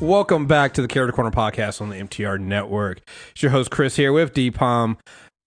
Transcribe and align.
Welcome 0.00 0.46
back 0.46 0.72
to 0.74 0.82
the 0.82 0.88
Character 0.88 1.12
Corner 1.12 1.30
podcast 1.30 1.82
on 1.82 1.90
the 1.90 1.96
MTR 1.96 2.40
Network. 2.40 3.02
It's 3.32 3.42
your 3.42 3.52
host 3.52 3.70
Chris 3.70 3.96
here 3.96 4.14
with 4.14 4.32
DPOM. 4.32 4.96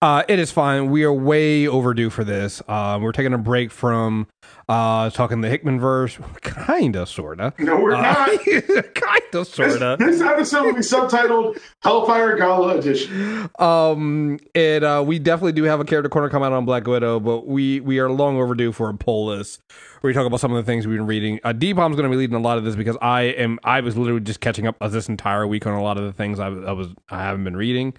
Uh, 0.00 0.22
it 0.28 0.38
is 0.38 0.52
fine. 0.52 0.92
We 0.92 1.02
are 1.02 1.12
way 1.12 1.66
overdue 1.66 2.08
for 2.08 2.22
this. 2.22 2.62
Uh, 2.68 3.00
we're 3.02 3.10
taking 3.10 3.32
a 3.32 3.38
break 3.38 3.72
from 3.72 4.28
uh, 4.68 5.10
talking 5.10 5.40
the 5.40 5.48
Hickman 5.48 5.78
verse, 5.80 6.18
kinda, 6.42 7.06
sorta. 7.06 7.52
No, 7.58 7.76
we're 7.80 7.94
Uh, 7.94 8.02
not. 8.02 8.40
kinda, 8.44 9.44
sorta. 9.44 9.96
This, 9.98 10.18
this 10.18 10.20
episode 10.22 10.64
will 10.64 10.74
be 10.74 10.80
subtitled 10.80 11.58
Hellfire 11.82 12.36
Gala 12.36 12.78
Edition. 12.78 13.50
Um, 13.58 14.38
and 14.54 14.84
uh, 14.84 15.02
we 15.06 15.18
definitely 15.18 15.52
do 15.52 15.64
have 15.64 15.80
a 15.80 15.84
character 15.84 16.08
corner 16.08 16.28
come 16.28 16.42
out 16.42 16.52
on 16.52 16.64
Black 16.64 16.86
Widow, 16.86 17.20
but 17.20 17.46
we 17.46 17.80
we 17.80 17.98
are 17.98 18.10
long 18.10 18.36
overdue 18.36 18.72
for 18.72 18.88
a 18.88 18.94
poll 18.94 19.26
list 19.26 19.60
where 20.00 20.08
we 20.10 20.14
talk 20.14 20.26
about 20.26 20.40
some 20.40 20.52
of 20.52 20.56
the 20.64 20.70
things 20.70 20.86
we've 20.86 20.98
been 20.98 21.06
reading. 21.06 21.40
Uh, 21.44 21.52
Depom's 21.52 21.96
going 21.96 22.04
to 22.04 22.10
be 22.10 22.16
leading 22.16 22.36
a 22.36 22.40
lot 22.40 22.58
of 22.58 22.64
this 22.64 22.76
because 22.76 22.96
I 23.02 23.22
am 23.22 23.58
I 23.64 23.80
was 23.80 23.96
literally 23.96 24.20
just 24.20 24.40
catching 24.40 24.66
up 24.66 24.76
this 24.90 25.08
entire 25.08 25.46
week 25.46 25.66
on 25.66 25.74
a 25.74 25.82
lot 25.82 25.98
of 25.98 26.04
the 26.04 26.12
things 26.12 26.38
I, 26.38 26.46
I 26.48 26.72
was 26.72 26.88
I 27.10 27.22
haven't 27.22 27.44
been 27.44 27.56
reading. 27.56 27.94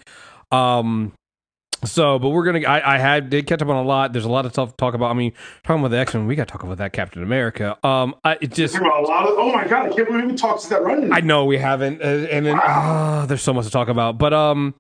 Um. 0.51 1.13
So, 1.83 2.17
but 2.19 2.29
we're 2.29 2.45
gonna. 2.45 2.67
I, 2.67 2.95
I 2.95 2.97
had 2.97 3.29
did 3.29 3.47
catch 3.47 3.61
up 3.61 3.67
on 3.67 3.75
a 3.75 3.87
lot. 3.87 4.13
There's 4.13 4.25
a 4.25 4.29
lot 4.29 4.45
of 4.45 4.53
stuff 4.53 4.71
to 4.71 4.77
talk 4.77 4.93
about. 4.93 5.11
I 5.11 5.13
mean, 5.13 5.33
talking 5.63 5.81
about 5.81 5.91
the 5.91 5.97
X 5.97 6.13
Men, 6.13 6.25
we 6.25 6.35
got 6.35 6.47
to 6.47 6.51
talk 6.51 6.63
about 6.63 6.77
that 6.77 6.93
Captain 6.93 7.21
America. 7.21 7.77
Um, 7.85 8.15
I 8.23 8.37
it 8.41 8.53
just 8.53 8.75
a 8.75 8.81
lot 8.81 9.27
of. 9.27 9.37
Oh 9.37 9.51
my 9.51 9.67
god! 9.67 9.91
I 9.91 9.95
can't 9.95 10.07
believe 10.07 10.25
we 10.25 10.35
talked 10.35 10.63
to 10.63 10.69
that 10.69 10.83
running. 10.83 11.11
I 11.11 11.19
know 11.19 11.45
we 11.45 11.57
haven't, 11.57 12.01
uh, 12.01 12.05
and 12.05 12.45
then 12.45 12.59
ah, 12.61 13.25
there's 13.27 13.41
so 13.41 13.53
much 13.53 13.65
to 13.65 13.71
talk 13.71 13.87
about. 13.87 14.17
But 14.17 14.33
um, 14.33 14.73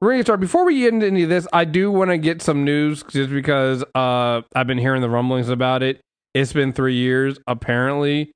we're 0.00 0.12
gonna 0.12 0.22
start 0.22 0.40
before 0.40 0.64
we 0.64 0.80
get 0.80 0.92
into 0.92 1.06
any 1.06 1.22
of 1.22 1.28
this. 1.28 1.46
I 1.52 1.64
do 1.64 1.90
want 1.90 2.10
to 2.10 2.18
get 2.18 2.42
some 2.42 2.64
news 2.64 3.02
just 3.04 3.30
because 3.30 3.82
uh, 3.94 4.42
I've 4.54 4.66
been 4.66 4.78
hearing 4.78 5.02
the 5.02 5.10
rumblings 5.10 5.48
about 5.48 5.82
it. 5.82 6.00
It's 6.34 6.52
been 6.52 6.72
three 6.72 6.96
years. 6.96 7.38
Apparently, 7.46 8.30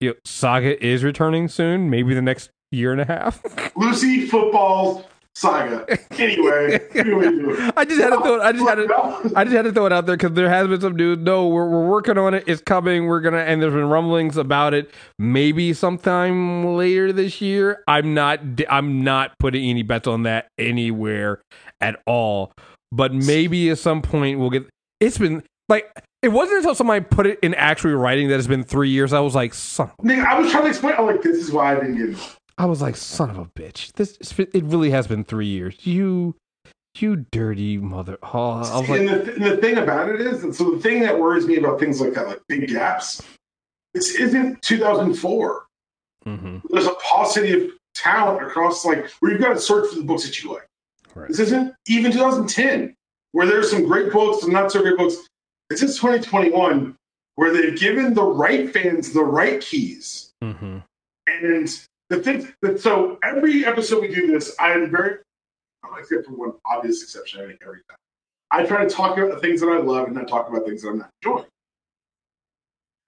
you 0.00 0.10
know, 0.10 0.14
Saga 0.24 0.84
is 0.84 1.02
returning 1.02 1.48
soon. 1.48 1.88
Maybe 1.88 2.14
the 2.14 2.22
next 2.22 2.50
year 2.70 2.92
and 2.92 3.00
a 3.00 3.04
half. 3.04 3.42
Lucy 3.76 4.26
football 4.26 5.06
saga. 5.34 5.86
Anyway, 6.18 6.78
what 6.92 7.04
do 7.04 7.16
we 7.16 7.24
do? 7.24 7.72
I 7.76 7.84
just 7.84 8.00
had 8.00 8.10
to 8.10 8.20
throw. 8.20 8.36
It, 8.36 8.42
I 8.42 8.52
just 8.52 8.68
had 8.68 8.74
to. 8.76 9.32
I 9.34 9.44
just 9.44 9.56
had 9.56 9.62
to 9.62 9.72
throw 9.72 9.86
it 9.86 9.92
out 9.92 10.06
there 10.06 10.16
because 10.16 10.32
there 10.32 10.48
has 10.48 10.68
been 10.68 10.80
some 10.80 10.94
news. 10.94 11.18
No, 11.18 11.48
we're 11.48 11.68
we're 11.68 11.88
working 11.88 12.18
on 12.18 12.34
it. 12.34 12.44
It's 12.46 12.62
coming. 12.62 13.06
We're 13.06 13.20
gonna 13.20 13.38
and 13.38 13.60
there's 13.60 13.72
been 13.74 13.88
rumblings 13.88 14.36
about 14.36 14.74
it. 14.74 14.90
Maybe 15.18 15.72
sometime 15.72 16.76
later 16.76 17.12
this 17.12 17.40
year. 17.40 17.82
I'm 17.88 18.14
not. 18.14 18.40
I'm 18.68 19.02
not 19.02 19.38
putting 19.38 19.64
any 19.68 19.82
bets 19.82 20.06
on 20.06 20.24
that 20.24 20.48
anywhere 20.58 21.40
at 21.80 22.00
all. 22.06 22.52
But 22.92 23.14
maybe 23.14 23.70
at 23.70 23.78
some 23.78 24.02
point 24.02 24.38
we'll 24.38 24.50
get. 24.50 24.66
It's 25.00 25.18
been 25.18 25.42
like 25.68 25.90
it 26.22 26.28
wasn't 26.28 26.58
until 26.58 26.74
somebody 26.74 27.04
put 27.04 27.26
it 27.26 27.40
in 27.42 27.54
actual 27.54 27.94
writing 27.94 28.28
that 28.28 28.38
it's 28.38 28.46
been 28.46 28.62
three 28.62 28.90
years. 28.90 29.12
I 29.12 29.20
was 29.20 29.34
like, 29.34 29.54
son. 29.54 29.90
Nigga, 30.02 30.24
I 30.24 30.38
was 30.38 30.52
trying 30.52 30.64
to 30.64 30.68
explain. 30.68 30.94
I'm 30.96 31.06
like, 31.06 31.22
this 31.22 31.38
is 31.38 31.50
why 31.50 31.72
I 31.72 31.74
didn't 31.74 31.96
get 31.96 32.10
it. 32.10 32.36
I 32.58 32.66
was 32.66 32.82
like, 32.82 32.96
son 32.96 33.30
of 33.30 33.38
a 33.38 33.44
bitch. 33.46 33.92
This 33.94 34.16
it 34.38 34.64
really 34.64 34.90
has 34.90 35.06
been 35.06 35.24
three 35.24 35.46
years. 35.46 35.86
You. 35.86 36.36
You 36.98 37.24
dirty 37.32 37.78
mother! 37.78 38.18
Oh, 38.22 38.84
like, 38.86 39.00
and, 39.00 39.08
the, 39.08 39.34
and 39.34 39.44
the 39.44 39.56
thing 39.56 39.78
about 39.78 40.10
it 40.10 40.20
is, 40.20 40.58
so 40.58 40.72
the 40.72 40.78
thing 40.78 41.00
that 41.00 41.18
worries 41.18 41.46
me 41.46 41.56
about 41.56 41.80
things 41.80 42.02
like 42.02 42.12
that, 42.12 42.28
like 42.28 42.42
big 42.48 42.68
gaps, 42.68 43.22
this 43.94 44.14
isn't 44.16 44.60
2004. 44.60 45.64
mhm. 46.26 46.60
There's 46.68 46.86
a 46.86 46.94
paucity 47.02 47.52
of 47.52 47.70
talent 47.94 48.46
across, 48.46 48.84
like, 48.84 49.08
where 49.20 49.32
you've 49.32 49.40
got 49.40 49.54
to 49.54 49.58
search 49.58 49.88
for 49.88 49.96
the 49.96 50.04
books 50.04 50.24
that 50.24 50.42
you 50.42 50.52
like. 50.52 50.66
Right. 51.14 51.28
This 51.28 51.38
isn't 51.38 51.74
even 51.88 52.12
2010, 52.12 52.94
where 53.32 53.46
there's 53.46 53.70
some 53.70 53.86
great 53.86 54.12
books 54.12 54.44
and 54.44 54.52
not 54.52 54.70
so 54.70 54.82
great 54.82 54.98
books. 54.98 55.16
This 55.70 55.82
is 55.82 55.96
2021, 55.96 56.94
where 57.36 57.52
they've 57.54 57.78
given 57.78 58.12
the 58.12 58.22
right 58.22 58.70
fans 58.70 59.14
the 59.14 59.24
right 59.24 59.62
keys. 59.62 60.30
Mm-hmm. 60.44 60.80
And 61.26 61.86
the 62.12 62.22
thing 62.22 62.52
that 62.60 62.80
so 62.80 63.18
every 63.24 63.64
episode 63.64 64.02
we 64.02 64.14
do 64.14 64.26
this, 64.26 64.54
I'm 64.60 64.90
very 64.90 65.18
except 65.98 66.26
for 66.26 66.32
one 66.32 66.52
obvious 66.66 67.02
exception, 67.02 67.40
I 67.40 67.46
think 67.46 67.60
every 67.62 67.80
time. 67.88 67.96
I 68.50 68.64
try 68.64 68.84
to 68.84 68.90
talk 68.90 69.16
about 69.16 69.34
the 69.34 69.40
things 69.40 69.60
that 69.62 69.68
I 69.68 69.78
love 69.78 70.06
and 70.06 70.14
not 70.14 70.28
talk 70.28 70.48
about 70.48 70.66
things 70.66 70.82
that 70.82 70.90
I'm 70.90 70.98
not 70.98 71.10
enjoying. 71.22 71.46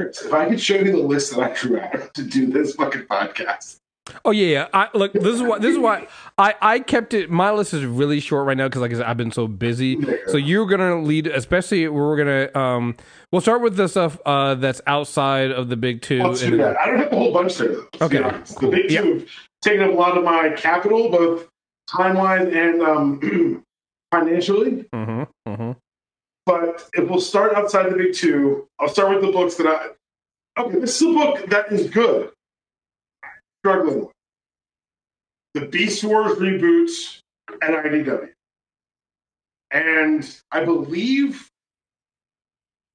Chris, 0.01 0.23
If 0.23 0.33
I 0.33 0.49
could 0.49 0.61
show 0.61 0.77
you 0.77 0.93
the 0.93 0.99
list 0.99 1.35
that 1.35 1.51
I 1.51 1.55
drew 1.61 1.79
out 1.79 2.15
to 2.15 2.23
do 2.23 2.47
this 2.47 2.75
fucking 2.75 3.03
podcast. 3.03 3.77
Oh 4.25 4.33
yeah, 4.33 4.47
yeah. 4.47 4.69
I, 4.75 4.89
look, 4.93 5.13
this 5.15 5.25
is 5.35 5.43
why. 5.43 5.59
This 5.59 5.73
is 5.73 5.79
why 5.79 6.07
I, 6.37 6.55
I 6.61 6.81
kept 6.81 7.15
it. 7.15 7.31
My 7.31 7.51
list 7.53 7.73
is 7.73 7.85
really 7.87 8.21
short 8.21 8.47
right 8.47 8.57
now 8.57 8.69
because, 8.69 8.83
like 8.83 8.91
I 8.93 8.97
said, 8.97 9.07
I've 9.07 9.17
been 9.17 9.33
so 9.33 9.47
busy. 9.49 9.99
So 10.27 10.37
you're 10.37 10.67
gonna 10.67 11.01
lead, 11.01 11.27
especially 11.27 11.89
we're 11.89 12.17
gonna. 12.17 12.51
Um, 12.55 12.97
we'll 13.33 13.41
start 13.41 13.63
with 13.63 13.77
the 13.77 13.89
stuff 13.89 14.19
uh, 14.27 14.57
that's 14.57 14.83
outside 14.87 15.51
of 15.53 15.71
the 15.71 15.77
big 15.77 16.03
2 16.03 16.23
Let's 16.23 16.43
and 16.43 16.51
do 16.53 16.57
that. 16.59 16.77
I 16.79 16.87
don't 16.87 16.99
have 16.99 17.13
a 17.13 17.17
whole 17.17 17.33
bunch 17.33 17.57
there. 17.57 17.69
Though, 17.69 17.83
to 17.93 18.09
be 18.11 18.19
Okay. 18.19 18.23
honest. 18.23 18.61
The 18.61 18.69
big 18.69 18.91
Yeah. 18.91 19.01
two 19.01 19.13
have 19.21 19.29
taken 19.63 19.83
up 19.85 19.91
a 19.91 19.95
lot 19.95 20.19
of 20.19 20.25
my 20.25 20.51
capital, 20.51 21.09
both 21.09 21.49
time 21.91 22.17
wise 22.17 22.47
and 22.53 22.83
um, 22.83 23.65
financially. 24.13 24.85
Mhm, 24.95 25.29
mhm. 25.49 25.77
But 26.45 26.91
if 26.93 27.09
we'll 27.09 27.21
start 27.23 27.55
outside 27.55 27.91
the 27.91 27.97
big 27.97 28.13
two, 28.13 28.69
I'll 28.79 28.89
start 28.89 29.15
with 29.15 29.25
the 29.25 29.33
books 29.33 29.55
that 29.55 29.67
I. 29.67 30.61
Okay, 30.61 30.79
this 30.79 31.01
is 31.01 31.09
a 31.09 31.13
book 31.15 31.47
that 31.47 31.73
is 31.73 31.89
good. 31.89 32.31
Struggling 33.65 34.01
with 34.01 34.11
the 35.55 35.63
Beast 35.69 36.05
Wars 36.05 36.37
reboots 36.37 37.21
at 37.63 37.71
IDW, 37.71 38.29
and 39.71 40.37
I 40.53 40.67
believe, 40.67 41.49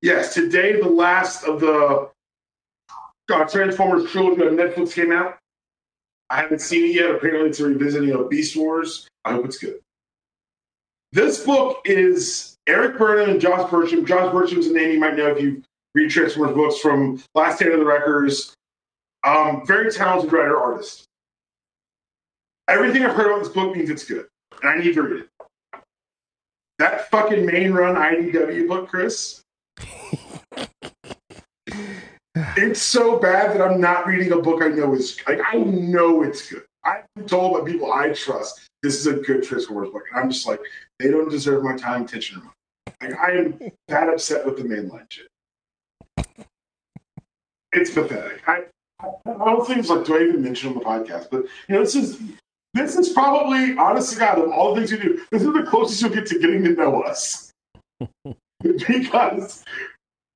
yes, 0.04 0.36
today 0.36 0.80
the 0.80 0.88
last 0.88 1.44
of 1.44 1.60
the 1.60 2.12
uh, 3.32 3.46
Transformers 3.46 4.12
trilogy 4.12 4.44
on 4.44 4.58
Netflix 4.58 4.94
came 4.94 5.12
out. 5.12 5.40
I 6.30 6.42
haven't 6.42 6.62
seen 6.62 6.86
it 6.86 6.94
yet. 6.94 7.16
Apparently, 7.16 7.50
it's 7.50 7.60
a 7.60 7.66
revisiting 7.66 8.12
of 8.12 8.30
Beast 8.30 8.56
Wars. 8.56 9.08
I 9.26 9.32
hope 9.32 9.46
it's 9.46 9.58
good. 9.58 9.80
This 11.14 11.44
book 11.44 11.82
is 11.86 12.58
Erik 12.68 12.96
Burnham 13.00 13.32
and 13.32 13.42
Josh 13.42 13.68
Burcham. 13.72 14.06
Josh 14.06 14.32
Burcham's 14.32 14.68
a 14.68 14.74
name 14.74 14.92
you 14.92 15.00
might 15.00 15.16
know 15.16 15.30
if 15.30 15.42
you 15.42 15.64
read 15.96 16.12
Transformers 16.12 16.56
books 16.56 16.78
from 16.78 17.24
Last 17.34 17.56
Stand 17.56 17.74
of 17.74 17.80
the 17.80 17.86
Wreckers. 17.86 18.54
Um, 19.24 19.66
very 19.66 19.92
talented 19.92 20.32
writer 20.32 20.60
artist. 20.60 21.06
Everything 22.68 23.04
I've 23.04 23.16
heard 23.16 23.32
about 23.32 23.44
this 23.44 23.54
book 23.54 23.76
means 23.76 23.90
it's 23.90 24.06
good, 24.06 24.28
and 24.62 24.70
I 24.70 24.78
need 24.78 24.94
to 24.94 25.02
read 25.02 25.22
it. 25.22 25.30
That 26.78 27.10
fucking 27.10 27.46
main 27.46 27.74
run 27.74 27.96
IDW 27.96 28.68
book, 28.68 28.88
Chris. 28.90 29.42
it's 32.36 32.82
so 32.82 33.20
bad 33.20 33.54
that 33.54 33.62
I'm 33.62 33.82
not 33.82 34.08
reading 34.08 34.32
a 34.32 34.38
book 34.38 34.62
I 34.62 34.70
know 34.70 34.94
is 34.94 35.20
like 35.28 35.42
I 35.46 35.58
know 35.58 36.24
it's 36.24 36.50
good. 36.50 36.64
I've 36.86 37.04
been 37.16 37.26
told 37.26 37.60
by 37.60 37.70
people 37.70 37.92
I 37.92 38.14
trust 38.14 38.62
this 38.82 38.96
is 38.96 39.08
a 39.08 39.14
good 39.14 39.44
Transformers 39.44 39.90
book, 39.90 40.04
and 40.12 40.24
I'm 40.24 40.30
just 40.32 40.48
like 40.48 40.62
they 41.00 41.10
don't 41.10 41.30
deserve 41.30 41.64
my 41.64 41.76
time, 41.76 42.04
attention, 42.04 42.40
or 42.40 42.44
money. 42.44 42.54
Like 43.02 43.20
I 43.20 43.32
am 43.32 43.60
that 43.88 44.10
upset 44.10 44.46
with 44.46 44.58
the 44.58 44.64
mainline 44.64 45.06
shit. 45.10 45.28
It's 47.72 47.92
pathetic. 47.92 48.42
I, 48.48 48.64
I 49.02 49.46
don't 49.46 49.66
think 49.66 49.80
it's 49.80 49.90
like 49.90 50.06
do 50.06 50.18
I 50.18 50.24
even 50.24 50.44
mention 50.44 50.70
on 50.70 50.76
the 50.76 50.82
podcast? 50.82 51.30
But 51.30 51.44
you 51.68 51.76
know, 51.76 51.80
this 51.80 51.96
is 51.96 52.20
this 52.74 52.96
is 52.96 53.10
probably, 53.10 53.76
honest 53.78 54.14
to 54.14 54.20
God, 54.20 54.40
of 54.40 54.52
all 54.52 54.74
the 54.74 54.82
things 54.82 54.92
you 54.92 55.00
do, 55.00 55.26
this 55.32 55.42
is 55.42 55.52
the 55.52 55.64
closest 55.64 56.02
you'll 56.02 56.12
get 56.12 56.28
to 56.28 56.40
getting 56.40 56.64
to 56.66 56.70
know 56.72 57.02
us. 57.02 57.52
because 58.64 59.64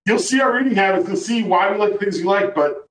you'll 0.06 0.20
see 0.20 0.42
our 0.42 0.54
reading 0.54 0.76
habits, 0.76 1.08
you'll 1.08 1.18
see 1.18 1.44
why 1.44 1.72
we 1.72 1.78
like 1.78 1.94
the 1.94 2.00
things 2.00 2.18
we 2.18 2.24
like. 2.24 2.56
But 2.56 2.88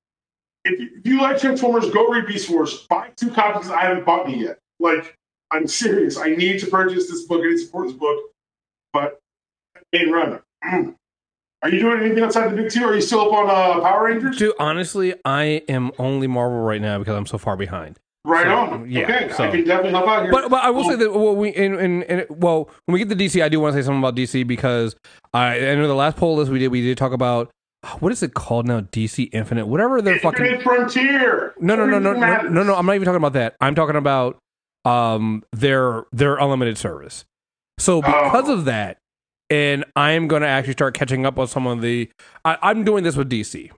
if 0.65 0.79
you, 0.79 0.91
if 0.97 1.07
you 1.07 1.21
like 1.21 1.41
Transformers, 1.41 1.91
go 1.91 2.09
read 2.09 2.27
Beast 2.27 2.49
Wars. 2.51 2.87
Buy 2.89 3.11
two 3.17 3.31
copies. 3.31 3.71
I 3.71 3.83
haven't 3.83 4.07
bought 4.07 4.29
me 4.29 4.45
yet. 4.45 4.59
Like, 4.79 5.17
I'm 5.51 5.67
serious. 5.67 6.17
I 6.17 6.31
need 6.37 6.61
to 6.61 6.67
purchase 6.69 7.11
this 7.11 7.25
book. 7.25 7.41
I 7.41 7.49
need 7.49 7.57
to 7.57 7.59
support 7.59 7.89
this 7.89 7.97
book. 7.97 8.31
But 8.93 9.19
main 9.93 10.11
run. 10.11 10.41
Mm. 10.65 10.95
Are 11.63 11.69
you 11.69 11.79
doing 11.81 12.01
anything 12.03 12.25
outside 12.25 12.51
the 12.51 12.57
big 12.57 12.71
two? 12.71 12.85
Are 12.85 12.95
you 12.95 13.01
still 13.01 13.21
up 13.21 13.33
on 13.33 13.49
uh, 13.49 13.81
Power 13.81 14.05
Rangers? 14.07 14.37
Dude, 14.39 14.55
honestly, 14.59 15.15
I 15.25 15.63
am 15.69 15.93
only 15.99 16.27
Marvel 16.27 16.59
right 16.61 16.81
now 16.81 16.99
because 16.99 17.15
I'm 17.17 17.27
so 17.27 17.39
far 17.39 17.57
behind. 17.57 17.99
Right 18.25 18.45
So, 18.47 18.51
on. 18.53 18.91
yeah, 18.91 19.03
okay, 19.05 19.33
so- 19.33 19.45
I 19.45 19.51
can 19.51 19.65
definitely 19.65 19.91
help 19.91 20.09
out 20.09 20.23
here. 20.23 20.31
But 20.33 20.49
but 20.49 20.63
I 20.63 20.71
will 20.71 20.85
say 20.85 20.95
Um, 20.95 20.99
that 21.01 21.13
well 21.13 21.35
we 21.35 21.49
in, 21.51 21.75
in, 21.79 22.03
in 22.05 22.27
well 22.31 22.69
when 22.87 22.93
we 22.95 22.99
get 23.05 23.09
to 23.09 23.17
DC 23.17 23.43
I 23.43 23.49
do 23.49 23.59
want 23.61 23.75
to 23.75 23.83
say 23.83 23.85
something 23.85 23.99
about 24.01 24.15
DC 24.15 24.47
because 24.47 24.95
I 25.35 25.57
I 25.71 25.75
know 25.75 25.89
the 25.89 25.95
last 25.95 26.17
poll 26.17 26.37
list 26.37 26.51
we 26.51 26.61
did 26.61 26.69
we 26.69 26.83
did 26.83 26.97
talk 26.99 27.13
about 27.13 27.51
what 27.99 28.13
is 28.13 28.23
it 28.23 28.35
called 28.35 28.69
now 28.69 28.81
DC 28.83 29.29
Infinite 29.33 29.67
whatever 29.67 30.01
the 30.01 30.21
fucking 30.21 30.47
Infinite 30.47 30.63
Frontier. 30.63 31.55
no 31.61 31.75
no 31.75 31.85
no 31.85 31.99
no 31.99 32.13
no 32.13 32.43
no 32.43 32.63
no 32.63 32.75
I'm 32.77 32.87
not 32.87 32.95
even 32.95 33.07
talking 33.07 33.17
about 33.17 33.33
that 33.33 33.57
I'm 33.61 33.75
talking 33.75 33.97
about 33.97 34.39
um 34.85 35.43
their 35.53 36.05
their 36.13 36.37
unlimited 36.37 36.79
service 36.79 37.25
so 37.81 38.01
because 38.03 38.49
Oh. 38.49 38.53
of 38.55 38.65
that 38.67 38.99
and 39.53 39.85
I 39.95 40.13
am 40.13 40.29
going 40.29 40.43
to 40.43 40.49
actually 40.49 40.73
start 40.73 40.95
catching 40.95 41.27
up 41.27 41.39
on 41.39 41.47
some 41.47 41.67
of 41.67 41.81
the 41.83 42.11
I, 42.45 42.59
I'm 42.63 42.85
doing 42.85 43.05
this 43.05 43.17
with 43.17 43.31
DC 43.31 43.71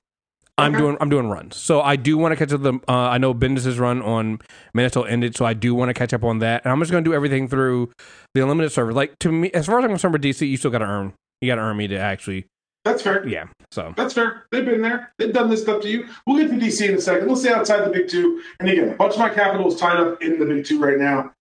I'm 0.56 0.72
Okay. 0.72 0.80
doing 0.82 0.96
I'm 1.00 1.08
doing 1.10 1.26
runs. 1.28 1.56
So 1.56 1.80
I 1.82 1.96
do 1.96 2.16
want 2.16 2.30
to 2.32 2.36
catch 2.36 2.52
up 2.52 2.62
the 2.62 2.74
uh, 2.88 2.92
I 2.92 3.18
know 3.18 3.34
Bendis' 3.34 3.78
run 3.80 4.00
on 4.02 4.38
Till 4.76 5.04
ended, 5.04 5.36
so 5.36 5.44
I 5.44 5.52
do 5.52 5.74
want 5.74 5.88
to 5.88 5.94
catch 5.94 6.14
up 6.14 6.22
on 6.22 6.38
that. 6.38 6.62
And 6.64 6.70
I'm 6.70 6.78
just 6.78 6.92
gonna 6.92 7.02
do 7.04 7.12
everything 7.12 7.48
through 7.48 7.90
the 8.34 8.42
unlimited 8.42 8.70
server. 8.70 8.92
Like 8.92 9.18
to 9.20 9.32
me 9.32 9.50
as 9.50 9.66
far 9.66 9.80
as 9.80 9.84
I'm 9.84 9.90
concerned 9.90 10.12
with 10.12 10.22
DC, 10.22 10.48
you 10.48 10.56
still 10.56 10.70
gotta 10.70 10.84
earn. 10.84 11.12
You 11.40 11.48
gotta 11.50 11.62
earn 11.62 11.76
me 11.76 11.88
to 11.88 11.98
actually 11.98 12.46
That's 12.84 13.02
fair. 13.02 13.26
Yeah. 13.26 13.46
So 13.72 13.94
That's 13.96 14.14
fair. 14.14 14.46
They've 14.52 14.64
been 14.64 14.80
there. 14.82 15.12
They've 15.18 15.32
done 15.32 15.50
this 15.50 15.62
stuff 15.62 15.82
to 15.82 15.88
you. 15.88 16.06
We'll 16.24 16.38
get 16.38 16.50
to 16.50 16.56
DC 16.64 16.88
in 16.88 16.94
a 16.94 17.00
second. 17.00 17.26
Let's 17.26 17.40
stay 17.40 17.52
outside 17.52 17.84
the 17.84 17.90
big 17.90 18.08
two. 18.08 18.40
And 18.60 18.68
again, 18.68 18.90
a 18.90 18.94
bunch 18.94 19.14
of 19.14 19.18
my 19.18 19.30
capital 19.30 19.66
is 19.72 19.80
tied 19.80 19.96
up 19.98 20.22
in 20.22 20.38
the 20.38 20.46
big 20.46 20.64
two 20.64 20.78
right 20.78 20.98
now. 20.98 21.32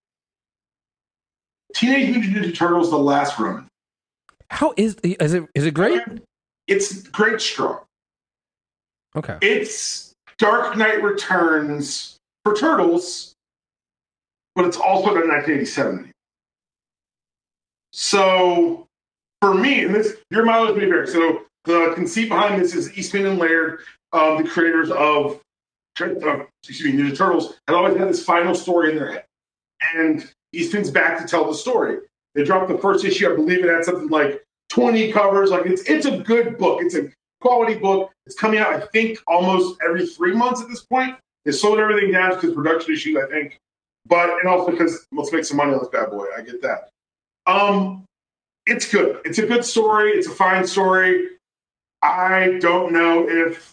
Teenage 1.76 2.10
Mutant 2.16 2.36
Ninja 2.46 2.56
Turtles: 2.56 2.90
The 2.90 2.98
Last 2.98 3.38
Ronin. 3.38 3.68
How 4.54 4.74
is 4.78 4.96
is 5.04 5.34
it 5.34 5.44
is 5.56 5.66
it 5.66 5.74
great? 5.74 6.02
It's 6.68 7.04
great 7.08 7.42
strong. 7.42 7.80
Okay. 9.16 9.38
It's 9.42 10.14
Dark 10.38 10.78
Knight 10.78 11.04
Returns 11.04 12.18
for 12.46 12.56
Turtles, 12.56 13.34
but 14.56 14.66
it's 14.66 14.78
also 14.78 15.10
in 15.10 15.28
1987. 15.28 16.12
So 17.92 18.86
for 19.42 19.56
me, 19.56 19.84
and 19.86 19.96
this 19.96 20.14
your 20.30 20.46
mileage 20.46 20.78
may 20.78 20.86
vary. 20.86 21.08
So 21.08 21.46
the 21.66 21.92
conceit 21.96 22.30
behind 22.30 22.62
this 22.62 22.76
is 22.76 22.96
Eastman 22.96 23.26
and 23.26 23.40
Laird, 23.40 23.80
um, 24.12 24.44
the 24.44 24.48
creators 24.48 24.92
of 24.92 25.42
uh, 26.00 26.44
excuse 26.64 26.94
me, 26.94 27.02
Ninja 27.02 27.18
Turtles, 27.18 27.56
had 27.68 27.76
always 27.76 27.98
had 27.98 28.08
this 28.08 28.24
final 28.24 28.54
story 28.54 28.92
in 28.92 28.98
their 28.98 29.12
head, 29.14 29.26
and 29.96 30.32
Eastman's 30.54 30.92
back 30.92 31.20
to 31.20 31.28
tell 31.28 31.46
the 31.46 31.56
story. 31.56 31.98
They 32.36 32.44
dropped 32.44 32.68
the 32.68 32.78
first 32.78 33.06
issue, 33.06 33.32
I 33.32 33.36
believe 33.36 33.64
it 33.64 33.70
had 33.70 33.84
something 33.84 34.10
like 34.10 34.43
20 34.74 35.12
covers. 35.12 35.52
Like 35.52 35.66
it's 35.66 35.84
it's 35.84 36.06
a 36.06 36.18
good 36.18 36.58
book. 36.58 36.82
It's 36.82 36.96
a 36.96 37.10
quality 37.42 37.76
book. 37.76 38.12
It's 38.26 38.36
coming 38.36 38.60
out, 38.60 38.74
I 38.74 38.86
think, 38.88 39.20
almost 39.28 39.78
every 39.86 40.08
three 40.08 40.34
months 40.34 40.62
at 40.62 40.68
this 40.68 40.82
point. 40.84 41.16
They 41.46 41.52
slowed 41.52 41.80
everything 41.80 42.12
down 42.12 42.32
because 42.32 42.54
production 42.54 42.94
issues, 42.94 43.18
I 43.18 43.28
think, 43.28 43.58
but 44.08 44.30
and 44.40 44.48
also 44.48 44.72
because 44.72 45.06
let's 45.12 45.32
make 45.32 45.46
some 45.46 45.58
money 45.58 45.74
on 45.74 45.80
this 45.80 45.90
bad 45.90 46.10
boy. 46.10 46.26
I 46.36 46.42
get 46.42 46.62
that. 46.64 46.90
Um, 47.46 48.06
it's 48.66 48.90
good. 48.90 49.20
It's 49.26 49.38
a 49.38 49.46
good 49.46 49.66
story. 49.66 50.12
It's 50.12 50.28
a 50.28 50.32
fine 50.32 50.66
story. 50.66 51.28
I 52.02 52.58
don't 52.60 52.94
know 52.94 53.28
if 53.30 53.72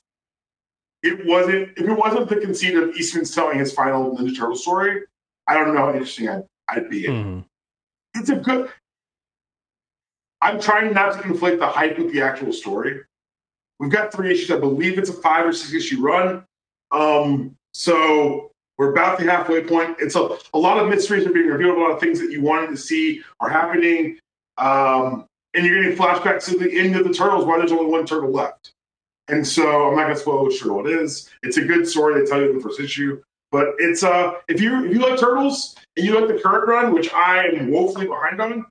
it 1.03 1.25
wasn't 1.25 1.71
if 1.79 1.89
it 1.89 1.95
wasn't 1.97 2.29
the 2.29 2.37
conceit 2.37 2.75
of 2.75 2.95
Eastman's 2.95 3.35
telling 3.35 3.59
his 3.59 3.73
final 3.73 4.17
Ninja 4.17 4.37
Turtle 4.37 4.57
story. 4.57 5.03
I 5.47 5.55
don't 5.55 5.73
know 5.73 5.81
how 5.81 5.93
interesting 5.93 6.29
I'd, 6.29 6.45
I'd 6.69 6.91
be. 6.91 7.05
Mhm. 7.05 7.45
It's 8.15 8.29
a 8.29 8.37
good. 8.37 8.71
I'm 10.43 10.61
trying 10.61 10.93
not 10.93 11.13
to 11.15 11.19
conflate 11.21 11.59
the 11.59 11.67
hype 11.67 11.99
with 11.99 12.13
the 12.13 12.23
actual 12.23 12.53
story. 12.53 13.01
We've 13.79 13.91
got 13.91 14.13
three 14.13 14.33
issues. 14.33 14.51
I 14.51 14.59
believe 14.59 14.99
it's 14.99 15.11
a 15.11 15.15
five 15.15 15.47
or 15.47 15.53
six 15.53 15.73
issue 15.73 16.01
run. 16.01 16.45
Um, 16.91 17.57
so 17.73 18.51
we're 18.79 18.93
about 18.93 19.19
the 19.19 19.25
halfway 19.25 19.63
point. 19.63 19.97
It's 20.01 20.17
a, 20.17 20.37
a 20.55 20.59
lot 20.59 20.79
of 20.79 20.89
mysteries 20.89 21.27
are 21.27 21.33
being 21.33 21.47
revealed. 21.47 21.77
A 21.77 21.81
lot 21.81 21.91
of 21.91 22.01
things 22.01 22.21
that 22.21 22.31
you 22.31 22.43
wanted 22.43 22.69
to 22.71 22.77
see 22.77 23.23
are 23.41 23.49
happening. 23.49 24.19
Um, 24.59 25.27
and 25.55 25.67
you're 25.67 25.83
getting 25.83 25.99
flashbacks 25.99 26.47
to 26.47 26.59
the 26.59 26.79
end 26.79 26.97
of 26.97 27.07
the 27.07 27.13
Turtles 27.13 27.45
why 27.45 27.59
there's 27.59 27.73
only 27.73 27.87
one 27.87 28.07
turtle 28.07 28.31
left. 28.31 28.73
And 29.29 29.47
so 29.47 29.89
I'm 29.89 29.97
not 29.97 30.05
going 30.05 30.15
to 30.15 30.21
spoil 30.21 30.45
which 30.45 30.61
turtle 30.61 30.87
it 30.87 30.93
is. 30.93 31.31
It's 31.43 31.57
a 31.57 31.65
good 31.65 31.87
story. 31.87 32.21
They 32.21 32.29
tell 32.29 32.41
you 32.41 32.51
in 32.51 32.57
the 32.57 32.63
first 32.63 32.81
issue. 32.81 33.23
But 33.53 33.69
it's 33.79 34.03
uh, 34.03 34.35
if 34.49 34.61
you 34.61 34.85
if 34.85 34.93
you 34.93 35.01
like 35.01 35.19
turtles 35.19 35.77
and 35.97 36.07
you 36.07 36.19
like 36.19 36.29
the 36.29 36.41
current 36.41 36.69
run, 36.69 36.93
which 36.93 37.13
I 37.13 37.47
am 37.47 37.71
woefully 37.71 38.07
behind 38.07 38.41
on, 38.41 38.67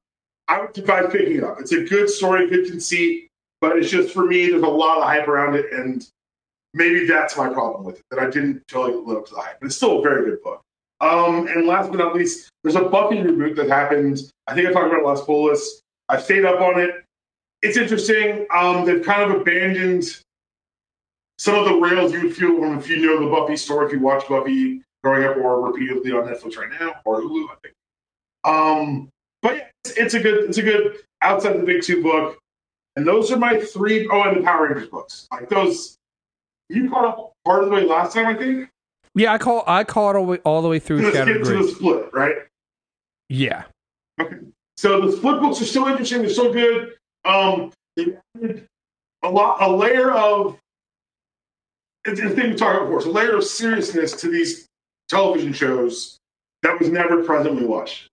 I 0.49 0.61
would 0.61 0.77
advise 0.77 1.11
picking 1.11 1.37
it 1.37 1.43
up. 1.43 1.61
It's 1.61 1.71
a 1.71 1.83
good 1.83 2.09
story, 2.09 2.49
good 2.49 2.65
conceit, 2.65 3.27
but 3.61 3.77
it's 3.77 3.89
just 3.89 4.13
for 4.13 4.25
me. 4.25 4.49
There's 4.49 4.63
a 4.63 4.67
lot 4.67 4.97
of 4.97 5.03
hype 5.03 5.27
around 5.27 5.55
it, 5.55 5.71
and 5.71 6.05
maybe 6.73 7.05
that's 7.05 7.37
my 7.37 7.49
problem 7.49 7.83
with 7.83 7.99
it 7.99 8.03
that 8.09 8.19
I 8.19 8.29
didn't 8.29 8.63
it 8.67 8.75
lived 8.75 9.19
up 9.19 9.25
to 9.27 9.35
the 9.35 9.41
hype. 9.41 9.59
But 9.59 9.67
it's 9.67 9.75
still 9.75 9.99
a 9.99 10.01
very 10.01 10.25
good 10.25 10.41
book. 10.41 10.61
Um, 11.01 11.47
and 11.47 11.67
last 11.67 11.91
but 11.91 11.99
not 11.99 12.15
least, 12.15 12.49
there's 12.63 12.75
a 12.75 12.83
Buffy 12.83 13.17
reboot 13.17 13.55
that 13.57 13.69
happened. 13.69 14.19
I 14.47 14.55
think 14.55 14.67
I 14.67 14.73
talked 14.73 14.87
about 14.87 15.01
it 15.01 15.05
last 15.05 15.27
bolus. 15.27 15.81
I 16.09 16.19
stayed 16.19 16.45
up 16.45 16.59
on 16.59 16.79
it. 16.79 17.05
It's 17.61 17.77
interesting. 17.77 18.47
Um, 18.53 18.85
they've 18.85 19.03
kind 19.03 19.31
of 19.31 19.41
abandoned 19.41 20.19
some 21.37 21.55
of 21.55 21.65
the 21.65 21.75
rails 21.75 22.11
you 22.11 22.23
would 22.23 22.35
feel 22.35 22.57
from 22.57 22.77
if 22.79 22.89
you 22.89 22.97
know 22.97 23.23
the 23.23 23.29
Buffy 23.29 23.55
story, 23.55 23.85
if 23.85 23.93
you 23.93 23.99
watch 23.99 24.27
Buffy 24.27 24.81
growing 25.03 25.25
up 25.25 25.37
or 25.37 25.61
repeatedly 25.61 26.11
on 26.11 26.25
Netflix 26.25 26.57
right 26.57 26.69
now 26.79 26.95
or 27.05 27.21
Hulu, 27.21 27.45
I 27.49 27.55
think. 27.61 27.75
Um, 28.43 29.09
but 29.41 29.55
yeah, 29.55 29.67
it's, 29.83 29.97
it's 29.97 30.13
a 30.13 30.19
good, 30.19 30.45
it's 30.45 30.57
a 30.57 30.63
good 30.63 30.97
outside 31.21 31.59
the 31.59 31.63
big 31.63 31.81
two 31.81 32.03
book. 32.03 32.37
And 32.95 33.07
those 33.07 33.31
are 33.31 33.37
my 33.37 33.59
three. 33.59 34.09
Oh, 34.11 34.23
and 34.23 34.37
the 34.37 34.41
Power 34.41 34.67
Rangers 34.67 34.89
books. 34.89 35.27
Like 35.31 35.47
those, 35.47 35.95
you 36.67 36.89
caught 36.89 37.05
up 37.05 37.33
part 37.45 37.63
of 37.63 37.69
the 37.69 37.75
way 37.75 37.85
last 37.85 38.13
time, 38.13 38.25
I 38.25 38.33
think. 38.33 38.69
Yeah, 39.15 39.31
I 39.31 39.37
call 39.37 39.63
I 39.67 39.83
call 39.83 40.09
it 40.09 40.15
all 40.15 40.25
the 40.25 40.31
way, 40.31 40.37
all 40.39 40.61
the 40.61 40.67
way 40.67 40.79
through 40.79 41.01
Let's 41.01 41.15
Shattered 41.15 41.43
get 41.43 41.45
to 41.45 41.63
the 41.63 41.69
split, 41.69 42.09
right? 42.13 42.35
Yeah. 43.29 43.63
Okay. 44.19 44.37
So 44.75 45.01
the 45.01 45.15
split 45.15 45.39
books 45.39 45.61
are 45.61 45.65
still 45.65 45.87
interesting. 45.87 46.19
They're 46.19 46.29
still 46.29 46.51
good. 46.51 46.95
Um, 47.25 47.71
they 47.95 48.17
added 48.35 48.67
a 49.23 49.29
lot, 49.29 49.61
a 49.61 49.71
layer 49.71 50.11
of. 50.11 50.57
It's 52.05 52.19
the 52.19 52.29
thing 52.31 52.51
we 52.51 52.55
talked 52.55 52.75
about 52.75 52.85
before. 52.85 52.97
It's 52.97 53.07
a 53.07 53.11
layer 53.11 53.37
of 53.37 53.43
seriousness 53.43 54.13
to 54.21 54.29
these 54.29 54.67
television 55.07 55.53
shows 55.53 56.17
that 56.63 56.79
was 56.79 56.89
never 56.89 57.23
present 57.23 57.55
when 57.55 57.63
we 57.63 57.69
watched. 57.69 58.08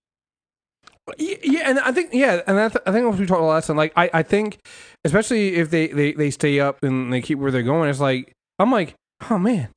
Yeah, 1.17 1.69
and 1.69 1.79
I 1.79 1.91
think 1.91 2.09
yeah, 2.13 2.41
and 2.47 2.57
that's, 2.57 2.75
I 2.85 2.91
think 2.91 3.17
we 3.17 3.25
talked 3.25 3.41
last 3.41 3.67
time. 3.67 3.77
Like 3.77 3.93
I, 3.95 4.09
I 4.13 4.23
think 4.23 4.59
especially 5.05 5.55
if 5.55 5.69
they, 5.69 5.87
they 5.87 6.11
they 6.13 6.31
stay 6.31 6.59
up 6.59 6.83
and 6.83 7.13
they 7.13 7.21
keep 7.21 7.39
where 7.39 7.51
they're 7.51 7.63
going, 7.63 7.89
it's 7.89 7.99
like 7.99 8.33
I'm 8.59 8.71
like, 8.71 8.93
oh 9.29 9.37
man, 9.37 9.69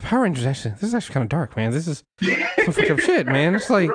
Power 0.00 0.22
Rangers 0.22 0.46
actually 0.46 0.72
this 0.72 0.84
is 0.84 0.94
actually 0.94 1.14
kind 1.14 1.24
of 1.24 1.28
dark, 1.28 1.56
man. 1.56 1.72
This 1.72 1.86
is 1.86 2.02
some 2.20 2.72
fucked 2.72 2.90
up 2.90 3.00
shit, 3.00 3.26
man. 3.26 3.54
It's 3.54 3.68
like 3.70 3.90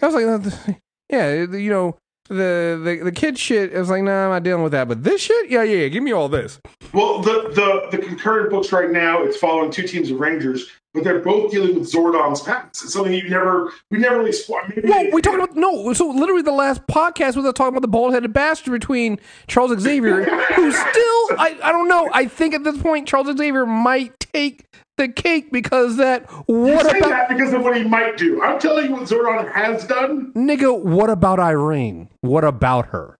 I 0.00 0.06
was 0.06 0.14
like, 0.14 0.80
yeah, 1.10 1.32
you 1.32 1.70
know. 1.70 1.96
The, 2.28 2.80
the 2.82 3.04
the 3.04 3.12
kid 3.12 3.38
shit, 3.38 3.74
I 3.74 3.78
was 3.78 3.90
like, 3.90 4.02
nah, 4.02 4.24
I'm 4.24 4.30
not 4.30 4.42
dealing 4.42 4.62
with 4.62 4.72
that. 4.72 4.88
But 4.88 5.04
this 5.04 5.20
shit, 5.20 5.50
yeah, 5.50 5.62
yeah, 5.62 5.82
yeah, 5.82 5.88
give 5.88 6.02
me 6.02 6.12
all 6.12 6.30
this. 6.30 6.58
Well, 6.94 7.20
the, 7.20 7.50
the 7.54 7.96
the 7.96 8.02
concurrent 8.02 8.50
books 8.50 8.72
right 8.72 8.90
now, 8.90 9.22
it's 9.22 9.36
following 9.36 9.70
two 9.70 9.86
teams 9.86 10.10
of 10.10 10.18
Rangers, 10.18 10.70
but 10.94 11.04
they're 11.04 11.18
both 11.18 11.50
dealing 11.50 11.74
with 11.78 11.92
Zordon's 11.92 12.40
patents. 12.40 12.82
It's 12.82 12.94
something 12.94 13.12
you 13.12 13.28
never, 13.28 13.72
we 13.90 13.98
never 13.98 14.20
really. 14.20 14.32
Maybe 14.68 14.88
Well, 14.88 15.06
we 15.12 15.20
talked 15.20 15.36
about 15.36 15.54
no. 15.54 15.92
So 15.92 16.08
literally, 16.08 16.40
the 16.40 16.52
last 16.52 16.86
podcast 16.86 17.36
was 17.36 17.44
talking 17.52 17.74
about 17.74 17.82
the 17.82 17.88
bald-headed 17.88 18.32
bastard 18.32 18.72
between 18.72 19.18
Charles 19.46 19.78
Xavier, 19.78 20.24
who 20.24 20.72
still, 20.72 21.38
I, 21.38 21.58
I 21.62 21.72
don't 21.72 21.88
know. 21.88 22.08
I 22.12 22.26
think 22.26 22.54
at 22.54 22.64
this 22.64 22.78
point, 22.80 23.06
Charles 23.06 23.36
Xavier 23.36 23.66
might 23.66 24.18
take 24.20 24.64
the 24.96 25.08
cake 25.08 25.50
because 25.50 25.96
that. 25.96 26.26
You 26.48 26.54
What 26.54 26.86
say 26.86 26.98
about 26.98 27.10
that 27.10 27.28
because 27.28 27.52
of 27.52 27.62
what 27.62 27.76
he 27.76 27.84
might 27.84 28.16
do. 28.16 28.42
I'm 28.42 28.58
telling 28.58 28.86
you 28.86 28.92
what 28.92 29.02
Zordon 29.02 29.52
has 29.52 29.84
done. 29.86 30.32
nigga? 30.34 30.78
What 30.80 31.10
about 31.10 31.40
Irene? 31.40 32.08
What 32.20 32.44
about 32.44 32.86
her? 32.86 33.16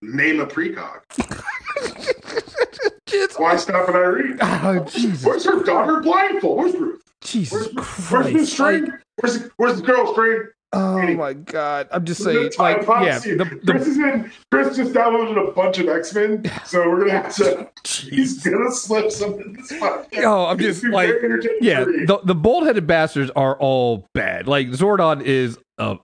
Name 0.00 0.40
a 0.40 0.46
precog. 0.46 1.00
Why 3.38 3.56
stop 3.56 3.88
at 3.88 3.94
Irene? 3.94 4.38
oh 4.40 4.84
Jesus, 4.84 5.24
Where's 5.24 5.44
her 5.44 5.62
daughter 5.62 6.00
blindfold? 6.00 6.58
Where's 6.58 6.74
Ruth? 6.76 7.02
Jesus 7.22 7.52
Where's, 7.52 7.74
where's 7.74 8.08
Christ! 8.08 8.32
Miss 8.34 8.52
Strain? 8.52 8.84
Like, 8.84 8.92
Where's 9.20 9.38
the, 9.40 9.50
where's 9.56 9.80
the 9.80 9.86
girl 9.86 10.12
Strain? 10.12 10.42
Oh 10.72 11.14
my 11.14 11.32
God! 11.32 11.88
I'm 11.90 12.04
just 12.04 12.22
saying, 12.22 12.50
like, 12.58 12.86
yeah, 12.86 13.20
you, 13.24 13.36
the, 13.36 13.44
Chris 13.44 13.84
the 13.84 13.90
is 13.90 13.96
in. 13.98 14.32
Chris 14.50 14.76
just 14.76 14.92
downloaded 14.92 15.48
a 15.48 15.52
bunch 15.52 15.78
of 15.78 15.88
X 15.88 16.14
Men, 16.14 16.50
so 16.64 16.88
we're 16.88 17.00
gonna 17.00 17.22
have 17.22 17.34
to. 17.36 17.70
He's 17.86 18.42
gonna 18.44 18.70
slip 18.70 19.10
some 19.10 19.34
in 19.40 19.54
this 19.54 19.72
podcast. 19.72 20.24
Oh, 20.24 20.46
I'm 20.46 20.58
just 20.58 20.84
like, 20.84 21.14
yeah, 21.60 21.84
the 21.84 22.20
the 22.24 22.34
bald 22.34 22.66
headed 22.66 22.86
bastards 22.86 23.30
are 23.36 23.56
all 23.58 24.06
bad. 24.14 24.46
Like 24.46 24.68
Zordon 24.68 25.22
is 25.22 25.58
a, 25.78 25.98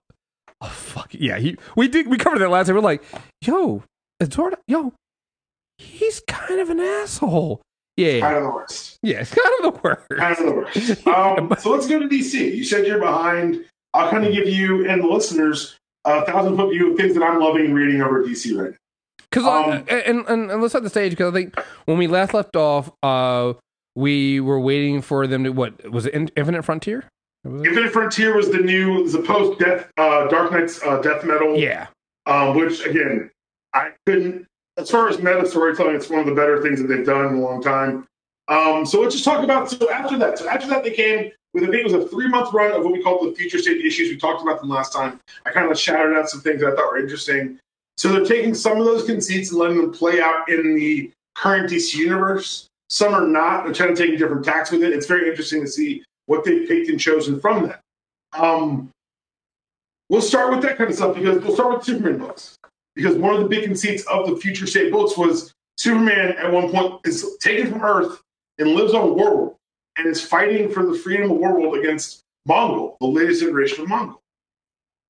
a 0.61 0.69
fuck. 0.69 1.13
Yeah, 1.13 1.37
he 1.37 1.57
we 1.75 1.87
did 1.87 2.07
we 2.07 2.17
covered 2.17 2.39
that 2.39 2.49
last 2.49 2.67
time. 2.67 2.75
We're 2.75 2.81
like, 2.81 3.03
yo, 3.41 3.83
Zordon, 4.21 4.57
yo, 4.67 4.93
he's 5.77 6.21
kind 6.27 6.59
of 6.59 6.69
an 6.69 6.79
asshole. 6.79 7.61
Yeah, 7.97 8.19
kind 8.19 8.37
of 8.37 8.43
the 8.43 8.49
worst. 8.49 8.97
yeah, 9.03 9.21
it's 9.21 9.33
kind 9.35 9.53
of 9.59 9.73
the 9.73 9.79
worst. 9.81 10.09
Kind 10.17 10.37
of 10.37 10.45
the 10.45 10.53
worst. 10.53 11.07
Um, 11.07 11.55
so 11.59 11.71
let's 11.71 11.87
go 11.87 11.99
to 11.99 12.07
DC. 12.07 12.55
You 12.55 12.63
said 12.63 12.85
you're 12.85 12.99
behind. 12.99 13.63
I'll 13.95 14.09
kind 14.09 14.25
of 14.25 14.33
give 14.33 14.47
you 14.47 14.87
and 14.87 15.01
the 15.01 15.07
listeners 15.07 15.77
a 16.03 16.25
thousand 16.25 16.57
foot 16.57 16.71
view 16.71 16.91
of 16.91 16.97
things 16.97 17.15
that 17.15 17.23
I'm 17.23 17.39
loving 17.39 17.73
reading 17.73 18.01
over 18.01 18.21
at 18.21 18.27
DC 18.27 18.57
right 18.57 18.71
now. 18.71 18.77
Because 19.29 19.45
Um, 19.45 19.85
and, 19.89 20.27
and 20.27 20.51
and 20.51 20.61
let's 20.61 20.73
set 20.73 20.83
the 20.83 20.89
stage 20.89 21.11
because 21.11 21.33
I 21.33 21.35
think 21.35 21.59
when 21.85 21.97
we 21.97 22.07
last 22.07 22.33
left 22.33 22.55
off, 22.55 22.91
uh, 23.01 23.53
we 23.95 24.39
were 24.39 24.59
waiting 24.59 25.01
for 25.01 25.27
them 25.27 25.43
to 25.45 25.49
what 25.49 25.89
was 25.89 26.05
it 26.05 26.13
Infinite 26.35 26.63
Frontier? 26.63 27.05
Was 27.43 27.61
it? 27.61 27.67
Infinite 27.67 27.91
Frontier 27.91 28.35
was 28.35 28.49
the 28.49 28.59
new, 28.59 29.03
was 29.03 29.13
the 29.13 29.21
post 29.21 29.59
Death, 29.59 29.89
uh, 29.97 30.27
Dark 30.27 30.51
Nights 30.51 30.81
uh, 30.83 31.01
Death 31.01 31.23
Metal. 31.23 31.55
Yeah, 31.57 31.87
um, 32.25 32.55
which 32.55 32.85
again, 32.85 33.31
I 33.73 33.91
couldn't. 34.05 34.45
As 34.77 34.91
far 34.91 35.07
as 35.07 35.19
meta 35.19 35.45
storytelling, 35.45 35.95
it's 35.95 36.09
one 36.09 36.19
of 36.19 36.25
the 36.25 36.35
better 36.35 36.61
things 36.61 36.81
that 36.81 36.87
they've 36.87 37.05
done 37.05 37.27
in 37.27 37.35
a 37.35 37.39
long 37.39 37.63
time. 37.63 38.05
Um, 38.47 38.85
so 38.85 39.01
let's 39.01 39.15
just 39.15 39.25
talk 39.25 39.43
about. 39.43 39.69
So 39.69 39.89
after 39.89 40.17
that, 40.17 40.37
so 40.37 40.47
after 40.47 40.67
that, 40.67 40.83
they 40.83 40.91
came 40.91 41.31
with 41.55 41.63
I 41.63 41.67
think 41.67 41.87
it 41.87 41.93
was 41.93 41.93
a 41.93 42.07
three 42.09 42.27
month 42.27 42.53
run 42.53 42.73
of 42.73 42.83
what 42.83 42.91
we 42.91 43.01
call 43.01 43.23
the 43.23 43.33
future 43.33 43.57
state 43.57 43.83
issues. 43.83 44.09
We 44.09 44.17
talked 44.17 44.41
about 44.41 44.59
them 44.59 44.69
last 44.69 44.91
time. 44.91 45.21
I 45.45 45.51
kind 45.51 45.71
of 45.71 45.79
shouted 45.79 46.15
out 46.15 46.29
some 46.29 46.41
things 46.41 46.59
that 46.59 46.73
I 46.73 46.75
thought 46.75 46.91
were 46.91 46.99
interesting. 46.99 47.57
So 47.95 48.11
they're 48.11 48.25
taking 48.25 48.53
some 48.53 48.77
of 48.77 48.85
those 48.85 49.07
conceits 49.07 49.51
and 49.51 49.59
letting 49.59 49.77
them 49.77 49.93
play 49.93 50.19
out 50.19 50.49
in 50.49 50.75
the 50.75 51.11
current 51.33 51.71
DC 51.71 51.95
universe. 51.95 52.67
Some 52.89 53.13
are 53.13 53.25
not. 53.25 53.63
They're 53.63 53.73
trying 53.73 53.95
to 53.95 54.05
take 54.05 54.13
a 54.13 54.17
different 54.17 54.43
tacks 54.43 54.69
with 54.69 54.83
it. 54.83 54.91
It's 54.91 55.05
very 55.05 55.29
interesting 55.29 55.61
to 55.61 55.67
see 55.67 56.03
what 56.25 56.43
they've 56.43 56.67
picked 56.67 56.89
and 56.89 56.99
chosen 56.99 57.39
from 57.39 57.67
that. 57.67 57.79
Um, 58.33 58.89
we'll 60.09 60.21
start 60.21 60.51
with 60.51 60.61
that 60.63 60.77
kind 60.77 60.89
of 60.89 60.95
stuff 60.97 61.15
because 61.15 61.41
we'll 61.41 61.55
start 61.55 61.77
with 61.77 61.85
Superman 61.85 62.17
books. 62.17 62.57
because 62.95 63.15
one 63.15 63.33
of 63.33 63.41
the 63.41 63.47
big 63.47 63.65
conceits 63.65 64.03
of 64.07 64.29
the 64.29 64.35
future 64.35 64.67
state 64.67 64.91
books 64.91 65.17
was 65.17 65.53
Superman 65.77 66.35
at 66.37 66.51
one 66.51 66.69
point 66.69 66.99
is 67.05 67.37
taken 67.39 67.71
from 67.71 67.81
Earth 67.81 68.21
and 68.59 68.71
lives 68.71 68.93
on 68.93 69.17
Warworld 69.17 69.55
and 69.97 70.07
is 70.07 70.21
fighting 70.21 70.69
for 70.69 70.85
the 70.85 70.97
freedom 70.97 71.29
of 71.31 71.37
the 71.37 71.43
Warworld 71.43 71.79
against 71.79 72.21
Mongul, 72.47 72.97
the 72.99 73.07
latest 73.07 73.41
iteration 73.41 73.83
of 73.83 73.89
Mongul. 73.89 74.19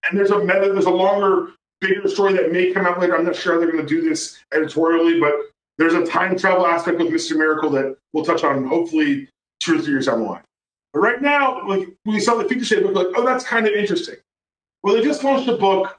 And 0.07 0.17
there's 0.17 0.31
a 0.31 0.39
meta, 0.39 0.71
there's 0.71 0.85
a 0.85 0.91
longer, 0.91 1.53
bigger 1.81 2.07
story 2.07 2.33
that 2.33 2.51
may 2.51 2.71
come 2.71 2.85
out 2.85 2.99
later. 2.99 3.17
I'm 3.17 3.25
not 3.25 3.35
sure 3.35 3.53
how 3.53 3.59
they're 3.59 3.71
going 3.71 3.85
to 3.85 3.89
do 3.89 4.07
this 4.07 4.37
editorially, 4.53 5.19
but 5.19 5.33
there's 5.77 5.93
a 5.93 6.05
time 6.05 6.37
travel 6.37 6.65
aspect 6.65 6.99
with 6.99 7.09
Mr. 7.09 7.35
Miracle 7.35 7.69
that 7.71 7.97
we'll 8.13 8.25
touch 8.25 8.43
on 8.43 8.65
hopefully 8.65 9.27
two 9.59 9.77
or 9.77 9.81
three 9.81 9.93
years 9.93 10.05
down 10.05 10.19
the 10.19 10.25
line. 10.25 10.43
But 10.93 10.99
right 10.99 11.21
now, 11.21 11.67
like 11.67 11.87
when 12.03 12.15
we 12.15 12.19
saw 12.19 12.35
the 12.35 12.47
future 12.47 12.65
state 12.65 12.83
book, 12.83 12.95
like, 12.95 13.07
oh, 13.15 13.25
that's 13.25 13.43
kind 13.43 13.67
of 13.67 13.73
interesting. 13.73 14.15
Well, 14.83 14.95
they 14.95 15.03
just 15.03 15.23
launched 15.23 15.49
a 15.49 15.57
book 15.57 15.97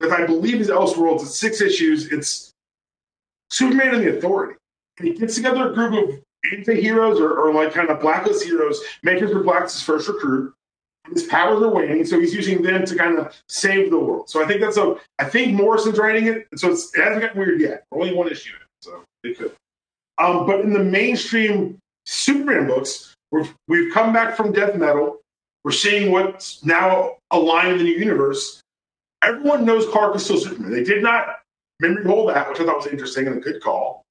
that 0.00 0.10
I 0.10 0.26
believe 0.26 0.60
is 0.60 0.68
Elseworlds. 0.68 1.22
It's 1.22 1.38
six 1.38 1.60
issues. 1.60 2.12
It's 2.12 2.52
Superman 3.50 3.94
and 3.94 4.04
the 4.04 4.18
Authority. 4.18 4.58
And 4.98 5.08
he 5.08 5.14
gets 5.14 5.36
together 5.36 5.70
a 5.70 5.74
group 5.74 5.92
of 6.10 6.20
anti-heroes 6.52 7.20
or, 7.20 7.32
or 7.32 7.52
like 7.52 7.72
kind 7.72 7.90
of 7.90 8.00
blacklist 8.00 8.44
heroes, 8.44 8.80
makers 9.02 9.30
for 9.30 9.42
Black's 9.42 9.82
first 9.82 10.08
recruit. 10.08 10.52
His 11.12 11.24
powers 11.24 11.62
are 11.62 11.68
waning, 11.68 12.04
so 12.04 12.18
he's 12.20 12.32
using 12.32 12.62
them 12.62 12.86
to 12.86 12.96
kind 12.96 13.18
of 13.18 13.34
save 13.48 13.90
the 13.90 13.98
world. 13.98 14.30
So 14.30 14.42
I 14.42 14.46
think 14.46 14.60
that's 14.60 14.76
a. 14.76 14.96
I 15.18 15.24
think 15.24 15.54
Morrison's 15.54 15.98
writing 15.98 16.28
it, 16.28 16.46
so 16.54 16.70
it 16.70 16.78
hasn't 16.94 17.20
gotten 17.20 17.38
weird 17.38 17.60
yet. 17.60 17.84
Only 17.90 18.14
one 18.14 18.28
issue, 18.30 18.54
so 18.80 19.02
it 19.24 19.36
could. 19.36 19.52
Um, 20.18 20.46
but 20.46 20.60
in 20.60 20.72
the 20.72 20.82
mainstream 20.82 21.78
Superman 22.06 22.68
books, 22.68 23.14
we've, 23.32 23.52
we've 23.66 23.92
come 23.92 24.12
back 24.12 24.36
from 24.36 24.52
Death 24.52 24.76
Metal. 24.76 25.18
We're 25.64 25.72
seeing 25.72 26.12
what's 26.12 26.64
now 26.64 27.16
aligned 27.30 27.72
in 27.72 27.78
the 27.78 27.84
new 27.84 27.98
universe. 27.98 28.60
Everyone 29.22 29.64
knows 29.64 29.86
Clark 29.86 30.16
is 30.16 30.24
still 30.24 30.38
Superman. 30.38 30.72
They 30.72 30.84
did 30.84 31.02
not 31.02 31.36
memory 31.80 32.04
hole 32.04 32.26
that, 32.26 32.48
which 32.48 32.60
I 32.60 32.64
thought 32.64 32.76
was 32.76 32.86
interesting 32.86 33.26
and 33.26 33.38
a 33.38 33.40
good 33.40 33.62
call. 33.62 34.01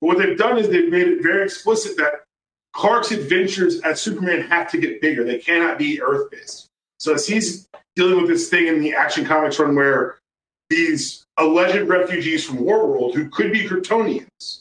But 0.00 0.06
what 0.06 0.18
they've 0.18 0.38
done 0.38 0.58
is 0.58 0.68
they've 0.68 0.90
made 0.90 1.08
it 1.08 1.22
very 1.22 1.44
explicit 1.44 1.96
that 1.96 2.24
Clark's 2.72 3.10
adventures 3.10 3.80
as 3.80 4.00
Superman 4.00 4.42
have 4.42 4.70
to 4.70 4.78
get 4.78 5.00
bigger. 5.00 5.24
They 5.24 5.38
cannot 5.38 5.78
be 5.78 6.02
Earth 6.02 6.30
based. 6.30 6.66
So 6.98 7.14
as 7.14 7.26
he's 7.26 7.66
dealing 7.94 8.16
with 8.16 8.28
this 8.28 8.48
thing 8.48 8.66
in 8.66 8.80
the 8.80 8.94
Action 8.94 9.24
Comics 9.24 9.58
run 9.58 9.74
where 9.74 10.18
these 10.68 11.24
alleged 11.38 11.88
refugees 11.88 12.44
from 12.44 12.58
Warworld, 12.58 13.14
who 13.14 13.28
could 13.30 13.52
be 13.52 13.66
Kryptonians, 13.66 14.60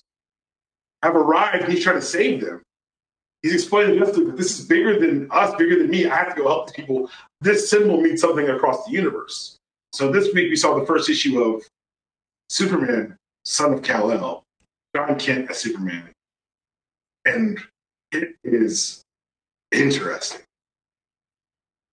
have 1.04 1.16
arrived 1.16 1.64
and 1.64 1.74
he's 1.74 1.84
trying 1.84 1.98
to 1.98 2.02
save 2.02 2.42
them. 2.42 2.62
He's 3.42 3.54
explaining 3.54 4.00
to 4.00 4.06
that 4.06 4.38
this 4.38 4.58
is 4.60 4.66
bigger 4.66 5.00
than 5.00 5.28
us, 5.30 5.54
bigger 5.56 5.78
than 5.78 5.90
me. 5.90 6.08
I 6.08 6.16
have 6.16 6.36
to 6.36 6.42
go 6.42 6.48
help 6.48 6.68
the 6.68 6.74
people. 6.74 7.12
This 7.42 7.70
symbol 7.70 8.02
means 8.02 8.22
something 8.22 8.50
across 8.50 8.86
the 8.86 8.92
universe. 8.92 9.58
So 9.94 10.12
this 10.12 10.34
week 10.34 10.50
we 10.50 10.56
saw 10.56 10.80
the 10.80 10.86
first 10.86 11.10
issue 11.10 11.42
of 11.42 11.64
Superman, 12.50 13.18
son 13.44 13.74
of 13.74 13.84
Kal-El, 13.84 14.45
Jon 14.96 15.20
Kent 15.20 15.52
as 15.52 15.58
Superman. 15.58 16.10
And 17.26 17.60
it 18.14 18.36
is 18.44 19.02
interesting 19.72 20.42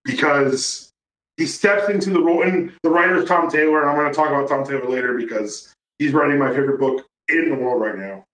because 0.05 0.91
he 1.37 1.47
steps 1.47 1.89
into 1.89 2.11
the 2.11 2.21
role, 2.21 2.43
and 2.43 2.73
the 2.85 2.91
writer 2.91 3.17
is 3.17 3.29
Tom 3.29 3.51
Taylor, 3.51 3.81
and 3.81 3.91
I'm 3.91 3.97
going 3.97 4.09
to 4.09 4.15
talk 4.15 4.29
about 4.29 4.49
Tom 4.49 4.65
Taylor 4.65 4.89
later 4.89 5.15
because 5.15 5.75
he's 5.99 6.13
writing 6.13 6.39
my 6.39 6.51
favorite 6.51 6.79
book 6.79 7.05
in 7.29 7.49
the 7.49 7.57
world 7.57 7.81
right 7.81 7.99
now. 7.99 8.25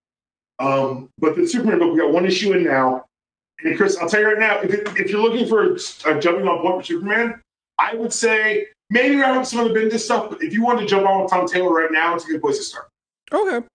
Um, 0.58 1.08
but 1.18 1.37
the 1.37 1.46
Superman 1.46 1.78
book, 1.78 1.92
we 1.94 2.00
got 2.00 2.12
one 2.12 2.26
issue 2.26 2.52
in 2.52 2.64
now. 2.64 3.04
And 3.64 3.76
Chris, 3.76 3.96
I'll 3.96 4.08
tell 4.08 4.20
you 4.20 4.26
right 4.26 4.38
now, 4.38 4.60
if, 4.60 4.75
it, 4.75 4.88
if 4.98 5.10
you're 5.10 5.22
looking 5.22 5.48
for 5.48 5.75
a 5.75 6.20
jumping 6.20 6.46
on 6.46 6.60
point 6.60 6.80
for 6.80 6.84
Superman, 6.84 7.40
I 7.78 7.94
would 7.94 8.12
say 8.12 8.66
maybe 8.90 9.16
wrap 9.16 9.37
up 9.37 9.46
some 9.46 9.60
of 9.60 9.72
the 9.72 9.78
Bendis 9.78 10.00
stuff. 10.00 10.30
But 10.30 10.42
if 10.42 10.52
you 10.52 10.62
want 10.62 10.80
to 10.80 10.87
jump 10.87 11.06
on 11.06 11.22
with 11.22 11.30
Tom 11.30 11.46
Taylor 11.46 11.72
right 11.72 11.90
now, 11.90 12.14
it's 12.14 12.25
a 12.25 12.28
good 12.28 12.42
place 12.42 12.58
to 12.58 12.64
start. 12.64 12.88
Okay. 13.32 13.66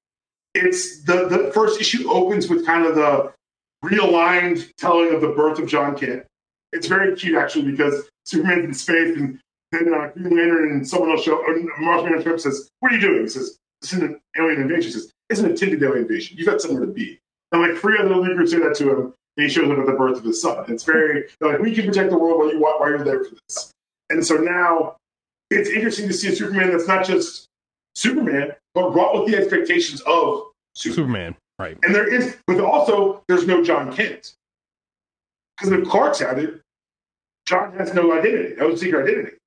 It's 0.54 1.04
the 1.04 1.28
the 1.28 1.52
first 1.54 1.82
issue 1.82 2.10
opens 2.12 2.50
with 2.50 2.66
kind 2.66 2.86
of 2.86 2.96
the 2.96 3.34
realigned 3.84 4.72
telling 4.78 5.14
of 5.14 5.22
the 5.22 5.30
birth 5.30 5.60
of 5.60 5.68
Jon 5.68 5.98
Kent. 5.98 6.26
It's 6.72 6.88
very 6.88 7.16
cute 7.16 7.38
actually 7.38 7.72
because 7.72 8.10
Superman's 8.26 8.66
in 8.66 8.74
space 8.74 9.18
and 9.18 9.40
then 9.72 9.94
uh, 9.94 10.10
Green 10.10 10.38
Lantern 10.38 10.72
and 10.72 10.88
someone 10.88 11.12
else 11.12 11.24
show 11.24 11.38
or 11.38 11.56
Martian 11.80 12.22
Trip 12.22 12.40
says, 12.40 12.70
"What 12.80 12.92
are 12.92 12.96
you 12.96 13.02
doing?" 13.02 13.22
He 13.24 13.30
says, 13.30 13.58
"This 13.82 13.94
isn't 13.94 14.06
an 14.06 14.20
alien 14.38 14.62
invasion." 14.62 14.84
He 14.84 14.92
says, 14.92 15.12
"It's 15.30 15.40
an 15.40 15.50
intended 15.50 15.84
alien 15.84 16.04
invasion. 16.04 16.38
You've 16.38 16.48
got 16.48 16.62
somewhere 16.62 16.86
to 16.86 16.92
be." 16.92 17.20
And 17.52 17.62
like 17.62 17.78
three 17.78 17.98
other 18.00 18.16
leaders 18.16 18.52
say 18.52 18.60
that 18.60 18.76
to 18.76 18.92
him, 18.92 19.14
and 19.38 19.44
he 19.46 19.50
shows 19.50 19.70
up 19.70 19.80
at 19.80 19.86
the 19.86 19.94
birth 19.94 20.18
of 20.18 20.24
his 20.24 20.42
son. 20.42 20.66
It's 20.70 20.84
very 20.84 21.26
like 21.42 21.60
we 21.60 21.74
can 21.74 21.86
protect 21.86 22.12
the 22.12 22.18
world 22.18 22.40
while 22.40 22.52
you 22.52 22.60
while 22.60 22.90
you're 22.90 23.04
there 23.04 23.24
for 23.24 23.36
this. 23.48 23.72
And 24.10 24.26
so 24.26 24.36
now 24.36 24.98
it's 25.50 25.70
interesting 25.70 26.08
to 26.08 26.14
see 26.14 26.30
a 26.30 26.36
Superman 26.36 26.72
that's 26.72 26.88
not 26.88 27.06
just 27.06 27.48
Superman, 27.96 28.54
but 28.74 28.92
brought 28.92 29.20
with 29.20 29.32
the 29.32 29.38
expectations 29.38 30.02
of 30.02 30.44
Superman. 30.76 30.96
Superman. 30.96 31.36
Right. 31.60 31.78
And 31.84 31.94
there 31.94 32.12
is, 32.12 32.38
but 32.48 32.60
also 32.60 33.24
there's 33.28 33.46
no 33.46 33.64
Jon 33.64 33.94
Kent. 33.94 34.34
Because 35.58 35.72
if 35.72 35.88
Clark's 35.88 36.22
at 36.22 36.40
it, 36.40 36.62
John 37.48 37.74
has 37.74 37.94
no 37.94 38.12
identity, 38.18 38.56
no 38.58 38.76
secret 38.76 39.04
identity. 39.04 39.38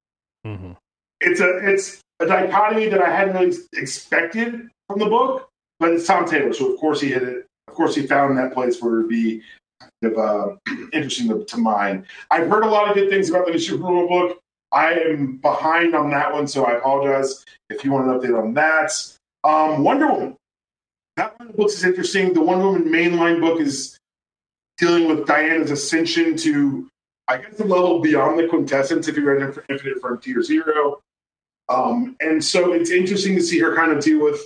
Mm-hmm. 0.46 0.72
It's 1.20 1.40
a 1.40 1.58
it's 1.68 2.00
a 2.20 2.26
dichotomy 2.26 2.88
that 2.88 3.02
I 3.02 3.10
hadn't 3.10 3.34
really 3.34 3.56
expected 3.74 4.68
from 4.88 4.98
the 4.98 5.06
book, 5.06 5.48
but 5.80 5.92
it's 5.92 6.06
Tom 6.06 6.26
Taylor, 6.26 6.52
so 6.52 6.72
of 6.72 6.78
course 6.78 7.00
he 7.00 7.08
hit 7.08 7.22
it. 7.22 7.46
Of 7.68 7.74
course 7.74 7.94
he 7.94 8.06
found 8.06 8.38
that 8.38 8.52
place 8.52 8.80
where 8.80 9.00
it'd 9.00 9.08
be 9.08 9.42
kind 9.80 10.14
of 10.14 10.18
uh, 10.18 10.56
interesting 10.92 11.28
to, 11.28 11.44
to 11.44 11.56
mine. 11.56 12.06
I've 12.30 12.48
heard 12.48 12.64
a 12.64 12.68
lot 12.68 12.88
of 12.88 12.94
good 12.94 13.10
things 13.10 13.30
about 13.30 13.46
the 13.46 13.52
new 13.52 13.58
Superman 13.58 14.08
book. 14.08 14.38
I 14.72 14.92
am 14.92 15.36
behind 15.38 15.94
on 15.94 16.10
that 16.10 16.32
one, 16.32 16.46
so 16.46 16.64
I 16.64 16.72
apologize 16.72 17.44
if 17.70 17.84
you 17.84 17.92
want 17.92 18.08
an 18.08 18.18
update 18.18 18.38
on 18.38 18.54
that. 18.54 18.92
Um, 19.46 19.84
Wonder 19.84 20.08
Woman. 20.08 20.36
That 21.16 21.38
one 21.38 21.48
of 21.48 21.52
the 21.56 21.62
books 21.62 21.74
is 21.74 21.84
interesting. 21.84 22.34
The 22.34 22.40
Wonder 22.40 22.66
Woman 22.66 22.84
mainline 22.84 23.40
book 23.40 23.60
is 23.60 23.96
dealing 24.76 25.08
with 25.08 25.26
Diana's 25.26 25.70
ascension 25.70 26.36
to, 26.38 26.88
I 27.28 27.38
guess, 27.38 27.56
the 27.56 27.64
level 27.64 28.00
beyond 28.00 28.38
the 28.38 28.48
quintessence 28.48 29.06
if 29.06 29.16
you 29.16 29.24
read 29.24 29.42
Infinite 29.68 30.00
Frontier 30.00 30.42
Zero. 30.42 31.00
Um, 31.68 32.16
and 32.20 32.42
so 32.42 32.72
it's 32.72 32.90
interesting 32.90 33.36
to 33.36 33.42
see 33.42 33.58
her 33.60 33.74
kind 33.74 33.92
of 33.92 34.02
deal 34.02 34.22
with. 34.22 34.40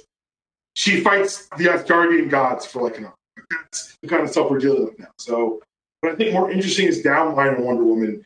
She 0.75 1.01
fights 1.01 1.49
the 1.57 1.65
Asgardian 1.65 2.31
gods 2.31 2.67
for 2.67 2.83
like 2.83 2.99
an 2.99 3.07
hour. 3.07 3.15
That's 3.51 3.97
the 4.03 4.09
kind 4.09 4.23
of 4.23 4.31
stuff 4.31 4.51
we're 4.51 4.59
dealing 4.59 4.85
with 4.85 4.99
now. 4.99 5.09
So, 5.19 5.61
but 6.03 6.13
I 6.13 6.15
think 6.15 6.33
more 6.33 6.51
interesting 6.51 6.87
is 6.87 7.03
downline 7.03 7.59
in 7.59 7.65
Wonder 7.65 7.85
Woman 7.85 8.25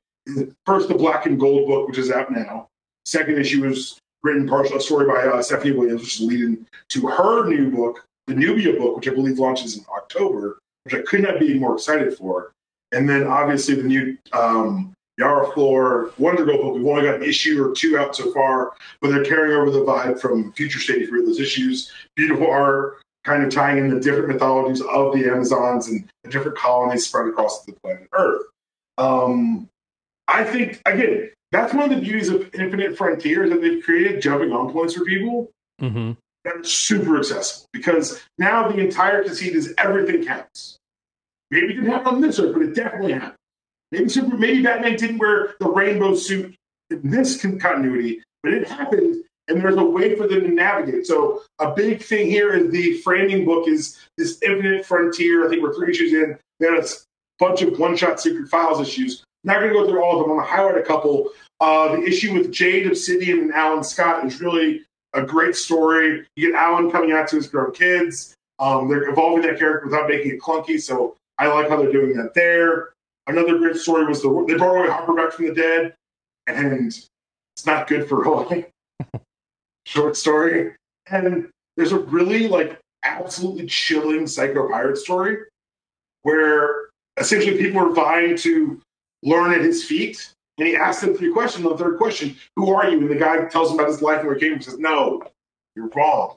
first 0.66 0.88
the 0.88 0.94
Black 0.94 1.26
and 1.26 1.38
Gold 1.38 1.68
book, 1.68 1.88
which 1.88 1.98
is 1.98 2.10
out 2.10 2.30
now. 2.30 2.68
Second 3.04 3.38
issue 3.38 3.66
was 3.66 3.98
written 4.24 4.48
partial 4.48 4.80
story 4.80 5.06
by 5.06 5.28
uh, 5.28 5.42
Stephanie 5.42 5.72
Williams, 5.72 6.00
which 6.00 6.20
is 6.20 6.26
leading 6.26 6.66
to 6.88 7.06
her 7.06 7.46
new 7.46 7.70
book, 7.70 8.04
the 8.26 8.34
Nubia 8.34 8.72
book, 8.72 8.96
which 8.96 9.06
I 9.06 9.14
believe 9.14 9.38
launches 9.38 9.76
in 9.76 9.84
October, 9.94 10.58
which 10.84 10.94
I 10.94 11.02
could 11.02 11.22
not 11.22 11.38
be 11.38 11.58
more 11.58 11.74
excited 11.74 12.16
for. 12.16 12.50
And 12.92 13.08
then 13.08 13.26
obviously 13.26 13.74
the 13.74 13.82
new 13.82 14.16
um, 14.32 14.94
Yara 15.18 15.52
Flor 15.52 16.12
Wonder 16.18 16.44
Girl 16.44 16.58
book. 16.58 16.74
We've 16.74 16.86
only 16.86 17.02
got 17.02 17.16
an 17.16 17.22
issue 17.22 17.64
or 17.64 17.74
two 17.74 17.98
out 17.98 18.16
so 18.16 18.32
far, 18.32 18.72
but 19.00 19.10
they're 19.10 19.24
carrying 19.24 19.56
over 19.56 19.70
the 19.70 19.84
vibe 19.84 20.20
from 20.20 20.52
Future 20.54 20.80
State 20.80 21.10
read 21.10 21.26
those 21.26 21.40
issues. 21.40 21.92
Beautiful 22.16 22.50
art, 22.50 23.00
kind 23.24 23.44
of 23.44 23.52
tying 23.52 23.78
in 23.78 23.88
the 23.88 24.00
different 24.00 24.28
mythologies 24.28 24.80
of 24.80 25.12
the 25.12 25.26
Amazons 25.30 25.88
and 25.88 26.08
the 26.24 26.30
different 26.30 26.56
colonies 26.56 27.06
spread 27.06 27.28
across 27.28 27.64
the 27.64 27.72
planet 27.82 28.08
Earth. 28.12 28.42
Um, 28.98 29.68
I 30.28 30.44
think 30.44 30.80
again, 30.86 31.30
that's 31.54 31.72
one 31.72 31.84
of 31.84 31.90
the 31.90 32.04
beauties 32.04 32.30
of 32.30 32.52
Infinite 32.52 32.98
Frontier 32.98 33.48
that 33.48 33.60
they've 33.60 33.82
created 33.82 34.20
jumping 34.20 34.50
on 34.50 34.72
points 34.72 34.94
for 34.94 35.04
people 35.04 35.52
mm-hmm. 35.80 36.12
that 36.44 36.56
are 36.56 36.64
super 36.64 37.18
accessible 37.18 37.68
because 37.72 38.20
now 38.38 38.66
the 38.68 38.78
entire 38.78 39.22
conceit 39.22 39.54
is 39.54 39.72
everything 39.78 40.24
counts. 40.24 40.78
Maybe 41.52 41.66
it 41.66 41.74
didn't 41.74 41.90
happen 41.90 42.14
on 42.14 42.20
this 42.20 42.40
earth, 42.40 42.54
but 42.54 42.62
it 42.62 42.74
definitely 42.74 43.12
happened. 43.12 43.36
Maybe 43.92 44.08
Super, 44.08 44.36
maybe 44.36 44.62
Batman 44.62 44.96
didn't 44.96 45.18
wear 45.18 45.54
the 45.60 45.68
rainbow 45.68 46.16
suit 46.16 46.56
in 46.90 47.08
this 47.08 47.40
continuity, 47.40 48.20
but 48.42 48.52
it 48.52 48.66
happened, 48.66 49.22
and 49.46 49.60
there's 49.60 49.76
a 49.76 49.84
way 49.84 50.16
for 50.16 50.26
them 50.26 50.40
to 50.40 50.48
navigate. 50.48 51.06
So 51.06 51.42
a 51.60 51.70
big 51.70 52.02
thing 52.02 52.26
here 52.26 52.52
is 52.52 52.72
the 52.72 52.94
framing 53.02 53.44
book 53.44 53.68
is 53.68 53.96
this 54.18 54.42
Infinite 54.42 54.84
Frontier. 54.84 55.46
I 55.46 55.50
think 55.50 55.62
we're 55.62 55.74
three 55.74 55.92
issues 55.92 56.14
in. 56.14 56.36
There's 56.58 57.06
a 57.40 57.44
bunch 57.44 57.62
of 57.62 57.78
one-shot 57.78 58.20
secret 58.20 58.48
files 58.48 58.80
issues 58.80 59.24
not 59.44 59.60
going 59.60 59.72
to 59.72 59.74
go 59.74 59.86
through 59.86 60.02
all 60.02 60.20
of 60.20 60.26
them. 60.26 60.32
I'm 60.32 60.38
going 60.38 60.48
to 60.48 60.52
highlight 60.52 60.78
a 60.78 60.82
couple. 60.82 61.30
Uh, 61.60 61.96
the 61.96 62.02
issue 62.02 62.34
with 62.34 62.52
Jade 62.52 62.86
Obsidian 62.86 63.38
and 63.40 63.52
Alan 63.52 63.84
Scott 63.84 64.24
is 64.24 64.40
really 64.40 64.84
a 65.14 65.22
great 65.22 65.56
story. 65.56 66.26
You 66.36 66.50
get 66.50 66.60
Alan 66.60 66.90
coming 66.90 67.12
out 67.12 67.28
to 67.28 67.36
his 67.36 67.46
grown 67.46 67.72
kids. 67.72 68.34
Um, 68.58 68.88
they're 68.88 69.08
evolving 69.08 69.42
that 69.42 69.58
character 69.58 69.86
without 69.86 70.08
making 70.08 70.32
it 70.32 70.40
clunky. 70.40 70.80
So 70.80 71.16
I 71.38 71.48
like 71.48 71.68
how 71.68 71.76
they're 71.76 71.92
doing 71.92 72.16
that 72.16 72.34
there. 72.34 72.90
Another 73.26 73.58
great 73.58 73.76
story 73.76 74.04
was 74.04 74.22
the 74.22 74.44
they 74.46 74.54
brought 74.54 74.76
away 74.76 74.88
Harper 74.88 75.14
back 75.14 75.32
from 75.32 75.46
the 75.46 75.54
dead, 75.54 75.94
and 76.46 76.88
it's 76.88 77.66
not 77.66 77.86
good 77.86 78.08
for 78.08 78.22
Roy. 78.22 78.66
Short 79.86 80.16
story, 80.16 80.74
and 81.10 81.48
there's 81.76 81.92
a 81.92 81.98
really 81.98 82.48
like 82.48 82.78
absolutely 83.02 83.66
chilling 83.66 84.26
psycho 84.26 84.68
pirate 84.68 84.98
story 84.98 85.38
where 86.22 86.88
essentially 87.16 87.56
people 87.56 87.80
are 87.80 87.92
vying 87.92 88.36
to 88.38 88.80
learn 89.22 89.52
at 89.52 89.60
his 89.60 89.84
feet. 89.84 90.30
And 90.58 90.68
he 90.68 90.76
asks 90.76 91.02
him 91.02 91.14
three 91.14 91.32
questions. 91.32 91.64
The 91.64 91.76
third 91.76 91.98
question, 91.98 92.36
who 92.56 92.72
are 92.72 92.88
you? 92.88 93.00
And 93.00 93.10
the 93.10 93.16
guy 93.16 93.44
tells 93.46 93.70
him 93.70 93.78
about 93.78 93.88
his 93.88 94.02
life 94.02 94.20
and 94.20 94.28
where 94.28 94.36
he 94.36 94.40
came 94.40 94.52
from. 94.52 94.62
Says, 94.62 94.78
no, 94.78 95.22
You're 95.74 95.88
wrong. 95.88 96.36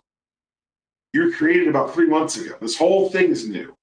You 1.13 1.25
were 1.25 1.31
created 1.31 1.67
about 1.67 1.93
three 1.93 2.07
months 2.07 2.37
ago. 2.37 2.55
This 2.59 2.77
whole 2.77 3.09
thing 3.09 3.29
is 3.29 3.47
new. 3.47 3.73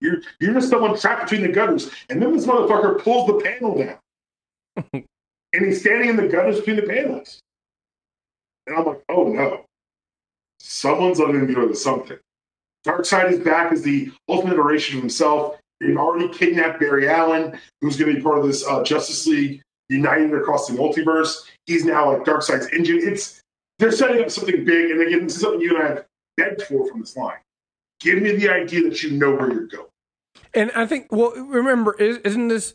You're 0.00 0.18
you're 0.40 0.54
just 0.54 0.68
someone 0.68 0.98
trapped 0.98 1.30
between 1.30 1.46
the 1.46 1.52
gutters, 1.52 1.90
and 2.10 2.20
then 2.20 2.32
this 2.32 2.46
motherfucker 2.46 3.02
pulls 3.02 3.26
the 3.28 3.40
panel 3.40 3.78
down, 3.78 3.98
and 4.92 5.66
he's 5.66 5.80
standing 5.80 6.10
in 6.10 6.16
the 6.16 6.28
gutters 6.28 6.58
between 6.58 6.76
the 6.76 6.82
panels. 6.82 7.40
And 8.66 8.76
I'm 8.76 8.84
like, 8.84 9.02
oh 9.08 9.28
no, 9.28 9.64
someone's 10.58 11.20
undoing 11.20 11.68
with 11.68 11.78
something. 11.78 12.18
Darkseid 12.86 13.32
is 13.32 13.40
back 13.40 13.72
as 13.72 13.82
the 13.82 14.12
ultimate 14.28 14.54
iteration 14.54 14.96
of 14.96 15.02
himself. 15.02 15.56
They've 15.80 15.96
already 15.96 16.28
kidnapped 16.28 16.80
Barry 16.80 17.08
Allen, 17.08 17.58
who's 17.80 17.96
going 17.96 18.10
to 18.10 18.16
be 18.16 18.22
part 18.22 18.38
of 18.38 18.46
this 18.46 18.66
uh, 18.66 18.82
Justice 18.82 19.26
League 19.26 19.62
united 19.88 20.34
across 20.34 20.66
the 20.66 20.74
multiverse. 20.74 21.44
He's 21.66 21.84
now 21.84 22.12
like 22.12 22.24
Darkseid's 22.24 22.68
engine. 22.72 23.00
It's 23.02 23.40
they're 23.78 23.92
setting 23.92 24.22
up 24.22 24.30
something 24.30 24.64
big, 24.64 24.90
and 24.90 25.00
again, 25.02 25.24
this 25.24 25.36
is 25.36 25.42
something 25.42 25.60
you 25.60 25.76
and 25.76 25.82
I 25.82 25.88
have 25.88 26.04
begged 26.36 26.62
for 26.62 26.88
from 26.88 27.00
this 27.00 27.16
line. 27.16 27.38
Give 28.00 28.22
me 28.22 28.32
the 28.36 28.48
idea 28.48 28.82
that 28.88 29.02
you 29.02 29.12
know 29.12 29.32
where 29.34 29.52
you're 29.52 29.66
going. 29.66 29.86
And 30.54 30.70
I 30.72 30.86
think, 30.86 31.08
well, 31.10 31.32
remember, 31.32 31.94
isn't 31.94 32.48
this 32.48 32.74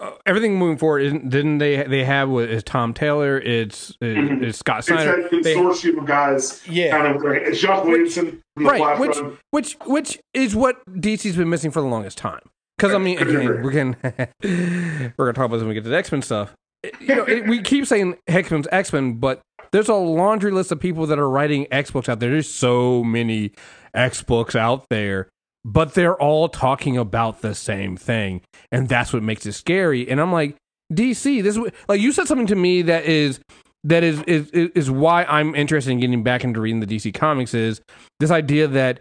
uh, 0.00 0.12
everything 0.26 0.56
moving 0.56 0.78
forward? 0.78 1.00
Isn't 1.00 1.28
didn't 1.28 1.58
they 1.58 1.82
they 1.84 2.04
have 2.04 2.28
with 2.28 2.50
is 2.50 2.62
Tom 2.62 2.94
Taylor? 2.94 3.38
It's 3.38 3.90
is, 4.00 4.16
mm-hmm. 4.16 4.44
is 4.44 4.56
Scott 4.56 4.84
Snyder. 4.84 5.20
It's 5.20 5.30
that 5.30 5.56
consortium 5.56 5.94
they, 5.94 5.98
of 5.98 6.06
guys. 6.06 6.62
Yeah, 6.68 6.90
kind 6.90 7.16
of 7.16 7.22
it's 7.24 7.60
Josh 7.60 7.84
Williamson 7.84 8.42
right, 8.56 8.98
which 8.98 9.16
which 9.50 9.76
which 9.86 10.18
is 10.34 10.54
what 10.54 10.84
DC's 10.86 11.36
been 11.36 11.50
missing 11.50 11.70
for 11.70 11.80
the 11.80 11.88
longest 11.88 12.18
time. 12.18 12.42
Because 12.78 12.94
I 12.94 12.98
mean, 12.98 13.18
again, 13.18 13.44
we're 13.62 13.70
gonna 13.72 13.96
we're 15.16 15.26
gonna 15.26 15.32
talk 15.32 15.46
about 15.46 15.56
this 15.56 15.60
when 15.60 15.68
we 15.68 15.74
get 15.74 15.84
to 15.84 15.90
the 15.90 15.96
X 15.96 16.12
Men 16.12 16.22
stuff. 16.22 16.54
You 17.00 17.16
know, 17.16 17.24
it, 17.24 17.48
we 17.48 17.60
keep 17.60 17.86
saying 17.86 18.16
X 18.28 18.50
Men's 18.52 18.68
X 18.70 18.92
Men, 18.92 19.14
but 19.14 19.40
there's 19.72 19.88
a 19.88 19.94
laundry 19.94 20.52
list 20.52 20.70
of 20.70 20.78
people 20.78 21.06
that 21.06 21.18
are 21.18 21.28
writing 21.28 21.66
X 21.72 21.90
books 21.90 22.08
out 22.08 22.20
there. 22.20 22.30
There's 22.30 22.48
so 22.48 23.02
many 23.02 23.52
X 23.94 24.22
books 24.22 24.54
out 24.54 24.86
there, 24.90 25.28
but 25.64 25.94
they're 25.94 26.16
all 26.16 26.48
talking 26.48 26.96
about 26.96 27.42
the 27.42 27.52
same 27.52 27.96
thing, 27.96 28.42
and 28.70 28.88
that's 28.88 29.12
what 29.12 29.24
makes 29.24 29.44
it 29.44 29.54
scary. 29.54 30.08
And 30.08 30.20
I'm 30.20 30.32
like, 30.32 30.54
DC, 30.92 31.42
this 31.42 31.56
is 31.56 31.72
like 31.88 32.00
you 32.00 32.12
said 32.12 32.28
something 32.28 32.46
to 32.46 32.56
me 32.56 32.82
that 32.82 33.06
is 33.06 33.40
that 33.82 34.04
is 34.04 34.22
is 34.22 34.50
is 34.52 34.88
why 34.88 35.24
I'm 35.24 35.56
interested 35.56 35.90
in 35.90 35.98
getting 35.98 36.22
back 36.22 36.44
into 36.44 36.60
reading 36.60 36.78
the 36.78 36.86
DC 36.86 37.12
comics 37.12 37.54
is 37.54 37.80
this 38.20 38.30
idea 38.30 38.68
that 38.68 39.00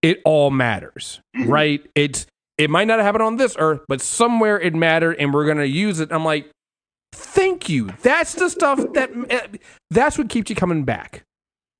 it 0.00 0.20
all 0.24 0.50
matters, 0.50 1.20
mm-hmm. 1.36 1.50
right? 1.50 1.86
It's 1.94 2.26
it 2.58 2.70
might 2.70 2.88
not 2.88 2.98
happen 2.98 3.22
on 3.22 3.36
this 3.36 3.56
earth, 3.58 3.80
but 3.88 4.00
somewhere 4.00 4.60
it 4.60 4.74
mattered, 4.74 5.16
and 5.18 5.32
we're 5.32 5.46
gonna 5.46 5.64
use 5.64 6.00
it. 6.00 6.12
I'm 6.12 6.24
like, 6.24 6.50
thank 7.12 7.68
you. 7.68 7.90
That's 8.02 8.34
the 8.34 8.50
stuff 8.50 8.80
that 8.94 9.10
eh, 9.30 9.58
that's 9.90 10.18
what 10.18 10.28
keeps 10.28 10.50
you 10.50 10.56
coming 10.56 10.84
back, 10.84 11.22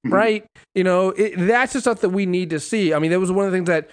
mm-hmm. 0.06 0.14
right? 0.14 0.46
You 0.74 0.84
know, 0.84 1.10
it, 1.10 1.34
that's 1.36 1.72
the 1.72 1.80
stuff 1.80 2.00
that 2.00 2.10
we 2.10 2.26
need 2.26 2.50
to 2.50 2.60
see. 2.60 2.94
I 2.94 2.98
mean, 3.00 3.10
that 3.10 3.20
was 3.20 3.32
one 3.32 3.44
of 3.44 3.52
the 3.52 3.56
things 3.56 3.66
that. 3.66 3.90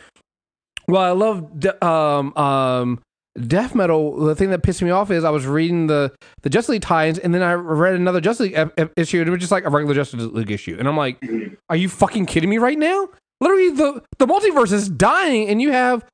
Well, 0.87 1.01
I 1.01 1.09
love 1.09 1.65
um 1.81 2.37
um 2.37 2.99
death 3.47 3.73
metal. 3.73 4.15
The 4.17 4.35
thing 4.35 4.51
that 4.51 4.61
pissed 4.61 4.83
me 4.83 4.91
off 4.91 5.09
is 5.09 5.23
I 5.23 5.31
was 5.31 5.47
reading 5.47 5.87
the 5.87 6.13
the 6.43 6.49
Justice 6.49 6.69
League 6.69 6.81
tie-ins, 6.83 7.17
and 7.17 7.33
then 7.33 7.41
I 7.41 7.53
read 7.53 7.95
another 7.95 8.21
Justice 8.21 8.51
League 8.51 8.71
issue, 8.95 9.19
and 9.19 9.27
it 9.27 9.31
was 9.31 9.39
just 9.39 9.51
like 9.51 9.65
a 9.65 9.69
regular 9.69 9.95
Justice 9.95 10.21
League 10.21 10.51
issue, 10.51 10.75
and 10.77 10.87
I'm 10.87 10.97
like, 10.97 11.19
mm-hmm. 11.21 11.55
are 11.69 11.75
you 11.75 11.89
fucking 11.89 12.27
kidding 12.27 12.49
me 12.49 12.59
right 12.59 12.77
now? 12.77 13.09
Literally, 13.41 13.71
the 13.71 14.03
the 14.19 14.27
multiverse 14.27 14.71
is 14.71 14.89
dying, 14.89 15.49
and 15.49 15.61
you 15.61 15.71
have 15.71 16.05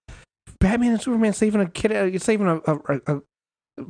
Batman 0.62 0.92
and 0.92 1.02
Superman 1.02 1.34
saving 1.34 1.60
a 1.60 1.70
kid, 1.70 1.92
uh, 1.92 2.18
saving 2.20 2.48
a, 2.48 2.58
a, 2.72 3.02
a, 3.08 3.22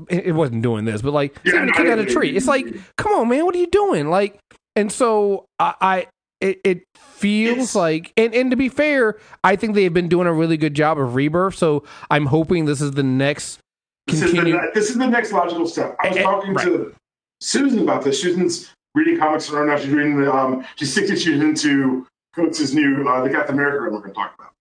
it 0.09 0.33
wasn't 0.33 0.63
doing 0.63 0.85
this, 0.85 1.01
but 1.01 1.13
like 1.13 1.37
yeah, 1.43 1.51
saving 1.51 1.69
a 1.69 1.73
kid 1.73 1.87
out 1.87 1.99
of 1.99 2.07
a 2.07 2.09
tree. 2.09 2.35
It's 2.35 2.47
like, 2.47 2.65
come 2.97 3.11
on, 3.11 3.29
man, 3.29 3.45
what 3.45 3.53
are 3.53 3.59
you 3.59 3.67
doing? 3.67 4.09
Like, 4.09 4.39
and 4.75 4.91
so 4.91 5.45
I, 5.59 5.75
I 5.81 6.07
it, 6.39 6.61
it 6.63 6.83
feels 6.95 7.57
yes. 7.57 7.75
like, 7.75 8.13
and 8.17 8.33
and 8.33 8.49
to 8.51 8.57
be 8.57 8.69
fair, 8.69 9.19
I 9.43 9.55
think 9.55 9.75
they 9.75 9.83
have 9.83 9.93
been 9.93 10.07
doing 10.07 10.27
a 10.27 10.33
really 10.33 10.57
good 10.57 10.73
job 10.73 10.97
of 10.97 11.13
rebirth. 11.13 11.55
So 11.55 11.83
I'm 12.09 12.25
hoping 12.25 12.65
this 12.65 12.81
is 12.81 12.91
the 12.91 13.03
next. 13.03 13.59
This, 14.07 14.23
is 14.23 14.31
the, 14.31 14.71
this 14.73 14.89
is 14.89 14.97
the 14.97 15.07
next 15.07 15.31
logical 15.31 15.67
step. 15.67 15.95
I 16.01 16.07
was 16.07 16.17
and, 16.17 16.25
talking 16.25 16.53
right. 16.53 16.65
to 16.65 16.95
Susan 17.39 17.79
about 17.79 18.03
this. 18.03 18.21
Susan's 18.21 18.71
reading 18.95 19.17
comics 19.17 19.49
right 19.49 19.67
now. 19.67 19.77
She's 19.77 19.89
reading 19.89 20.19
the 20.19 20.33
um, 20.33 20.65
she's 20.77 20.93
six 20.93 21.09
issues 21.09 21.41
into 21.41 22.07
Coates' 22.35 22.73
new 22.73 23.07
uh, 23.07 23.23
the 23.23 23.29
Captain 23.29 23.55
America 23.55 23.83
we're 23.83 23.99
going 23.99 24.09
to 24.09 24.13
talk 24.13 24.35
about 24.35 24.51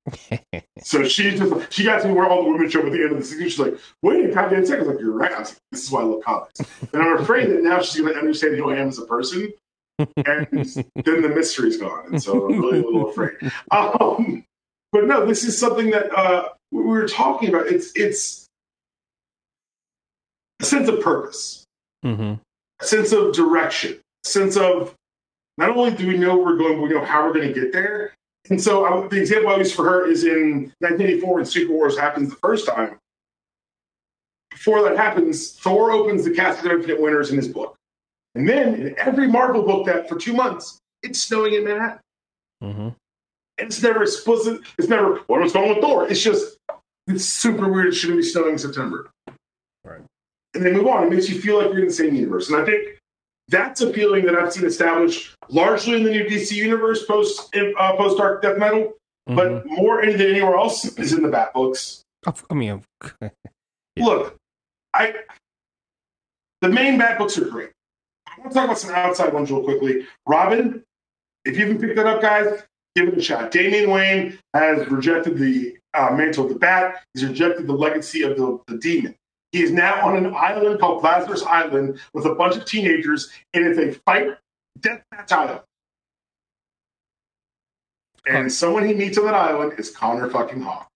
so 0.83 1.05
she 1.05 1.31
just 1.37 1.73
she 1.73 1.85
got 1.85 2.03
to 2.03 2.13
where 2.13 2.27
all 2.27 2.45
the 2.45 2.51
women 2.51 2.69
show 2.69 2.81
up 2.81 2.87
at 2.87 2.93
the 2.93 3.03
end 3.03 3.13
of 3.13 3.19
the 3.19 3.25
season. 3.25 3.45
She's 3.45 3.59
like, 3.59 3.79
wait 4.03 4.29
a 4.29 4.33
goddamn 4.33 4.65
second. 4.65 4.85
I 4.85 4.87
was 4.87 4.95
like, 4.95 5.01
you're 5.01 5.13
right. 5.13 5.33
Like, 5.33 5.49
this 5.73 5.85
is 5.85 5.91
why 5.91 6.01
I 6.01 6.05
love 6.05 6.23
comics. 6.25 6.61
And 6.93 7.03
I'm 7.03 7.19
afraid 7.19 7.51
that 7.51 7.63
now 7.63 7.81
she's 7.83 8.01
going 8.01 8.13
to 8.13 8.19
understand 8.19 8.57
who 8.57 8.71
I 8.71 8.77
am 8.77 8.89
as 8.89 8.99
a 8.99 9.05
person. 9.05 9.53
And 9.99 10.47
then 11.05 11.23
the 11.23 11.33
mystery's 11.35 11.77
gone. 11.77 12.07
And 12.07 12.23
so 12.23 12.47
I'm 12.47 12.59
really 12.59 12.81
a 12.81 12.85
little 12.85 13.11
afraid. 13.11 13.37
Um, 13.71 14.45
but 14.93 15.05
no, 15.05 15.27
this 15.27 15.45
is 15.45 15.59
something 15.59 15.91
that 15.91 16.11
uh, 16.17 16.49
we 16.73 16.83
were 16.83 17.07
talking 17.07 17.51
about. 17.51 17.67
It's 17.67 17.93
it's 17.95 18.47
a 20.61 20.65
sense 20.65 20.89
of 20.89 21.01
purpose, 21.01 21.65
mm-hmm. 22.05 22.35
a 22.81 22.85
sense 22.85 23.13
of 23.13 23.35
direction, 23.35 24.01
a 24.25 24.29
sense 24.29 24.57
of 24.57 24.95
not 25.61 25.77
only 25.77 25.91
do 25.91 26.07
we 26.07 26.17
know 26.17 26.37
where 26.37 26.47
we're 26.47 26.57
going, 26.57 26.77
but 26.77 26.83
we 26.83 26.89
know 26.89 27.05
how 27.05 27.27
we're 27.27 27.35
going 27.35 27.53
to 27.53 27.53
get 27.53 27.71
there. 27.71 28.15
And 28.49 28.61
so 28.61 28.87
I, 28.87 29.07
the 29.09 29.21
example 29.21 29.51
I 29.51 29.57
use 29.57 29.73
for 29.73 29.85
her 29.85 30.07
is 30.09 30.25
in 30.25 30.73
1984 30.79 31.35
when 31.35 31.45
Secret 31.45 31.71
Wars 31.71 31.99
happens 31.99 32.31
the 32.31 32.37
first 32.37 32.67
time. 32.67 32.99
Before 34.51 34.83
that 34.83 34.97
happens, 34.97 35.53
Thor 35.53 35.93
opens 35.93 36.25
the 36.25 36.31
Casket 36.31 36.73
of 36.73 36.79
Infinite 36.79 37.01
Winners 37.01 37.31
in 37.31 37.37
his 37.37 37.49
book. 37.49 37.77
And 38.35 38.49
then 38.49 38.75
in 38.75 38.99
every 38.99 39.29
Marvel 39.29 39.63
book 39.63 39.85
that 39.85 40.09
for 40.09 40.17
two 40.17 40.33
months, 40.33 40.79
it's 41.03 41.21
snowing 41.21 41.53
in 41.55 41.65
Manhattan. 41.65 42.01
Mm-hmm. 42.63 42.81
And 42.81 42.97
it's 43.59 43.83
never 43.83 44.03
explicit. 44.03 44.63
It's 44.79 44.89
never, 44.89 45.17
what 45.27 45.41
was 45.41 45.53
going 45.53 45.69
with 45.69 45.81
Thor? 45.81 46.09
It's 46.09 46.23
just, 46.23 46.57
it's 47.07 47.27
super 47.27 47.71
weird. 47.71 47.89
It 47.89 47.93
shouldn't 47.93 48.19
be 48.19 48.25
snowing 48.25 48.53
in 48.53 48.59
September. 48.59 49.11
Right. 49.85 50.01
And 50.55 50.65
they 50.65 50.73
move 50.73 50.87
on. 50.87 51.07
It 51.07 51.11
makes 51.11 51.29
you 51.29 51.39
feel 51.39 51.59
like 51.59 51.69
you're 51.69 51.81
in 51.81 51.89
the 51.89 51.93
same 51.93 52.15
universe. 52.15 52.49
And 52.49 52.61
I 52.61 52.65
think 52.65 53.00
that's 53.51 53.81
a 53.81 53.93
feeling 53.93 54.25
that 54.27 54.35
I've 54.35 54.53
seen 54.53 54.65
established 54.65 55.37
largely 55.49 55.97
in 55.97 56.05
the 56.05 56.11
new 56.11 56.25
DC 56.25 56.53
universe 56.53 57.05
post 57.05 57.55
uh, 57.55 57.97
post 57.97 58.17
Dark 58.17 58.43
Death 58.43 58.59
Metal, 58.59 58.95
mm-hmm. 59.29 59.35
but 59.35 59.67
more 59.67 60.05
than 60.05 60.21
anywhere 60.21 60.57
else 60.57 60.85
is 60.99 61.13
in 61.13 61.23
the 61.23 61.29
Bat 61.29 61.53
books. 61.53 62.05
I 62.51 62.55
mean, 62.55 62.83
yeah. 63.21 63.29
look, 63.99 64.37
I 64.95 65.15
the 66.61 66.69
main 66.69 66.99
Bat 66.99 67.19
books 67.19 67.39
are 67.39 67.49
great. 67.49 67.71
I 68.27 68.41
want 68.41 68.53
to 68.53 68.55
talk 68.55 68.65
about 68.65 68.79
some 68.79 68.95
outside 68.95 69.33
ones 69.33 69.51
real 69.51 69.65
quickly. 69.65 70.07
Robin, 70.27 70.83
if 71.45 71.57
you 71.57 71.67
haven't 71.67 71.81
picked 71.81 71.97
that 71.97 72.07
up, 72.07 72.23
guys, 72.23 72.63
give 72.95 73.09
it 73.09 73.19
a 73.19 73.23
shot. 73.23 73.51
Damian 73.51 73.91
Wayne 73.91 74.39
has 74.55 74.87
rejected 74.89 75.37
the 75.39 75.77
uh, 75.95 76.11
mantle 76.13 76.45
of 76.45 76.53
the 76.53 76.59
Bat. 76.59 77.03
He's 77.15 77.25
rejected 77.25 77.67
the 77.67 77.73
legacy 77.73 78.23
of 78.23 78.37
the, 78.37 78.61
the 78.67 78.79
Demon. 78.79 79.17
He 79.53 79.63
is 79.63 79.73
now 79.73 80.07
on 80.07 80.17
an 80.17 80.33
island 80.35 80.79
called 80.79 81.03
Lazarus 81.03 81.43
Island 81.43 81.99
with 82.15 82.25
a 82.25 82.35
bunch 82.35 82.57
of 82.57 82.65
teenagers, 82.65 83.31
and 83.53 83.67
it's 83.67 83.79
a 83.79 83.99
fight 84.05 84.37
death 84.81 85.03
match 85.11 85.33
island. 85.33 85.61
And 88.27 88.45
huh. 88.45 88.49
someone 88.49 88.87
he 88.87 88.95
meets 88.95 89.19
on 89.19 89.25
that 89.25 89.35
island 89.35 89.79
is 89.79 89.91
Connor 89.91 90.29
fucking 90.31 90.61
Hawke. 90.63 90.87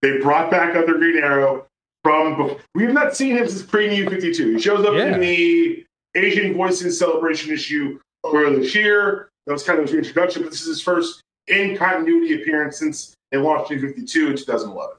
they 0.00 0.18
brought 0.18 0.50
back 0.50 0.74
other 0.74 0.94
Green 0.94 1.18
Arrow 1.18 1.66
from. 2.02 2.36
Before. 2.36 2.60
We 2.74 2.84
have 2.84 2.92
not 2.94 3.14
seen 3.14 3.36
him 3.36 3.48
since 3.48 3.62
pre 3.62 3.88
New 3.88 4.08
52. 4.08 4.54
He 4.54 4.60
shows 4.60 4.86
up 4.86 4.94
yeah. 4.94 5.14
in 5.14 5.20
the 5.20 5.84
Asian 6.14 6.54
Voices 6.54 6.98
celebration 6.98 7.52
issue 7.52 8.00
earlier 8.24 8.58
this 8.58 8.74
year. 8.74 9.28
That 9.46 9.52
was 9.52 9.64
kind 9.64 9.78
of 9.78 9.86
his 9.86 9.94
introduction, 9.94 10.42
but 10.42 10.52
this 10.52 10.62
is 10.62 10.68
his 10.68 10.80
first 10.80 11.22
in 11.48 11.76
continuity 11.76 12.40
appearance 12.40 12.78
since 12.78 13.14
they 13.30 13.36
launched 13.36 13.70
New 13.70 13.80
52 13.80 14.30
in 14.30 14.36
2011. 14.36 14.96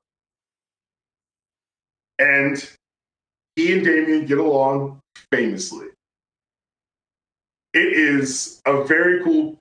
And 2.20 2.70
he 3.56 3.74
and 3.74 3.86
Damian 3.86 4.26
get 4.26 4.38
along 4.38 5.00
famously. 5.32 5.88
It 7.74 7.94
is 7.94 8.62
a 8.66 8.84
very 8.84 9.24
cool 9.24 9.58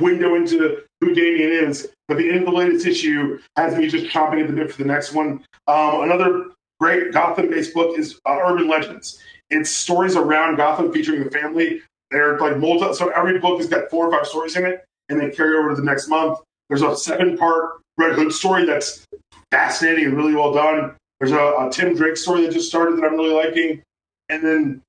window 0.00 0.34
into 0.34 0.82
who 1.00 1.14
Damian 1.14 1.50
is. 1.50 1.88
But 2.08 2.18
the 2.18 2.28
end 2.28 2.40
of 2.40 2.46
the 2.46 2.52
latest 2.52 2.86
issue 2.86 3.38
has 3.56 3.76
me 3.76 3.88
just 3.88 4.06
chomping 4.06 4.40
at 4.40 4.46
the 4.46 4.52
bit 4.52 4.70
for 4.70 4.82
the 4.82 4.88
next 4.88 5.12
one. 5.12 5.44
Um, 5.66 6.02
another 6.02 6.50
great 6.80 7.12
Gotham-based 7.12 7.74
book 7.74 7.98
is 7.98 8.20
uh, 8.26 8.38
Urban 8.44 8.68
Legends. 8.68 9.18
It's 9.50 9.70
stories 9.70 10.16
around 10.16 10.56
Gotham 10.56 10.92
featuring 10.92 11.24
the 11.24 11.30
family. 11.30 11.82
They're 12.10 12.38
like 12.38 12.58
multi, 12.58 12.94
so 12.94 13.08
every 13.10 13.38
book 13.40 13.58
has 13.58 13.68
got 13.68 13.90
four 13.90 14.06
or 14.06 14.12
five 14.12 14.26
stories 14.26 14.56
in 14.56 14.64
it, 14.64 14.84
and 15.08 15.20
they 15.20 15.30
carry 15.30 15.56
over 15.56 15.70
to 15.70 15.74
the 15.74 15.82
next 15.82 16.08
month. 16.08 16.38
There's 16.68 16.82
a 16.82 16.96
seven-part 16.96 17.80
Red 17.98 18.12
Hood 18.12 18.32
story 18.32 18.64
that's 18.64 19.04
fascinating 19.50 20.06
and 20.06 20.16
really 20.16 20.34
well 20.34 20.52
done. 20.52 20.94
There's 21.18 21.32
a, 21.32 21.38
a, 21.38 21.70
Tim 21.72 21.94
Drake 21.94 22.16
story 22.16 22.42
that 22.42 22.52
just 22.52 22.68
started 22.68 22.98
that 22.98 23.04
I'm 23.04 23.14
really 23.14 23.34
liking. 23.34 23.82
And 24.28 24.44
then 24.44 24.82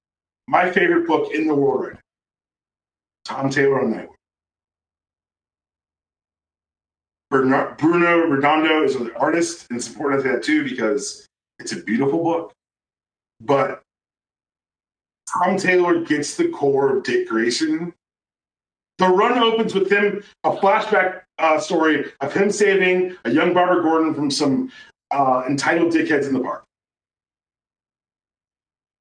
my 0.48 0.70
favorite 0.72 1.08
book 1.08 1.34
in 1.34 1.48
the 1.48 1.56
world 1.56 1.86
right 1.86 1.94
now, 1.94 2.00
Tom 3.26 3.50
Taylor 3.50 3.82
on 3.82 3.94
Nightwing. 3.94 4.14
Bruno 7.30 8.28
Redondo 8.28 8.84
is 8.84 8.96
an 8.96 9.12
artist, 9.18 9.68
and 9.70 9.86
important 9.86 10.24
to 10.24 10.30
that 10.32 10.44
too 10.44 10.64
because 10.64 11.28
it's 11.60 11.74
a 11.74 11.84
beautiful 11.84 12.24
book. 12.24 12.54
But 13.42 13.82
Tom 15.32 15.58
Taylor 15.58 16.02
gets 16.02 16.36
the 16.36 16.48
core 16.50 16.98
of 16.98 17.04
Dick 17.04 17.28
Grayson 17.28 17.94
The 18.98 19.08
run 19.08 19.38
opens 19.38 19.74
with 19.74 19.92
him 19.92 20.24
a 20.44 20.52
flashback 20.52 21.22
uh, 21.38 21.60
story 21.60 22.12
of 22.22 22.34
him 22.34 22.50
saving 22.50 23.16
a 23.26 23.32
young 23.32 23.54
Barbara 23.54 23.84
Gordon 23.84 24.16
from 24.16 24.32
some 24.32 24.72
uh, 25.12 25.44
entitled 25.48 25.94
dickheads 25.94 26.28
in 26.28 26.34
the 26.34 26.40
park. 26.40 26.64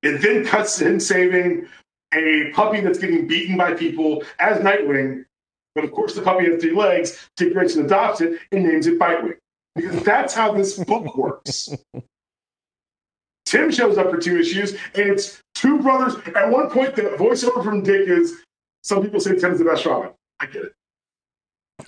It 0.03 0.19
then 0.23 0.45
cuts 0.45 0.79
to 0.79 0.87
him 0.87 1.01
saving 1.01 1.67
a 2.15 2.51
puppy 2.53 2.81
that's 2.81 2.99
getting 2.99 3.27
beaten 3.27 3.57
by 3.57 3.75
people 3.75 4.23
as 4.39 4.59
Nightwing. 4.59 5.25
But 5.75 5.85
of 5.85 5.93
course, 5.93 6.15
the 6.15 6.23
puppy 6.23 6.47
has 6.47 6.61
three 6.61 6.75
legs. 6.75 7.29
Dick 7.37 7.53
Grayson 7.53 7.85
adopts 7.85 8.21
it 8.21 8.41
and 8.53 8.65
names 8.65 8.87
it 8.87 8.99
Bitewing. 8.99 9.37
Because 9.75 10.03
that's 10.05 10.33
how 10.33 10.53
this 10.53 10.79
book 10.85 11.17
works. 11.17 11.69
Tim 13.45 13.71
shows 13.71 13.99
up 13.99 14.11
for 14.11 14.19
two 14.19 14.39
issues, 14.39 14.73
and 14.95 15.11
it's 15.11 15.41
two 15.55 15.79
brothers. 15.81 16.17
At 16.35 16.51
one 16.51 16.69
point, 16.71 16.97
the 16.97 17.03
voiceover 17.03 17.63
from 17.63 17.83
Dick 17.83 18.09
is 18.09 18.43
some 18.83 19.03
people 19.03 19.21
say 19.21 19.37
Tim's 19.37 19.59
the 19.59 19.65
best 19.65 19.85
Robin. 19.87 20.11
I 20.41 20.47
get 20.47 20.65
it. 20.65 20.73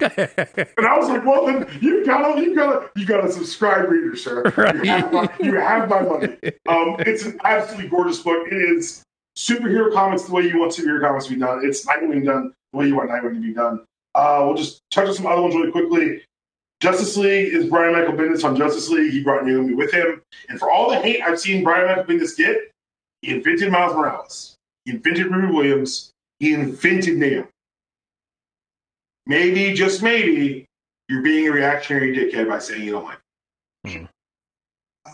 And 0.01 0.87
I 0.87 0.99
was 0.99 1.09
like, 1.09 1.25
well, 1.25 1.47
then 1.47 1.67
you 1.81 2.05
gotta, 2.05 2.41
you 2.41 2.55
gotta, 2.55 2.91
you 2.95 3.07
gotta 3.07 3.31
subscribe, 3.33 3.89
reader, 3.89 4.17
sir. 4.17 4.43
Right. 4.57 4.75
You, 4.77 4.91
have 4.91 5.13
my, 5.13 5.29
you 5.41 5.55
have 5.55 5.89
my 5.89 6.03
money. 6.03 6.37
Um, 6.69 6.97
it's 7.01 7.25
an 7.25 7.39
absolutely 7.45 7.89
gorgeous 7.89 8.21
book. 8.21 8.47
It 8.49 8.57
is 8.57 9.03
superhero 9.37 9.93
comics 9.93 10.25
the 10.25 10.33
way 10.33 10.43
you 10.43 10.59
want 10.59 10.73
superhero 10.73 11.01
comics 11.01 11.27
to 11.27 11.35
be 11.35 11.41
done. 11.41 11.61
It's 11.65 11.87
Nightwing 11.87 12.25
done 12.25 12.53
the 12.73 12.79
way 12.79 12.87
you 12.87 12.97
want 12.97 13.11
Nightwing 13.11 13.35
to 13.35 13.41
be 13.41 13.55
done. 13.55 13.85
Uh, 14.15 14.43
we'll 14.45 14.57
just 14.57 14.83
touch 14.91 15.09
on 15.09 15.15
some 15.15 15.27
other 15.27 15.43
ones 15.43 15.55
really 15.55 15.71
quickly. 15.71 16.23
Justice 16.81 17.17
League 17.17 17.55
is 17.55 17.67
Brian 17.67 17.93
Michael 17.93 18.15
Bendis 18.15 18.45
on 18.45 18.57
Justice 18.57 18.89
League. 18.89 19.13
He 19.13 19.23
brought 19.23 19.45
Naomi 19.45 19.75
with 19.75 19.93
him. 19.93 20.23
And 20.49 20.59
for 20.59 20.71
all 20.71 20.91
the 20.91 20.97
hate 20.97 21.23
I've 21.23 21.41
seen 21.41 21.65
Brian 21.65 21.87
Michael 21.87 22.05
Bendis 22.05 22.37
get, 22.37 22.57
he 23.23 23.33
invented 23.33 23.73
Miles 23.73 23.95
Morales. 23.95 24.55
He 24.85 24.93
invented 24.93 25.27
Riri 25.27 25.53
Williams. 25.53 26.13
He 26.39 26.55
invented 26.55 27.17
Naomi. 27.17 27.49
Maybe, 29.29 29.75
just 29.75 30.03
maybe, 30.03 30.65
you're 31.09 31.23
being 31.23 31.47
a 31.47 31.53
reactionary 31.53 32.17
dickhead 32.17 32.49
by 32.49 32.59
saying 32.59 32.83
you 32.83 32.93
don't 32.93 33.05
like 33.05 33.19
it. 33.85 34.09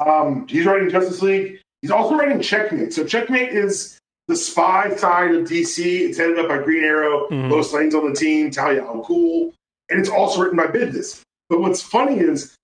Um, 0.01 0.47
he's 0.49 0.65
writing 0.67 0.89
Justice 0.89 1.21
League. 1.21 1.61
He's 1.83 1.91
also 1.91 2.17
writing 2.17 2.41
Checkmate. 2.41 2.93
So 2.93 3.05
Checkmate 3.05 3.51
is 3.51 3.99
the 4.29 4.37
spy 4.37 4.95
side 4.97 5.35
of 5.35 5.47
DC. 5.47 5.85
It's 5.85 6.17
headed 6.17 6.39
up 6.39 6.49
by 6.49 6.59
Green 6.59 6.83
Arrow. 6.83 7.29
Mhm. 7.29 7.51
Lois 7.51 7.73
Lane's 7.73 7.95
on 7.95 8.09
the 8.09 8.17
team. 8.19 8.51
Talia 8.51 8.83
al 8.85 9.05
Ghul. 9.05 9.53
And 9.91 10.01
it's 10.01 10.09
also 10.09 10.41
written 10.41 10.57
by 10.57 10.67
Bendis. 10.67 11.21
But 11.51 11.61
what's 11.61 11.83
funny 11.83 12.19
is 12.19 12.57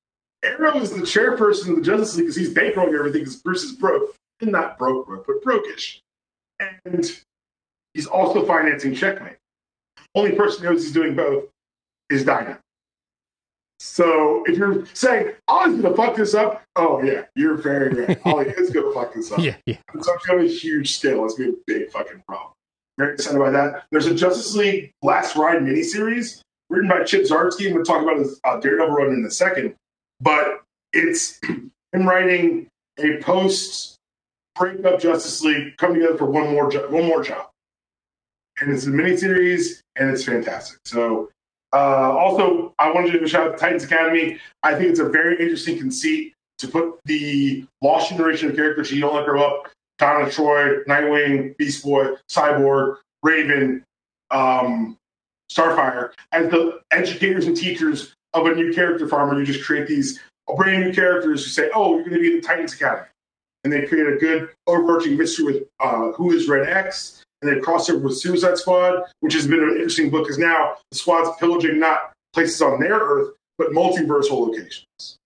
Arrow 0.43 0.77
is 0.79 0.93
the 0.93 1.03
chairperson 1.03 1.69
of 1.71 1.77
the 1.77 1.83
Justice 1.83 2.17
League 2.17 2.27
because 2.27 2.37
he's 2.37 2.55
bankrolling 2.55 2.99
everything 2.99 3.21
because 3.21 3.37
Bruce 3.37 3.63
is 3.63 3.73
broke. 3.73 4.15
And 4.41 4.53
not 4.53 4.79
broke, 4.79 5.07
broke, 5.07 5.27
but 5.27 5.43
brokish. 5.45 5.99
And 6.87 7.21
he's 7.93 8.07
also 8.07 8.47
financing 8.47 8.95
Checkmate. 8.95 9.37
Only 10.15 10.33
person 10.33 10.65
who 10.65 10.71
knows 10.71 10.83
he's 10.83 10.93
doing 10.93 11.15
both 11.15 11.45
is 12.11 12.25
Dinah. 12.25 12.59
So 13.79 14.45
if 14.47 14.59
you're 14.59 14.85
saying, 14.93 15.33
Ollie's 15.49 15.81
to 15.81 15.95
fuck 15.95 16.15
this 16.15 16.35
up, 16.35 16.63
oh, 16.77 17.03
yeah, 17.03 17.25
you're 17.35 17.55
very 17.55 17.89
right. 17.89 18.21
Ollie 18.27 18.49
is 18.51 18.71
going 18.71 18.87
to 18.87 18.93
fuck 18.93 19.15
this 19.15 19.33
up. 19.33 19.39
yeah, 19.39 19.57
yeah. 19.65 19.77
It's 19.95 20.07
on 20.07 20.41
a 20.41 20.47
huge 20.47 20.93
scale. 20.97 21.25
It's 21.25 21.35
to 21.37 21.45
be 21.45 21.49
a 21.51 21.79
big 21.79 21.91
fucking 21.91 22.23
problem. 22.27 22.53
Very 22.99 23.15
excited 23.15 23.39
by 23.39 23.51
that. 23.51 23.85
There's 23.91 24.05
a 24.07 24.15
Justice 24.15 24.55
League 24.55 24.93
Last 25.03 25.35
Ride 25.35 25.63
miniseries 25.63 26.43
written 26.69 26.91
by 26.91 27.05
Chip 27.05 27.23
Zdarsky. 27.23 27.67
I'm 27.69 27.73
going 27.73 27.85
to 27.85 27.91
talk 27.91 28.03
about 28.03 28.19
his 28.19 28.39
uh, 28.45 28.61
Daredevil 28.61 28.95
run 28.95 29.15
in 29.15 29.25
a 29.25 29.31
second. 29.31 29.75
But 30.21 30.61
it's 30.93 31.41
him 31.93 32.07
writing 32.07 32.67
a 32.99 33.17
post 33.23 33.97
breakup 34.55 35.01
Justice 35.01 35.43
League 35.43 35.77
coming 35.79 36.01
together 36.01 36.19
for 36.19 36.27
one 36.27 36.53
more 36.53 36.71
jo- 36.71 36.89
one 36.91 37.07
more 37.07 37.23
job. 37.23 37.50
And 38.61 38.71
it's 38.71 38.87
a 38.87 38.91
miniseries 38.91 39.81
and 39.97 40.11
it's 40.11 40.25
fantastic. 40.25 40.79
So 40.85 41.31
uh, 41.73 42.13
also, 42.17 42.75
I 42.79 42.91
wanted 42.91 43.09
to 43.09 43.13
give 43.15 43.23
a 43.23 43.29
shout 43.29 43.49
out 43.49 43.53
to 43.53 43.59
Titans 43.59 43.85
Academy. 43.85 44.39
I 44.63 44.75
think 44.75 44.91
it's 44.91 44.99
a 44.99 45.09
very 45.09 45.41
interesting 45.41 45.79
conceit 45.79 46.35
to 46.59 46.69
put 46.69 46.99
the 47.05 47.65
lost 47.81 48.11
generation 48.11 48.51
of 48.51 48.57
characters 48.57 48.91
you 48.91 49.01
don't 49.01 49.15
let 49.15 49.25
grow 49.25 49.43
up 49.43 49.71
Donna 49.99 50.31
Troy, 50.31 50.83
Nightwing, 50.85 51.57
Beast 51.59 51.85
Boy, 51.85 52.15
Cyborg, 52.31 52.97
Raven, 53.23 53.85
um, 54.31 54.97
Starfire 55.53 56.13
as 56.33 56.51
the 56.51 56.81
educators 56.91 57.47
and 57.47 57.57
teachers 57.57 58.15
of 58.35 58.47
a 58.47 58.55
new 58.55 58.73
character 58.73 59.09
farmer. 59.09 59.39
You 59.39 59.45
just 59.45 59.65
create 59.65 59.89
these 59.89 60.21
brand 60.57 60.85
new 60.85 60.93
characters 60.93 61.45
who 61.45 61.51
say, 61.51 61.71
"Oh, 61.75 61.95
you're 61.95 62.05
going 62.05 62.17
to 62.17 62.21
be 62.21 62.35
in 62.35 62.37
the 62.37 62.43
Titans 62.43 62.73
Academy," 62.73 63.09
and 63.65 63.73
they 63.73 63.87
create 63.87 64.07
a 64.07 64.17
good 64.17 64.51
overarching 64.67 65.17
mystery 65.17 65.45
with 65.45 65.63
uh, 65.81 66.13
who 66.13 66.33
is 66.33 66.49
Red 66.49 66.69
X, 66.69 67.20
and 67.43 67.51
they 67.51 67.61
cross 67.61 67.89
over 67.89 68.07
with 68.07 68.19
Suicide 68.19 68.59
Squad, 68.59 69.05
which 69.21 69.35
has 69.35 69.47
been 69.47 69.63
an 69.63 69.71
interesting 69.71 70.11
book 70.11 70.25
because 70.25 70.39
now 70.39 70.75
the 70.91 70.97
squad's 70.97 71.37
pillaging 71.39 71.79
not 71.79 72.13
places 72.33 72.61
on 72.63 72.81
their 72.81 72.99
Earth 72.99 73.35
but 73.59 73.73
multiversal 73.73 74.47
locations. 74.47 75.19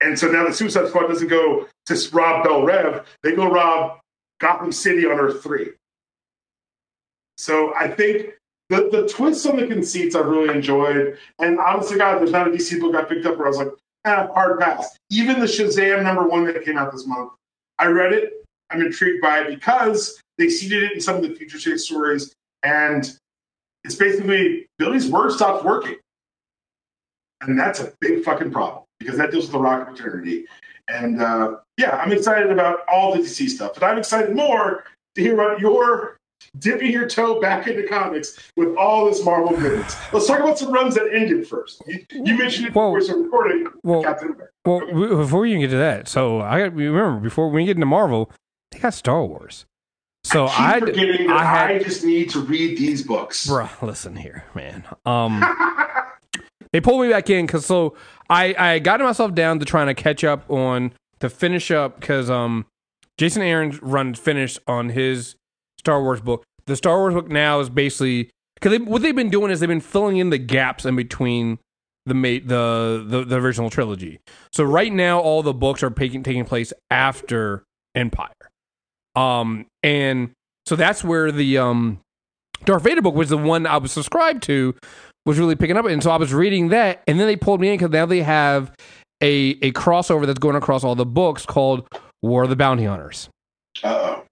And 0.00 0.18
so 0.18 0.28
now 0.28 0.46
the 0.46 0.52
Suicide 0.52 0.88
Squad 0.88 1.06
doesn't 1.06 1.28
go 1.28 1.66
to 1.86 2.08
rob 2.12 2.44
Belle 2.44 2.62
Reve; 2.62 3.02
they 3.22 3.34
go 3.34 3.50
rob 3.50 3.98
Gotham 4.40 4.72
City 4.72 5.06
on 5.06 5.18
Earth 5.18 5.42
Three. 5.42 5.70
So 7.36 7.72
I 7.74 7.88
think 7.88 8.34
the 8.68 8.88
the 8.90 9.08
twists 9.08 9.46
on 9.46 9.56
the 9.56 9.66
conceits 9.66 10.14
I've 10.14 10.26
really 10.26 10.54
enjoyed. 10.54 11.18
And 11.38 11.58
honestly, 11.58 11.98
God, 11.98 12.18
there's 12.18 12.32
not 12.32 12.48
a 12.48 12.50
DC 12.50 12.80
book 12.80 12.94
I 12.94 13.02
picked 13.04 13.26
up 13.26 13.38
where 13.38 13.46
I 13.46 13.50
was 13.50 13.58
like, 13.58 13.70
ah, 14.04 14.28
hard 14.34 14.58
pass. 14.60 14.96
Even 15.10 15.40
the 15.40 15.46
Shazam 15.46 16.02
number 16.02 16.26
one 16.26 16.44
that 16.44 16.64
came 16.64 16.78
out 16.78 16.92
this 16.92 17.06
month, 17.06 17.32
I 17.78 17.86
read 17.86 18.12
it. 18.12 18.44
I'm 18.70 18.82
intrigued 18.82 19.22
by 19.22 19.40
it 19.40 19.48
because 19.48 20.20
they 20.38 20.48
seeded 20.48 20.84
it 20.84 20.92
in 20.92 21.00
some 21.00 21.16
of 21.16 21.22
the 21.22 21.34
future 21.34 21.58
state 21.58 21.78
stories, 21.80 22.32
and 22.62 23.12
it's 23.84 23.94
basically 23.96 24.66
Billy's 24.78 25.08
word 25.08 25.32
stops 25.32 25.64
working, 25.64 25.96
and 27.40 27.58
that's 27.58 27.80
a 27.80 27.92
big 28.00 28.24
fucking 28.24 28.50
problem 28.50 28.84
because 28.98 29.16
that 29.18 29.30
deals 29.30 29.44
with 29.44 29.52
the 29.52 29.58
rock 29.58 29.88
of 29.88 29.94
Eternity. 29.94 30.46
And 30.88 31.20
uh, 31.20 31.56
yeah, 31.76 31.96
I'm 31.96 32.12
excited 32.12 32.50
about 32.50 32.80
all 32.90 33.12
the 33.14 33.20
DC 33.20 33.48
stuff, 33.50 33.72
but 33.74 33.82
I'm 33.82 33.98
excited 33.98 34.34
more 34.34 34.84
to 35.14 35.20
hear 35.22 35.34
about 35.34 35.60
your 35.60 36.16
dipping 36.60 36.90
your 36.92 37.06
toe 37.08 37.40
back 37.40 37.66
into 37.66 37.86
comics 37.86 38.38
with 38.56 38.74
all 38.76 39.06
this 39.06 39.22
Marvel 39.24 39.56
goodness. 39.56 39.96
Let's 40.12 40.26
talk 40.26 40.40
about 40.40 40.58
some 40.58 40.72
runs 40.72 40.94
that 40.94 41.12
ended 41.12 41.46
first. 41.46 41.82
You, 41.86 42.04
you 42.10 42.38
mentioned 42.38 42.68
it 42.68 42.74
Well- 42.74 42.94
before 42.94 42.98
we 42.98 43.04
started 43.04 43.22
recording. 43.24 43.66
well- 43.82 44.02
Captain 44.02 44.28
America. 44.32 44.52
Well, 44.64 44.86
we- 44.92 45.08
before 45.08 45.46
you 45.46 45.58
get 45.58 45.70
to 45.70 45.76
that, 45.76 46.08
so 46.08 46.40
I 46.40 46.60
got 46.60 46.74
remember 46.74 47.20
before 47.20 47.50
we 47.50 47.64
get 47.64 47.76
into 47.76 47.86
Marvel, 47.86 48.30
they 48.70 48.78
got 48.78 48.94
Star 48.94 49.24
Wars. 49.24 49.66
So 50.28 50.46
I 50.46 50.74
I, 50.74 50.80
forgetting 50.80 51.26
that 51.26 51.36
I 51.36 51.74
I, 51.74 51.78
just 51.78 52.04
need 52.04 52.30
to 52.30 52.40
read 52.40 52.78
these 52.78 53.02
books. 53.02 53.46
bruh, 53.46 53.70
listen 53.82 54.16
here, 54.16 54.44
man. 54.54 54.84
Um, 55.06 55.42
they 56.72 56.80
pulled 56.80 57.02
me 57.02 57.10
back 57.10 57.30
in 57.30 57.46
because 57.46 57.64
so 57.64 57.96
I 58.28 58.54
I 58.58 58.78
got 58.78 59.00
myself 59.00 59.34
down 59.34 59.58
to 59.58 59.64
trying 59.64 59.86
to 59.86 59.94
catch 59.94 60.24
up 60.24 60.50
on 60.50 60.92
to 61.20 61.28
finish 61.28 61.70
up 61.70 62.00
because 62.00 62.30
um 62.30 62.66
Jason 63.16 63.42
Aaron's 63.42 63.82
run 63.82 64.14
finished 64.14 64.58
on 64.66 64.90
his 64.90 65.36
Star 65.78 66.02
Wars 66.02 66.20
book. 66.20 66.44
The 66.66 66.76
Star 66.76 66.98
Wars 66.98 67.14
book 67.14 67.28
now 67.28 67.60
is 67.60 67.70
basically 67.70 68.30
because 68.54 68.72
they, 68.72 68.78
what 68.78 69.02
they've 69.02 69.16
been 69.16 69.30
doing 69.30 69.50
is 69.50 69.60
they've 69.60 69.68
been 69.68 69.80
filling 69.80 70.18
in 70.18 70.30
the 70.30 70.38
gaps 70.38 70.84
in 70.84 70.96
between 70.96 71.58
the 72.06 72.14
ma- 72.14 72.44
the, 72.44 73.04
the 73.06 73.24
the 73.24 73.36
original 73.36 73.70
trilogy. 73.70 74.20
So 74.52 74.64
right 74.64 74.92
now, 74.92 75.20
all 75.20 75.42
the 75.42 75.54
books 75.54 75.82
are 75.82 75.90
taking 75.90 76.22
taking 76.22 76.44
place 76.44 76.72
after 76.90 77.64
Empire, 77.94 78.47
um, 79.18 79.66
and 79.82 80.30
so 80.66 80.76
that's 80.76 81.02
where 81.02 81.32
the 81.32 81.58
um 81.58 82.00
Darth 82.64 82.82
Vader 82.82 83.02
book 83.02 83.14
was 83.14 83.30
the 83.30 83.38
one 83.38 83.66
I 83.66 83.78
was 83.78 83.92
subscribed 83.92 84.42
to, 84.44 84.74
was 85.26 85.38
really 85.38 85.56
picking 85.56 85.76
up, 85.76 85.86
and 85.86 86.02
so 86.02 86.10
I 86.10 86.16
was 86.16 86.32
reading 86.32 86.68
that, 86.68 87.02
and 87.06 87.18
then 87.18 87.26
they 87.26 87.36
pulled 87.36 87.60
me 87.60 87.68
in 87.68 87.74
because 87.74 87.90
now 87.90 88.06
they 88.06 88.22
have 88.22 88.72
a 89.22 89.58
a 89.62 89.72
crossover 89.72 90.26
that's 90.26 90.38
going 90.38 90.56
across 90.56 90.84
all 90.84 90.94
the 90.94 91.06
books 91.06 91.44
called 91.44 91.86
War 92.22 92.44
of 92.44 92.50
the 92.50 92.56
Bounty 92.56 92.84
Hunters. 92.84 93.28
Uh-oh. 93.82 94.24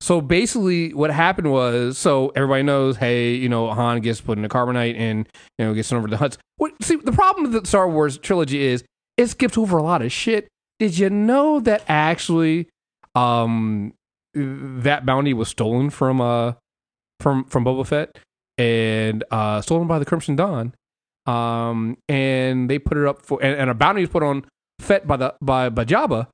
So 0.00 0.20
basically, 0.20 0.92
what 0.92 1.10
happened 1.10 1.50
was, 1.50 1.96
so 1.96 2.30
everybody 2.36 2.62
knows, 2.62 2.98
hey, 2.98 3.34
you 3.34 3.48
know, 3.48 3.72
Han 3.72 4.00
gets 4.00 4.20
put 4.20 4.36
in 4.36 4.44
a 4.44 4.50
carbonite 4.50 4.98
and 4.98 5.26
you 5.58 5.64
know 5.64 5.72
gets 5.72 5.88
sent 5.88 5.98
over 5.98 6.08
to 6.08 6.16
the 6.16 6.22
Hutts. 6.22 6.36
What? 6.58 6.72
See, 6.82 6.96
the 6.96 7.12
problem 7.12 7.44
with 7.50 7.62
the 7.62 7.66
Star 7.66 7.88
Wars 7.88 8.18
trilogy 8.18 8.62
is 8.62 8.84
it 9.16 9.28
skips 9.28 9.56
over 9.56 9.78
a 9.78 9.82
lot 9.82 10.02
of 10.02 10.12
shit. 10.12 10.48
Did 10.78 10.98
you 10.98 11.08
know 11.08 11.60
that 11.60 11.84
actually, 11.88 12.68
um, 13.14 13.94
that 14.34 15.06
bounty 15.06 15.32
was 15.34 15.48
stolen 15.48 15.90
from 15.90 16.20
uh 16.20 16.52
from 17.20 17.44
from 17.44 17.64
Boba 17.64 17.86
Fett 17.86 18.18
and 18.58 19.24
uh 19.30 19.60
stolen 19.60 19.86
by 19.86 19.98
the 19.98 20.04
Crimson 20.04 20.36
Dawn, 20.36 20.74
um, 21.26 21.96
and 22.08 22.68
they 22.68 22.78
put 22.78 22.96
it 22.98 23.06
up 23.06 23.22
for 23.22 23.42
and, 23.42 23.58
and 23.58 23.70
a 23.70 23.74
bounty 23.74 24.02
was 24.02 24.10
put 24.10 24.22
on 24.22 24.44
Fett 24.80 25.06
by 25.06 25.16
the 25.16 25.34
by 25.40 25.68
by 25.68 25.84
Jabba. 25.84 26.28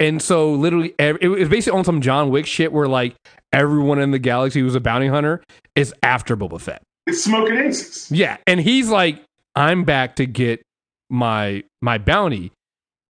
And 0.00 0.20
so, 0.20 0.52
literally, 0.52 0.92
ev- 0.98 1.18
it 1.20 1.28
was 1.28 1.48
basically 1.48 1.78
on 1.78 1.84
some 1.84 2.00
John 2.00 2.30
Wick 2.30 2.46
shit 2.46 2.72
where 2.72 2.88
like 2.88 3.14
everyone 3.52 4.00
in 4.00 4.10
the 4.10 4.18
galaxy 4.18 4.60
who's 4.60 4.74
a 4.74 4.80
bounty 4.80 5.06
hunter 5.06 5.42
is 5.76 5.94
after 6.02 6.36
Boba 6.36 6.60
Fett. 6.60 6.82
It's 7.06 7.22
smoking 7.22 7.56
aces. 7.56 8.10
Yeah, 8.10 8.38
and 8.46 8.58
he's 8.60 8.88
like, 8.88 9.22
"I'm 9.54 9.84
back 9.84 10.16
to 10.16 10.26
get 10.26 10.62
my 11.10 11.62
my 11.80 11.98
bounty," 11.98 12.50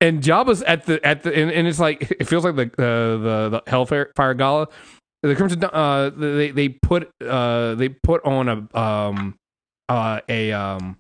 and 0.05 0.23
Jabba's 0.23 0.63
at 0.63 0.85
the 0.85 1.05
at 1.05 1.23
the 1.23 1.35
and, 1.35 1.51
and 1.51 1.67
it's 1.67 1.81
like 1.81 2.03
it 2.21 2.29
feels 2.29 2.45
like 2.45 2.57
the 2.57 2.65
uh, 2.65 3.17
the 3.17 3.49
the 3.51 3.71
Hellfire 3.71 4.13
Fire 4.15 4.35
Gala. 4.35 4.69
the 5.23 5.35
Crimson 5.35 5.65
uh 5.65 6.11
they 6.11 6.51
they 6.51 6.69
put 6.69 7.11
uh 7.27 7.75
they 7.75 7.89
put 7.89 8.25
on 8.25 8.49
a 8.49 8.79
um 8.79 9.35
uh 9.89 10.21
a 10.29 10.53
um 10.53 10.99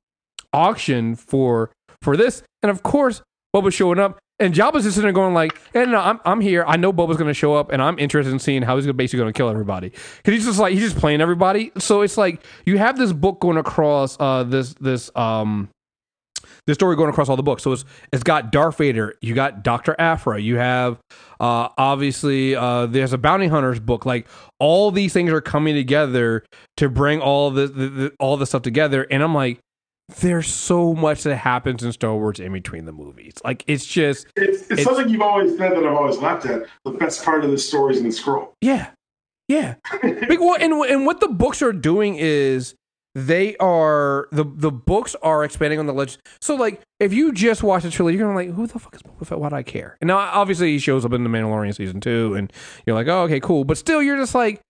auction 0.53 1.17
for 1.17 1.71
for 2.01 2.17
this, 2.17 2.43
and 2.63 2.71
of 2.71 2.83
course 2.83 3.23
Boba's 3.55 3.75
showing 3.75 3.99
up, 3.99 4.19
and 4.41 4.55
Jabba's 4.55 4.85
just 4.85 4.97
sitting 4.97 5.07
there 5.07 5.13
going 5.13 5.35
like, 5.35 5.59
"And 5.75 5.93
no, 5.93 6.01
I'm 6.01 6.21
I'm 6.25 6.41
here. 6.41 6.65
I 6.67 6.77
know 6.77 6.93
Boba's 6.93 7.17
going 7.17 7.29
to 7.29 7.35
show 7.35 7.55
up, 7.55 7.71
and 7.73 7.83
I'm 7.83 7.99
interested 7.99 8.33
in 8.33 8.39
seeing 8.39 8.63
how 8.63 8.77
he's 8.77 8.91
basically 8.93 9.21
going 9.21 9.33
to 9.33 9.37
kill 9.37 9.49
everybody 9.49 9.91
because 9.91 10.35
he's 10.35 10.45
just 10.47 10.59
like 10.59 10.73
he's 10.73 10.83
just 10.83 10.97
playing 10.97 11.21
everybody. 11.21 11.73
So 11.79 12.01
it's 12.01 12.17
like 12.17 12.43
you 12.65 12.79
have 12.79 12.97
this 12.97 13.13
book 13.13 13.41
going 13.41 13.59
across 13.59 14.17
uh 14.19 14.45
this 14.45 14.75
this 14.75 15.11
um 15.15 15.69
this 16.67 16.75
story 16.77 16.97
going 16.97 17.11
across 17.11 17.29
all 17.29 17.37
the 17.37 17.43
books. 17.43 17.63
So 17.63 17.73
it's 17.73 17.85
it's 18.13 18.23
got 18.23 18.51
Darth 18.53 18.79
Vader, 18.79 19.15
you 19.21 19.35
got 19.35 19.63
Doctor 19.63 19.95
Aphra, 19.99 20.41
you 20.41 20.57
have 20.57 20.99
uh, 21.41 21.69
obviously 21.77 22.55
uh, 22.55 22.87
there's 22.87 23.13
a 23.13 23.19
bounty 23.19 23.49
hunters 23.49 23.81
book. 23.81 24.07
Like 24.07 24.27
all 24.59 24.91
these 24.91 25.13
things 25.13 25.31
are 25.33 25.41
coming 25.41 25.75
together 25.75 26.45
to 26.79 26.89
bring 26.89 27.21
all 27.21 27.51
the, 27.51 27.67
the, 27.67 27.89
the 27.89 28.13
all 28.19 28.37
this 28.37 28.51
stuff 28.51 28.63
together, 28.63 29.07
and 29.11 29.23
I'm 29.23 29.35
like. 29.35 29.59
There's 30.21 30.53
so 30.53 30.93
much 30.93 31.23
that 31.23 31.37
happens 31.37 31.83
in 31.83 31.91
Star 31.91 32.15
Wars 32.15 32.39
in 32.39 32.53
between 32.53 32.85
the 32.85 32.93
movies. 32.93 33.33
Like 33.43 33.65
it's 33.67 33.87
just 33.87 34.27
It's, 34.37 34.61
it's, 34.65 34.71
It's- 34.73 34.85
something 34.85 35.09
you've 35.09 35.23
always 35.23 35.57
said 35.57 35.73
that 35.73 35.79
I've 35.79 35.95
always 35.95 36.19
laughed 36.19 36.45
at. 36.45 36.65
The 36.85 36.91
best 36.91 37.25
part 37.25 37.43
of 37.43 37.51
the 37.51 37.57
stories 37.57 37.97
in 37.97 38.05
the 38.05 38.13
scroll. 38.13 38.53
Yeah, 38.61 38.91
yeah. 39.49 39.77
Well, 40.29 40.57
and 40.61 40.75
and 40.75 41.07
what 41.07 41.21
the 41.21 41.29
books 41.29 41.63
are 41.63 41.73
doing 41.73 42.17
is 42.17 42.75
they 43.15 43.57
are 43.57 44.29
the 44.33 44.45
the 44.45 44.71
books 44.71 45.15
are 45.23 45.45
expanding 45.45 45.79
on 45.79 45.87
the 45.87 45.93
legend. 45.93 46.23
So 46.41 46.55
like, 46.55 46.81
if 47.01 47.13
you 47.13 47.33
just 47.33 47.63
watch 47.63 47.85
the 47.85 47.91
trilogy, 47.91 48.19
you're 48.19 48.27
gonna 48.27 48.37
like, 48.37 48.55
who 48.55 48.67
the 48.67 48.79
fuck 48.79 48.95
is 48.95 49.03
Boba 49.03 49.27
Fett? 49.27 49.39
Why 49.39 49.49
do 49.49 49.57
I 49.57 49.63
care? 49.63 49.97
And 50.01 50.09
now 50.09 50.19
obviously 50.19 50.73
he 50.73 50.79
shows 50.79 51.05
up 51.05 51.13
in 51.13 51.23
the 51.23 51.31
Mandalorian 51.31 51.75
season 51.75 52.01
two, 52.01 52.35
and 52.35 52.53
you're 52.87 52.97
like, 52.97 53.07
oh 53.09 53.23
okay, 53.23 53.41
cool. 53.41 53.65
But 53.65 53.79
still, 53.79 54.03
you're 54.03 54.17
just 54.17 54.35
like. 54.35 54.61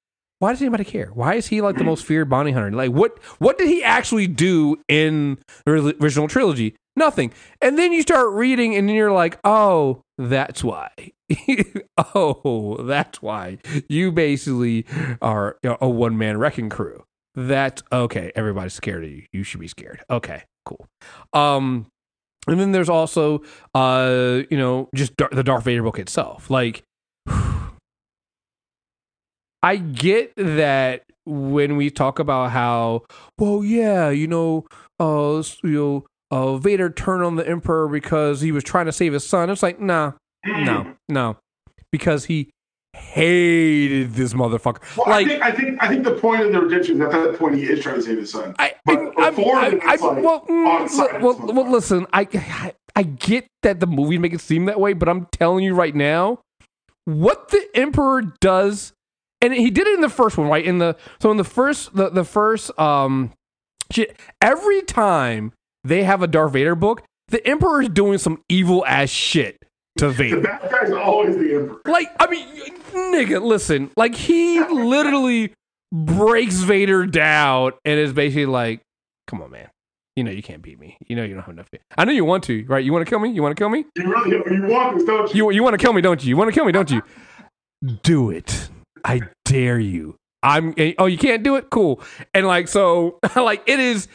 Why 0.40 0.50
does 0.52 0.60
anybody 0.60 0.84
care? 0.84 1.06
Why 1.14 1.34
is 1.34 1.46
he 1.46 1.62
like 1.62 1.76
the 1.76 1.84
most 1.84 2.04
feared 2.04 2.28
bounty 2.28 2.50
hunter? 2.50 2.72
Like, 2.72 2.90
what 2.90 3.22
what 3.38 3.56
did 3.56 3.68
he 3.68 3.82
actually 3.82 4.26
do 4.26 4.76
in 4.88 5.38
the 5.64 5.96
original 6.02 6.28
trilogy? 6.28 6.74
Nothing. 6.96 7.32
And 7.62 7.78
then 7.78 7.92
you 7.92 8.02
start 8.02 8.32
reading, 8.32 8.74
and 8.74 8.88
then 8.88 8.96
you're 8.96 9.12
like, 9.12 9.38
oh, 9.44 10.02
that's 10.18 10.62
why. 10.62 10.90
oh, 12.14 12.76
that's 12.82 13.22
why 13.22 13.58
you 13.88 14.12
basically 14.12 14.84
are 15.22 15.56
a 15.62 15.88
one 15.88 16.18
man 16.18 16.36
wrecking 16.36 16.68
crew. 16.68 17.04
That's 17.34 17.82
okay. 17.92 18.30
Everybody's 18.34 18.74
scared 18.74 19.04
of 19.04 19.10
you. 19.10 19.24
You 19.32 19.42
should 19.42 19.60
be 19.60 19.68
scared. 19.68 20.02
Okay, 20.08 20.42
cool. 20.64 20.86
Um, 21.32 21.86
and 22.46 22.60
then 22.60 22.72
there's 22.72 22.88
also, 22.88 23.42
uh, 23.74 24.42
you 24.50 24.56
know, 24.58 24.88
just 24.94 25.16
Dar- 25.16 25.30
the 25.32 25.42
Darth 25.42 25.64
Vader 25.64 25.82
book 25.82 25.98
itself. 25.98 26.50
Like, 26.50 26.84
I 29.62 29.76
get 29.76 30.34
that 30.36 31.02
when 31.24 31.76
we 31.76 31.90
talk 31.90 32.18
about 32.18 32.50
how, 32.50 33.02
well, 33.38 33.64
yeah, 33.64 34.10
you 34.10 34.26
know, 34.26 34.66
uh, 35.00 35.42
you 35.62 35.70
know, 35.70 36.06
uh, 36.30 36.56
Vader 36.58 36.90
turned 36.90 37.24
on 37.24 37.36
the 37.36 37.48
Emperor 37.48 37.88
because 37.88 38.40
he 38.40 38.52
was 38.52 38.62
trying 38.64 38.86
to 38.86 38.92
save 38.92 39.12
his 39.12 39.26
son. 39.26 39.50
It's 39.50 39.62
like, 39.62 39.80
nah, 39.80 40.12
no, 40.46 40.94
no, 41.08 41.38
because 41.90 42.26
he 42.26 42.50
hated 42.94 44.14
this 44.14 44.34
motherfucker. 44.34 44.80
Well, 44.96 45.08
like, 45.08 45.26
I 45.26 45.28
think 45.28 45.42
I 45.42 45.50
think 45.50 45.82
I 45.82 45.88
think 45.88 46.04
the 46.04 46.14
point 46.14 46.42
of 46.42 46.52
the 46.52 46.60
redemption 46.60 46.96
is 46.96 47.00
at 47.02 47.10
that 47.10 47.38
point 47.38 47.56
he 47.56 47.64
is 47.64 47.80
trying 47.80 47.96
to 47.96 48.02
save 48.02 48.18
his 48.18 48.30
son. 48.30 48.54
I, 48.58 48.74
But 48.84 49.18
I, 49.18 49.30
before 49.30 49.56
I, 49.56 49.66
I, 49.84 49.96
like 49.96 50.00
well, 50.00 50.44
mm, 50.48 51.20
well, 51.20 51.38
well, 51.38 51.70
listen, 51.70 52.06
I, 52.12 52.72
I, 52.96 53.02
get 53.02 53.46
that 53.62 53.80
the 53.80 53.86
movies 53.86 54.20
make 54.20 54.32
it 54.32 54.40
seem 54.40 54.66
that 54.66 54.80
way, 54.80 54.92
but 54.92 55.08
I'm 55.08 55.26
telling 55.26 55.64
you 55.64 55.74
right 55.74 55.94
now, 55.94 56.40
what 57.04 57.48
the 57.48 57.66
Emperor 57.74 58.22
does, 58.40 58.92
and 59.40 59.52
he 59.52 59.70
did 59.70 59.86
it 59.86 59.94
in 59.94 60.00
the 60.00 60.08
first 60.08 60.38
one, 60.38 60.48
right? 60.48 60.64
In 60.64 60.78
the 60.78 60.96
so 61.20 61.30
in 61.30 61.36
the 61.36 61.44
first, 61.44 61.94
the 61.94 62.10
the 62.10 62.24
first, 62.24 62.76
um, 62.78 63.32
shit. 63.90 64.18
Every 64.40 64.82
time 64.82 65.52
they 65.82 66.04
have 66.04 66.22
a 66.22 66.26
Darth 66.26 66.52
Vader 66.52 66.74
book, 66.74 67.02
the 67.28 67.46
Emperor 67.46 67.82
is 67.82 67.88
doing 67.88 68.18
some 68.18 68.42
evil 68.48 68.84
ass 68.86 69.10
shit 69.10 69.58
to 69.98 70.06
The 70.08 70.12
Vader. 70.12 70.40
bad 70.40 70.70
guy's 70.70 70.90
always 70.92 71.36
the 71.36 71.54
emperor. 71.54 71.80
Like, 71.86 72.10
I 72.20 72.26
mean, 72.28 72.46
nigga, 72.92 73.42
listen. 73.42 73.90
Like, 73.96 74.14
he 74.14 74.60
literally 74.60 75.52
breaks 75.92 76.56
Vader 76.56 77.06
down 77.06 77.72
and 77.84 77.98
is 77.98 78.12
basically 78.12 78.46
like, 78.46 78.80
come 79.26 79.42
on, 79.42 79.50
man. 79.50 79.68
You 80.16 80.22
know 80.22 80.30
you 80.30 80.44
can't 80.44 80.62
beat 80.62 80.78
me. 80.78 80.96
You 81.08 81.16
know 81.16 81.24
you 81.24 81.34
don't 81.34 81.42
have 81.42 81.54
enough. 81.54 81.68
I 81.98 82.04
know 82.04 82.12
you 82.12 82.24
want 82.24 82.44
to, 82.44 82.64
right? 82.66 82.84
You 82.84 82.92
want 82.92 83.04
to 83.04 83.10
kill 83.10 83.18
me? 83.18 83.30
You 83.30 83.42
want 83.42 83.56
to 83.56 83.60
kill 83.60 83.68
me? 83.68 83.84
You 83.96 84.04
really 84.04 84.30
you 84.30 84.66
want 84.68 84.96
this, 84.96 85.04
don't 85.04 85.34
you? 85.34 85.46
You 85.46 85.50
you 85.50 85.62
want 85.64 85.74
to 85.74 85.84
kill 85.84 85.92
me, 85.92 86.02
don't 86.02 86.22
you? 86.22 86.28
You 86.28 86.36
want 86.36 86.48
to 86.48 86.52
kill 86.52 86.64
me, 86.64 86.70
don't 86.70 86.88
you? 86.88 87.02
Do 88.04 88.30
it. 88.30 88.68
I 89.04 89.22
dare 89.44 89.80
you. 89.80 90.14
I'm. 90.44 90.72
Eh, 90.76 90.92
oh, 90.98 91.06
you 91.06 91.18
can't 91.18 91.42
do 91.42 91.56
it. 91.56 91.68
Cool. 91.70 92.00
And 92.32 92.46
like 92.46 92.68
so, 92.68 93.18
like 93.36 93.62
it 93.66 93.80
is. 93.80 94.06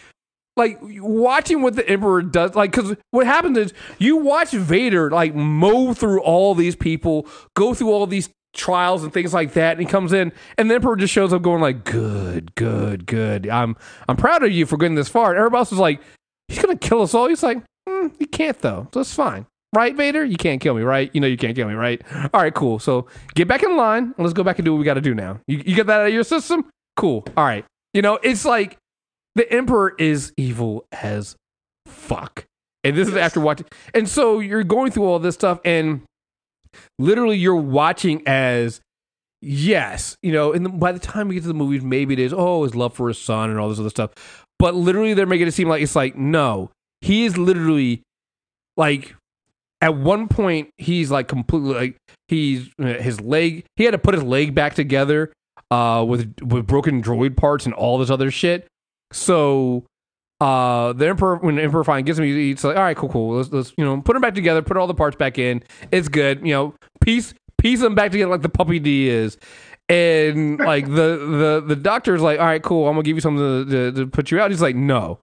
Like 0.60 0.78
watching 0.82 1.62
what 1.62 1.76
the 1.76 1.88
Emperor 1.88 2.22
does, 2.22 2.54
like 2.54 2.72
because 2.72 2.96
what 3.12 3.26
happens 3.26 3.58
is 3.58 3.74
you 3.98 4.18
watch 4.18 4.52
Vader 4.52 5.10
like 5.10 5.34
mow 5.34 5.94
through 5.94 6.22
all 6.22 6.54
these 6.54 6.76
people, 6.76 7.26
go 7.56 7.74
through 7.74 7.92
all 7.92 8.06
these 8.06 8.30
trials 8.54 9.04
and 9.04 9.14
things 9.14 9.34
like 9.34 9.54
that, 9.54 9.78
and 9.78 9.80
he 9.80 9.86
comes 9.86 10.12
in, 10.12 10.32
and 10.58 10.70
the 10.70 10.76
Emperor 10.76 10.96
just 10.96 11.14
shows 11.14 11.34
up 11.34 11.42
going 11.42 11.62
like, 11.62 11.84
"Good, 11.86 12.54
good, 12.56 13.06
good. 13.06 13.48
I'm 13.50 13.78
I'm 14.08 14.18
proud 14.18 14.44
of 14.44 14.52
you 14.52 14.66
for 14.66 14.78
getting 14.78 14.96
this 14.96 15.10
far." 15.10 15.32
And 15.32 15.38
everybody 15.38 15.60
else 15.60 15.72
is 15.72 15.80
like, 15.80 16.02
"He's 16.50 16.60
gonna 16.60 16.76
kill 16.76 17.02
us 17.02 17.14
all." 17.14 17.28
He's 17.30 17.42
like, 17.42 17.64
mm, 17.88 18.12
"He 18.20 18.26
can't 18.26 18.60
though, 18.60 18.88
so 18.94 19.00
it's 19.00 19.14
fine." 19.14 19.46
Right, 19.74 19.96
Vader? 19.96 20.26
You 20.26 20.36
can't 20.36 20.60
kill 20.60 20.74
me, 20.74 20.82
right? 20.82 21.12
You 21.14 21.22
know 21.22 21.28
you 21.28 21.38
can't 21.38 21.56
kill 21.56 21.68
me, 21.68 21.76
right? 21.76 22.02
All 22.34 22.42
right, 22.42 22.54
cool. 22.54 22.80
So 22.80 23.08
get 23.36 23.48
back 23.48 23.62
in 23.64 23.78
line 23.78 24.04
and 24.04 24.16
let's 24.18 24.34
go 24.34 24.44
back 24.44 24.58
and 24.58 24.66
do 24.66 24.74
what 24.74 24.80
we 24.80 24.86
got 24.86 24.96
to 24.96 25.02
do 25.02 25.14
now. 25.14 25.40
You, 25.48 25.62
you 25.66 25.76
get 25.76 25.88
that 25.88 26.02
out 26.02 26.08
of 26.08 26.14
your 26.14 26.24
system? 26.24 26.66
Cool. 26.98 27.24
All 27.38 27.46
right. 27.46 27.64
You 27.94 28.02
know, 28.02 28.20
it's 28.24 28.46
like 28.46 28.78
the 29.36 29.52
Emperor 29.52 29.96
is 29.98 30.34
evil 30.38 30.86
as 30.92 31.36
fuck. 31.86 32.46
And 32.84 32.96
this 32.96 33.08
is 33.08 33.16
after 33.16 33.40
watching. 33.40 33.68
And 33.94 34.08
so 34.08 34.40
you're 34.40 34.64
going 34.64 34.92
through 34.92 35.06
all 35.06 35.20
this 35.20 35.36
stuff 35.36 35.60
and 35.66 36.02
literally 36.98 37.38
you're 37.38 37.56
watching 37.56 38.24
as 38.26 38.80
yes, 39.42 40.18
you 40.22 40.32
know, 40.32 40.54
and 40.54 40.80
by 40.80 40.92
the 40.92 41.00
time 41.00 41.28
we 41.28 41.36
get 41.36 41.42
to 41.42 41.48
the 41.48 41.54
movies, 41.54 41.82
maybe 41.82 42.14
it 42.14 42.20
is, 42.20 42.34
oh, 42.36 42.64
his 42.64 42.76
love 42.76 42.94
for 42.94 43.08
his 43.08 43.20
son 43.20 43.50
and 43.50 43.60
all 43.60 43.70
this 43.70 43.80
other 43.80 43.90
stuff. 43.90 44.12
But 44.58 44.76
literally 44.76 45.14
they're 45.14 45.26
making 45.26 45.48
it 45.48 45.54
seem 45.54 45.70
like 45.70 45.82
it's 45.82 45.96
like, 45.96 46.16
no, 46.16 46.72
he 47.02 47.26
is 47.26 47.38
literally 47.38 48.02
like 48.78 49.16
at 49.82 49.96
one 49.96 50.28
point 50.28 50.70
he's 50.78 51.12
like 51.12 51.28
completely 51.28 51.74
like 51.74 51.98
he's 52.28 52.70
uh, 52.82 52.86
his 52.86 53.22
leg 53.22 53.66
he 53.76 53.84
had 53.84 53.92
to 53.92 53.98
put 53.98 54.14
his 54.14 54.24
leg 54.24 54.54
back 54.54 54.74
together 54.74 55.32
uh 55.72 56.04
with 56.08 56.34
with 56.42 56.66
broken 56.68 57.02
droid 57.02 57.38
parts 57.38 57.66
and 57.66 57.74
all 57.74 57.98
this 57.98 58.10
other 58.10 58.32
shit 58.32 58.68
so 59.12 59.86
uh 60.42 60.94
the 60.94 61.08
emperor 61.08 61.36
when 61.38 61.56
the 61.56 61.62
emperor 61.62 61.84
finally 61.84 62.04
gets 62.04 62.18
him 62.18 62.26
he- 62.26 62.50
he's 62.50 62.64
like 62.64 62.78
all 62.78 62.84
right 62.84 62.96
cool 62.98 63.10
cool. 63.10 63.38
Let's, 63.38 63.52
let's 63.52 63.74
you 63.78 63.84
know 63.86 64.02
put 64.02 64.16
him 64.16 64.22
back 64.22 64.36
together 64.36 64.62
put 64.62 64.78
all 64.78 64.88
the 64.88 64.94
parts 64.94 65.16
back 65.16 65.38
in. 65.38 65.64
It's 65.92 66.08
good 66.08 66.46
you 66.46 66.54
know 66.54 66.74
piece 67.02 67.34
piece 67.58 67.82
them 67.82 67.96
back 67.96 68.12
together 68.12 68.32
like 68.32 68.42
the 68.42 68.50
puppy 68.50 68.80
d 68.80 69.10
is. 69.10 69.38
And 69.90 70.60
like 70.60 70.86
the 70.86 71.62
the 71.64 71.64
the 71.68 71.76
doctor's 71.76 72.22
like 72.22 72.40
all 72.40 72.46
right 72.46 72.62
cool 72.64 72.88
i'm 72.88 72.94
gonna 72.94 73.04
give 73.04 73.18
you 73.18 73.22
something 73.22 73.66
to, 73.68 73.92
to, 73.92 73.92
to 73.92 74.08
put 74.08 74.32
you 74.32 74.40
out. 74.40 74.52
He's 74.52 74.62
like 74.62 74.76
no. 74.76 75.20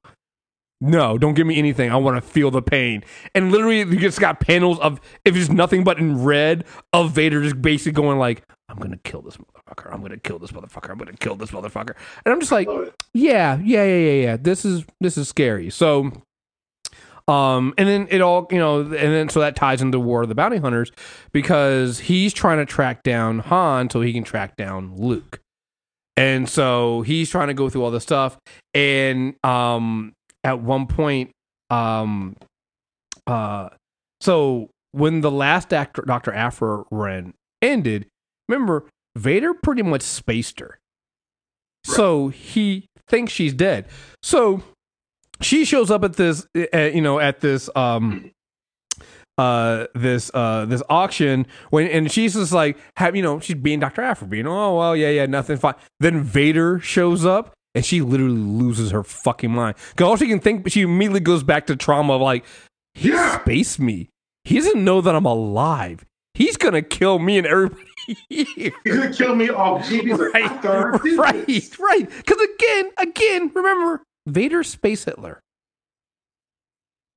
No, 0.83 1.17
don't 1.17 1.33
give 1.33 1.47
me 1.47 1.57
anything. 1.57 1.91
I 1.91 1.97
want 1.97 2.23
to 2.23 2.31
feel 2.31 2.51
the 2.51 2.61
pain. 2.61 3.03
And 3.35 3.51
literally, 3.51 3.79
you 3.79 3.97
just 3.99 4.21
got 4.21 4.41
panels 4.41 4.79
of 4.81 5.01
if 5.25 5.35
it's 5.35 5.49
nothing 5.49 5.85
but 5.85 5.99
in 5.99 6.23
red 6.23 6.67
of 6.93 7.13
Vader 7.13 7.43
just 7.43 7.63
basically 7.63 7.93
going 7.93 8.19
like, 8.19 8.43
"I'm 8.69 8.77
gonna 8.77 8.99
kill 8.99 9.23
this 9.23 9.39
motherfucker. 9.67 9.93
I'm 9.93 10.03
gonna 10.03 10.17
kill 10.17 10.39
this 10.39 10.53
motherfucker. 10.53 10.91
I'm 10.91 10.99
gonna 10.99 11.13
kill 11.15 11.37
this 11.37 11.51
motherfucker." 11.51 11.95
And 12.25 12.33
I'm 12.33 12.41
just 12.41 12.53
like, 12.53 12.69
"Yeah, 13.13 13.59
yeah, 13.63 13.85
yeah, 13.85 13.85
yeah, 13.85 14.23
yeah. 14.23 14.37
This 14.37 14.65
is 14.65 14.85
this 15.01 15.19
is 15.19 15.29
scary." 15.29 15.71
So, 15.71 16.13
um, 17.29 17.75
and 17.77 17.89
then 17.89 18.07
it 18.11 18.21
all 18.21 18.47
you 18.51 18.59
know, 18.59 18.81
and 18.81 18.93
then 18.93 19.29
so 19.29 19.41
that 19.41 19.57
ties 19.57 19.83
into 19.83 19.99
War 19.99 20.23
of 20.23 20.29
the 20.29 20.35
Bounty 20.35 20.59
Hunters 20.59 20.93
because 21.33 21.99
he's 22.01 22.33
trying 22.33 22.59
to 22.59 22.67
track 22.67 23.03
down 23.03 23.41
Han 23.41 23.91
so 23.91 24.01
he 24.01 24.13
can 24.13 24.25
track 24.25 24.57
down 24.57 24.97
Luke. 24.97 25.41
And 26.17 26.49
so 26.49 27.03
he's 27.03 27.29
trying 27.29 27.49
to 27.49 27.55
go 27.55 27.69
through 27.69 27.85
all 27.85 27.91
this 27.91 28.03
stuff. 28.03 28.39
And 28.75 29.35
um 29.45 30.13
at 30.45 30.61
one 30.61 30.87
point, 30.87 31.33
um 31.71 32.37
uh 33.27 33.69
so 34.21 34.71
when 34.93 35.21
the 35.21 35.31
last 35.31 35.75
actor 35.75 36.03
Dr. 36.03 36.33
Aphra 36.33 36.85
run 36.91 37.35
ended, 37.61 38.07
remember, 38.49 38.87
Vader 39.17 39.55
pretty 39.55 39.83
much 39.83 40.03
spaced 40.03 40.61
her. 40.61 40.79
So 41.85 42.29
he 42.29 42.87
thinks 43.09 43.33
she's 43.33 43.55
dead. 43.55 43.87
So 44.23 44.63
she 45.41 45.65
shows 45.65 45.91
up 45.91 46.03
at 46.05 46.15
this 46.15 46.47
uh, 46.75 46.79
you 46.79 47.01
know, 47.01 47.19
at 47.21 47.41
this 47.41 47.69
um 47.77 48.31
uh 49.39 49.87
this 49.95 50.31
uh 50.33 50.65
this 50.65 50.83
auction 50.89 51.47
when 51.71 51.87
and 51.89 52.11
she's 52.11 52.33
just 52.35 52.53
like 52.53 52.79
have 52.97 53.15
you 53.15 53.21
know 53.23 53.39
she's 53.39 53.57
being 53.57 53.79
Dr. 53.81 54.01
Aphra 54.01 54.27
being 54.27 54.47
oh 54.47 54.79
well 54.79 54.97
yeah 54.97 55.11
yeah 55.11 55.27
nothing 55.27 55.59
fine 55.59 55.75
then 56.01 56.23
Vader 56.23 56.81
shows 56.81 57.27
up 57.27 57.53
and 57.75 57.85
she 57.85 58.01
literally 58.01 58.33
loses 58.39 58.93
her 58.93 59.03
fucking 59.05 59.51
mind 59.51 59.77
because 59.91 60.07
all 60.07 60.17
she 60.17 60.27
can 60.27 60.41
think 60.41 60.67
she 60.71 60.81
immediately 60.81 61.21
goes 61.21 61.43
back 61.43 61.67
to 61.67 61.77
trauma 61.77 62.15
of 62.15 62.23
like 62.23 62.47
he 62.95 63.11
Yeah. 63.11 63.39
spaced 63.43 63.79
me 63.79 64.09
he 64.45 64.55
doesn't 64.57 64.83
know 64.83 65.03
that 65.03 65.15
I'm 65.15 65.27
alive 65.27 66.07
he's 66.33 66.57
gonna 66.57 66.81
kill 66.81 67.19
me 67.19 67.37
and 67.37 67.47
everybody 67.47 67.83
He's 68.29 68.73
gonna 68.85 69.13
kill 69.13 69.35
me 69.35 69.51
off 69.51 69.87
GB's 69.87 70.19
like, 70.19 70.43
I 70.43 70.49
thought 70.59 70.95
I 70.95 70.99
did 71.03 71.19
right, 71.19 71.79
right. 71.79 72.09
Because 72.11 72.41
again, 72.41 72.91
again, 72.99 73.51
remember, 73.55 74.03
Vader 74.27 74.63
space 74.63 75.05
Hitler. 75.05 75.41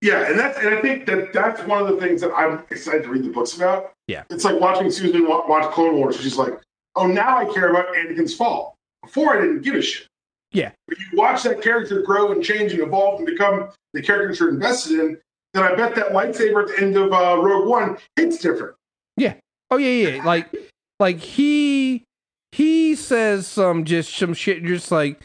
Yeah, 0.01 0.29
and 0.29 0.39
that's 0.39 0.57
and 0.59 0.69
I 0.69 0.81
think 0.81 1.05
that 1.07 1.33
that's 1.33 1.61
one 1.63 1.81
of 1.81 1.87
the 1.87 1.97
things 1.99 2.21
that 2.21 2.31
I'm 2.33 2.63
excited 2.71 3.03
to 3.03 3.09
read 3.09 3.23
the 3.23 3.29
books 3.29 3.55
about. 3.55 3.91
Yeah. 4.07 4.23
it's 4.29 4.45
like 4.45 4.59
watching 4.59 4.89
Susan 4.89 5.27
wa- 5.27 5.45
watch 5.47 5.71
Clone 5.73 5.95
Wars. 5.95 6.19
She's 6.19 6.37
like, 6.37 6.53
oh, 6.95 7.05
now 7.05 7.37
I 7.37 7.45
care 7.53 7.69
about 7.69 7.93
Anakin's 7.93 8.33
fall. 8.33 8.75
Before 9.03 9.37
I 9.37 9.41
didn't 9.41 9.61
give 9.61 9.75
a 9.75 9.81
shit. 9.81 10.07
Yeah. 10.51 10.71
But 10.87 10.97
you 10.97 11.05
watch 11.13 11.43
that 11.43 11.61
character 11.61 12.01
grow 12.01 12.31
and 12.31 12.43
change 12.43 12.71
and 12.73 12.81
evolve 12.81 13.19
and 13.19 13.25
become 13.25 13.69
the 13.93 14.01
character 14.01 14.33
you're 14.33 14.53
invested 14.53 14.99
in. 14.99 15.19
Then 15.53 15.63
I 15.63 15.75
bet 15.75 15.95
that 15.95 16.09
lightsaber 16.09 16.63
at 16.63 16.75
the 16.75 16.81
end 16.81 16.95
of 16.97 17.11
uh, 17.11 17.37
Rogue 17.41 17.67
One 17.67 17.97
hits 18.15 18.39
different. 18.39 18.75
Yeah. 19.17 19.35
Oh 19.71 19.77
yeah, 19.77 20.09
yeah. 20.09 20.23
Like, 20.23 20.51
like 20.99 21.19
he 21.19 22.03
he 22.51 22.95
says 22.95 23.47
some 23.47 23.85
just 23.85 24.15
some 24.15 24.33
shit. 24.33 24.63
Just 24.63 24.91
like, 24.91 25.21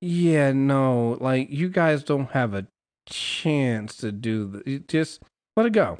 yeah, 0.00 0.52
no, 0.52 1.16
like 1.20 1.50
you 1.50 1.68
guys 1.68 2.02
don't 2.02 2.30
have 2.30 2.54
a 2.54 2.66
chance 3.08 3.96
to 3.98 4.12
do 4.12 4.62
this. 4.64 4.80
Just 4.88 5.22
let 5.56 5.66
it 5.66 5.72
go. 5.72 5.98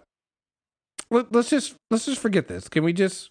Let, 1.11 1.33
let's 1.33 1.51
just 1.51 1.75
let's 1.91 2.07
just 2.07 2.21
forget 2.21 2.49
this. 2.49 2.69
Can 2.69 2.85
we 2.85 2.93
just? 2.93 3.31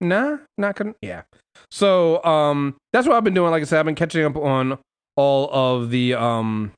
Nah, 0.00 0.38
not 0.58 0.76
gonna. 0.76 0.94
Yeah. 1.00 1.22
So 1.70 2.22
um, 2.24 2.76
that's 2.92 3.06
what 3.06 3.16
I've 3.16 3.24
been 3.24 3.34
doing. 3.34 3.50
Like 3.50 3.62
I 3.62 3.64
said, 3.64 3.78
I've 3.80 3.86
been 3.86 3.94
catching 3.94 4.24
up 4.24 4.36
on 4.36 4.78
all 5.16 5.48
of 5.50 5.90
the 5.90 6.14
um, 6.14 6.72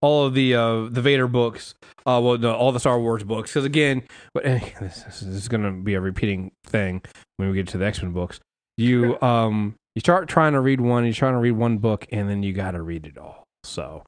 all 0.00 0.26
of 0.26 0.34
the 0.34 0.54
uh 0.54 0.88
the 0.90 1.02
Vader 1.02 1.26
books. 1.26 1.74
Uh, 2.06 2.20
well, 2.22 2.38
no, 2.38 2.54
all 2.54 2.72
the 2.72 2.80
Star 2.80 3.00
Wars 3.00 3.24
books. 3.24 3.50
Because 3.50 3.64
again, 3.64 4.02
but 4.34 4.44
this, 4.80 5.02
this 5.04 5.22
is 5.22 5.48
going 5.48 5.62
to 5.62 5.72
be 5.72 5.94
a 5.94 6.00
repeating 6.00 6.52
thing 6.64 7.02
when 7.36 7.50
we 7.50 7.54
get 7.54 7.68
to 7.68 7.78
the 7.78 7.86
X 7.86 8.02
Men 8.02 8.12
books. 8.12 8.40
You 8.76 9.20
um 9.20 9.74
you 9.94 10.00
start 10.00 10.28
trying 10.28 10.52
to 10.52 10.60
read 10.60 10.80
one, 10.80 11.04
you're 11.04 11.12
trying 11.12 11.34
to 11.34 11.40
read 11.40 11.52
one 11.52 11.78
book, 11.78 12.06
and 12.12 12.28
then 12.28 12.42
you 12.42 12.52
got 12.52 12.72
to 12.72 12.82
read 12.82 13.06
it 13.06 13.18
all. 13.18 13.44
So 13.64 14.04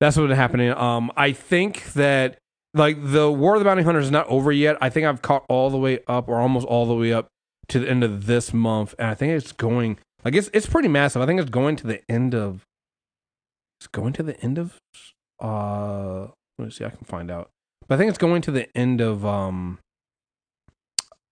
that's 0.00 0.16
what's 0.16 0.34
happening. 0.34 0.72
Um, 0.72 1.12
I 1.16 1.32
think 1.32 1.92
that 1.92 2.38
like 2.72 2.96
the 3.00 3.30
War 3.30 3.54
of 3.54 3.60
the 3.60 3.64
Bounty 3.64 3.82
Hunters 3.82 4.06
is 4.06 4.10
not 4.10 4.26
over 4.28 4.52
yet. 4.52 4.76
I 4.80 4.88
think 4.88 5.06
I've 5.06 5.22
caught 5.22 5.44
all 5.48 5.70
the 5.70 5.78
way 5.78 6.00
up, 6.06 6.28
or 6.28 6.40
almost 6.40 6.66
all 6.66 6.86
the 6.86 6.94
way 6.94 7.12
up 7.12 7.28
to 7.68 7.78
the 7.80 7.88
end 7.88 8.04
of 8.04 8.26
this 8.26 8.52
month, 8.54 8.94
and 8.98 9.08
I 9.08 9.14
think 9.14 9.32
it's 9.32 9.52
going 9.52 9.98
like 10.24 10.34
it's 10.34 10.50
it's 10.52 10.66
pretty 10.66 10.88
massive. 10.88 11.22
I 11.22 11.26
think 11.26 11.40
it's 11.40 11.50
going 11.50 11.76
to 11.76 11.86
the 11.86 12.00
end 12.10 12.34
of 12.34 12.64
it's 13.80 13.88
going 13.88 14.12
to 14.14 14.22
the 14.22 14.40
end 14.40 14.58
of 14.58 14.78
uh 15.40 16.28
let 16.58 16.64
me 16.64 16.70
see, 16.70 16.84
I 16.84 16.90
can 16.90 17.04
find 17.04 17.30
out. 17.30 17.50
But 17.86 17.96
I 17.96 17.98
think 17.98 18.08
it's 18.08 18.18
going 18.18 18.42
to 18.42 18.50
the 18.50 18.74
end 18.76 19.00
of 19.00 19.24
um 19.24 19.78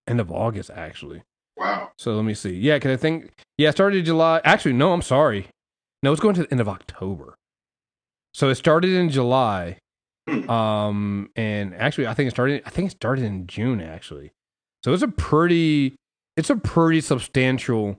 end 0.06 0.20
of 0.20 0.30
August 0.30 0.70
actually. 0.70 1.22
Wow. 1.56 1.90
So 1.98 2.14
let 2.14 2.24
me 2.24 2.34
see. 2.34 2.54
Yeah, 2.54 2.76
because 2.76 2.92
I 2.92 2.96
think 2.96 3.32
yeah, 3.56 3.70
it 3.70 3.72
started 3.72 3.98
in 3.98 4.04
July. 4.04 4.40
Actually, 4.44 4.74
no, 4.74 4.92
I'm 4.92 5.02
sorry. 5.02 5.48
No, 6.02 6.12
it's 6.12 6.20
going 6.20 6.34
to 6.34 6.42
the 6.42 6.50
end 6.50 6.60
of 6.60 6.68
October. 6.68 7.34
So 8.34 8.48
it 8.50 8.56
started 8.56 8.90
in 8.90 9.10
July. 9.10 9.78
Um 10.48 11.30
and 11.36 11.74
actually 11.74 12.06
I 12.06 12.14
think 12.14 12.28
it 12.28 12.30
started 12.30 12.62
I 12.66 12.70
think 12.70 12.90
it 12.90 12.96
started 12.96 13.24
in 13.24 13.46
June 13.46 13.80
actually. 13.80 14.32
So 14.82 14.92
it's 14.92 15.02
a 15.02 15.08
pretty 15.08 15.94
it's 16.36 16.50
a 16.50 16.56
pretty 16.56 17.00
substantial 17.00 17.98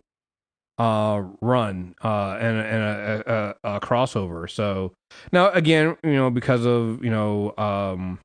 uh 0.78 1.24
run 1.42 1.96
uh 2.04 2.38
and, 2.40 2.58
and 2.58 2.84
a, 2.84 3.56
a, 3.64 3.76
a 3.76 3.80
crossover. 3.80 4.50
So 4.50 4.94
now 5.32 5.50
again, 5.52 5.96
you 6.04 6.16
know, 6.16 6.30
because 6.30 6.66
of, 6.66 7.04
you 7.04 7.10
know, 7.10 7.56
um 7.58 8.20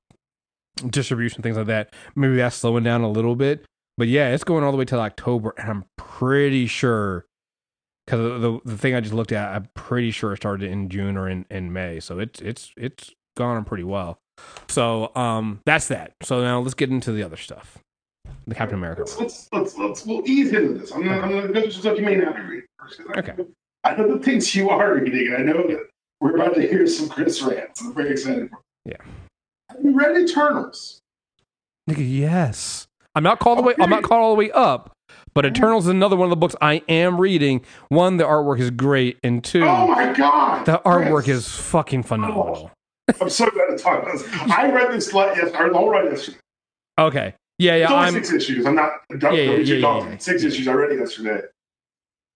distribution 0.89 1.43
things 1.43 1.57
like 1.57 1.67
that, 1.67 1.93
maybe 2.17 2.37
that's 2.37 2.57
slowing 2.57 2.85
down 2.85 3.03
a 3.03 3.11
little 3.11 3.37
bit. 3.37 3.65
But 3.99 4.09
yeah, 4.09 4.31
it's 4.31 4.45
going 4.45 4.65
all 4.65 4.73
the 4.73 4.79
way 4.79 4.87
till 4.87 5.01
October, 5.01 5.55
and 5.59 5.69
I'm 5.69 5.85
pretty 5.99 6.67
sure 6.67 7.27
because 8.07 8.41
the 8.41 8.59
the 8.65 8.79
thing 8.79 8.95
I 8.95 9.01
just 9.01 9.13
looked 9.13 9.33
at, 9.33 9.55
I'm 9.55 9.69
pretty 9.75 10.11
sure 10.11 10.33
it 10.33 10.39
started 10.39 10.71
in 10.71 10.89
June 10.89 11.19
or 11.19 11.29
in, 11.29 11.45
in 11.51 11.73
May. 11.73 12.01
So 12.01 12.19
it's 12.19 12.41
it's 12.41 12.73
it's 12.77 13.11
gone 13.37 13.59
on 13.59 13.65
pretty 13.65 13.85
well. 13.85 14.19
So 14.69 15.15
um, 15.15 15.61
that's 15.67 15.89
that. 15.89 16.15
So 16.23 16.41
now 16.41 16.61
let's 16.61 16.75
get 16.75 16.89
into 16.89 17.13
the 17.13 17.23
other 17.23 17.37
stuff. 17.37 17.79
The 18.51 18.57
Captain 18.57 18.77
America. 18.79 19.03
Let's 19.03 19.21
let's 19.21 19.49
let's, 19.53 19.79
let's 19.79 20.05
we'll 20.07 20.23
ease 20.29 20.53
into 20.53 20.75
this. 20.77 20.91
I'm 20.91 21.05
gonna, 21.05 21.21
I'm 21.21 21.31
gonna 21.31 21.49
go 21.53 21.61
through 21.63 21.71
some 21.71 21.81
stuff 21.83 21.99
you 21.99 22.05
may 22.05 22.17
not 22.17 22.35
be 22.35 22.43
reading. 22.43 22.67
first, 22.81 23.01
I- 23.15 23.19
Okay. 23.21 23.33
I 23.85 23.95
know 23.97 24.15
the 24.17 24.23
things 24.23 24.55
you 24.57 24.69
are 24.71 24.95
reading, 24.97 25.33
and 25.33 25.37
I 25.37 25.53
know 25.53 25.67
that 25.69 25.87
we're 26.21 26.35
about 26.35 26.55
to 26.57 26.63
hear 26.63 26.87
some 26.89 27.09
Chris 27.09 27.41
rants. 27.41 27.81
I'm 27.81 27.95
very 27.95 28.11
excited. 28.11 28.51
For 28.51 28.59
Yeah. 28.85 28.97
Have 29.71 29.79
you 29.85 29.93
read 29.97 30.17
Eternals? 30.21 30.99
Nigga, 31.89 32.05
yes. 32.07 32.89
I'm 33.15 33.23
not 33.23 33.39
called 33.39 33.59
the 33.59 33.63
way. 33.63 33.75
I'm 33.81 33.89
not 33.89 34.03
called 34.03 34.21
all 34.21 34.31
the 34.35 34.39
way 34.39 34.51
up. 34.51 34.93
But 35.33 35.45
oh. 35.45 35.49
Eternals 35.49 35.85
is 35.85 35.91
another 35.91 36.17
one 36.17 36.27
of 36.27 36.31
the 36.31 36.37
books 36.37 36.57
I 36.61 36.83
am 36.89 37.21
reading. 37.21 37.65
One, 37.89 38.17
the 38.17 38.25
artwork 38.25 38.59
is 38.59 38.71
great, 38.73 39.17
and 39.23 39.43
two, 39.45 39.63
Oh 39.65 39.87
my 39.87 40.13
god! 40.13 40.67
the 40.67 40.83
artwork 40.85 41.25
Chris. 41.25 41.37
is 41.37 41.49
fucking 41.49 42.01
oh 42.01 42.03
phenomenal. 42.03 42.71
I'm 43.21 43.31
so 43.31 43.49
glad 43.49 43.77
to 43.77 43.79
talk 43.83 44.03
about 44.03 44.19
this. 44.19 44.25
I 44.51 44.71
read 44.73 44.91
this 44.93 45.13
like 45.15 45.37
yes, 45.37 45.53
whole 45.55 45.89
run 45.89 46.07
yesterday. 46.07 46.39
Okay, 46.99 47.35
yeah, 47.61 47.77
yeah. 47.77 47.83
It's 47.85 47.93
only 47.93 48.07
I'm 48.07 48.15
six 48.15 48.33
issues. 48.33 48.67
I'm 48.67 48.75
not 48.75 48.91
Yeah, 49.11 49.31
yeah, 49.31 49.43
yeah, 49.53 49.57
yeah, 49.77 50.09
yeah. 50.11 50.17
Six 50.19 50.43
issues. 50.45 50.67
I 50.67 50.73
read 50.73 50.93
it 50.93 50.99
yesterday. 50.99 51.43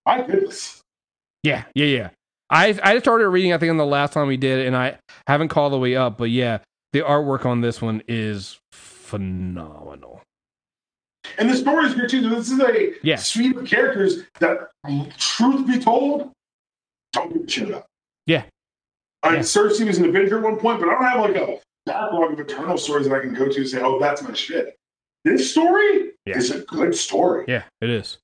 My 0.06 0.22
goodness. 0.22 0.80
Yeah, 1.42 1.64
yeah, 1.74 1.87
yeah. 1.87 2.08
I 2.50 2.78
I 2.82 2.98
started 2.98 3.28
reading. 3.30 3.52
I 3.52 3.58
think 3.58 3.70
on 3.70 3.76
the 3.78 3.87
last 3.87 4.12
time 4.12 4.26
we 4.28 4.37
did, 4.37 4.66
and 4.66 4.76
I 4.76 4.98
haven't 5.26 5.48
called 5.48 5.72
the 5.72 5.78
way 5.78 5.96
up. 5.96 6.18
But 6.18 6.30
yeah, 6.30 6.58
the 6.92 7.00
artwork 7.00 7.46
on 7.46 7.60
this 7.62 7.80
one 7.80 8.02
is 8.06 8.58
phenomenal. 8.72 10.20
And 11.38 11.48
the 11.48 11.56
story 11.56 11.87
is 11.87 11.94
great 11.94 12.10
too. 12.10 12.28
This 12.28 12.50
is 12.50 12.60
a 12.60 12.92
Yeah. 13.02 13.16
suite 13.16 13.56
of 13.56 13.66
characters 13.66 14.24
that, 14.40 14.70
truth 15.18 15.66
be 15.66 15.78
told, 15.78 16.30
don't 17.14 17.32
give 17.32 17.42
a 17.44 17.48
shit 17.50 17.68
about. 17.70 17.87
Yeah. 18.26 18.44
I 19.22 19.28
mean, 19.30 19.37
Yeah. 19.37 19.42
Sersi 19.42 19.87
was 19.87 19.96
an 19.98 20.04
Avenger 20.04 20.37
at 20.37 20.44
one 20.44 20.58
point, 20.58 20.80
but 20.80 20.88
I 20.90 20.92
don't 20.92 21.04
have 21.04 21.20
like 21.20 21.37
a 21.37 21.58
backlog 21.87 22.34
of 22.34 22.40
Eternal 22.40 22.76
stories 22.76 23.08
that 23.08 23.14
I 23.16 23.20
can 23.20 23.32
go 23.34 23.48
to 23.48 23.56
and 23.56 23.68
say, 23.68 23.80
"Oh, 23.80 23.98
that's 23.98 24.22
my 24.22 24.34
shit." 24.34 24.76
This 25.24 25.50
story 25.50 26.12
Yeah. 26.26 26.37
is 26.38 26.50
a 26.50 26.60
good 26.60 26.94
story. 26.94 27.44
Yeah, 27.48 27.64
it 27.80 27.90
is. 27.90 28.18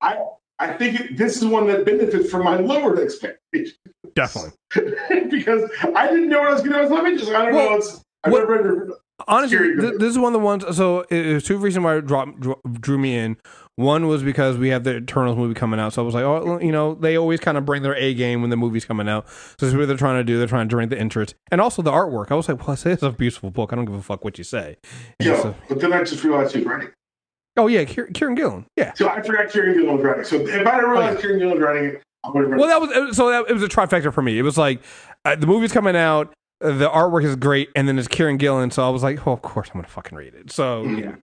I 0.00 0.18
I 0.58 0.72
think 0.74 1.00
it, 1.00 1.16
this 1.16 1.36
is 1.36 1.44
one 1.44 1.66
that 1.68 1.84
benefits 1.84 2.30
from 2.30 2.44
my 2.44 2.56
lowered 2.56 2.98
expectations 2.98 3.76
Definitely. 4.14 4.52
because 5.30 5.70
I 5.94 6.08
didn't 6.08 6.28
know 6.28 6.40
what 6.40 6.48
I 6.48 6.52
was 6.52 6.62
going 6.62 6.72
to. 6.82 6.88
do. 6.88 6.94
Let 6.94 7.04
me 7.04 7.16
just. 7.16 7.30
I 7.30 7.44
don't 7.46 7.54
Well, 7.54 7.70
know. 7.70 7.76
It's, 7.76 8.00
I've 8.24 8.32
what- 8.32 8.40
never 8.48 8.74
read. 8.74 8.90
Honestly, 9.28 9.58
th- 9.76 9.94
this 9.98 10.10
is 10.10 10.18
one 10.18 10.34
of 10.34 10.40
the 10.40 10.44
ones. 10.44 10.64
So 10.76 11.04
there's 11.10 11.44
two 11.44 11.56
reasons 11.58 11.84
why 11.84 11.96
it 11.96 12.06
dropped, 12.06 12.40
drew 12.80 12.98
me 12.98 13.16
in. 13.16 13.36
One 13.76 14.06
was 14.06 14.22
because 14.22 14.58
we 14.58 14.68
have 14.68 14.84
the 14.84 14.96
Eternals 14.96 15.36
movie 15.38 15.54
coming 15.54 15.80
out, 15.80 15.94
so 15.94 16.02
I 16.02 16.04
was 16.04 16.14
like, 16.14 16.24
oh, 16.24 16.58
you 16.60 16.72
know, 16.72 16.94
they 16.94 17.16
always 17.16 17.40
kind 17.40 17.56
of 17.56 17.64
bring 17.64 17.82
their 17.82 17.94
A 17.96 18.12
game 18.12 18.42
when 18.42 18.50
the 18.50 18.56
movie's 18.56 18.84
coming 18.84 19.08
out. 19.08 19.26
So 19.28 19.66
this 19.66 19.68
is 19.68 19.76
what 19.76 19.88
they're 19.88 19.96
trying 19.96 20.18
to 20.18 20.24
do. 20.24 20.38
They're 20.38 20.46
trying 20.46 20.68
to 20.68 20.76
bring 20.76 20.90
the 20.90 20.98
interest, 21.00 21.34
and 21.50 21.58
also 21.60 21.80
the 21.80 21.90
artwork. 21.90 22.30
I 22.30 22.34
was 22.34 22.48
like, 22.48 22.58
well, 22.66 22.76
this 22.76 22.84
is 22.86 23.02
a 23.02 23.10
beautiful 23.12 23.50
book. 23.50 23.72
I 23.72 23.76
don't 23.76 23.86
give 23.86 23.94
a 23.94 24.02
fuck 24.02 24.24
what 24.24 24.36
you 24.36 24.44
say. 24.44 24.76
And 25.20 25.28
Yeah, 25.30 25.40
so- 25.42 25.54
but 25.70 25.80
then 25.80 25.92
I 25.94 26.02
just 26.04 26.22
realized 26.22 26.54
he 26.54 26.62
writing. 26.62 26.90
oh 27.56 27.66
yeah, 27.66 27.84
Kier- 27.84 28.12
Kieran 28.12 28.34
Gillen. 28.34 28.66
Yeah. 28.76 28.92
So 28.92 29.08
I 29.08 29.22
forgot 29.22 29.48
Kieran 29.50 29.72
Gillen 29.78 29.96
was 29.96 30.04
writing. 30.04 30.24
So 30.24 30.36
if 30.36 30.66
I 30.66 30.74
didn't 30.76 30.90
realize 30.90 31.10
Oh, 31.10 31.14
yeah. 31.14 31.20
Kieran 31.22 31.38
Gillen 31.38 31.54
was 31.54 31.62
writing 31.62 31.84
it, 31.86 32.02
I 32.24 32.30
would 32.30 32.42
have 32.42 32.50
read 32.52 32.58
it. 32.58 32.60
Well, 32.60 32.80
that 32.90 33.06
was 33.06 33.16
so 33.16 33.30
that 33.30 33.46
it 33.48 33.54
was 33.54 33.62
a 33.62 33.68
trifecta 33.68 34.12
for 34.12 34.20
me. 34.22 34.38
It 34.38 34.42
was 34.42 34.58
like 34.58 34.82
uh, 35.24 35.34
the 35.36 35.46
movie's 35.46 35.72
coming 35.72 35.96
out, 35.96 36.32
the 36.62 36.88
artwork 36.88 37.24
is 37.24 37.36
great, 37.36 37.70
and 37.76 37.86
then 37.88 37.98
it's 37.98 38.08
Kieran 38.08 38.36
Gillen. 38.36 38.70
So 38.70 38.86
I 38.86 38.90
was 38.90 39.02
like, 39.02 39.26
oh, 39.26 39.32
of 39.32 39.42
course 39.42 39.68
I'm 39.68 39.80
gonna 39.80 39.88
fucking 39.88 40.16
read 40.16 40.34
it. 40.34 40.50
So 40.52 40.84
Mhm. 40.84 41.00
yeah, 41.02 41.14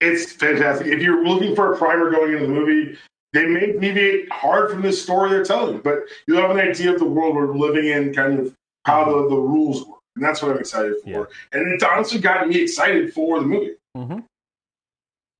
It's 0.00 0.32
fantastic. 0.32 0.86
If 0.88 1.02
you're 1.02 1.24
looking 1.24 1.54
for 1.54 1.72
a 1.72 1.78
primer 1.78 2.10
going 2.10 2.32
into 2.32 2.46
the 2.46 2.52
movie, 2.52 2.98
they 3.32 3.46
may 3.46 3.72
deviate 3.72 4.30
hard 4.32 4.70
from 4.70 4.82
this 4.82 5.02
story 5.02 5.30
they're 5.30 5.44
telling, 5.44 5.78
but 5.78 6.00
you 6.26 6.34
have 6.36 6.50
an 6.50 6.58
idea 6.58 6.92
of 6.92 6.98
the 6.98 7.04
world 7.06 7.34
we're 7.34 7.54
living 7.56 7.86
in, 7.86 8.12
kind 8.12 8.38
of 8.38 8.54
how 8.84 9.04
the, 9.04 9.28
the 9.28 9.36
rules 9.36 9.84
work. 9.86 9.98
And 10.16 10.24
that's 10.24 10.42
what 10.42 10.52
I'm 10.52 10.58
excited 10.58 10.94
for. 11.02 11.08
Yeah. 11.10 11.24
And 11.52 11.72
it's 11.72 11.82
honestly 11.82 12.20
gotten 12.20 12.50
me 12.50 12.60
excited 12.62 13.12
for 13.12 13.40
the 13.40 13.46
movie. 13.46 13.74
Mhm. 13.96 14.24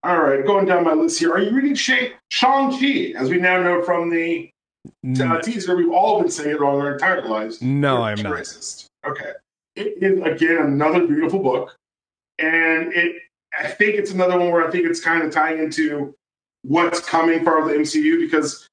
All 0.03 0.21
right, 0.21 0.45
going 0.45 0.67
down 0.67 0.85
my 0.85 0.93
list 0.95 1.19
here. 1.19 1.33
Are 1.33 1.41
you 1.41 1.51
reading 1.55 1.75
Shang-Chi? 1.75 3.15
As 3.17 3.31
we 3.31 3.39
now 3.39 3.63
know 3.63 3.83
from 3.83 4.11
the 4.11 4.51
uh, 5.21 5.41
teaser, 5.41 5.77
we've 5.77 5.93
all 5.93 6.21
been 6.21 6.31
saying 6.31 6.51
it 6.51 6.61
wrong 6.61 6.81
our 6.81 6.95
entire 6.95 7.23
lives. 7.23 7.61
No, 7.63 8.03
I'm 8.03 8.23
not. 8.23 8.33
racist. 8.33 8.87
Okay. 9.07 9.33
It 9.77 10.03
is, 10.03 10.21
again, 10.21 10.59
another 10.59 11.07
beautiful 11.07 11.41
book. 11.43 11.77
And 12.39 12.93
it, 12.93 13.23
I 13.59 13.69
think 13.69 13.95
it's 13.97 14.11
another 14.13 14.39
one 14.39 14.51
where 14.51 14.67
I 14.67 14.71
think 14.71 14.87
it's 14.87 15.01
kind 15.01 15.23
of 15.23 15.33
tying 15.33 15.59
into 15.59 16.15
what's 16.63 17.01
coming 17.01 17.45
for 17.45 17.67
the 17.67 17.75
MCU 17.75 18.21
because 18.21 18.69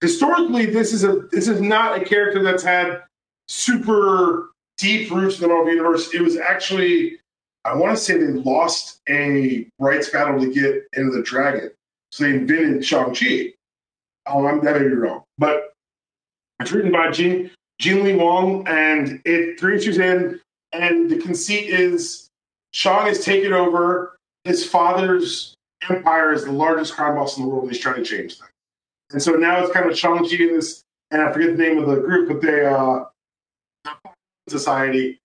historically, 0.00 0.66
this 0.66 0.92
is 0.92 1.04
a 1.04 1.20
this 1.30 1.48
is 1.48 1.60
not 1.60 2.00
a 2.00 2.04
character 2.04 2.42
that's 2.42 2.62
had 2.62 3.02
super 3.48 4.50
deep 4.78 5.10
roots 5.10 5.36
in 5.36 5.42
the 5.42 5.48
Marvel 5.48 5.72
Universe. 5.72 6.12
It 6.14 6.20
was 6.20 6.36
actually, 6.36 7.18
I 7.64 7.74
want 7.74 7.96
to 7.96 8.02
say 8.02 8.18
they 8.18 8.26
lost 8.26 9.00
a 9.08 9.66
rights 9.78 10.10
battle 10.10 10.40
to 10.40 10.52
get 10.52 10.84
into 10.94 11.16
the 11.16 11.22
Dragon. 11.22 11.70
So 12.10 12.24
they 12.24 12.30
invented 12.30 12.84
Shang-Chi. 12.84 13.52
Oh, 14.26 14.46
I'm, 14.46 14.62
that 14.64 14.80
may 14.80 14.88
be 14.88 14.94
wrong. 14.94 15.22
But 15.38 15.72
it's 16.60 16.72
written 16.72 16.92
by 16.92 17.10
Jin, 17.10 17.50
Jin 17.78 18.04
Lee 18.04 18.14
Wong, 18.14 18.66
and 18.66 19.20
it 19.24 19.58
three 19.60 19.76
issues 19.76 19.98
in, 19.98 20.40
and 20.72 21.10
the 21.10 21.18
conceit 21.18 21.70
is 21.70 22.28
Sean 22.72 23.08
is 23.08 23.24
taken 23.24 23.52
over 23.52 24.16
his 24.44 24.66
father's 24.66 25.54
Empire 25.88 26.32
is 26.32 26.44
the 26.44 26.52
largest 26.52 26.94
crime 26.94 27.14
boss 27.14 27.36
in 27.36 27.42
the 27.42 27.48
world, 27.48 27.64
and 27.64 27.72
he's 27.72 27.80
trying 27.80 27.96
to 27.96 28.04
change 28.04 28.38
that. 28.38 28.48
And 29.12 29.22
so 29.22 29.32
now 29.32 29.62
it's 29.62 29.72
kind 29.72 29.88
of 29.88 29.96
Shang-Chi 29.96 30.36
in 30.36 30.56
this, 30.56 30.82
and 31.10 31.22
I 31.22 31.32
forget 31.32 31.56
the 31.56 31.62
name 31.62 31.78
of 31.78 31.86
the 31.86 32.00
group, 32.00 32.28
but 32.28 32.40
they, 32.40 32.64
uh, 32.64 33.04
Society 34.48 35.18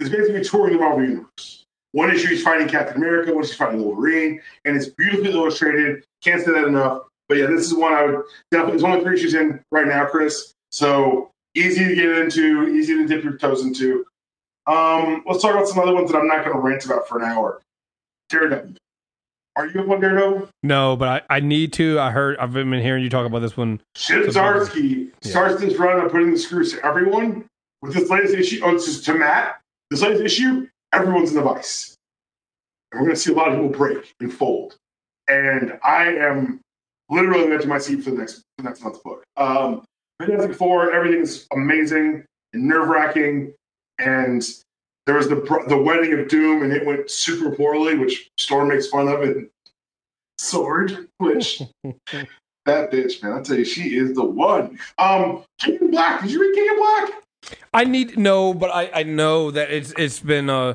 is 0.00 0.08
basically 0.08 0.42
touring 0.42 0.74
the 0.74 0.80
Marvel 0.80 1.04
Universe. 1.04 1.64
One 1.92 2.10
issue 2.10 2.28
he's 2.28 2.42
fighting 2.42 2.68
Captain 2.68 2.96
America, 2.96 3.32
one 3.32 3.42
he's 3.44 3.54
fighting 3.54 3.82
Wolverine, 3.82 4.40
and 4.64 4.76
it's 4.76 4.88
beautifully 4.88 5.32
illustrated. 5.32 6.04
Can't 6.22 6.44
say 6.44 6.52
that 6.52 6.66
enough. 6.66 7.02
But 7.28 7.38
yeah, 7.38 7.46
this 7.46 7.66
is 7.66 7.74
one 7.74 7.92
I 7.92 8.04
would 8.04 8.22
definitely, 8.50 8.72
there's 8.72 8.84
only 8.84 9.02
three 9.02 9.16
issues 9.18 9.34
in 9.34 9.60
right 9.70 9.86
now, 9.86 10.04
Chris. 10.06 10.52
So 10.70 11.30
easy 11.54 11.84
to 11.88 11.94
get 11.94 12.18
into, 12.18 12.68
easy 12.68 12.94
to 12.96 13.06
dip 13.06 13.24
your 13.24 13.38
toes 13.38 13.62
into. 13.62 14.04
Um, 14.66 15.22
let's 15.26 15.42
talk 15.42 15.52
about 15.54 15.68
some 15.68 15.78
other 15.78 15.94
ones 15.94 16.10
that 16.10 16.18
I'm 16.18 16.26
not 16.26 16.44
going 16.44 16.56
to 16.56 16.60
rant 16.62 16.84
about 16.84 17.08
for 17.08 17.18
an 17.18 17.24
hour. 17.24 17.60
Daredevil. 18.28 18.74
Are 19.56 19.66
you 19.66 19.80
up 19.82 19.88
on 19.88 20.00
Daredevil? 20.00 20.48
No, 20.62 20.96
but 20.96 21.24
I, 21.30 21.36
I 21.36 21.40
need 21.40 21.72
to. 21.74 22.00
I 22.00 22.10
heard 22.10 22.36
I've 22.38 22.52
been 22.52 22.72
hearing 22.72 23.04
you 23.04 23.10
talk 23.10 23.26
about 23.26 23.38
this 23.38 23.56
one. 23.56 23.80
Chip 23.94 24.26
Zdarsky 24.26 25.10
Yeah. 25.22 25.30
starts 25.30 25.60
this 25.60 25.76
run 25.78 26.04
of 26.04 26.10
putting 26.10 26.32
the 26.32 26.38
screws 26.38 26.72
to 26.72 26.84
everyone 26.84 27.46
with 27.80 27.94
this 27.94 28.10
latest 28.10 28.34
issue. 28.34 28.60
Oh, 28.64 28.72
this 28.72 28.88
is 28.88 29.02
to 29.02 29.14
Matt. 29.14 29.60
This 29.90 30.00
latest 30.02 30.22
issue, 30.24 30.66
everyone's 30.92 31.30
in 31.30 31.36
the 31.36 31.42
vice. 31.42 31.94
And 32.90 33.00
we're 33.00 33.06
going 33.06 33.16
to 33.16 33.20
see 33.20 33.32
a 33.32 33.36
lot 33.36 33.48
of 33.48 33.54
people 33.54 33.68
break 33.68 34.12
and 34.18 34.32
fold. 34.32 34.76
And 35.28 35.78
I 35.84 36.06
am 36.06 36.60
literally 37.10 37.52
edge 37.52 37.62
of 37.62 37.68
my 37.68 37.78
seat 37.78 38.02
for 38.02 38.10
the 38.10 38.18
next 38.18 38.42
for 38.58 38.64
next 38.64 38.82
month's 38.82 39.00
book. 39.00 39.22
Um, 39.36 39.84
Fantastic 40.20 40.54
Four, 40.54 40.92
everything's 40.92 41.46
amazing 41.52 42.24
and 42.52 42.68
nerve 42.68 42.88
wracking. 42.88 43.52
And 43.98 44.42
there 45.06 45.16
was 45.16 45.28
the 45.28 45.36
the 45.68 45.76
wedding 45.76 46.18
of 46.18 46.28
doom, 46.28 46.62
and 46.62 46.72
it 46.72 46.84
went 46.84 47.10
super 47.10 47.54
poorly, 47.54 47.96
which 47.96 48.30
Storm 48.38 48.68
makes 48.68 48.86
fun 48.88 49.08
of 49.08 49.22
it. 49.22 49.50
Sword, 50.38 51.08
which 51.18 51.62
that 51.84 52.90
bitch, 52.90 53.22
man, 53.22 53.34
I 53.34 53.42
tell 53.42 53.56
you, 53.56 53.64
she 53.64 53.96
is 53.96 54.14
the 54.14 54.24
one. 54.24 54.78
Um, 54.98 55.44
King 55.60 55.90
Black. 55.90 56.22
Did 56.22 56.32
you 56.32 56.40
read 56.40 56.54
King 56.54 56.70
of 56.70 56.76
Black? 56.76 57.22
I 57.72 57.84
need 57.84 58.18
no, 58.18 58.54
but 58.54 58.70
I 58.70 58.90
I 58.92 59.02
know 59.02 59.50
that 59.50 59.70
it's 59.70 59.92
it's 59.96 60.20
been 60.20 60.50
uh 60.50 60.74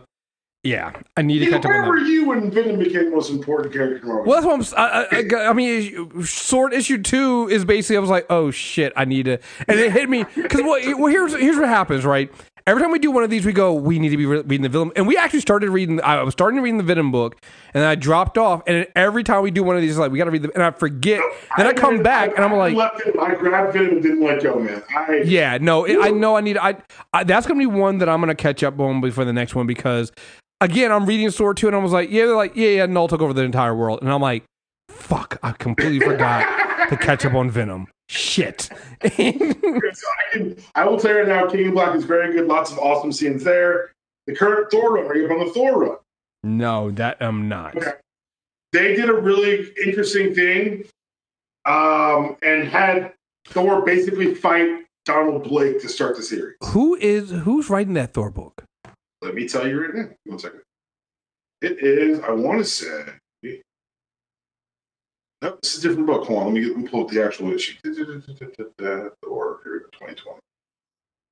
yeah. 0.64 0.94
I 1.16 1.22
need 1.22 1.40
to 1.40 1.46
know, 1.46 1.52
catch 1.52 1.66
up 1.66 1.72
where 1.72 1.86
were 1.86 1.98
you 2.00 2.28
when 2.28 2.52
Venom 2.52 2.80
became 2.80 3.06
the 3.06 3.12
most 3.12 3.30
important 3.30 3.74
character 3.74 4.20
in 4.20 4.26
Well, 4.26 4.42
that's 4.42 4.46
what 4.46 4.78
I'm. 4.78 4.80
I, 4.80 5.08
I, 5.12 5.44
I 5.46 5.50
I 5.50 5.54
mean, 5.54 6.24
sword 6.24 6.74
issue 6.74 7.02
two 7.02 7.48
is 7.50 7.66
basically. 7.66 7.98
I 7.98 8.00
was 8.02 8.10
like, 8.10 8.26
oh 8.30 8.52
shit, 8.52 8.94
I 8.96 9.06
need 9.06 9.24
to, 9.24 9.40
and 9.68 9.80
it 9.80 9.92
hit 9.92 10.10
me 10.10 10.26
because 10.36 10.62
well, 10.62 10.80
well, 11.00 11.12
here's 11.12 11.34
here's 11.34 11.58
what 11.58 11.70
happens, 11.70 12.06
right? 12.06 12.32
Every 12.68 12.84
time 12.84 12.92
we 12.92 13.00
do 13.00 13.10
one 13.10 13.24
of 13.24 13.32
these, 13.32 13.48
we 13.48 13.52
go, 13.52 13.74
we 13.74 13.98
need 13.98 14.10
to 14.10 14.18
be 14.18 14.28
re- 14.28 14.42
reading 14.42 14.62
the 14.62 14.70
villain, 14.70 14.92
and 14.96 15.08
we 15.08 15.18
actually 15.18 15.40
started 15.40 15.72
reading. 15.72 16.00
I 16.02 16.22
was 16.22 16.34
starting 16.34 16.58
to 16.58 16.62
read 16.62 16.78
the 16.78 16.84
Venom 16.84 17.12
book, 17.12 17.38
and 17.74 17.82
then 17.82 17.90
I 17.90 17.96
dropped 17.96 18.38
off, 18.38 18.62
and 18.68 18.86
every 18.96 19.24
time 19.24 19.42
we 19.42 19.50
do 19.50 19.64
one 19.64 19.76
of 19.76 19.82
these, 19.82 19.92
it's 19.92 20.00
like 20.00 20.12
we 20.12 20.20
got 20.20 20.26
to 20.26 20.32
read 20.32 20.44
the, 20.44 20.54
and 20.54 20.62
I 20.62 20.70
forget. 20.70 21.20
Then 21.58 21.66
I 21.66 21.74
come 21.74 22.04
back, 22.04 22.36
and 22.36 22.46
I'm 22.46 22.54
like, 22.54 22.78
I 23.20 23.34
grabbed 23.34 23.74
Venom 23.74 23.94
and 23.94 24.04
didn't 24.04 24.22
let 24.22 24.44
go, 24.44 24.60
man. 24.60 24.84
I 24.96 25.22
yeah, 25.26 25.58
no, 25.60 25.86
it, 25.86 25.98
I 26.00 26.10
know 26.10 26.36
I 26.38 26.42
need. 26.42 26.58
I, 26.58 26.76
I 27.12 27.24
that's 27.24 27.48
gonna 27.48 27.60
be 27.60 27.66
one 27.66 27.98
that 28.00 28.10
I'm 28.10 28.20
gonna 28.20 28.36
catch 28.36 28.62
up 28.62 28.80
on 28.80 29.02
before 29.02 29.26
the 29.26 29.34
next 29.34 29.56
one 29.56 29.66
because, 29.66 30.12
again, 30.62 30.92
I'm 30.92 31.06
reading 31.06 31.30
Sword 31.32 31.58
two, 31.58 31.68
and 31.68 31.76
I 31.76 31.80
was 31.80 31.92
like, 31.92 32.10
yeah, 32.10 32.26
they're 32.26 32.36
like, 32.36 32.56
yeah, 32.56 32.70
yeah, 32.70 32.86
Null 32.86 33.08
took 33.08 33.22
over 33.22 33.34
the 33.34 33.44
entire 33.44 33.76
world, 33.76 34.00
and 34.02 34.12
I'm 34.12 34.22
like, 34.22 34.44
fuck, 34.90 35.38
I 35.44 35.52
completely 35.54 36.00
forgot 36.00 36.90
to 36.90 36.98
catch 36.98 37.26
up 37.26 37.34
on 37.34 37.50
Venom. 37.50 37.88
Shit. 38.10 38.70
I, 39.04 39.10
can, 40.32 40.58
I 40.76 40.86
will 40.86 41.00
tell 41.00 41.12
you 41.12 41.20
right 41.20 41.28
now, 41.28 41.48
King 41.48 41.68
of 41.68 41.74
Black 41.74 41.96
is 41.96 42.04
very 42.04 42.34
good. 42.34 42.48
Lots 42.48 42.72
of 42.72 42.80
awesome 42.80 43.12
scenes 43.12 43.44
there. 43.44 43.92
The 44.26 44.36
current 44.36 44.72
Thor 44.72 44.96
run, 44.96 45.06
are 45.06 45.16
you 45.16 45.26
up 45.26 45.32
on 45.32 45.46
the 45.46 45.54
Thor 45.54 45.80
run? 45.80 45.98
no, 46.44 46.92
that 46.92 47.18
I'm 47.20 47.50
not. 47.50 47.76
Okay. 47.76 47.92
They 48.72 48.96
did 48.96 49.10
a 49.10 49.14
really 49.14 49.72
interesting 49.84 50.34
thing 50.34 50.86
um, 51.66 52.38
and 52.44 52.68
had 52.68 53.14
Thor 53.48 53.84
basically 53.84 54.36
fight 54.36 54.86
Donald 55.06 55.44
Blake 55.44 55.82
to 55.82 55.90
start 55.90 56.16
the 56.16 56.24
series. 56.24 56.56
Who 56.66 56.96
is 56.96 57.32
who's 57.32 57.70
writing 57.70 57.94
that 57.96 58.14
Thor 58.14 58.30
book? 58.30 58.64
Let 59.22 59.36
me 59.36 59.48
tell 59.48 59.68
you 59.68 59.82
right 59.82 59.94
now. 59.94 60.10
One 60.26 60.40
second. 60.40 60.62
It 61.62 61.80
is, 61.80 62.20
I 62.22 62.32
want 62.32 62.60
to 62.60 62.66
say. 62.66 63.06
No, 65.42 65.58
this 65.62 65.76
is 65.78 65.86
a 65.86 65.88
different 65.88 66.08
book. 66.08 66.28
Hold 66.28 66.40
on, 66.40 66.46
let 66.48 66.54
me, 66.54 66.62
get, 66.62 66.72
let 66.72 66.78
me 66.84 66.90
pull 66.90 67.04
up 67.06 67.10
the 67.10 67.24
actual 67.24 67.54
issue. 67.54 67.78
Or 67.86 69.60
here 69.64 69.74
we 69.74 69.80
2020. 69.92 70.40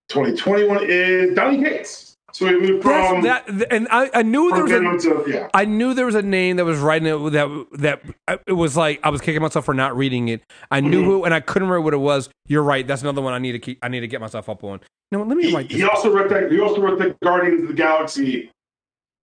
2021 0.10 0.80
is 0.84 1.36
Donny 1.36 1.62
Cates. 1.62 2.17
So 2.34 2.46
we 2.46 2.60
moved 2.60 2.84
from, 2.84 3.22
That's, 3.24 3.50
that 3.52 3.72
and 3.74 3.88
I, 3.90 4.10
I 4.14 4.22
knew 4.22 4.52
there 4.54 4.64
was 4.84 5.06
a, 5.06 5.10
to, 5.10 5.24
yeah. 5.32 5.48
I 5.54 5.64
knew 5.66 5.94
there 5.94 6.06
was 6.06 6.14
a 6.16 6.22
name 6.22 6.58
that 6.58 6.66
was 6.66 6.78
writing 6.80 7.08
it 7.08 7.32
that 7.32 7.68
that 7.80 8.02
uh, 8.28 8.38
it 8.46 8.54
was 8.54 8.76
like 8.76 9.00
I 9.04 9.10
was 9.10 9.22
kicking 9.22 9.42
myself 9.42 9.64
for 9.66 9.74
not 9.74 9.96
reading 9.96 10.28
it. 10.28 10.44
I 10.70 10.82
knew 10.82 11.02
Mhm. 11.02 11.06
who, 11.06 11.24
and 11.24 11.34
I 11.34 11.40
couldn't 11.40 11.70
remember 11.70 11.86
what 11.86 11.94
it 11.94 11.98
was. 11.98 12.30
You're 12.48 12.64
right. 12.64 12.86
That's 12.86 13.02
another 13.02 13.22
one 13.22 13.34
I 13.34 13.40
need 13.40 13.54
to 13.54 13.60
keep. 13.60 13.80
I 13.82 13.88
need 13.88 14.02
to 14.02 14.08
get 14.08 14.20
myself 14.22 14.50
up 14.50 14.64
on. 14.66 14.82
No, 15.12 15.24
let 15.24 15.38
me 15.38 15.48
He, 15.48 15.56
write 15.56 15.72
he 15.72 15.78
this. 15.82 15.90
also 15.90 16.14
wrote 16.14 16.30
that. 16.30 16.52
He 16.52 16.60
also 16.60 16.82
wrote 16.82 17.00
the 17.00 17.16
Guardians 17.24 17.62
of 17.62 17.70
the 17.70 17.74
Galaxy 17.74 18.52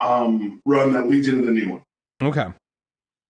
um, 0.01 0.61
run 0.67 0.93
that 0.95 1.07
leads 1.09 1.29
into 1.29 1.45
the 1.45 1.53
new 1.53 1.69
one. 1.73 1.83
Okay. 2.23 2.47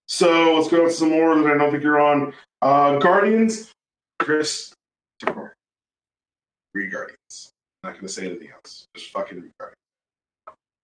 So 0.07 0.55
let's 0.57 0.69
go 0.69 0.83
on 0.83 0.89
to 0.89 0.93
some 0.95 1.11
more 1.11 1.35
that 1.37 1.47
I 1.53 1.59
don't 1.59 1.73
think 1.73 1.83
you're 1.83 2.01
on. 2.01 2.33
Uh, 2.63 2.99
Guardians, 2.99 3.73
Chris, 4.21 4.73
read 6.73 6.93
Guardians. 6.93 7.51
I'm 7.85 7.93
not 7.93 8.01
going 8.01 8.07
to 8.07 8.13
say 8.15 8.25
anything 8.27 8.49
else. 8.51 8.87
Just 8.97 9.11
fucking 9.11 9.51
Guardians. 9.61 9.77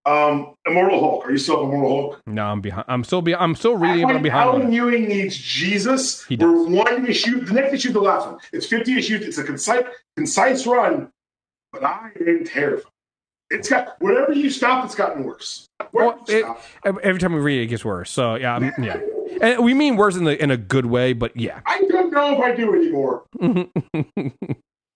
Um, 0.04 0.54
Immortal 0.66 1.00
Hulk. 1.00 1.26
Are 1.26 1.30
you 1.32 1.38
still 1.38 1.62
Immortal 1.62 1.88
Hulk? 1.88 2.20
No, 2.26 2.44
I'm 2.44 2.60
behind. 2.60 2.84
I'm 2.88 3.04
still 3.04 3.22
be. 3.22 3.34
I'm 3.34 3.54
still 3.54 3.74
reading, 3.78 4.06
but 4.06 4.16
I'm 4.16 4.22
behind. 4.22 4.50
Alan. 4.62 4.70
Ewing 4.72 5.08
needs 5.08 5.34
Jesus. 5.34 6.26
He 6.26 6.36
We're 6.36 6.66
one 6.68 7.06
issue. 7.06 7.40
The 7.40 7.54
next 7.54 7.72
issue, 7.72 7.92
the 7.92 8.00
last 8.02 8.26
one. 8.26 8.38
It's 8.52 8.66
50 8.66 8.98
issues. 8.98 9.22
It's 9.22 9.38
a 9.38 9.44
concise, 9.44 9.84
concise 10.18 10.66
run, 10.66 11.08
but 11.72 11.84
I 11.84 12.10
am 12.26 12.44
terrified. 12.44 12.90
It's 13.48 13.70
got 13.70 13.96
whatever 14.00 14.32
you 14.34 14.50
stop, 14.50 14.84
it's 14.84 14.94
gotten 14.94 15.24
worse. 15.24 15.66
Well, 15.92 16.22
it- 16.28 16.44
Every 16.84 17.02
every 17.02 17.18
time 17.18 17.32
we 17.32 17.40
read 17.40 17.60
it, 17.60 17.64
it 17.64 17.66
gets 17.68 17.84
worse. 17.84 18.10
So 18.10 18.34
yeah, 18.34 18.56
I'm, 18.56 18.64
yeah. 18.82 19.00
And 19.40 19.64
we 19.64 19.72
mean 19.72 19.96
worse 19.96 20.16
in 20.16 20.24
the 20.24 20.40
in 20.40 20.50
a 20.50 20.56
good 20.58 20.84
way, 20.86 21.14
but 21.14 21.34
yeah. 21.34 21.60
I 21.64 21.80
don't 21.88 22.12
know 22.12 22.34
if 22.34 22.40
I 22.40 22.54
do 22.54 22.74
anymore 22.74 23.24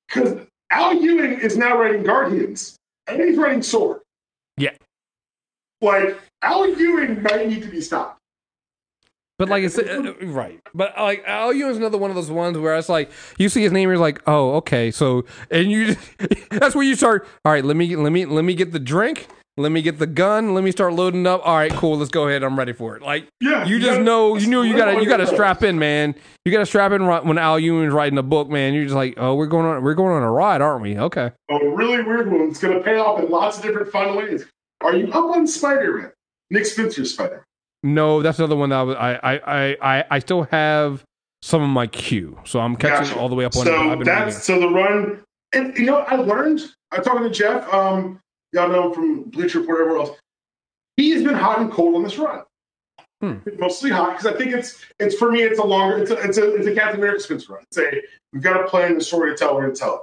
because 0.09 0.47
Al 0.71 0.95
Ewing 0.95 1.41
is 1.41 1.57
now 1.57 1.79
writing 1.79 2.03
Guardians 2.03 2.77
and 3.07 3.21
he's 3.23 3.37
writing 3.37 3.62
Sword. 3.62 4.01
Yeah. 4.57 4.73
Like 5.81 6.19
Al 6.43 6.69
Ewing 6.69 7.23
might 7.23 7.49
need 7.49 7.62
to 7.62 7.69
be 7.69 7.81
stopped. 7.81 8.21
But 9.39 9.49
like 9.49 9.65
I 9.65 9.67
said, 9.67 9.89
uh, 9.89 10.15
right. 10.27 10.61
But 10.75 10.95
like 10.97 11.25
Al 11.27 11.53
Ewing's 11.53 11.77
another 11.77 11.99
one 11.99 12.11
of 12.11 12.15
those 12.15 12.31
ones 12.31 12.57
where 12.57 12.77
it's 12.77 12.89
like 12.89 13.11
you 13.37 13.49
see 13.49 13.62
his 13.62 13.73
name, 13.73 13.89
you're 13.89 13.99
like, 13.99 14.23
oh, 14.29 14.53
okay. 14.57 14.91
So 14.93 15.25
and 15.51 15.71
you, 15.71 15.97
that's 16.51 16.75
where 16.75 16.85
you 16.85 16.95
start. 16.95 17.27
All 17.45 17.53
right, 17.53 17.65
let 17.65 17.77
me 17.77 17.97
let 17.97 18.12
me 18.12 18.27
let 18.27 18.45
me 18.45 18.55
get 18.55 18.71
the 18.71 18.79
drink. 18.79 19.27
Let 19.57 19.71
me 19.71 19.83
get 19.83 19.99
the 20.01 20.07
gun. 20.09 20.53
Let 20.53 20.65
me 20.65 20.73
start 20.73 20.95
loading 20.95 21.27
up. 21.29 21.41
All 21.47 21.55
right, 21.57 21.71
cool. 21.73 21.97
Let's 21.97 22.11
go 22.11 22.27
ahead. 22.27 22.43
I'm 22.43 22.59
ready 22.59 22.73
for 22.73 22.97
it. 22.97 23.03
Like 23.03 23.29
Yeah, 23.41 23.65
you 23.65 23.79
just 23.79 23.93
gotta- 23.93 24.03
know, 24.05 24.35
you 24.37 24.49
knew 24.49 24.63
you 24.63 24.77
got 24.77 24.87
to 24.95 25.01
you 25.01 25.07
got 25.09 25.19
to 25.19 25.29
strap 25.29 25.63
in, 25.63 25.79
man. 25.79 26.17
You 26.45 26.51
got 26.51 26.59
to 26.59 26.67
strap 26.67 26.91
in 26.91 27.05
right 27.05 27.25
when 27.25 27.39
Al 27.39 27.59
Ewing's 27.61 27.93
writing 27.93 28.19
a 28.19 28.23
book, 28.25 28.49
man. 28.49 28.75
You're 28.75 28.83
just 28.85 28.97
like, 28.97 29.15
oh, 29.17 29.37
we're 29.37 29.47
going 29.47 29.65
on, 29.67 29.83
we're 29.85 29.95
going 29.95 30.13
on 30.13 30.23
a 30.25 30.31
ride, 30.31 30.61
aren't 30.61 30.83
we? 30.83 30.99
Okay. 30.99 31.31
a 31.51 31.59
really 31.71 32.03
weird 32.03 32.33
one. 32.33 32.49
It's 32.51 32.59
going 32.61 32.77
to 32.77 32.83
pay 32.83 32.97
off 32.99 33.21
in 33.21 33.31
lots 33.31 33.59
of 33.59 33.63
different 33.63 33.93
fun 33.93 34.17
ways. 34.17 34.45
Are 34.81 34.97
you 34.97 35.07
up 35.13 35.37
on 35.37 35.47
Spider 35.47 35.93
Man? 35.99 36.13
Nick 36.51 36.67
Spencer's 36.67 37.13
Spider 37.15 37.45
Man. 37.85 37.95
No, 37.95 38.23
that's 38.23 38.39
another 38.41 38.57
one 38.57 38.71
that 38.71 38.77
I 38.77 39.15
I, 39.15 39.35
I, 39.35 39.77
I, 39.99 40.05
I, 40.11 40.19
still 40.19 40.45
have 40.51 41.05
some 41.43 41.63
of 41.63 41.69
my 41.69 41.87
queue, 41.87 42.39
so 42.45 42.59
I'm 42.59 42.75
catching 42.77 43.09
Gotcha. 43.09 43.21
all 43.21 43.29
the 43.29 43.35
way 43.35 43.45
up 43.45 43.55
on 43.57 43.65
So 43.67 43.89
been 43.91 44.05
that's 44.05 44.49
reading. 44.49 44.63
so 44.63 44.69
the 44.69 44.75
run. 44.75 45.21
And 45.53 45.77
you 45.79 45.85
know, 45.85 45.99
I 45.99 46.17
learned. 46.17 46.63
I'm 46.91 47.05
talking 47.05 47.23
to 47.23 47.31
Jeff. 47.31 47.73
Um, 47.73 48.19
y'all 48.55 48.69
know 48.69 48.89
him 48.89 48.95
from 48.95 49.23
Bleacher 49.25 49.61
Report, 49.61 49.81
everywhere 49.81 50.01
else. 50.03 50.17
He 50.97 51.11
has 51.11 51.23
been 51.23 51.35
hot 51.35 51.61
and 51.61 51.71
cold 51.71 51.97
on 51.97 52.05
this 52.05 52.17
run. 52.17 52.43
Hmm. 53.21 53.35
Mostly 53.59 53.91
hot 53.91 54.17
because 54.17 54.27
I 54.27 54.37
think 54.37 54.53
it's 54.53 54.85
it's 54.99 55.17
for 55.17 55.31
me. 55.31 55.43
It's 55.43 55.59
a 55.59 55.65
longer. 55.65 55.99
It's 55.99 56.11
a 56.11 56.15
it's 56.23 56.39
a 56.39 56.55
it's 56.55 56.67
a 56.67 56.75
Captain 56.75 57.01
America 57.01 57.21
Spencer 57.21 57.55
run. 57.55 57.63
It's 57.65 57.79
a 57.79 58.03
we've 58.33 58.43
got 58.43 58.61
a 58.61 58.69
plan, 58.69 58.97
the 58.97 59.05
story 59.05 59.31
to 59.31 59.37
tell. 59.37 59.55
We're 59.55 59.63
going 59.63 59.75
to 59.75 59.81
tell 59.81 59.95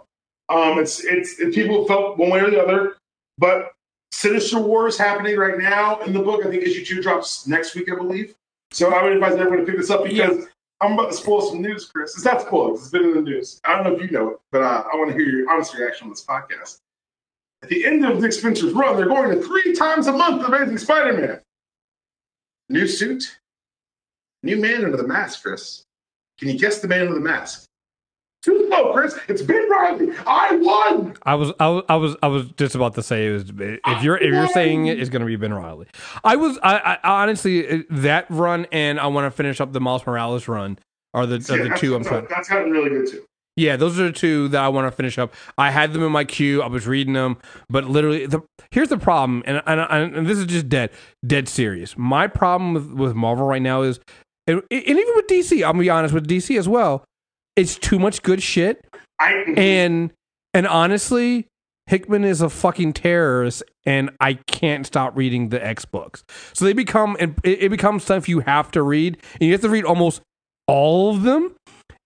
it. 0.49 0.53
Um, 0.53 0.79
it's 0.79 1.03
it's 1.03 1.39
and 1.39 1.53
people 1.53 1.85
felt 1.87 2.17
one 2.17 2.29
way 2.29 2.39
or 2.39 2.49
the 2.49 2.61
other, 2.61 2.97
but 3.37 3.71
Sinister 4.11 4.59
War 4.59 4.87
is 4.87 4.97
happening 4.97 5.37
right 5.37 5.57
now 5.57 5.99
in 6.01 6.13
the 6.13 6.19
book. 6.19 6.45
I 6.45 6.49
think 6.49 6.63
issue 6.63 6.83
two 6.83 7.01
drops 7.01 7.47
next 7.47 7.75
week, 7.75 7.91
I 7.91 7.95
believe. 7.95 8.35
So 8.71 8.93
I 8.93 9.03
would 9.03 9.13
advise 9.13 9.33
everyone 9.33 9.59
to 9.59 9.65
pick 9.65 9.77
this 9.77 9.89
up 9.89 10.03
because 10.03 10.47
I'm 10.81 10.93
about 10.93 11.11
to 11.11 11.17
spoil 11.17 11.41
some 11.41 11.61
news, 11.61 11.85
Chris. 11.85 12.15
It's 12.15 12.25
not 12.25 12.41
spoiled. 12.41 12.79
It's 12.79 12.89
been 12.89 13.03
in 13.03 13.13
the 13.13 13.21
news. 13.21 13.59
I 13.63 13.75
don't 13.75 13.83
know 13.83 13.95
if 13.95 14.01
you 14.01 14.17
know 14.17 14.29
it, 14.29 14.39
but 14.51 14.61
uh, 14.61 14.83
I 14.91 14.95
want 14.95 15.11
to 15.11 15.15
hear 15.15 15.27
your 15.27 15.49
honest 15.49 15.75
reaction 15.75 16.05
on 16.05 16.09
this 16.09 16.25
podcast. 16.25 16.79
At 17.63 17.69
the 17.69 17.85
end 17.85 18.05
of 18.05 18.19
Nick 18.19 18.33
Spencer's 18.33 18.73
run, 18.73 18.97
they're 18.97 19.07
going 19.07 19.29
to 19.29 19.41
three 19.41 19.73
times 19.73 20.07
a 20.07 20.11
month 20.11 20.43
Amazing 20.43 20.79
Spider-Man. 20.79 21.39
New 22.69 22.87
suit, 22.87 23.37
new 24.43 24.57
man 24.57 24.85
under 24.85 24.97
the 24.97 25.07
mask, 25.07 25.43
Chris. 25.43 25.83
Can 26.39 26.47
you 26.49 26.57
guess 26.57 26.79
the 26.79 26.87
man 26.87 27.01
under 27.01 27.15
the 27.15 27.19
mask? 27.19 27.65
Too 28.43 28.65
slow, 28.67 28.91
Chris. 28.93 29.19
It's 29.27 29.43
Ben 29.43 29.69
Reilly. 29.69 30.15
I 30.25 30.55
won. 30.55 31.15
I 31.23 31.35
was, 31.35 31.51
I 31.59 31.67
was, 31.67 31.83
I 31.89 31.95
was, 31.97 32.15
I 32.23 32.27
was 32.27 32.45
just 32.57 32.73
about 32.73 32.95
to 32.95 33.03
say 33.03 33.27
it 33.27 33.31
was. 33.33 33.43
If 33.85 34.03
you're, 34.03 34.17
if 34.17 34.33
you're 34.33 34.47
saying 34.47 34.87
it, 34.87 34.99
it's 34.99 35.11
going 35.11 35.19
to 35.19 35.27
be 35.27 35.35
Ben 35.35 35.53
Reilly. 35.53 35.85
I 36.23 36.37
was, 36.37 36.57
I, 36.63 36.97
I 37.03 37.21
honestly 37.21 37.85
that 37.91 38.25
run, 38.29 38.65
and 38.71 38.99
I 38.99 39.05
want 39.07 39.25
to 39.27 39.31
finish 39.31 39.61
up 39.61 39.73
the 39.73 39.81
Miles 39.81 40.07
Morales 40.07 40.47
run. 40.47 40.79
Are 41.13 41.27
the, 41.27 41.35
are 41.53 41.57
Yeah, 41.57 41.73
the 41.73 41.77
two 41.77 41.93
I'm 41.93 42.01
that's, 42.01 42.09
trying. 42.09 42.27
that's 42.29 42.49
gotten 42.49 42.71
really 42.71 42.89
good 42.89 43.11
too. 43.11 43.25
Yeah, 43.57 43.75
those 43.75 43.99
are 43.99 44.05
the 44.05 44.11
two 44.13 44.47
that 44.49 44.63
I 44.63 44.69
want 44.69 44.87
to 44.87 44.95
finish 44.95 45.17
up. 45.17 45.33
I 45.57 45.71
had 45.71 45.91
them 45.91 46.03
in 46.03 46.11
my 46.11 46.23
queue. 46.23 46.61
I 46.61 46.67
was 46.67 46.87
reading 46.87 47.13
them, 47.13 47.37
but 47.69 47.85
literally, 47.85 48.25
the 48.25 48.41
here's 48.71 48.89
the 48.89 48.97
problem, 48.97 49.43
and 49.45 49.61
and, 49.65 49.81
and, 49.81 50.15
and 50.15 50.27
this 50.27 50.37
is 50.37 50.45
just 50.45 50.69
dead, 50.69 50.89
dead 51.25 51.49
serious. 51.49 51.97
My 51.97 52.27
problem 52.27 52.73
with, 52.73 52.91
with 52.91 53.15
Marvel 53.15 53.45
right 53.45 53.61
now 53.61 53.81
is, 53.81 53.99
and, 54.47 54.61
and 54.71 54.81
even 54.81 55.13
with 55.15 55.27
DC, 55.27 55.57
I'm 55.57 55.73
gonna 55.73 55.79
be 55.79 55.89
honest 55.89 56.13
with 56.13 56.27
DC 56.27 56.57
as 56.57 56.69
well. 56.69 57.03
It's 57.57 57.77
too 57.77 57.99
much 57.99 58.23
good 58.23 58.41
shit, 58.41 58.87
I 59.19 59.33
and 59.57 60.13
and 60.53 60.65
honestly, 60.65 61.47
Hickman 61.87 62.23
is 62.23 62.41
a 62.41 62.49
fucking 62.49 62.93
terrorist, 62.93 63.63
and 63.85 64.11
I 64.21 64.35
can't 64.47 64.87
stop 64.87 65.17
reading 65.17 65.49
the 65.49 65.63
X 65.63 65.83
books. 65.83 66.23
So 66.53 66.63
they 66.63 66.73
become 66.73 67.17
it, 67.19 67.31
it 67.43 67.69
becomes 67.69 68.03
stuff 68.03 68.29
you 68.29 68.39
have 68.39 68.71
to 68.71 68.81
read, 68.81 69.17
and 69.33 69.41
you 69.41 69.51
have 69.51 69.61
to 69.61 69.69
read 69.69 69.83
almost 69.83 70.21
all 70.67 71.13
of 71.13 71.23
them, 71.23 71.53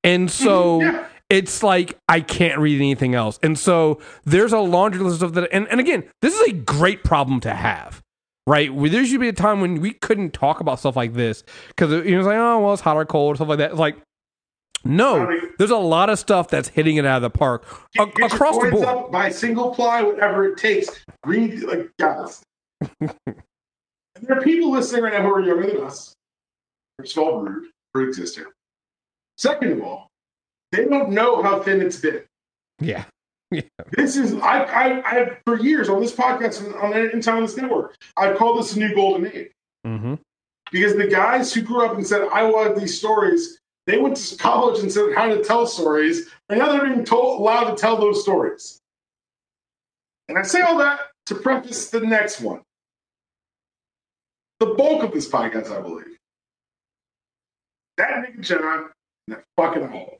and 0.03 0.31
so 0.31 0.81
Yeah. 0.81 1.05
It's 1.29 1.63
like 1.63 1.97
I 2.07 2.21
can't 2.21 2.59
read 2.59 2.77
anything 2.77 3.15
else. 3.15 3.39
And 3.41 3.57
so 3.57 3.99
there's 4.25 4.53
a 4.53 4.59
laundry 4.59 5.01
list 5.01 5.21
of 5.21 5.33
that. 5.33 5.49
And, 5.51 5.67
and 5.69 5.79
again, 5.79 6.03
this 6.21 6.33
is 6.33 6.49
a 6.49 6.53
great 6.53 7.03
problem 7.03 7.39
to 7.41 7.53
have, 7.53 8.01
right? 8.47 8.73
Where 8.73 8.89
there 8.89 9.05
should 9.05 9.19
be 9.19 9.29
a 9.29 9.33
time 9.33 9.61
when 9.61 9.81
we 9.81 9.93
couldn't 9.93 10.33
talk 10.33 10.59
about 10.59 10.79
stuff 10.79 10.95
like 10.95 11.13
this 11.13 11.43
because 11.69 11.91
it 11.91 12.15
was 12.15 12.27
like, 12.27 12.37
oh, 12.37 12.59
well, 12.59 12.73
it's 12.73 12.81
hot 12.81 12.97
or 12.97 13.05
cold, 13.05 13.33
or 13.33 13.35
stuff 13.37 13.47
like 13.47 13.57
that. 13.57 13.71
It's 13.71 13.79
like, 13.79 13.97
no, 14.83 15.39
there's 15.57 15.71
a 15.71 15.77
lot 15.77 16.11
of 16.11 16.19
stuff 16.19 16.47
that's 16.47 16.69
hitting 16.69 16.97
it 16.97 17.05
out 17.05 17.17
of 17.17 17.21
the 17.23 17.31
park 17.31 17.65
a- 17.97 18.03
across 18.03 18.55
the 18.59 18.69
board. 18.69 18.85
Up, 18.85 19.11
buy 19.11 19.29
single 19.29 19.73
ply, 19.73 20.03
whatever 20.03 20.45
it 20.45 20.57
takes. 20.59 21.03
Read 21.25 21.63
like 21.63 21.89
guys. 21.99 22.43
and 23.01 23.11
there 24.21 24.37
are 24.37 24.41
people 24.43 24.69
listening 24.69 25.01
right 25.01 25.13
now 25.13 25.23
who 25.23 25.33
are 25.33 25.41
younger 25.41 25.65
than 25.65 25.83
us. 25.83 26.13
First 26.99 27.17
of 27.17 27.23
all, 27.23 27.41
rude 27.41 27.71
for 27.93 28.03
existing. 28.03 28.45
Second 29.39 29.71
of 29.71 29.81
all, 29.81 30.07
they 30.75 30.85
don't 30.85 31.11
know 31.11 31.41
how 31.41 31.61
thin 31.61 31.81
it's 31.81 31.99
been. 31.99 32.23
Yeah. 32.79 33.05
This 33.91 34.17
is 34.17 34.33
I 34.35 34.63
I 34.63 34.85
I 35.21 35.37
for 35.45 35.57
years 35.59 35.87
on 35.87 36.01
this 36.01 36.11
podcast 36.13 36.65
and 36.65 36.73
on 36.75 36.93
Anytime 36.93 37.37
on 37.37 37.41
this 37.43 37.55
network. 37.55 37.95
I've 38.17 38.37
called 38.37 38.59
this 38.59 38.75
a 38.75 38.79
new 38.79 38.93
golden 38.93 39.31
age 39.31 39.51
Mm-hmm. 39.87 40.15
because 40.71 40.95
the 40.95 41.07
guys 41.07 41.53
who 41.53 41.61
grew 41.61 41.85
up 41.85 41.93
and 41.95 42.05
said 42.05 42.27
I 42.33 42.43
want 42.43 42.75
these 42.75 42.97
stories, 42.97 43.59
they 43.85 43.97
went 43.99 44.17
to 44.17 44.35
college 44.37 44.79
and 44.81 44.91
said 44.91 45.13
how 45.15 45.27
to 45.27 45.43
tell 45.43 45.67
stories, 45.67 46.27
and 46.49 46.57
now 46.59 46.71
they're 46.71 46.87
being 46.89 47.05
told 47.05 47.39
allowed 47.39 47.69
to 47.69 47.75
tell 47.75 47.97
those 47.97 48.21
stories. 48.23 48.79
And 50.27 50.37
I 50.39 50.41
say 50.41 50.61
all 50.61 50.79
that 50.79 50.99
to 51.27 51.35
preface 51.35 51.91
the 51.91 51.99
next 52.01 52.41
one. 52.41 52.61
The 54.59 54.67
bulk 54.73 55.03
of 55.03 55.11
this 55.13 55.29
podcast, 55.29 55.69
I 55.71 55.81
believe. 55.81 56.17
That 57.97 58.25
nigga 58.25 58.41
John 58.41 58.89
and 59.27 59.37
that 59.37 59.43
fucking 59.55 59.83
owl. 59.83 60.17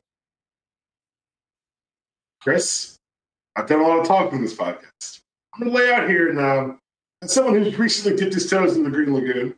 Chris, 2.46 2.96
I've 3.56 3.66
done 3.66 3.80
a 3.80 3.82
lot 3.82 3.98
of 3.98 4.06
talking 4.06 4.38
in 4.38 4.42
this 4.44 4.54
podcast. 4.54 5.18
I'm 5.54 5.64
gonna 5.64 5.72
lay 5.72 5.92
out 5.92 6.08
here 6.08 6.32
now 6.32 6.58
um, 6.60 6.78
as 7.22 7.32
someone 7.32 7.54
who's 7.60 7.76
recently 7.76 8.16
dipped 8.16 8.34
his 8.34 8.48
toes 8.48 8.76
in 8.76 8.84
the 8.84 8.90
Green 8.90 9.12
Lagoon. 9.12 9.52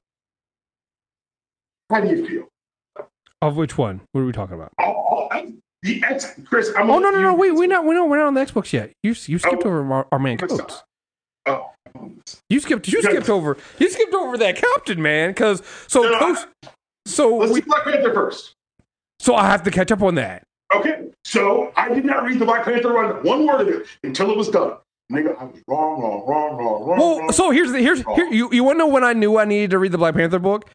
How 1.90 2.00
do 2.00 2.08
you 2.08 2.26
feel? 2.26 3.06
Of 3.42 3.56
which 3.56 3.76
one? 3.76 4.00
What 4.12 4.22
are 4.22 4.24
we 4.24 4.32
talking 4.32 4.54
about? 4.54 4.72
Oh, 4.80 4.84
oh, 5.10 5.28
I- 5.30 5.52
the 5.82 6.02
X, 6.02 6.32
Chris, 6.46 6.72
I'm 6.76 6.90
Oh 6.90 6.98
no 6.98 7.10
no 7.10 7.20
no! 7.20 7.34
Wait, 7.34 7.52
we're 7.52 7.68
not 7.68 7.84
we're 7.84 7.92
not 7.94 8.08
we're 8.08 8.16
not 8.16 8.26
on 8.28 8.34
the 8.34 8.40
X 8.40 8.50
books 8.52 8.72
yet. 8.72 8.90
You 9.02 9.10
you 9.10 9.38
skipped 9.38 9.62
Oh. 9.64 9.68
over 9.68 9.92
our, 9.92 10.08
our 10.10 10.18
man 10.18 10.38
Coates. 10.38 10.82
Oh, 11.46 11.70
You 12.48 12.58
skipped 12.60 12.88
you 12.88 13.02
skipped 13.02 13.28
over 13.28 13.56
you 13.78 13.90
skipped 13.90 14.14
over 14.14 14.38
that 14.38 14.56
captain 14.56 15.00
man 15.02 15.30
because 15.30 15.62
so 15.88 16.02
No, 16.02 16.18
no, 16.18 16.36
so 17.06 17.36
let's 17.36 17.52
we, 17.52 17.60
Black 17.60 17.84
Panther 17.84 18.12
first. 18.14 18.54
so 19.20 19.34
I 19.36 19.44
have 19.46 19.62
to 19.64 19.70
catch 19.70 19.92
up 19.92 20.02
on 20.02 20.14
that. 20.16 20.42
Okay, 20.74 21.07
so 21.24 21.72
I 21.76 21.88
did 21.92 22.04
not 22.04 22.24
read 22.24 22.38
the 22.38 22.44
Black 22.44 22.64
Panther 22.64 22.92
run, 22.92 23.22
one 23.22 23.46
word 23.46 23.60
of 23.60 23.68
it, 23.68 23.86
until 24.02 24.30
it 24.30 24.36
was 24.36 24.48
done. 24.48 24.74
Nigga, 25.10 25.38
I 25.38 25.44
was 25.44 25.62
wrong, 25.66 26.02
wrong, 26.02 26.24
wrong, 26.26 26.56
wrong, 26.56 26.84
wrong. 26.84 26.98
Well, 26.98 27.18
wrong. 27.20 27.32
so 27.32 27.50
here's 27.50 27.72
the 27.72 27.78
here's 27.78 28.02
here 28.02 28.30
you 28.30 28.50
you 28.52 28.62
want 28.62 28.76
to 28.76 28.80
know 28.80 28.88
when 28.88 29.04
I 29.04 29.14
knew 29.14 29.38
I 29.38 29.46
needed 29.46 29.70
to 29.70 29.78
read 29.78 29.92
the 29.92 29.98
Black 29.98 30.14
Panther 30.14 30.38
book 30.38 30.70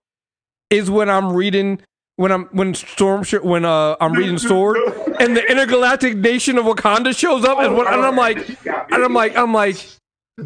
is 0.72 0.90
when 0.90 1.08
I'm 1.08 1.34
reading 1.34 1.80
when 2.16 2.32
I'm 2.32 2.46
when 2.46 2.74
Storm 2.74 3.24
sh- 3.24 3.36
when 3.44 3.64
uh 3.64 3.96
I'm 4.02 4.14
reading 4.14 4.40
Sword 4.40 4.78
and 5.20 5.38
the 5.38 5.44
intergalactic 5.50 6.18
nation 6.18 6.58
of 6.58 6.66
Wakanda 6.66 7.16
shows 7.16 7.46
up 7.46 7.60
and, 7.60 7.78
when, 7.78 7.86
and 7.86 8.02
I'm 8.02 8.16
like 8.16 8.38
and 8.66 9.04
I'm 9.04 9.14
like 9.14 9.38
I'm 9.38 9.54
like 9.54 9.78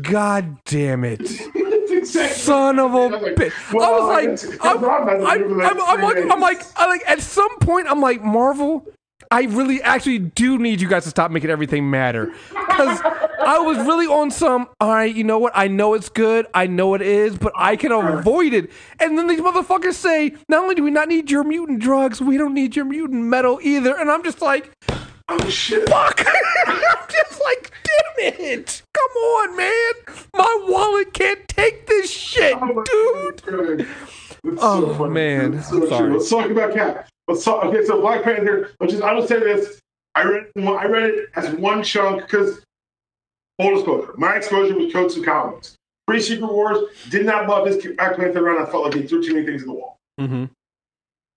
God 0.01 0.57
damn 0.65 1.05
it. 1.05 1.25
Son 2.05 2.79
of 2.79 2.93
a 2.93 3.09
bitch! 3.09 3.53
I 3.71 3.73
was 3.73 4.49
like, 4.49 4.61
I'm, 4.61 4.83
I'm, 4.83 5.09
I'm, 5.81 6.31
I'm 6.31 6.39
like, 6.39 6.61
I'm 6.75 6.89
like, 6.89 7.03
at 7.07 7.21
some 7.21 7.57
point, 7.59 7.87
I'm 7.89 7.99
like, 7.99 8.21
Marvel, 8.21 8.85
I 9.31 9.43
really 9.43 9.81
actually 9.81 10.19
do 10.19 10.57
need 10.57 10.79
you 10.81 10.87
guys 10.87 11.03
to 11.03 11.09
stop 11.09 11.31
making 11.31 11.49
everything 11.49 11.89
matter. 11.89 12.33
Because 12.49 13.01
I 13.45 13.59
was 13.59 13.77
really 13.79 14.07
on 14.07 14.31
some, 14.31 14.69
all 14.79 14.89
right, 14.89 15.13
you 15.13 15.23
know 15.23 15.37
what? 15.39 15.53
I 15.55 15.67
know 15.67 15.93
it's 15.93 16.09
good. 16.09 16.47
I 16.53 16.67
know 16.67 16.93
it 16.93 17.01
is, 17.01 17.37
but 17.37 17.51
I 17.55 17.75
can 17.75 17.91
avoid 17.91 18.53
it. 18.53 18.71
And 18.99 19.17
then 19.17 19.27
these 19.27 19.39
motherfuckers 19.41 19.93
say, 19.93 20.35
not 20.49 20.63
only 20.63 20.75
do 20.75 20.83
we 20.83 20.91
not 20.91 21.07
need 21.07 21.29
your 21.31 21.43
mutant 21.43 21.79
drugs, 21.79 22.21
we 22.21 22.37
don't 22.37 22.53
need 22.53 22.75
your 22.75 22.85
mutant 22.85 23.23
metal 23.25 23.59
either. 23.61 23.97
And 23.97 24.09
I'm 24.09 24.23
just 24.23 24.41
like, 24.41 24.71
oh 25.27 25.49
shit. 25.49 25.87
fuck. 25.89 26.21
I'm 26.67 27.07
just 27.09 27.41
like, 27.43 27.71
damn 27.83 28.33
it. 28.33 28.81
Come 28.93 29.17
on, 29.23 29.57
man. 29.57 30.25
My 30.35 30.65
wallet 30.67 31.13
can't 31.13 31.47
take 31.47 31.87
this 31.87 32.11
shit, 32.11 32.55
oh 32.61 32.83
dude. 33.45 33.87
It's 34.43 34.61
Oh, 34.61 34.95
so 34.97 35.09
man. 35.09 35.55
It's 35.55 35.69
so 35.69 35.83
I'm 35.83 35.89
sorry. 35.89 36.13
Let's 36.13 36.29
talk 36.29 36.49
about 36.49 36.73
Cap. 36.73 37.07
Let's 37.27 37.43
talk. 37.43 37.65
Okay, 37.65 37.85
so 37.85 37.99
Black 38.01 38.23
Panther. 38.23 38.71
Which 38.77 38.93
is, 38.93 39.01
I 39.01 39.13
will 39.13 39.27
say 39.27 39.39
this: 39.39 39.79
I 40.15 40.23
read, 40.23 40.45
I 40.57 40.85
read 40.85 41.03
it 41.03 41.29
as 41.35 41.53
one 41.55 41.83
chunk 41.83 42.21
because 42.21 42.61
full 43.59 43.75
disclosure, 43.75 44.13
my 44.17 44.35
exposure 44.35 44.75
was 44.75 44.91
Coates 44.93 45.15
and 45.15 45.25
comics. 45.25 45.75
Pre 46.07 46.21
Secret 46.21 46.51
Wars 46.51 46.89
did 47.09 47.25
not 47.25 47.47
love 47.49 47.67
this 47.67 47.85
Black 47.95 48.15
Panther 48.15 48.41
run. 48.41 48.61
I 48.61 48.69
felt 48.69 48.85
like 48.85 48.93
he 48.93 49.03
threw 49.03 49.21
too 49.21 49.33
many 49.33 49.45
things 49.45 49.61
at 49.61 49.67
the 49.67 49.73
wall. 49.73 49.97
Mm-hmm. 50.19 50.45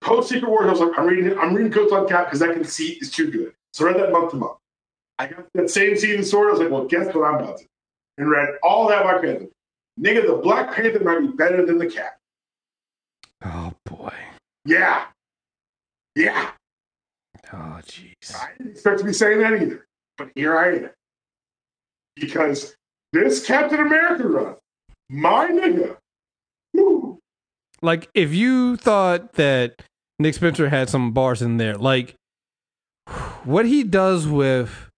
Post 0.01 0.29
Secret 0.29 0.49
Wars, 0.49 0.65
I 0.65 0.71
was 0.71 0.79
like, 0.79 0.97
I'm 0.97 1.05
reading 1.05 1.27
it. 1.27 1.37
I'm 1.37 1.53
reading 1.53 1.71
Coates 1.71 1.91
on 1.91 2.07
Cap 2.07 2.25
because 2.25 2.39
that 2.39 2.53
conceit 2.53 3.01
is 3.01 3.11
too 3.11 3.29
good. 3.29 3.53
So 3.73 3.85
I 3.85 3.91
read 3.91 4.01
that 4.01 4.11
month 4.11 4.31
to 4.31 4.37
month. 4.37 4.57
I 5.19 5.27
got 5.27 5.45
that 5.53 5.69
same 5.69 5.93
in 5.93 6.23
Sword. 6.23 6.47
I 6.47 6.51
was 6.51 6.59
like, 6.59 6.71
well, 6.71 6.85
guess 6.85 7.13
what 7.13 7.23
I'm 7.23 7.35
about 7.35 7.57
to? 7.57 7.63
do? 7.63 7.69
And 8.17 8.29
read 8.29 8.49
all 8.63 8.87
that 8.87 9.03
Black 9.03 9.21
Panther. 9.21 9.47
Nigga, 9.99 10.25
the 10.25 10.37
Black 10.41 10.73
Panther 10.73 11.03
might 11.03 11.19
be 11.19 11.27
better 11.27 11.63
than 11.65 11.77
the 11.77 11.85
Cap. 11.85 12.17
Oh, 13.45 13.73
boy. 13.85 14.13
Yeah. 14.65 15.05
Yeah. 16.15 16.51
Oh, 17.53 17.79
jeez. 17.83 18.35
I 18.35 18.49
didn't 18.57 18.73
expect 18.73 18.99
to 18.99 19.05
be 19.05 19.13
saying 19.13 19.39
that 19.39 19.53
either. 19.53 19.85
But 20.17 20.29
here 20.35 20.57
I 20.57 20.75
am. 20.75 20.89
Because 22.15 22.75
this 23.13 23.45
Captain 23.45 23.79
America 23.79 24.27
run, 24.27 24.55
my 25.09 25.47
nigga, 25.47 25.97
whew, 26.73 27.19
Like, 27.81 28.09
if 28.13 28.33
you 28.33 28.77
thought 28.77 29.33
that 29.33 29.81
Nick 30.19 30.35
Spencer 30.35 30.69
had 30.69 30.89
some 30.89 31.11
bars 31.11 31.41
in 31.41 31.57
there, 31.57 31.77
like, 31.77 32.15
what 33.43 33.65
he 33.65 33.83
does 33.83 34.27
with 34.27 34.89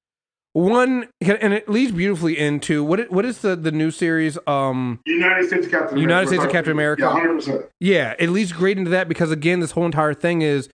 one, 0.53 1.07
and 1.21 1.53
it 1.53 1.67
leads 1.69 1.91
beautifully 1.91 2.37
into 2.37 2.83
what? 2.83 3.09
What 3.11 3.25
is 3.25 3.39
the 3.39 3.55
the 3.55 3.71
new 3.71 3.89
series? 3.89 4.37
Um, 4.45 4.99
United 5.05 5.47
States 5.47 5.65
of 5.65 5.71
Captain 5.71 5.97
United 5.97 6.13
America. 6.13 6.27
States 6.27 6.43
of 6.43 6.51
Captain 6.51 6.71
America. 6.73 7.01
Yeah, 7.03 7.55
100%. 7.55 7.67
Yeah, 7.79 8.13
it 8.19 8.29
leads 8.29 8.51
great 8.51 8.77
into 8.77 8.91
that 8.91 9.07
because 9.07 9.31
again, 9.31 9.61
this 9.61 9.71
whole 9.71 9.85
entire 9.85 10.13
thing 10.13 10.41
is 10.43 10.69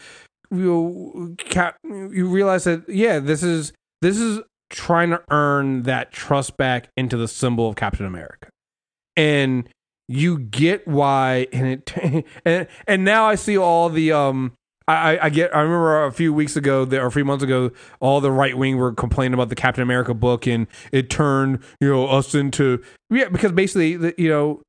you 0.52 1.36
you 1.84 2.28
realize 2.28 2.64
that 2.64 2.88
yeah, 2.90 3.20
this 3.20 3.44
is 3.44 3.74
this 4.02 4.18
is 4.18 4.42
trying 4.70 5.10
to 5.10 5.22
earn 5.32 5.84
that 5.84 6.12
trust 6.12 6.58
back 6.58 6.90
into 6.96 7.18
the 7.18 7.28
symbol 7.28 7.70
of 7.70 7.76
Captain 7.76 8.06
America, 8.06 8.50
and 9.16 9.68
you 10.08 10.40
get 10.40 10.88
why, 10.88 11.48
and 11.54 11.68
it 11.68 12.26
and 12.46 12.68
and 12.88 13.04
now 13.06 13.26
I 13.26 13.36
see 13.36 13.58
all 13.58 13.90
the 13.90 14.12
um. 14.12 14.54
I, 14.88 15.20
I- 15.20 15.30
get. 15.30 15.56
I 15.56 15.60
remember 15.62 16.06
a 16.06 16.12
few 16.12 16.34
weeks 16.34 16.56
ago, 16.56 16.84
or 16.92 17.06
a 17.06 17.12
few 17.12 17.24
months 17.24 17.44
ago, 17.44 17.70
all 18.00 18.22
the 18.22 18.32
right 18.32 18.58
wing 18.58 18.78
were 18.78 18.92
complaining 18.92 19.36
about 19.36 19.50
the 19.50 19.56
Captain 19.56 19.84
America 19.84 20.16
book, 20.16 20.48
and 20.48 20.66
it 20.92 21.12
turned 21.12 21.60
you 21.80 21.88
know 21.90 22.08
us 22.08 22.34
into 22.34 22.82
yeah, 23.12 23.30
because 23.30 23.52
basically, 23.52 23.92
you 24.18 24.30
know, 24.30 24.64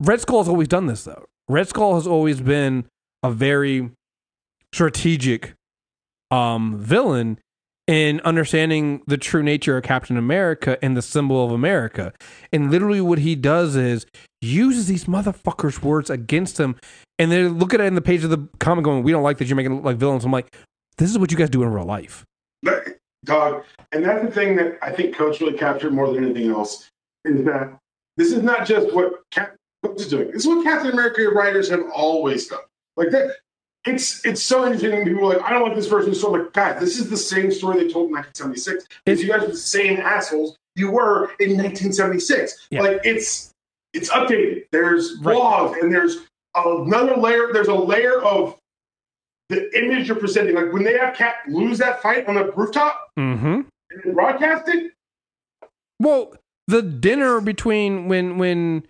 Red 0.00 0.22
Skull 0.22 0.38
has 0.38 0.48
always 0.48 0.68
done 0.68 0.86
this 0.86 1.04
though. 1.04 1.26
Red 1.50 1.68
Skull 1.68 1.96
has 1.96 2.06
always 2.06 2.40
been 2.40 2.86
a 3.22 3.30
very 3.30 3.90
strategic 4.72 5.54
um 6.30 6.78
villain 6.78 7.38
in 7.86 8.20
understanding 8.20 9.02
the 9.08 9.18
true 9.18 9.42
nature 9.42 9.76
of 9.76 9.82
Captain 9.82 10.16
America 10.16 10.78
and 10.80 10.96
the 10.96 11.02
symbol 11.02 11.44
of 11.44 11.50
America. 11.50 12.12
And 12.52 12.70
literally 12.70 13.00
what 13.00 13.18
he 13.18 13.34
does 13.34 13.74
is 13.74 14.06
uses 14.40 14.86
these 14.86 15.06
motherfuckers' 15.06 15.82
words 15.82 16.08
against 16.08 16.60
him 16.60 16.76
and 17.18 17.32
they 17.32 17.42
look 17.42 17.74
at 17.74 17.80
it 17.80 17.84
in 17.84 17.96
the 17.96 18.00
page 18.00 18.22
of 18.22 18.30
the 18.30 18.48
comic 18.60 18.84
going, 18.84 19.02
We 19.02 19.12
don't 19.12 19.22
like 19.22 19.38
that 19.38 19.48
you're 19.48 19.56
making 19.56 19.72
it 19.72 19.74
look 19.76 19.84
like 19.84 19.96
villains. 19.96 20.24
I'm 20.24 20.30
like, 20.30 20.54
this 20.98 21.10
is 21.10 21.18
what 21.18 21.30
you 21.30 21.36
guys 21.36 21.50
do 21.50 21.62
in 21.62 21.70
real 21.70 21.84
life. 21.84 22.24
dog. 23.24 23.64
And 23.92 24.04
that's 24.04 24.24
the 24.24 24.30
thing 24.30 24.56
that 24.56 24.78
I 24.80 24.92
think 24.92 25.14
Coates 25.14 25.40
really 25.40 25.58
captured 25.58 25.92
more 25.92 26.12
than 26.12 26.24
anything 26.24 26.50
else 26.50 26.88
is 27.24 27.44
that 27.44 27.76
this 28.16 28.32
is 28.32 28.42
not 28.42 28.66
just 28.66 28.94
what 28.94 29.20
Cap- 29.30 29.56
Coates 29.84 30.04
is 30.04 30.08
doing. 30.08 30.28
This 30.28 30.42
is 30.42 30.46
what 30.46 30.64
Captain 30.64 30.92
America 30.92 31.28
writers 31.28 31.68
have 31.68 31.82
always 31.94 32.46
done. 32.46 32.60
Like 32.96 33.10
that, 33.10 33.34
it's 33.86 34.24
it's 34.26 34.42
so 34.42 34.64
interesting. 34.64 34.90
when 34.92 35.04
People 35.06 35.32
are 35.32 35.36
like, 35.36 35.42
I 35.42 35.50
don't 35.50 35.62
want 35.62 35.74
this 35.74 35.86
version 35.86 36.08
of 36.10 36.14
the 36.14 36.20
story. 36.20 36.42
Like, 36.42 36.52
God, 36.52 36.80
this 36.80 36.98
is 36.98 37.08
the 37.08 37.16
same 37.16 37.50
story 37.50 37.82
they 37.84 37.92
told 37.92 38.08
in 38.08 38.14
1976. 38.14 38.86
Because 39.04 39.22
you 39.22 39.28
guys 39.28 39.42
are 39.42 39.48
the 39.48 39.56
same 39.56 39.98
assholes 40.00 40.56
you 40.76 40.90
were 40.90 41.32
in 41.40 41.56
1976. 41.56 42.68
Yeah. 42.70 42.82
Like 42.82 43.00
it's 43.04 43.52
it's 43.94 44.10
updated. 44.10 44.66
There's 44.72 45.16
Right. 45.20 45.82
and 45.82 45.92
there's 45.92 46.18
another 46.54 47.16
layer. 47.16 47.52
There's 47.52 47.68
a 47.68 47.74
layer 47.74 48.20
of 48.20 48.56
the 49.48 49.68
image 49.76 50.08
you're 50.08 50.16
presenting. 50.16 50.54
Like 50.54 50.72
when 50.72 50.84
they 50.84 50.96
have 50.98 51.14
Cap 51.16 51.36
lose 51.48 51.78
that 51.78 52.02
fight 52.02 52.28
on 52.28 52.34
the 52.36 52.52
rooftop 52.52 53.08
Mm-hmm. 53.18 53.46
and 53.46 53.66
then 54.04 54.14
broadcast 54.14 54.68
it. 54.68 54.92
Well, 55.98 56.34
the 56.66 56.82
dinner 56.82 57.40
between 57.40 58.08
when 58.08 58.38
when 58.38 58.84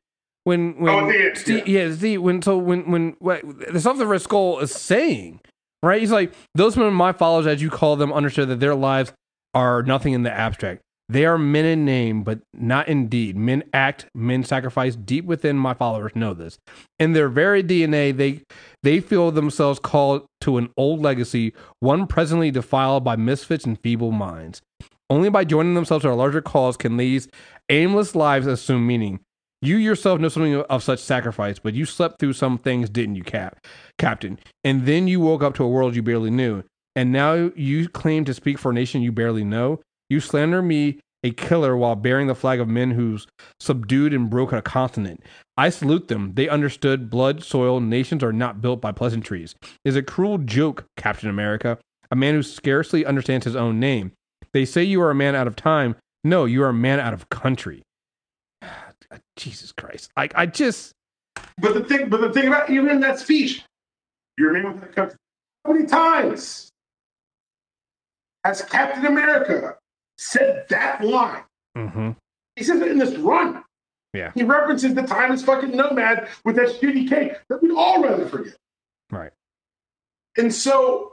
when 0.44 0.78
when 0.80 0.94
Oh, 0.94 1.06
the- 1.10 1.34
Steve, 1.34 1.68
yeah. 1.68 1.90
Steve, 1.92 2.22
when 2.22 2.42
so 2.42 2.56
when 2.58 2.90
when 2.90 3.16
what, 3.18 3.42
the 3.72 3.80
stuff 3.80 3.98
that 3.98 4.06
Red 4.06 4.22
Skull 4.22 4.60
is 4.60 4.72
saying, 4.72 5.40
right? 5.82 6.00
He's 6.00 6.12
like 6.12 6.32
those 6.54 6.76
men, 6.76 6.92
my 6.92 7.12
followers, 7.12 7.46
as 7.46 7.62
you 7.62 7.70
call 7.70 7.96
them, 7.96 8.12
understood 8.12 8.48
that 8.48 8.60
their 8.60 8.74
lives 8.74 9.12
are 9.54 9.82
nothing 9.82 10.12
in 10.12 10.22
the 10.22 10.32
abstract. 10.32 10.80
They 11.08 11.26
are 11.26 11.36
men 11.38 11.64
in 11.64 11.84
name, 11.84 12.22
but 12.22 12.38
not 12.54 12.86
in 12.86 13.08
deed. 13.08 13.36
Men 13.36 13.64
act, 13.74 14.06
men 14.14 14.44
sacrifice. 14.44 14.94
Deep 14.94 15.24
within 15.24 15.56
my 15.58 15.74
followers 15.74 16.12
know 16.14 16.34
this. 16.34 16.56
In 17.00 17.14
their 17.14 17.28
very 17.28 17.64
DNA, 17.64 18.16
they 18.16 18.42
they 18.84 19.00
feel 19.00 19.32
themselves 19.32 19.80
called 19.80 20.24
to 20.42 20.56
an 20.56 20.70
old 20.76 21.00
legacy, 21.00 21.52
one 21.80 22.06
presently 22.06 22.52
defiled 22.52 23.02
by 23.02 23.16
misfits 23.16 23.64
and 23.64 23.76
feeble 23.80 24.12
minds. 24.12 24.62
Only 25.10 25.30
by 25.30 25.44
joining 25.44 25.74
themselves 25.74 26.04
to 26.04 26.12
a 26.12 26.14
larger 26.14 26.40
cause 26.40 26.76
can 26.76 26.96
these 26.96 27.26
aimless 27.68 28.14
lives 28.14 28.46
assume 28.46 28.86
meaning. 28.86 29.18
You 29.62 29.76
yourself 29.76 30.20
know 30.20 30.28
something 30.28 30.54
of 30.54 30.82
such 30.82 31.00
sacrifice, 31.00 31.58
but 31.58 31.74
you 31.74 31.84
slept 31.84 32.18
through 32.18 32.32
some 32.32 32.56
things, 32.56 32.88
didn't 32.88 33.16
you, 33.16 33.22
Cap, 33.22 33.66
Captain? 33.98 34.38
And 34.64 34.86
then 34.86 35.06
you 35.06 35.20
woke 35.20 35.42
up 35.42 35.54
to 35.56 35.64
a 35.64 35.68
world 35.68 35.94
you 35.94 36.02
barely 36.02 36.30
knew. 36.30 36.62
And 36.96 37.12
now 37.12 37.50
you 37.54 37.88
claim 37.88 38.24
to 38.24 38.34
speak 38.34 38.58
for 38.58 38.70
a 38.70 38.74
nation 38.74 39.02
you 39.02 39.12
barely 39.12 39.44
know. 39.44 39.80
You 40.08 40.20
slander 40.20 40.62
me, 40.62 41.00
a 41.22 41.30
killer, 41.30 41.76
while 41.76 41.94
bearing 41.94 42.26
the 42.26 42.34
flag 42.34 42.58
of 42.58 42.68
men 42.68 42.92
who's 42.92 43.26
subdued 43.60 44.14
and 44.14 44.30
broken 44.30 44.56
a 44.56 44.62
continent. 44.62 45.22
I 45.58 45.68
salute 45.68 46.08
them. 46.08 46.32
They 46.34 46.48
understood 46.48 47.10
blood, 47.10 47.44
soil, 47.44 47.80
nations 47.80 48.24
are 48.24 48.32
not 48.32 48.62
built 48.62 48.80
by 48.80 48.92
pleasantries. 48.92 49.54
Is 49.84 49.94
a 49.94 50.02
cruel 50.02 50.38
joke, 50.38 50.86
Captain 50.96 51.28
America, 51.28 51.78
a 52.10 52.16
man 52.16 52.34
who 52.34 52.42
scarcely 52.42 53.04
understands 53.04 53.44
his 53.44 53.56
own 53.56 53.78
name. 53.78 54.12
They 54.54 54.64
say 54.64 54.82
you 54.82 55.02
are 55.02 55.10
a 55.10 55.14
man 55.14 55.34
out 55.34 55.46
of 55.46 55.54
time. 55.54 55.96
No, 56.24 56.46
you 56.46 56.62
are 56.62 56.70
a 56.70 56.74
man 56.74 56.98
out 56.98 57.12
of 57.12 57.28
country. 57.28 57.82
Jesus 59.36 59.72
Christ. 59.72 60.10
I, 60.16 60.28
I 60.34 60.46
just 60.46 60.92
But 61.58 61.74
the 61.74 61.84
thing, 61.84 62.08
but 62.08 62.20
the 62.20 62.32
thing 62.32 62.48
about 62.48 62.70
even 62.70 62.88
in 62.90 63.00
that 63.00 63.18
speech, 63.18 63.64
you 64.38 64.48
remember 64.48 64.86
it 64.86 64.94
comes, 64.94 65.14
how 65.64 65.72
many 65.72 65.86
times 65.86 66.70
has 68.44 68.62
Captain 68.62 69.06
America 69.06 69.76
said 70.18 70.66
that 70.70 71.04
line? 71.04 71.42
mhm. 71.76 72.16
He 72.56 72.64
says 72.64 72.80
it 72.80 72.88
in 72.90 72.98
this 72.98 73.16
run. 73.16 73.62
Yeah. 74.12 74.32
He 74.34 74.42
references 74.42 74.94
the 74.94 75.02
time 75.02 75.30
as 75.32 75.42
fucking 75.42 75.70
nomad 75.76 76.28
with 76.44 76.56
that 76.56 76.80
shitty 76.80 77.08
cake 77.08 77.34
that 77.48 77.62
we'd 77.62 77.70
all 77.72 78.02
rather 78.02 78.26
forget. 78.26 78.56
Right. 79.10 79.30
And 80.36 80.52
so, 80.52 81.12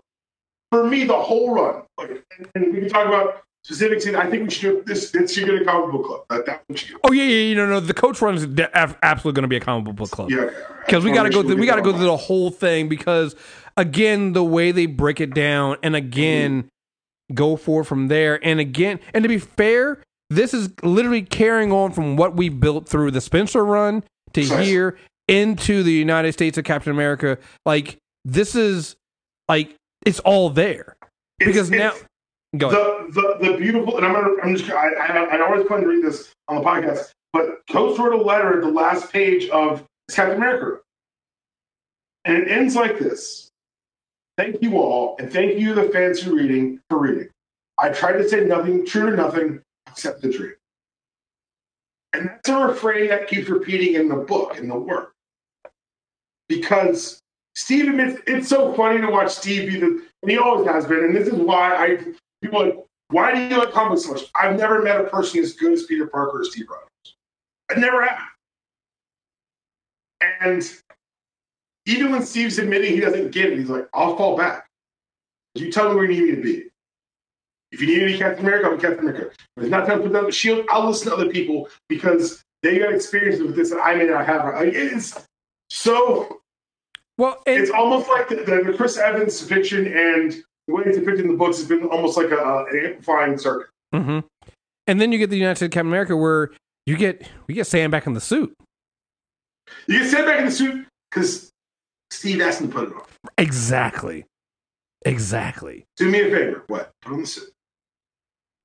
for 0.72 0.84
me, 0.86 1.04
the 1.04 1.16
whole 1.20 1.54
run, 1.54 1.84
like, 1.98 2.24
and 2.56 2.74
we 2.74 2.80
can 2.82 2.90
talk 2.90 3.08
about 3.08 3.44
specifics. 3.64 4.06
And 4.06 4.16
I 4.16 4.30
think 4.30 4.44
we 4.44 4.50
should 4.50 4.62
do 4.62 4.84
this. 4.86 5.12
This 5.12 5.34
should 5.34 5.46
get 5.46 5.62
a 5.62 5.66
comic 5.66 5.92
book 5.92 6.06
club. 6.06 6.22
That 6.30 6.46
that 6.46 6.64
one 6.68 6.76
should. 6.76 6.98
Oh 7.04 7.12
yeah, 7.12 7.24
yeah, 7.24 7.50
yeah, 7.50 7.56
no, 7.56 7.66
no. 7.68 7.80
The 7.80 7.94
Coates 7.94 8.22
run 8.22 8.36
is 8.36 8.46
de- 8.46 8.78
absolutely 8.78 9.36
going 9.36 9.44
to 9.44 9.48
be 9.48 9.58
a 9.58 9.62
comic 9.62 9.96
book 9.96 10.12
club. 10.12 10.30
Yeah, 10.32 10.50
because 10.86 11.04
we 11.04 11.12
got 11.12 11.24
to 11.24 11.30
go. 11.30 11.44
Through, 11.44 11.58
we 11.58 11.66
got 11.66 11.76
to 11.76 11.82
go 11.82 11.92
through 11.92 12.06
the 12.06 12.18
whole 12.18 12.52
thing 12.52 12.90
because 12.90 13.36
again, 13.76 14.34
the 14.34 14.44
way 14.44 14.72
they 14.72 14.86
break 14.86 15.20
it 15.20 15.34
down, 15.34 15.78
and 15.84 15.96
again, 15.96 16.70
go 17.34 17.56
for 17.56 17.84
from 17.84 18.08
there, 18.08 18.40
and 18.46 18.60
again, 18.60 19.00
and 19.14 19.24
to 19.24 19.30
be 19.30 19.40
fair, 19.40 20.02
this 20.30 20.54
is 20.54 20.70
literally 20.84 21.22
carrying 21.22 21.72
on 21.72 21.92
from 21.92 22.16
what 22.16 22.36
we 22.36 22.50
built 22.50 22.88
through 22.88 23.12
the 23.12 23.22
Spencer 23.22 23.64
run 23.64 24.04
to 24.34 24.42
here 24.42 24.98
into 25.28 25.84
the 25.84 25.92
United 25.92 26.34
States 26.34 26.58
of 26.58 26.64
Captain 26.64 26.92
America. 26.92 27.38
Like 27.66 27.98
this 28.26 28.56
is 28.56 28.96
like 29.48 29.76
it's 30.06 30.20
all 30.20 30.50
there 30.50 30.96
because 31.40 31.70
now. 31.70 31.94
Go 32.56 32.70
the, 32.70 33.12
the 33.12 33.52
the 33.52 33.58
beautiful 33.58 33.98
and 33.98 34.06
I'm 34.06 34.14
gonna 34.14 34.42
I'm 34.42 34.56
just 34.56 34.72
I 34.72 34.88
I, 34.88 35.38
I 35.38 35.42
always 35.42 35.68
plan 35.68 35.82
to 35.82 35.88
read 35.88 36.04
this 36.04 36.32
on 36.48 36.56
the 36.56 36.62
podcast, 36.62 37.12
but 37.34 37.60
Coates 37.70 38.00
wrote 38.00 38.14
a 38.14 38.24
letter 38.24 38.58
at 38.58 38.64
the 38.64 38.72
last 38.72 39.12
page 39.12 39.50
of 39.50 39.84
Captain 40.10 40.38
America, 40.38 40.80
and 42.24 42.38
it 42.38 42.48
ends 42.50 42.74
like 42.74 43.00
this: 43.00 43.50
Thank 44.38 44.62
you 44.62 44.78
all, 44.78 45.18
and 45.20 45.32
thank 45.32 45.60
you 45.60 45.74
the 45.74 45.90
fans 45.90 46.22
who 46.22 46.38
reading 46.38 46.80
for 46.90 47.00
reading. 47.00 47.28
I 47.78 47.90
tried 47.90 48.14
to 48.14 48.30
say 48.30 48.46
nothing 48.46 48.86
true 48.86 49.12
to 49.12 49.18
nothing 49.18 49.62
except 49.88 50.22
the 50.22 50.32
dream, 50.32 50.54
and 52.14 52.30
that's 52.30 52.48
a 52.48 52.56
refrain 52.66 53.10
that 53.10 53.28
keeps 53.28 53.50
repeating 53.50 53.96
in 53.96 54.08
the 54.08 54.16
book 54.16 54.58
in 54.58 54.70
the 54.70 54.78
work. 54.78 55.12
Because 56.48 57.20
Steve 57.56 57.90
admits 57.90 58.22
it's 58.26 58.48
so 58.48 58.74
funny 58.74 59.02
to 59.02 59.12
watch 59.12 59.32
Steve 59.32 59.70
be 59.70 59.80
the 59.82 60.02
and 60.22 60.32
he 60.32 60.38
always 60.38 60.66
has 60.66 60.86
been, 60.86 61.04
and 61.04 61.16
this 61.16 61.28
is 61.28 61.34
why 61.34 61.76
I 61.76 61.98
people 62.42 62.62
are 62.62 62.66
like, 62.68 62.78
why 63.10 63.34
do 63.34 63.42
you 63.42 63.58
like 63.58 63.72
comics 63.72 64.04
so 64.04 64.14
much? 64.14 64.24
I've 64.36 64.58
never 64.58 64.82
met 64.82 65.00
a 65.00 65.06
person 65.06 65.40
as 65.42 65.54
good 65.54 65.74
as 65.74 65.84
Peter 65.84 66.08
Parker 66.08 66.42
or 66.42 66.44
Steve 66.44 66.68
Rogers. 66.70 67.16
I 67.72 67.80
never 67.80 68.06
have. 68.06 68.20
And 70.42 70.64
even 71.86 72.12
when 72.12 72.26
Steve's 72.26 72.58
admitting 72.58 72.94
he 72.94 73.00
doesn't 73.00 73.32
get 73.32 73.52
it, 73.52 73.60
he's 73.60 73.70
like, 73.70 73.88
I'll 73.94 74.18
fall 74.18 74.36
back. 74.38 74.68
You 75.56 75.72
tell 75.72 75.90
me 75.90 75.96
where 75.96 76.10
you 76.10 76.26
need 76.26 76.30
me 76.30 76.36
to 76.36 76.42
be. 76.42 76.70
If 77.72 77.82
you 77.82 77.88
need 77.88 78.06
be 78.06 78.18
Captain 78.18 78.46
America, 78.46 78.68
I'll 78.68 78.76
be 78.76 78.82
Captain 78.82 79.08
America. 79.08 79.32
If 79.58 79.64
it's 79.64 79.72
not 79.72 79.88
time 79.88 79.98
to 79.98 80.04
put 80.04 80.14
down 80.14 80.26
the 80.26 80.32
shield, 80.32 80.66
I'll 80.70 80.88
listen 80.88 81.10
to 81.10 81.14
other 81.16 81.30
people 81.30 81.70
because 81.90 82.44
they 82.64 82.80
got 82.80 82.94
experiences 82.94 83.42
with 83.42 83.56
this 83.56 83.70
that 83.72 83.80
I 83.80 83.96
may 83.96 84.06
not 84.06 84.26
have. 84.26 84.46
Like, 84.46 84.74
it's 84.74 85.28
so 85.70 86.42
well, 87.18 87.42
and, 87.46 87.62
it's 87.62 87.72
almost 87.72 88.08
like 88.08 88.30
the, 88.30 88.36
the 88.36 88.74
Chris 88.78 88.98
Evans 88.98 89.42
fiction 89.42 89.88
and 89.88 90.36
the 90.68 90.74
way 90.74 90.84
it's 90.86 90.98
depicted 90.98 91.26
in 91.26 91.32
the 91.32 91.38
books 91.38 91.58
has 91.58 91.68
been 91.68 91.84
almost 91.86 92.18
like 92.18 92.32
a, 92.32 92.66
an 92.72 92.86
amplifying 92.86 93.38
circuit. 93.38 93.70
Mm-hmm. 93.94 94.20
And 94.88 95.02
then 95.02 95.12
you 95.12 95.18
get 95.18 95.30
the 95.30 95.38
United 95.38 95.56
States 95.56 95.68
of 95.68 95.72
Captain 95.72 95.88
America 95.88 96.16
where 96.16 96.52
you 96.86 96.98
get 96.98 97.28
we 97.48 97.54
get 97.54 97.68
Sam 97.68 97.92
back 97.92 98.08
in 98.08 98.14
the 98.14 98.22
suit. 98.22 98.54
You 99.88 100.00
get 100.00 100.10
Sam 100.10 100.26
back 100.26 100.40
in 100.40 100.46
the 100.46 100.52
suit 100.52 100.88
because 101.10 101.50
Steve 102.12 102.42
asked 102.42 102.62
him 102.62 102.68
to 102.68 102.74
put 102.74 102.90
it 102.90 102.96
on. 102.96 103.04
Exactly. 103.38 104.26
Exactly. 105.06 105.86
Do 105.98 106.10
me 106.10 106.22
a 106.22 106.32
favor. 106.32 106.64
What? 106.68 106.92
Put 107.02 107.14
on 107.14 107.22
the 107.22 107.28
suit. 107.28 107.52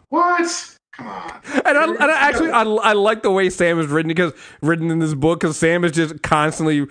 What? 0.09 0.77
Come 0.97 1.07
on. 1.07 1.41
And 1.65 1.79
I, 1.79 1.85
and 1.85 2.03
I 2.03 2.29
actually 2.29 2.51
I, 2.51 2.63
I 2.63 2.93
like 2.93 3.23
the 3.23 3.31
way 3.31 3.49
Sam 3.49 3.81
is 3.81 3.87
written 3.87 4.09
because 4.09 4.33
written 4.61 4.91
in 4.91 4.99
this 4.99 5.15
book 5.15 5.41
because 5.41 5.57
Sam 5.57 5.85
is 5.85 5.93
just 5.93 6.23
constantly 6.23 6.87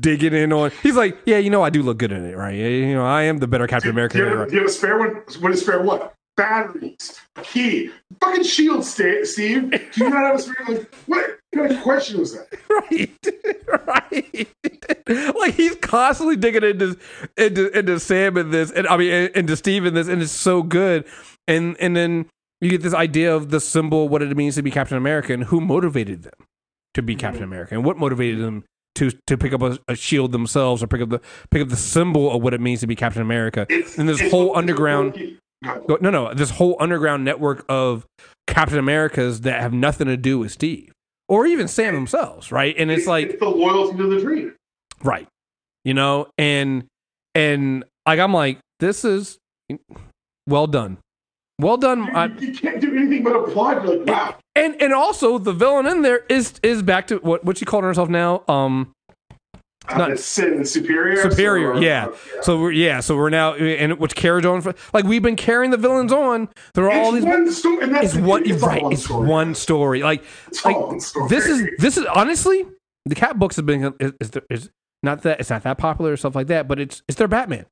digging 0.00 0.32
in 0.32 0.52
on. 0.52 0.70
He's 0.82 0.96
like, 0.96 1.18
yeah, 1.26 1.36
you 1.38 1.50
know, 1.50 1.62
I 1.62 1.68
do 1.68 1.82
look 1.82 1.98
good 1.98 2.10
in 2.10 2.24
it, 2.24 2.36
right? 2.36 2.54
You 2.54 2.94
know, 2.94 3.04
I 3.04 3.22
am 3.22 3.38
the 3.38 3.46
better 3.46 3.66
Captain 3.66 3.90
America. 3.90 4.16
Do 4.16 4.24
you, 4.24 4.30
than 4.30 4.38
have, 4.38 4.48
do 4.48 4.54
you 4.54 4.60
have 4.60 4.70
a 4.70 4.72
spare 4.72 4.98
one? 4.98 5.22
What 5.40 5.52
is 5.52 5.60
spare 5.60 5.82
what? 5.82 6.14
Batteries, 6.36 7.20
key, 7.42 7.90
fucking 8.20 8.42
shield, 8.42 8.84
Steve. 8.84 9.26
Do 9.26 9.78
you 9.96 10.10
not 10.10 10.24
have 10.24 10.36
a 10.36 10.38
spare? 10.40 10.66
Like, 10.66 10.94
what 11.06 11.38
kind 11.54 11.70
of 11.70 11.82
question 11.82 12.18
was 12.18 12.34
that? 12.34 12.48
right, 12.90 14.48
right. 15.06 15.36
like 15.36 15.54
he's 15.54 15.76
constantly 15.76 16.36
digging 16.36 16.64
into 16.64 16.98
into 17.36 17.78
into 17.78 18.00
Sam 18.00 18.38
in 18.38 18.50
this, 18.50 18.72
and 18.72 18.88
I 18.88 18.96
mean 18.96 19.12
into 19.34 19.54
Steve 19.54 19.84
in 19.84 19.94
this, 19.94 20.08
and 20.08 20.22
it's 20.22 20.32
so 20.32 20.62
good. 20.62 21.04
And 21.46 21.76
and 21.78 21.94
then 21.94 22.26
you 22.64 22.70
get 22.70 22.82
this 22.82 22.94
idea 22.94 23.34
of 23.34 23.50
the 23.50 23.60
symbol, 23.60 24.08
what 24.08 24.22
it 24.22 24.36
means 24.36 24.54
to 24.56 24.62
be 24.62 24.70
Captain 24.70 24.96
America, 24.96 25.32
and 25.32 25.44
who 25.44 25.60
motivated 25.60 26.22
them 26.22 26.46
to 26.94 27.02
be 27.02 27.14
mm-hmm. 27.14 27.20
Captain 27.20 27.42
America, 27.42 27.74
and 27.74 27.84
what 27.84 27.96
motivated 27.96 28.40
them 28.40 28.64
to 28.96 29.10
to 29.26 29.36
pick 29.36 29.52
up 29.52 29.62
a, 29.62 29.78
a 29.88 29.96
shield 29.96 30.32
themselves, 30.32 30.82
or 30.82 30.86
pick 30.86 31.00
up 31.00 31.10
the 31.10 31.20
pick 31.50 31.62
up 31.62 31.68
the 31.68 31.76
symbol 31.76 32.34
of 32.34 32.42
what 32.42 32.54
it 32.54 32.60
means 32.60 32.80
to 32.80 32.86
be 32.86 32.96
Captain 32.96 33.22
America. 33.22 33.66
It's, 33.68 33.98
And 33.98 34.08
this 34.08 34.20
whole 34.30 34.56
underground- 34.56 35.14
Go. 35.14 35.30
Oh, 35.88 35.98
no, 35.98 36.10
no, 36.10 36.34
this 36.34 36.50
whole 36.50 36.76
underground 36.78 37.24
network 37.24 37.64
of 37.70 38.04
Captain 38.46 38.78
Americas 38.78 39.40
that 39.42 39.62
have 39.62 39.72
nothing 39.72 40.08
to 40.08 40.16
do 40.18 40.38
with 40.38 40.52
Steve 40.52 40.92
or 41.26 41.46
even 41.46 41.68
Sam 41.68 41.94
themselves, 41.94 42.52
right? 42.52 42.74
And 42.76 42.90
it's 42.90 43.06
like 43.06 43.28
it's 43.30 43.40
the 43.40 43.48
loyalty 43.48 43.96
to 43.96 44.06
the 44.14 44.20
dream. 44.20 44.54
right 45.02 45.26
you 45.84 45.94
know 45.94 46.26
and 46.38 46.86
and 47.34 47.84
like 48.06 48.18
i'm 48.18 48.32
like 48.32 48.58
this 48.80 49.04
is 49.04 49.38
well 50.48 50.66
done 50.66 50.98
well 51.58 51.76
done 51.76 52.04
You, 52.04 52.12
I, 52.14 52.26
you 52.26 52.52
can't 52.54 52.80
do 52.80 52.96
anything 52.96 53.22
but 53.22 53.34
applaud. 53.36 53.84
You're 53.84 53.98
like, 53.98 54.06
wow. 54.08 54.36
and 54.54 54.80
and 54.82 54.92
also 54.92 55.38
the 55.38 55.52
villain 55.52 55.86
in 55.86 56.02
there 56.02 56.24
is 56.28 56.54
is 56.62 56.82
back 56.82 57.06
to 57.08 57.16
what 57.18 57.44
what 57.44 57.58
she 57.58 57.64
called 57.64 57.84
herself 57.84 58.08
now 58.08 58.42
um 58.48 58.92
Uh, 59.88 59.98
not- 59.98 60.18
Sin 60.18 60.64
Superior. 60.64 61.30
Superior, 61.30 61.74
So, 61.74 61.80
yeah. 61.80 62.08
So 62.40 62.58
we're 62.58 62.72
yeah, 62.72 63.00
so 63.00 63.16
we're 63.16 63.28
now 63.28 63.52
and 63.54 63.98
which 63.98 64.14
carries 64.14 64.46
on 64.46 64.62
for 64.62 64.74
like 64.94 65.04
we've 65.04 65.22
been 65.22 65.36
carrying 65.36 65.70
the 65.70 65.76
villains 65.76 66.10
on. 66.12 66.48
There 66.74 66.86
are 66.86 66.90
all 66.92 67.12
these 67.12 67.24
one 67.24 67.50
story. 67.52 67.82
And 67.84 67.94
that's 67.94 68.14
it's 68.14 68.16
one 68.16 68.50
all 68.50 68.58
right. 68.60 68.82
one 68.82 68.92
it's 68.94 69.04
story. 69.04 69.28
one 69.28 69.54
story. 69.54 70.02
Like 70.02 70.24
It's 70.48 70.64
like 70.64 70.76
one 70.80 71.00
story. 71.00 71.28
this 71.28 71.46
is 71.46 71.68
this 71.78 71.96
is 71.98 72.06
honestly 72.06 72.64
the 73.04 73.14
Cap 73.14 73.36
books 73.36 73.56
have 73.56 73.66
been 73.66 73.92
is, 74.00 74.12
is, 74.20 74.30
is 74.48 74.70
not 75.02 75.20
that 75.22 75.38
it's 75.38 75.50
not 75.50 75.62
that 75.64 75.76
popular 75.76 76.12
or 76.12 76.16
stuff 76.16 76.34
like 76.34 76.46
that, 76.46 76.66
but 76.66 76.80
it's 76.80 77.02
it's 77.06 77.18
their 77.18 77.28
Batman. 77.28 77.66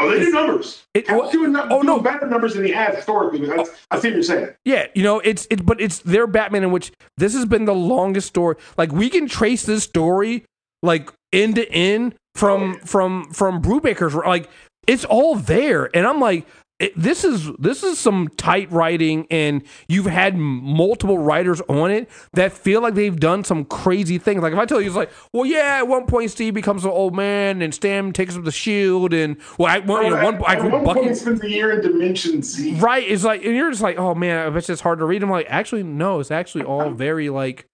Oh, 0.00 0.10
they 0.10 0.20
do 0.20 0.30
numbers. 0.30 0.84
It- 0.94 1.08
well- 1.08 1.30
doing, 1.30 1.54
oh, 1.56 1.66
oh, 1.70 1.82
no. 1.82 1.94
doing 1.94 2.02
better 2.04 2.26
numbers 2.26 2.54
than 2.54 2.64
he 2.64 2.70
has 2.70 2.94
historically. 2.96 3.44
That's, 3.46 3.70
I 3.90 3.98
see 3.98 4.08
what 4.08 4.14
you're 4.14 4.22
saying. 4.22 4.48
Yeah, 4.64 4.86
you 4.94 5.02
know, 5.02 5.18
it's 5.20 5.46
it, 5.50 5.66
but 5.66 5.80
it's 5.80 5.98
their 6.00 6.26
Batman 6.26 6.62
in 6.62 6.70
which 6.70 6.92
this 7.16 7.34
has 7.34 7.44
been 7.44 7.64
the 7.64 7.74
longest 7.74 8.28
story. 8.28 8.56
Like 8.76 8.92
we 8.92 9.10
can 9.10 9.26
trace 9.26 9.64
this 9.64 9.82
story 9.84 10.44
like 10.82 11.10
end 11.32 11.56
to 11.56 11.68
end 11.72 12.14
from 12.34 12.78
from 12.80 13.30
from 13.32 13.60
Brubaker's. 13.60 14.14
Like 14.14 14.48
it's 14.86 15.04
all 15.04 15.34
there, 15.34 15.90
and 15.94 16.06
I'm 16.06 16.20
like, 16.20 16.46
it, 16.80 16.92
this 16.96 17.24
is 17.24 17.50
this 17.58 17.82
is 17.82 17.98
some 17.98 18.28
tight 18.36 18.70
writing, 18.70 19.26
and 19.30 19.62
you've 19.88 20.06
had 20.06 20.36
multiple 20.36 21.18
writers 21.18 21.60
on 21.62 21.90
it 21.90 22.08
that 22.34 22.52
feel 22.52 22.80
like 22.80 22.94
they've 22.94 23.18
done 23.18 23.42
some 23.42 23.64
crazy 23.64 24.18
things. 24.18 24.42
Like 24.42 24.52
if 24.52 24.58
I 24.58 24.64
tell 24.64 24.80
you, 24.80 24.86
it's 24.86 24.96
like, 24.96 25.10
well, 25.32 25.44
yeah, 25.44 25.78
at 25.78 25.88
one 25.88 26.06
point 26.06 26.30
Steve 26.30 26.54
becomes 26.54 26.84
an 26.84 26.90
old 26.90 27.16
man, 27.16 27.62
and 27.62 27.74
Sam 27.74 28.12
takes 28.12 28.36
up 28.36 28.44
the 28.44 28.52
shield, 28.52 29.12
and 29.12 29.36
well, 29.58 29.72
I, 29.72 29.78
well, 29.80 30.04
you 30.04 30.10
know, 30.10 30.24
one, 30.24 30.44
I 30.44 30.54
At 30.54 30.62
one 30.62 30.70
point, 30.70 30.84
Bucky 30.84 31.08
he 31.08 31.14
spends 31.14 31.42
a 31.42 31.50
year 31.50 31.72
in 31.72 31.80
Dimension 31.80 32.42
Z. 32.42 32.76
Right. 32.76 33.08
It's 33.08 33.24
like, 33.24 33.44
and 33.44 33.56
you're 33.56 33.70
just 33.70 33.82
like, 33.82 33.98
oh 33.98 34.14
man, 34.14 34.46
I 34.46 34.50
bet 34.50 34.70
it's 34.70 34.80
hard 34.80 35.00
to 35.00 35.04
read. 35.04 35.22
I'm 35.22 35.30
like, 35.30 35.46
actually, 35.48 35.82
no, 35.82 36.20
it's 36.20 36.30
actually 36.30 36.64
all 36.64 36.90
very 36.90 37.28
like 37.28 37.68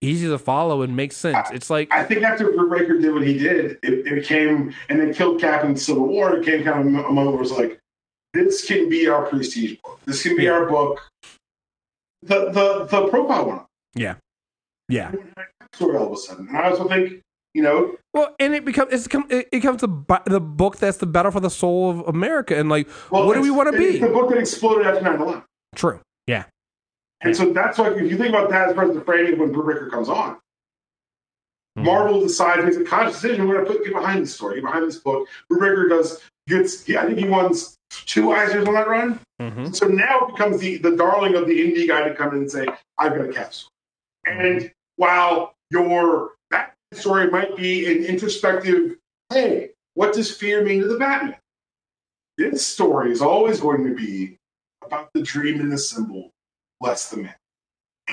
easy 0.00 0.26
to 0.28 0.38
follow 0.38 0.82
and 0.82 0.96
makes 0.96 1.16
sense. 1.16 1.50
It's 1.52 1.70
like, 1.70 1.92
I 1.92 2.04
think 2.04 2.22
after 2.22 2.46
Brubaker 2.46 3.00
did 3.00 3.12
what 3.12 3.26
he 3.26 3.36
did, 3.36 3.78
it, 3.82 4.06
it 4.06 4.14
became, 4.14 4.74
and 4.88 4.98
then 4.98 5.12
killed 5.12 5.40
Cap 5.40 5.64
in 5.64 5.76
Civil 5.76 6.08
War, 6.08 6.36
it 6.36 6.44
came 6.44 6.64
kind 6.64 6.80
of 6.80 6.86
a 6.86 6.90
moment 6.90 7.14
where 7.14 7.34
it 7.34 7.38
was 7.38 7.52
like, 7.52 7.79
this 8.32 8.64
can 8.64 8.88
be 8.88 9.08
our 9.08 9.26
prestige 9.26 9.76
book. 9.82 10.00
This 10.06 10.22
can 10.22 10.36
be 10.36 10.44
Yeah. 10.44 10.52
our 10.52 10.66
book. 10.66 11.00
The 12.22 12.50
the 12.50 12.84
the 12.84 13.08
profile 13.08 13.46
one. 13.46 13.60
yeah, 13.94 14.16
yeah. 14.88 15.12
Story 15.72 15.96
all 15.96 16.06
of 16.08 16.12
a 16.12 16.16
sudden. 16.16 16.48
And 16.48 16.56
I 16.58 16.70
also 16.70 16.86
think, 16.88 17.20
you 17.54 17.62
know, 17.62 17.96
Well, 18.12 18.34
and 18.38 18.54
it 18.54 18.64
becomes 18.64 18.92
it's 18.92 19.06
come 19.08 19.24
it 19.30 19.46
it 19.46 19.50
becomes 19.52 19.80
the 19.80 19.88
the 20.26 20.40
book 20.40 20.76
that's 20.76 20.98
the 20.98 21.06
battle 21.06 21.30
for 21.32 21.40
the 21.40 21.48
soul 21.50 21.90
of 21.90 22.00
America, 22.08 22.56
and 22.58 22.68
like, 22.68 22.88
well, 23.10 23.26
what 23.26 23.34
do 23.34 23.40
we 23.40 23.50
want 23.50 23.72
to 23.72 23.78
be? 23.78 23.98
the 23.98 24.08
book 24.08 24.28
that 24.30 24.38
exploded 24.38 24.86
after 24.86 25.00
9 25.02 25.20
11. 25.20 25.42
True. 25.74 26.00
Yeah. 26.26 26.44
And 27.22 27.36
so 27.36 27.52
that's 27.52 27.78
why, 27.78 27.90
if 27.92 28.10
you 28.10 28.16
think 28.16 28.30
about 28.30 28.50
that 28.50 28.68
as 28.70 28.74
far 28.74 28.84
as 28.84 28.94
the 28.94 29.00
framing 29.02 29.38
when 29.38 29.52
Brubaker 29.52 29.90
comes 29.90 30.08
on, 30.08 30.38
Mhm. 31.78 31.84
Marvel 31.84 32.20
decides, 32.22 32.64
makes 32.64 32.76
a 32.76 32.84
conscious 32.84 33.20
decision, 33.20 33.46
we're 33.46 33.54
going 33.56 33.66
to 33.66 33.72
put 33.74 33.84
get 33.84 33.92
behind 33.94 34.22
this 34.22 34.34
story, 34.34 34.56
get 34.56 34.64
behind 34.64 34.86
this 34.86 34.96
book. 34.96 35.28
Brubaker 35.52 35.88
does, 35.88 36.20
gets, 36.48 36.88
Yeah, 36.88 37.02
I 37.02 37.06
think 37.06 37.18
he 37.18 37.28
won 37.28 37.52
two 37.90 38.26
Eisners 38.26 38.66
on 38.66 38.74
that 38.74 38.88
run. 38.88 39.20
Mhm. 39.40 39.74
So 39.74 39.86
now 39.86 40.20
it 40.20 40.32
becomes 40.32 40.60
the, 40.60 40.78
the 40.78 40.96
darling 40.96 41.34
of 41.34 41.46
the 41.46 41.58
indie 41.58 41.88
guy 41.88 42.08
to 42.08 42.14
come 42.14 42.30
in 42.34 42.42
and 42.42 42.50
say, 42.50 42.66
I've 42.98 43.14
got 43.14 43.28
a 43.28 43.32
capsule. 43.32 43.70
And 44.26 44.70
while 44.96 45.54
your 45.70 46.32
Batman 46.50 46.74
story 46.92 47.30
might 47.30 47.56
be 47.56 47.90
an 47.90 48.04
introspective, 48.04 48.96
hey, 49.32 49.70
what 49.94 50.12
does 50.12 50.34
fear 50.34 50.62
mean 50.62 50.82
to 50.82 50.88
the 50.88 50.98
Batman? 50.98 51.36
This 52.36 52.66
story 52.66 53.10
is 53.12 53.22
always 53.22 53.60
going 53.60 53.84
to 53.86 53.94
be 53.94 54.38
about 54.84 55.10
the 55.14 55.22
dream 55.22 55.60
and 55.60 55.70
the 55.70 55.78
symbol, 55.78 56.30
less 56.80 57.10
the 57.10 57.18
man. 57.18 57.34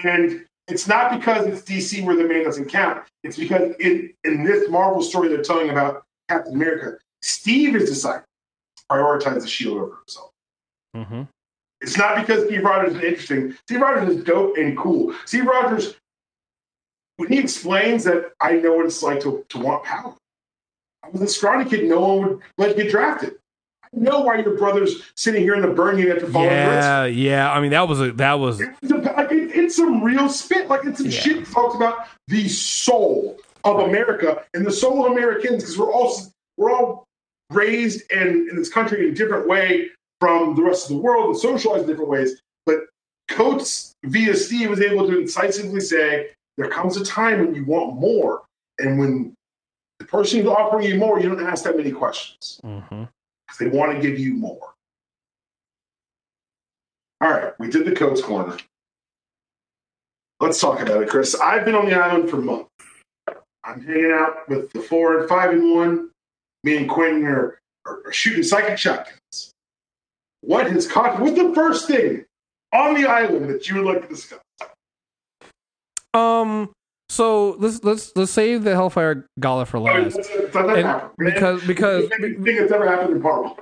And 0.03 0.45
it's 0.67 0.87
not 0.87 1.17
because 1.17 1.45
it's 1.45 1.61
DC 1.61 2.03
where 2.03 2.15
the 2.15 2.25
man 2.25 2.43
doesn't 2.43 2.65
count. 2.69 3.03
It's 3.23 3.37
because 3.37 3.73
in, 3.79 4.13
in 4.23 4.43
this 4.43 4.69
Marvel 4.69 5.01
story 5.01 5.29
they're 5.29 5.41
telling 5.41 5.69
about 5.69 6.03
Captain 6.29 6.53
America, 6.55 6.97
Steve 7.21 7.75
is 7.75 7.89
deciding 7.89 8.23
prioritize 8.91 9.41
the 9.41 9.47
shield 9.47 9.77
over 9.77 9.95
himself. 9.97 10.31
Mhm. 10.95 11.27
It's 11.81 11.97
not 11.97 12.15
because 12.25 12.45
Steve 12.45 12.63
Rogers 12.63 12.95
is 12.95 13.03
interesting. 13.03 13.55
Steve 13.67 13.81
Rogers 13.81 14.15
is 14.17 14.23
dope 14.23 14.57
and 14.57 14.77
cool. 14.77 15.13
Steve 15.25 15.45
Rogers, 15.45 15.95
when 17.17 17.29
he 17.31 17.39
explains 17.39 18.03
that 18.05 18.31
I 18.39 18.53
know 18.53 18.73
what 18.75 18.85
it's 18.85 19.03
like 19.03 19.19
to, 19.21 19.45
to 19.49 19.57
want 19.59 19.83
power. 19.83 20.13
I 21.03 21.09
was 21.09 21.21
a 21.21 21.27
scrawny 21.27 21.69
kid, 21.69 21.87
no 21.87 21.99
one 22.01 22.27
would 22.27 22.39
let 22.57 22.69
you 22.77 22.83
get 22.83 22.91
drafted. 22.91 23.35
I 23.83 23.89
know 23.93 24.21
why 24.21 24.37
your 24.39 24.57
brother's 24.57 25.01
sitting 25.15 25.41
here 25.43 25.53
in 25.55 25.61
the 25.61 25.69
burning 25.69 26.09
after 26.09 26.27
falling 26.27 26.49
Yeah, 26.49 27.05
yeah. 27.05 27.51
I 27.51 27.61
mean, 27.61 27.71
that 27.71 27.87
was 27.87 28.01
a 28.01 28.11
that 28.13 28.33
was 28.33 28.59
a- 28.59 28.65
like, 28.83 29.31
it- 29.31 29.55
it's 29.55 29.75
some 29.77 30.03
real 30.03 30.27
spit. 30.29 30.67
Like 30.67 30.83
it's 30.83 30.97
some 30.97 31.07
Yeah. 31.07 31.19
shit 31.19 31.45
talks 31.47 31.75
about 31.75 32.07
the 32.27 32.49
soul 32.49 33.39
of 33.63 33.79
America 33.79 34.43
and 34.53 34.65
the 34.65 34.71
soul 34.71 35.05
of 35.05 35.11
Americans 35.13 35.63
because 35.63 35.77
we're 35.77 35.91
all 35.91 36.13
we're 36.57 36.71
all 36.71 37.06
raised 37.51 38.09
in, 38.11 38.47
in 38.49 38.55
this 38.55 38.69
country 38.69 39.05
in 39.07 39.11
a 39.13 39.15
different 39.15 39.47
way 39.47 39.89
from 40.19 40.55
the 40.55 40.61
rest 40.63 40.89
of 40.89 40.97
the 40.97 41.01
world 41.01 41.27
and 41.29 41.37
socialized 41.37 41.83
in 41.83 41.89
different 41.89 42.09
ways. 42.09 42.41
But 42.65 42.81
Coates 43.29 43.93
via 44.05 44.35
Steve 44.35 44.69
was 44.69 44.81
able 44.81 45.07
to 45.07 45.19
incisively 45.19 45.79
say 45.79 46.29
there 46.57 46.69
comes 46.69 46.97
a 46.97 47.05
time 47.05 47.39
when 47.39 47.55
you 47.55 47.65
want 47.65 47.95
more, 47.99 48.43
and 48.79 48.99
when 48.99 49.33
the 49.99 50.05
person 50.05 50.39
who's 50.39 50.49
offering 50.49 50.85
you 50.87 50.95
more, 50.97 51.19
you 51.19 51.29
don't 51.29 51.45
ask 51.45 51.63
that 51.63 51.77
many 51.77 51.91
questions 51.91 52.59
Mhm. 52.63 53.07
they 53.59 53.67
want 53.67 53.91
to 53.93 53.99
give 54.01 54.19
you 54.19 54.33
more. 54.33 54.73
All 57.21 57.29
right, 57.29 57.53
we 57.59 57.67
did 57.69 57.85
the 57.85 57.95
Coates 57.95 58.21
corner. 58.21 58.57
Let's 60.39 60.59
talk 60.59 60.79
about 60.81 61.01
it, 61.01 61.09
Chris. 61.09 61.33
I've 61.35 61.65
been 61.65 61.73
on 61.73 61.85
the 61.87 61.95
island 61.95 62.29
for 62.29 62.37
months. 62.37 62.69
I'm 63.63 63.81
hanging 63.81 64.11
out 64.11 64.47
with 64.47 64.71
the 64.71 64.81
four 64.81 65.19
and 65.19 65.29
five 65.29 65.49
and 65.51 65.73
one. 65.73 66.11
Me 66.63 66.77
and 66.77 66.89
Quentin 66.89 67.25
are, 67.25 67.59
are, 67.85 68.01
are 68.05 68.13
shooting 68.13 68.43
psychic 68.43 68.77
shotguns. 68.77 69.53
What 70.41 70.69
has 70.71 70.87
caught? 70.87 71.19
What's 71.19 71.37
the 71.37 71.53
first 71.53 71.87
thing 71.87 72.25
on 72.73 72.93
the 72.93 73.07
island 73.07 73.49
that 73.49 73.69
you 73.69 73.75
would 73.75 73.85
like 73.85 74.01
to 74.03 74.07
discuss? 74.07 74.39
Um. 76.13 76.71
So 77.09 77.51
let's 77.51 77.83
let's 77.83 78.11
let's 78.15 78.31
save 78.31 78.63
the 78.63 78.73
Hellfire 78.73 79.25
Gala 79.39 79.65
for 79.65 79.79
last. 79.79 80.15
that's, 80.15 80.27
that's, 80.27 80.51
that's 80.51 80.81
happened. 80.81 81.11
because 81.17 81.63
because 81.65 82.09
thing 82.09 82.41
that's 82.43 82.71
ever 82.71 82.87
happened 82.87 83.15
in 83.15 83.21
Marvel. 83.21 83.57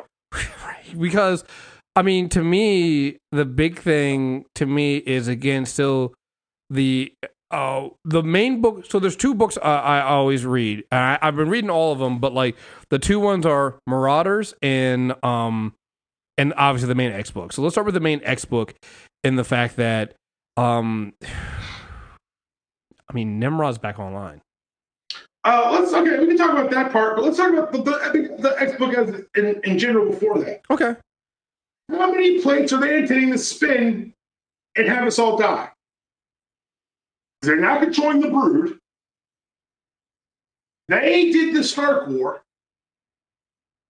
because 0.99 1.43
I 1.95 2.01
mean, 2.01 2.27
to 2.29 2.43
me, 2.43 3.17
the 3.31 3.45
big 3.45 3.79
thing 3.79 4.45
to 4.55 4.65
me 4.65 4.97
is 4.97 5.27
again 5.27 5.65
still 5.65 6.13
the 6.69 7.13
uh 7.55 7.89
the 8.03 8.21
main 8.21 8.61
book. 8.61 8.85
So 8.85 8.99
there's 8.99 9.15
two 9.15 9.33
books 9.33 9.57
uh, 9.57 9.61
I 9.61 10.01
always 10.01 10.45
read. 10.45 10.83
And 10.91 10.99
I, 10.99 11.19
I've 11.21 11.35
been 11.35 11.49
reading 11.49 11.69
all 11.69 11.93
of 11.93 11.99
them, 11.99 12.19
but 12.19 12.33
like 12.33 12.55
the 12.89 12.99
two 12.99 13.19
ones 13.19 13.45
are 13.45 13.79
Marauders 13.87 14.53
and 14.61 15.15
um 15.23 15.73
and 16.37 16.53
obviously 16.57 16.89
the 16.89 16.95
main 16.95 17.11
X 17.11 17.31
book. 17.31 17.53
So 17.53 17.61
let's 17.61 17.73
start 17.73 17.85
with 17.85 17.93
the 17.93 18.01
main 18.01 18.21
X 18.23 18.43
book 18.43 18.75
and 19.23 19.39
the 19.39 19.45
fact 19.45 19.77
that 19.77 20.15
um 20.57 21.13
I 23.09 23.13
mean 23.13 23.39
Nimrod's 23.39 23.77
back 23.77 23.99
online. 23.99 24.41
Uh, 25.45 25.69
let's 25.71 25.93
okay. 25.93 26.19
We 26.19 26.25
can 26.25 26.37
talk 26.37 26.51
about 26.51 26.71
that 26.71 26.91
part, 26.91 27.15
but 27.15 27.23
let's 27.23 27.37
talk 27.37 27.53
about 27.53 27.71
the, 27.71 27.83
the, 27.83 27.99
I 28.01 28.11
think 28.11 28.41
the 28.41 28.59
X 28.59 28.77
book 28.79 28.95
as 28.95 29.21
in, 29.35 29.61
in 29.63 29.77
general 29.77 30.09
before 30.09 30.39
that. 30.39 30.61
Okay. 30.71 30.95
How 31.91 32.11
many 32.11 32.41
plates 32.41 32.73
are 32.73 32.81
they 32.81 32.97
intending 32.97 33.31
to 33.31 33.37
spin 33.37 34.11
and 34.75 34.87
have 34.87 35.05
us 35.05 35.19
all 35.19 35.37
die? 35.37 35.69
They're 37.45 37.55
now 37.57 37.79
controlling 37.79 38.21
the 38.21 38.29
brood. 38.29 38.77
They 40.87 41.31
did 41.31 41.55
the 41.55 41.63
Stark 41.63 42.07
War. 42.07 42.41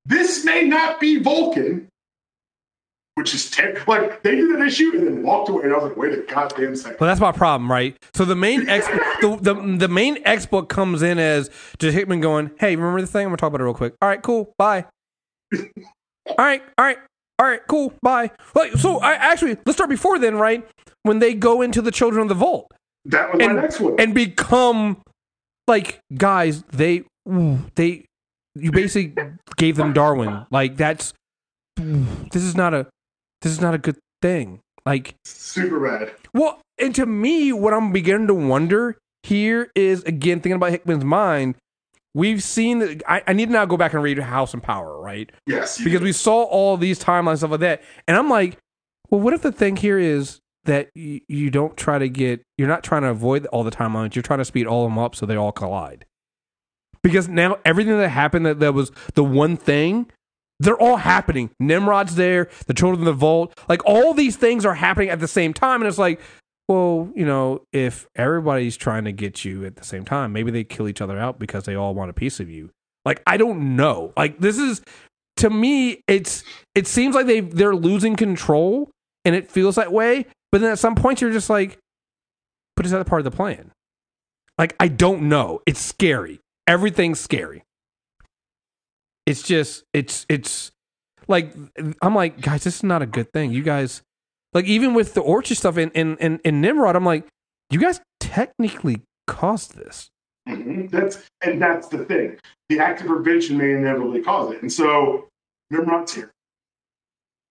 This 0.05 0.45
may 0.45 0.63
not 0.63 0.99
be 0.99 1.19
Vulcan, 1.19 1.89
which 3.15 3.33
is 3.33 3.49
ter- 3.49 3.83
like 3.87 4.21
they 4.23 4.35
did 4.35 4.49
an 4.51 4.61
issue 4.61 4.91
and 4.93 5.07
then 5.07 5.23
walked 5.23 5.49
away. 5.49 5.63
And 5.63 5.73
I 5.73 5.77
was 5.77 5.85
like, 5.85 5.97
wait 5.97 6.13
a 6.13 6.21
goddamn 6.21 6.75
second. 6.75 6.97
Well, 6.99 7.07
that's 7.07 7.19
my 7.19 7.31
problem, 7.31 7.71
right? 7.71 7.97
So 8.13 8.23
the 8.23 8.35
main 8.35 8.69
X, 8.69 8.87
the, 9.21 9.37
the 9.41 9.77
the 9.77 9.87
main 9.87 10.19
X 10.25 10.45
book 10.45 10.69
comes 10.69 11.01
in 11.01 11.17
as 11.17 11.49
just 11.79 11.95
Hickman 11.95 12.21
going, 12.21 12.51
"Hey, 12.59 12.75
remember 12.75 13.01
this 13.01 13.11
thing? 13.11 13.23
I'm 13.23 13.29
gonna 13.29 13.37
talk 13.37 13.49
about 13.49 13.61
it 13.61 13.65
real 13.65 13.73
quick. 13.73 13.95
All 14.01 14.07
right, 14.07 14.21
cool, 14.21 14.53
bye. 14.57 14.85
all 15.53 16.35
right, 16.37 16.61
all 16.77 16.85
right, 16.85 16.97
all 17.39 17.47
right, 17.47 17.61
cool, 17.67 17.93
bye. 18.01 18.31
Like, 18.53 18.73
so 18.73 18.99
I 18.99 19.13
actually 19.13 19.57
let's 19.65 19.77
start 19.77 19.89
before 19.89 20.19
then, 20.19 20.35
right? 20.35 20.67
When 21.03 21.19
they 21.19 21.33
go 21.33 21.61
into 21.61 21.81
the 21.81 21.91
Children 21.91 22.23
of 22.23 22.29
the 22.29 22.35
Vault 22.35 22.71
That 23.05 23.31
was 23.33 23.41
and 23.41 23.55
my 23.55 23.61
next 23.61 23.79
one. 23.79 23.95
and 23.99 24.13
become 24.13 25.01
like 25.67 25.99
guys, 26.15 26.63
they 26.71 27.03
they 27.75 28.05
you 28.55 28.71
basically 28.71 29.21
gave 29.57 29.75
them 29.75 29.93
Darwin. 29.93 30.45
Like 30.51 30.77
that's 30.77 31.13
this 31.77 32.43
is 32.43 32.55
not 32.55 32.73
a 32.73 32.87
this 33.41 33.51
is 33.51 33.61
not 33.61 33.73
a 33.73 33.77
good 33.77 33.97
thing. 34.21 34.59
Like 34.85 35.15
Super 35.25 35.79
bad. 35.79 36.13
well, 36.33 36.59
and 36.77 36.93
to 36.95 37.05
me, 37.05 37.51
what 37.51 37.73
I'm 37.73 37.91
beginning 37.91 38.27
to 38.27 38.33
wonder 38.33 38.97
here 39.23 39.71
is 39.75 40.03
again 40.03 40.39
thinking 40.39 40.53
about 40.53 40.71
Hickman's 40.71 41.03
mind. 41.03 41.55
We've 42.13 42.41
seen 42.41 42.79
that. 42.79 43.03
I, 43.07 43.23
I 43.27 43.33
need 43.33 43.47
to 43.47 43.51
now 43.51 43.65
go 43.65 43.75
back 43.75 43.93
and 43.93 44.01
read 44.01 44.17
House 44.19 44.53
and 44.53 44.63
Power, 44.63 45.01
right? 45.01 45.29
Yes. 45.47 45.77
Because 45.77 45.99
did. 45.99 46.03
we 46.03 46.11
saw 46.13 46.43
all 46.43 46.77
these 46.77 46.97
timelines 46.97 47.39
stuff 47.39 47.51
like 47.51 47.59
that, 47.59 47.81
and 48.07 48.15
I'm 48.15 48.29
like, 48.29 48.57
well, 49.09 49.19
what 49.19 49.33
if 49.33 49.41
the 49.41 49.51
thing 49.51 49.75
here 49.75 49.99
is 49.99 50.39
that 50.65 50.89
you, 50.95 51.21
you 51.27 51.49
don't 51.49 51.75
try 51.77 51.97
to 51.99 52.09
get, 52.09 52.41
you're 52.57 52.67
not 52.67 52.83
trying 52.83 53.03
to 53.03 53.09
avoid 53.09 53.45
all 53.47 53.63
the 53.63 53.71
timelines, 53.71 54.15
you're 54.15 54.23
trying 54.23 54.39
to 54.39 54.45
speed 54.45 54.67
all 54.67 54.85
of 54.85 54.91
them 54.91 54.99
up 54.99 55.15
so 55.15 55.25
they 55.25 55.35
all 55.35 55.51
collide. 55.51 56.05
because 57.03 57.27
now 57.27 57.59
everything 57.63 57.97
that 57.97 58.09
happened 58.09 58.45
that, 58.47 58.59
that 58.59 58.73
was 58.73 58.91
the 59.13 59.23
one 59.23 59.55
thing, 59.57 60.07
they're 60.59 60.79
all 60.79 60.97
happening. 60.97 61.51
Nimrod's 61.59 62.15
there, 62.15 62.49
the 62.65 62.73
children 62.73 63.01
of 63.01 63.05
the 63.05 63.13
vault, 63.13 63.53
like 63.69 63.85
all 63.85 64.13
these 64.13 64.35
things 64.37 64.65
are 64.65 64.73
happening 64.73 65.09
at 65.09 65.19
the 65.19 65.27
same 65.27 65.53
time, 65.53 65.81
and 65.81 65.87
it's 65.87 65.99
like, 65.99 66.19
well, 66.67 67.11
you 67.13 67.25
know, 67.25 67.61
if 67.71 68.07
everybody's 68.15 68.75
trying 68.75 69.03
to 69.05 69.11
get 69.11 69.45
you 69.45 69.65
at 69.65 69.75
the 69.75 69.83
same 69.83 70.03
time, 70.03 70.33
maybe 70.33 70.49
they 70.49 70.63
kill 70.63 70.87
each 70.87 70.99
other 71.01 71.19
out 71.19 71.37
because 71.37 71.65
they 71.65 71.75
all 71.75 71.93
want 71.93 72.09
a 72.09 72.13
piece 72.13 72.39
of 72.39 72.49
you. 72.49 72.71
Like 73.05 73.21
I 73.27 73.37
don't 73.37 73.75
know. 73.75 74.11
Like 74.17 74.39
this 74.39 74.57
is 74.57 74.81
to 75.37 75.51
me, 75.51 76.01
it's 76.07 76.43
it 76.73 76.87
seems 76.87 77.13
like 77.13 77.27
they 77.27 77.41
they're 77.41 77.75
losing 77.75 78.15
control, 78.15 78.89
and 79.25 79.35
it 79.35 79.51
feels 79.51 79.75
that 79.75 79.91
way. 79.93 80.25
But 80.51 80.61
then 80.61 80.71
at 80.71 80.79
some 80.79 80.95
point, 80.95 81.21
you're 81.21 81.31
just 81.31 81.49
like, 81.49 81.77
but 82.75 82.85
is 82.85 82.91
that 82.91 83.05
part 83.07 83.19
of 83.19 83.25
the 83.25 83.35
plan? 83.35 83.71
Like 84.57 84.75
I 84.79 84.87
don't 84.87 85.23
know. 85.23 85.61
It's 85.65 85.79
scary. 85.81 86.39
Everything's 86.67 87.19
scary. 87.19 87.63
It's 89.25 89.41
just 89.41 89.83
it's 89.93 90.25
it's 90.29 90.71
like 91.27 91.53
I'm 92.01 92.15
like 92.15 92.39
guys, 92.41 92.63
this 92.63 92.77
is 92.77 92.83
not 92.83 93.01
a 93.01 93.05
good 93.05 93.31
thing. 93.33 93.51
You 93.51 93.63
guys 93.63 94.01
like 94.53 94.65
even 94.65 94.93
with 94.93 95.13
the 95.13 95.21
orchard 95.21 95.55
stuff 95.57 95.77
in 95.77 95.89
in 95.91 96.15
in, 96.17 96.39
in 96.45 96.61
Nimrod, 96.61 96.95
I'm 96.95 97.05
like, 97.05 97.27
you 97.69 97.79
guys 97.79 97.99
technically 98.19 99.01
caused 99.27 99.75
this. 99.75 100.09
Mhm. 100.47 100.89
That's 100.91 101.23
and 101.41 101.61
that's 101.61 101.87
the 101.87 102.05
thing. 102.05 102.37
The 102.69 102.79
act 102.79 103.01
of 103.01 103.07
prevention 103.07 103.57
may 103.57 103.71
inevitably 103.71 104.21
cause 104.21 104.53
it, 104.53 104.61
and 104.61 104.71
so 104.71 105.27
Nimrod's 105.71 106.13
here. 106.13 106.31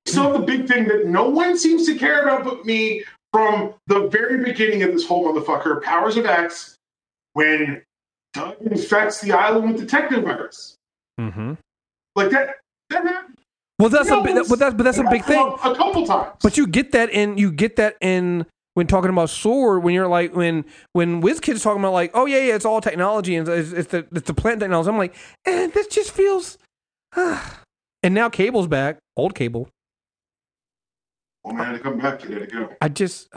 So 0.06 0.32
the 0.32 0.40
big 0.40 0.68
thing 0.68 0.86
that 0.88 1.06
no 1.06 1.28
one 1.28 1.56
seems 1.56 1.86
to 1.86 1.96
care 1.96 2.22
about 2.22 2.44
but 2.44 2.64
me 2.66 3.04
from 3.32 3.74
the 3.86 4.06
very 4.08 4.44
beginning 4.44 4.82
of 4.82 4.92
this 4.92 5.06
whole 5.06 5.24
motherfucker, 5.24 5.82
Powers 5.82 6.16
of 6.16 6.26
X, 6.26 6.76
when 7.32 7.82
Doug 8.32 8.56
infects 8.60 9.20
the 9.20 9.32
island 9.32 9.74
with 9.74 9.80
the 9.80 9.96
technovirus. 9.96 10.74
Mm-hmm. 11.20 11.54
Like 12.16 12.30
that. 12.30 12.56
That 12.90 13.04
happened. 13.06 13.38
Well, 13.78 13.88
that's 13.88 14.08
You 14.08 14.20
a 14.20 14.22
big, 14.22 14.48
but 14.48 14.58
that's 14.58 14.74
but 14.74 14.82
that's 14.84 14.98
a 14.98 15.04
big 15.04 15.24
thing. 15.24 15.40
A 15.40 15.74
couple 15.74 16.06
times. 16.06 16.36
But 16.42 16.56
you 16.56 16.66
get 16.66 16.92
that 16.92 17.10
in 17.10 17.38
you 17.38 17.50
get 17.50 17.76
that 17.76 17.96
in 18.00 18.46
when 18.74 18.86
talking 18.86 19.10
about 19.10 19.30
sword 19.30 19.82
when 19.82 19.94
you're 19.94 20.06
like 20.06 20.34
when 20.34 20.64
when 20.92 21.22
WizKid's 21.22 21.62
talking 21.62 21.80
about 21.80 21.92
like 21.92 22.10
oh 22.14 22.26
yeah 22.26 22.38
yeah 22.38 22.54
it's 22.54 22.64
all 22.64 22.80
technology 22.80 23.34
and 23.34 23.48
it's, 23.48 23.72
it's 23.72 23.88
the 23.88 24.06
it's 24.12 24.26
the 24.26 24.34
plant 24.34 24.60
technology. 24.60 24.90
I'm 24.90 24.98
like 24.98 25.14
eh, 25.46 25.68
this 25.68 25.88
just 25.88 26.12
feels. 26.12 26.58
and 27.16 28.14
now 28.14 28.28
Cable's 28.28 28.68
back, 28.68 28.98
old 29.16 29.34
Cable. 29.34 29.68
Well, 31.44 31.54
man, 31.54 31.74
to 31.74 31.78
come 31.78 31.98
back, 31.98 32.24
you 32.24 32.30
gotta 32.30 32.46
go. 32.46 32.70
I 32.80 32.88
just, 32.88 33.28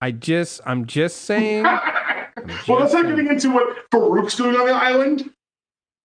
I 0.00 0.12
just, 0.12 0.62
I'm 0.64 0.86
just 0.86 1.22
saying. 1.22 1.62
well, 2.68 2.80
that's 2.80 2.94
not 2.94 3.06
getting 3.06 3.28
into 3.28 3.50
what 3.50 3.76
Farouk's 3.90 4.34
doing 4.34 4.56
on 4.56 4.66
the 4.66 4.72
island. 4.72 5.30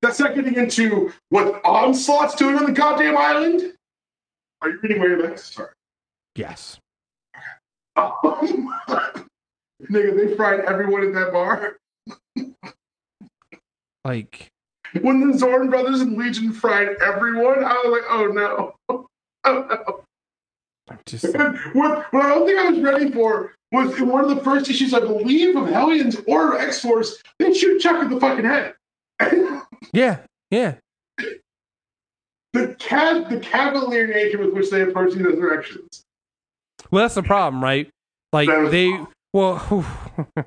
That's 0.02 0.20
not 0.20 0.36
getting 0.36 0.56
into 0.56 1.14
what 1.30 1.62
Onslaught's 1.64 2.36
doing 2.36 2.58
on 2.58 2.66
the 2.66 2.74
goddamn 2.74 3.18
island. 3.18 3.74
Are 4.62 4.70
you 4.70 4.80
reading 4.82 5.00
where 5.00 5.18
your 5.18 5.38
Sorry. 5.38 5.70
yes. 6.36 6.78
Nigga, 7.98 9.08
they 9.89 10.36
fried 10.36 10.62
everyone 10.62 11.04
in 11.04 11.14
that 11.14 11.32
bar. 11.32 11.78
Like 14.04 14.50
When 15.02 15.32
the 15.32 15.38
Zorn 15.38 15.70
brothers 15.70 16.02
and 16.02 16.18
Legion 16.18 16.52
fried 16.52 16.98
everyone, 17.02 17.64
I 17.64 17.74
was 17.74 17.91
like, 17.91 18.04
oh 18.10 18.28
no. 18.28 19.06
Just 21.06 21.26
what, 21.74 22.14
what 22.14 22.26
I 22.26 22.30
don't 22.30 22.46
think 22.46 22.60
I 22.60 22.70
was 22.70 22.80
ready 22.82 23.12
for 23.12 23.54
was 23.72 23.98
in 24.00 24.08
one 24.08 24.24
of 24.24 24.36
the 24.36 24.43
first 24.43 24.70
issues, 24.70 24.93
I 24.93 25.00
believe, 25.00 25.56
of 25.56 25.68
Hellions 25.68 26.18
or 26.28 26.60
X 26.60 26.82
Force, 26.82 27.22
they 27.39 27.54
shoot 27.54 27.80
Chuck 27.80 28.04
in 28.04 28.10
the 28.10 28.20
fucking 28.20 28.46
head. 28.46 28.76
yeah 29.93 30.20
yeah 30.52 30.76
the 32.56 32.76
cat, 32.80 33.30
the 33.30 33.39
cavalier 33.39 34.08
nature 34.08 34.38
with 34.38 34.54
which 34.54 34.70
they 34.70 34.82
approach 34.82 35.14
these 35.14 35.24
resurrections. 35.24 36.04
well 36.91 37.04
that's 37.04 37.16
the 37.16 37.24
problem 37.24 37.64
right 37.64 37.89
like 38.34 38.50
they 38.72 38.91
well 39.34 39.56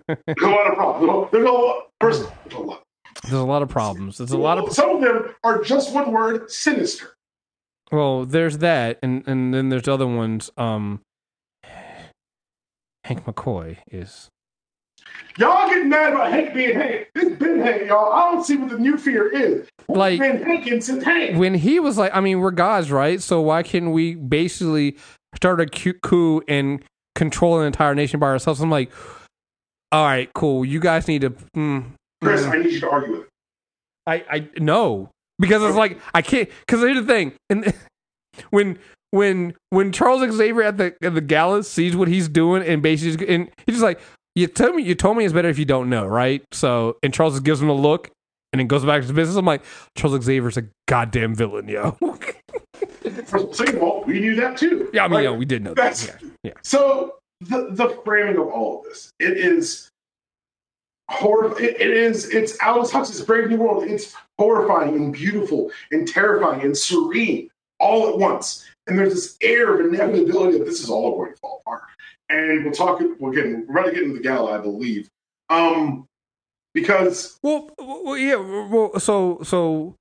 There's 0.08 0.42
a 0.42 0.48
lot 0.48 0.66
of 0.66 0.74
problems. 0.74 1.30
There's 1.32 1.46
a 1.46 1.50
lot. 1.50 1.88
First, 2.00 2.28
there's 2.44 2.54
a 2.54 2.58
lot. 2.58 2.82
there's 3.22 3.34
a 3.34 3.44
lot 3.44 3.62
of 3.62 3.68
problems 3.68 4.18
there's 4.18 4.30
a 4.32 4.38
lot 4.38 4.58
of 4.58 4.72
Some 4.72 4.96
of 4.96 5.02
them 5.02 5.34
are 5.44 5.62
just 5.62 5.94
one 5.94 6.12
word: 6.12 6.50
sinister. 6.50 7.14
Well 7.90 8.24
there's 8.24 8.58
that 8.58 8.98
and 9.02 9.26
and 9.26 9.54
then 9.54 9.68
there's 9.68 9.88
other 9.88 10.06
ones 10.06 10.50
um 10.56 11.00
Hank 13.04 13.24
McCoy 13.24 13.78
is 13.90 14.28
Y'all 15.38 15.68
getting 15.68 15.88
mad 15.88 16.12
about 16.12 16.32
Hank 16.32 16.52
being 16.52 16.74
Hank. 16.74 17.08
This 17.14 17.32
been 17.36 17.60
Hank, 17.60 17.88
y'all. 17.88 18.12
I 18.12 18.32
don't 18.32 18.44
see 18.44 18.56
what 18.56 18.70
the 18.70 18.78
new 18.78 18.98
fear 18.98 19.28
is. 19.28 19.68
Like- 19.88 20.18
been 20.18 20.42
Hank 20.42 20.82
since 20.82 21.04
Hank. 21.04 21.38
when 21.38 21.54
he 21.54 21.78
was 21.78 21.96
like, 21.96 22.14
I 22.14 22.20
mean, 22.20 22.40
we're 22.40 22.50
gods, 22.50 22.90
right? 22.90 23.22
So 23.22 23.40
why 23.40 23.62
can't 23.62 23.92
we 23.92 24.14
basically 24.14 24.96
start 25.36 25.60
a 25.60 25.66
coup 25.66 26.42
and 26.48 26.82
control 27.14 27.60
an 27.60 27.66
entire 27.66 27.94
nation 27.94 28.18
by 28.18 28.26
ourselves? 28.26 28.60
I'm 28.60 28.70
like, 28.70 28.90
all 29.92 30.04
right, 30.04 30.30
cool. 30.34 30.64
You 30.64 30.80
guys 30.80 31.06
need 31.06 31.20
to. 31.22 31.30
Mm, 31.56 31.92
Chris, 32.22 32.42
mm. 32.42 32.52
I 32.52 32.56
need 32.58 32.72
you 32.72 32.80
to 32.80 32.90
argue 32.90 33.12
with 33.12 33.20
it. 33.22 33.28
I 34.06 34.24
I 34.30 34.48
no 34.58 35.10
because 35.38 35.62
it's 35.62 35.76
like 35.76 35.98
I 36.14 36.22
can't. 36.22 36.48
Because 36.60 36.80
here's 36.80 36.96
the 37.00 37.06
thing, 37.06 37.32
and 37.50 37.72
when 38.50 38.78
when 39.10 39.54
when 39.70 39.92
Charles 39.92 40.20
Xavier 40.32 40.62
at 40.62 40.76
the 40.76 40.94
at 41.02 41.14
the 41.14 41.20
gala 41.20 41.64
sees 41.64 41.96
what 41.96 42.08
he's 42.08 42.28
doing 42.28 42.62
and 42.62 42.82
basically 42.82 43.28
and 43.28 43.50
he's 43.66 43.76
just 43.76 43.82
like, 43.82 44.00
you 44.34 44.46
told 44.46 44.74
me 44.76 44.82
you 44.82 44.94
told 44.94 45.16
me 45.16 45.24
it's 45.24 45.32
better 45.32 45.48
if 45.48 45.58
you 45.58 45.64
don't 45.64 45.88
know, 45.88 46.06
right? 46.06 46.42
So 46.52 46.96
and 47.02 47.12
Charles 47.12 47.34
just 47.34 47.44
gives 47.44 47.60
him 47.62 47.68
a 47.68 47.74
look. 47.74 48.10
And 48.50 48.60
then 48.60 48.66
goes 48.66 48.82
back 48.82 49.02
to 49.02 49.06
his 49.06 49.12
business. 49.12 49.36
I'm 49.36 49.44
like, 49.44 49.62
Charles 49.94 50.24
Xavier's 50.24 50.56
a 50.56 50.64
goddamn 50.86 51.34
villain, 51.34 51.68
yo. 51.68 51.98
Second 53.52 53.76
of 53.76 53.82
all, 53.82 54.04
we 54.06 54.20
knew 54.20 54.36
that 54.36 54.56
too. 54.56 54.88
Yeah, 54.94 55.04
I 55.04 55.08
mean, 55.08 55.14
Like, 55.16 55.24
yeah, 55.24 55.30
we 55.32 55.44
did 55.44 55.62
know 55.62 55.74
that. 55.74 56.02
Yeah, 56.22 56.28
yeah. 56.42 56.52
so 56.62 57.16
the 57.40 57.68
the 57.70 57.90
framing 58.06 58.38
of 58.38 58.48
all 58.48 58.78
of 58.78 58.84
this. 58.84 59.10
It 59.20 59.36
is 59.36 59.90
horror. 61.08 61.58
It, 61.60 61.80
it 61.80 61.90
is. 61.90 62.28
It's 62.30 62.56
Aldous 62.64 62.90
Huxley's 62.92 63.22
Brave 63.22 63.48
New 63.50 63.56
World. 63.58 63.84
It's 63.84 64.14
horrifying 64.38 64.94
and 64.96 65.12
beautiful 65.12 65.70
and 65.90 66.06
terrifying 66.06 66.62
and 66.62 66.76
serene 66.76 67.50
all 67.80 68.08
at 68.08 68.18
once. 68.18 68.66
And 68.86 68.98
there's 68.98 69.14
this 69.14 69.36
air 69.42 69.78
of 69.78 69.86
inevitability 69.86 70.58
that 70.58 70.64
this 70.64 70.80
is 70.80 70.88
all 70.90 71.16
going 71.16 71.32
to 71.32 71.38
fall 71.38 71.62
apart. 71.66 71.82
And 72.30 72.64
we'll 72.64 72.72
talk. 72.72 73.00
We're 73.18 73.32
getting. 73.32 73.66
We're 73.66 73.78
about 73.80 73.86
to 73.90 73.92
get 73.94 74.02
into 74.02 74.16
the 74.16 74.22
gala, 74.22 74.58
I 74.58 74.62
believe. 74.62 75.08
Um, 75.50 76.06
because 76.74 77.38
Well, 77.42 77.70
well, 77.78 78.16
yeah. 78.16 78.36
Well, 78.36 78.98
so 79.00 79.40
so 79.42 79.94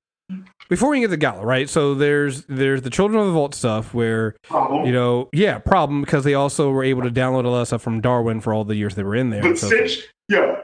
before 0.68 0.90
we 0.90 1.00
get 1.00 1.06
to 1.06 1.10
the 1.10 1.16
gala, 1.16 1.44
right? 1.44 1.68
So 1.68 1.94
there's 1.94 2.44
there's 2.44 2.82
the 2.82 2.90
Children 2.90 3.20
of 3.20 3.26
the 3.28 3.32
Vault 3.32 3.54
stuff 3.54 3.94
where 3.94 4.36
problem. 4.42 4.84
you 4.86 4.92
know, 4.92 5.28
yeah, 5.32 5.58
problem 5.58 6.02
because 6.02 6.24
they 6.24 6.34
also 6.34 6.70
were 6.70 6.84
able 6.84 7.02
to 7.02 7.10
download 7.10 7.44
a 7.44 7.48
lot 7.48 7.62
of 7.62 7.66
stuff 7.68 7.82
from 7.82 8.00
Darwin 8.02 8.40
for 8.40 8.52
all 8.52 8.64
the 8.64 8.76
years 8.76 8.94
they 8.94 9.02
were 9.02 9.16
in 9.16 9.30
there. 9.30 9.42
but 9.42 9.58
so- 9.58 9.70
Synch, 9.70 10.02
yeah, 10.28 10.60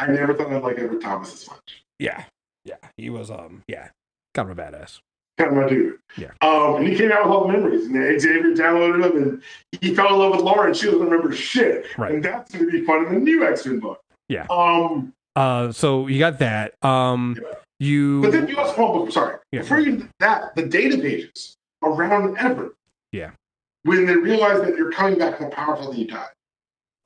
I 0.00 0.06
never 0.06 0.34
thought 0.34 0.52
I'd 0.52 0.62
like 0.62 0.78
Everett 0.78 1.00
Thomas 1.02 1.32
as 1.32 1.48
much. 1.48 1.82
yeah, 1.98 2.24
yeah, 2.64 2.76
he 2.96 3.10
was 3.10 3.30
um, 3.30 3.62
yeah, 3.68 3.88
kind 4.34 4.50
of 4.50 4.58
a 4.58 4.62
badass. 4.62 4.98
kind 5.38 5.50
of 5.50 5.56
my 5.62 5.68
dude. 5.68 5.98
Yeah. 6.16 6.30
Um, 6.42 6.76
and 6.76 6.88
he 6.88 6.96
came 6.96 7.12
out 7.12 7.24
with 7.24 7.32
all 7.32 7.46
the 7.46 7.52
memories, 7.52 7.86
and 7.86 8.20
Xavier 8.20 8.54
downloaded 8.54 9.02
them, 9.02 9.22
and 9.22 9.42
he 9.80 9.94
fell 9.94 10.08
in 10.14 10.18
love 10.18 10.32
with 10.32 10.40
Laura, 10.40 10.66
and 10.68 10.76
she 10.76 10.86
doesn't 10.86 11.00
remember 11.00 11.32
shit. 11.32 11.86
Right. 11.98 12.12
And 12.14 12.24
that's 12.24 12.52
going 12.52 12.66
to 12.66 12.70
be 12.72 12.84
fun 12.84 13.06
in 13.06 13.14
the 13.14 13.20
new 13.20 13.44
X 13.46 13.66
Men 13.66 13.80
book. 13.80 14.00
Yeah. 14.28 14.46
Um, 14.50 15.12
Uh, 15.36 15.70
so 15.72 16.06
you 16.08 16.18
got 16.18 16.38
that. 16.40 16.74
Um, 16.82 17.36
Yeah. 17.40 17.54
you 17.78 18.20
but 18.22 18.32
then 18.32 18.48
you 18.48 18.56
also, 18.58 18.74
oh, 18.78 19.08
sorry, 19.10 19.38
Yeah. 19.52 19.60
before 19.62 19.80
you 19.80 20.08
that, 20.18 20.54
the 20.56 20.66
data 20.66 20.98
pages 20.98 21.54
around 21.82 22.36
Everett. 22.38 22.72
Yeah. 23.12 23.30
When 23.84 24.04
they 24.06 24.16
realize 24.16 24.60
that 24.60 24.76
you're 24.76 24.92
coming 24.92 25.18
back 25.18 25.40
more 25.40 25.50
powerful 25.50 25.90
than 25.90 26.00
you 26.00 26.06
died. 26.08 26.28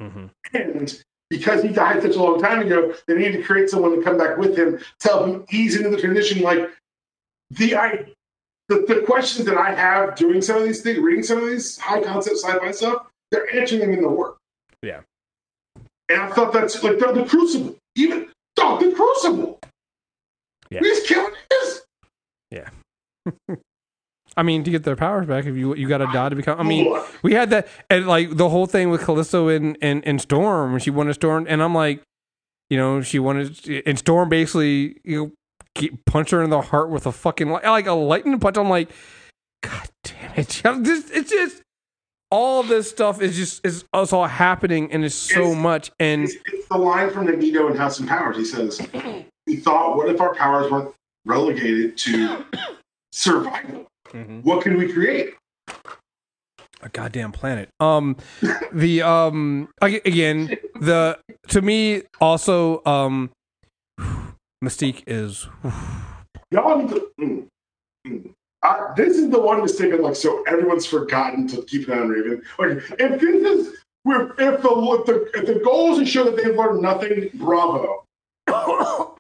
Mhm. 0.03 0.31
And 0.55 1.03
because 1.31 1.63
he 1.63 1.69
died 1.69 2.03
such 2.03 2.17
a 2.17 2.23
long 2.23 2.41
time 2.41 2.61
ago, 2.61 2.95
they 3.07 3.15
need 3.15 3.33
to 3.33 3.43
create 3.43 3.69
someone 3.71 3.97
to 3.97 4.03
come 4.03 4.19
back 4.19 4.37
with 4.37 4.57
him 4.57 4.79
to 5.01 5.09
help 5.09 5.27
him 5.27 5.45
ease 5.51 5.77
into 5.77 5.91
the 5.91 6.01
transition. 6.01 6.43
Like 6.43 6.71
the 7.51 7.77
I 7.77 8.07
the, 8.69 8.85
the 8.89 9.03
questions 9.07 9.47
that 9.47 9.59
I 9.59 9.75
have 9.75 10.17
doing 10.17 10.41
some 10.41 10.57
of 10.57 10.65
these 10.65 10.83
things, 10.83 10.99
reading 10.99 11.23
some 11.23 11.39
of 11.39 11.49
these 11.49 11.79
high 11.79 12.03
concept 12.03 12.37
sci-fi 12.39 12.71
stuff, 12.71 13.07
they're 13.31 13.55
answering 13.55 13.83
them 13.83 13.93
in 13.93 14.03
the 14.03 14.09
work. 14.09 14.39
Yeah. 14.83 15.01
And 16.09 16.21
I 16.21 16.31
thought 16.31 16.53
that's 16.53 16.83
like 16.83 16.99
the, 16.99 17.13
the 17.13 17.25
crucible. 17.25 17.77
Even 17.97 18.29
dog, 18.57 18.81
the 18.81 18.93
crucible. 18.93 19.61
Yeah. 20.71 20.81
He's 20.81 21.07
killing 21.07 21.35
this. 21.51 21.83
I 24.37 24.43
mean, 24.43 24.65
to 24.65 24.71
get 24.71 24.83
their 24.85 24.97
powers 24.97 25.27
back, 25.27 25.47
if 25.47 25.57
you 25.57 25.75
you 25.75 25.89
got 25.89 25.99
to 25.99 26.07
die 26.13 26.29
to 26.29 26.37
become. 26.37 26.59
I 26.59 26.63
mean, 26.65 26.97
we 27.23 27.35
had 27.35 27.51
that 27.51 27.69
and 27.91 28.07
like 28.07 28.37
the 28.37 28.49
whole 28.49 28.67
thing 28.67 28.91
with 28.91 29.03
Callisto 29.03 29.49
and 29.49 29.77
and, 29.81 30.05
and 30.07 30.21
Storm 30.21 30.73
when 30.73 30.81
she 30.81 30.91
wanted 30.91 31.15
Storm, 31.15 31.47
and 31.49 31.63
I'm 31.63 31.75
like, 31.75 32.03
you 32.71 32.77
know, 32.77 33.01
she 33.03 33.19
wanted 33.19 33.83
and 33.87 33.99
Storm 33.99 34.29
basically 34.29 35.01
you 35.05 35.33
know 35.77 35.89
punch 36.07 36.31
her 36.31 36.43
in 36.43 36.51
the 36.51 36.61
heart 36.61 36.89
with 36.91 37.07
a 37.07 37.13
fucking 37.13 37.51
like 37.51 37.87
a 37.87 37.93
lightning 37.93 38.39
punch. 38.39 38.57
I'm 38.57 38.69
like, 38.69 38.91
God 39.63 39.89
damn 40.05 40.33
it, 40.33 40.39
it's 40.39 40.61
just, 40.63 41.11
it's 41.13 41.31
just 41.31 41.63
all 42.31 42.63
this 42.65 42.91
stuff 42.91 43.21
is 43.23 43.37
just 43.37 43.65
is 43.65 43.85
it's 43.95 44.13
all 44.13 44.27
happening 44.27 44.91
and 44.93 45.05
it's 45.05 45.15
so 45.15 45.41
It's- 45.41 45.57
much 45.57 45.91
and 46.01 46.25
It's, 46.25 46.35
it's 46.53 46.69
the 46.69 46.79
line 46.79 47.11
from 47.11 47.27
Magneto 47.27 47.69
in 47.69 47.77
House 47.77 48.01
and 48.01 48.09
Powers. 48.09 48.37
He 48.37 48.45
says, 48.45 48.81
"We 49.47 49.57
thought, 49.57 49.97
what 49.97 50.09
if 50.09 50.21
our 50.21 50.35
powers 50.35 50.71
weren't 50.71 50.93
relegated 51.25 51.97
to 51.99 52.45
survival? 53.13 53.87
What 54.43 54.63
can 54.63 54.77
we 54.77 54.93
create?" 54.93 55.35
a 56.85 56.89
goddamn 56.91 57.33
planet. 57.33 57.69
Um, 57.81 58.17
the 58.73 59.03
um 59.03 59.69
again 59.81 60.57
the 60.81 61.19
to 61.49 61.63
me 61.63 62.03
also 62.21 62.83
um 62.85 63.31
Mystique 64.65 65.03
is 65.07 65.49
Y'all 66.51 66.79
need 66.79 66.91
to. 66.91 67.09
mm, 67.21 67.47
mm. 68.07 68.31
Uh, 68.63 68.95
this 68.95 69.19
is 69.19 69.29
the 69.29 69.39
one 69.39 69.61
mistake 69.61 69.93
I'm 69.93 70.01
like, 70.01 70.17
so 70.17 70.43
everyone's 70.45 70.87
forgotten 70.87 71.47
to 71.49 71.63
keep 71.65 71.87
an 71.87 71.99
eye 71.99 72.01
on 72.01 72.09
Raven. 72.09 72.43
Like, 72.59 72.79
if 72.99 73.21
this 73.21 73.45
is, 73.45 73.69
if 74.07 74.33
the, 74.39 74.39
if 74.39 74.63
the, 74.63 75.31
if 75.35 75.47
the 75.47 75.61
goal 75.63 75.93
is 75.93 75.99
to 75.99 76.07
show 76.07 76.25
that 76.25 76.37
they've 76.37 76.57
learned 76.57 76.81
nothing, 76.81 77.29
bravo. 77.35 78.05
I, 78.49 79.13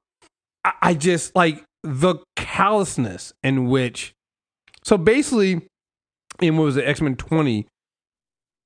I 0.80 0.94
just 0.94 1.36
like 1.36 1.62
the 1.82 2.20
callousness 2.36 3.34
in 3.42 3.68
which 3.68 4.14
so 4.84 4.96
basically 4.98 5.62
in 6.40 6.56
what 6.56 6.64
was 6.64 6.76
it 6.76 6.84
X-Men 6.86 7.16
20 7.16 7.66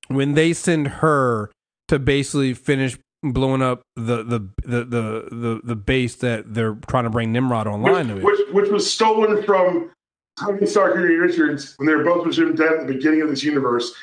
when 0.07 0.33
they 0.33 0.53
send 0.53 0.87
her 0.87 1.51
to 1.87 1.99
basically 1.99 2.53
finish 2.53 2.97
blowing 3.21 3.61
up 3.61 3.81
the 3.95 4.23
the 4.23 4.39
the 4.63 4.83
the 4.85 5.27
the, 5.31 5.61
the 5.63 5.75
base 5.75 6.15
that 6.15 6.53
they're 6.53 6.75
trying 6.87 7.03
to 7.03 7.09
bring 7.09 7.31
Nimrod 7.31 7.67
online 7.67 8.07
to 8.07 8.13
which, 8.15 8.39
it. 8.39 8.47
which, 8.53 8.63
which 8.65 8.71
was 8.71 8.91
stolen 8.91 9.43
from 9.43 9.91
Tony 10.39 10.65
Stark 10.65 10.95
and 10.95 11.03
Richards 11.03 11.73
when 11.77 11.85
they 11.87 11.93
were 11.95 12.03
both 12.05 12.23
presumed 12.23 12.57
dead 12.57 12.71
at 12.73 12.87
the 12.87 12.93
beginning 12.93 13.21
of 13.21 13.29
this 13.29 13.43
universe. 13.43 13.93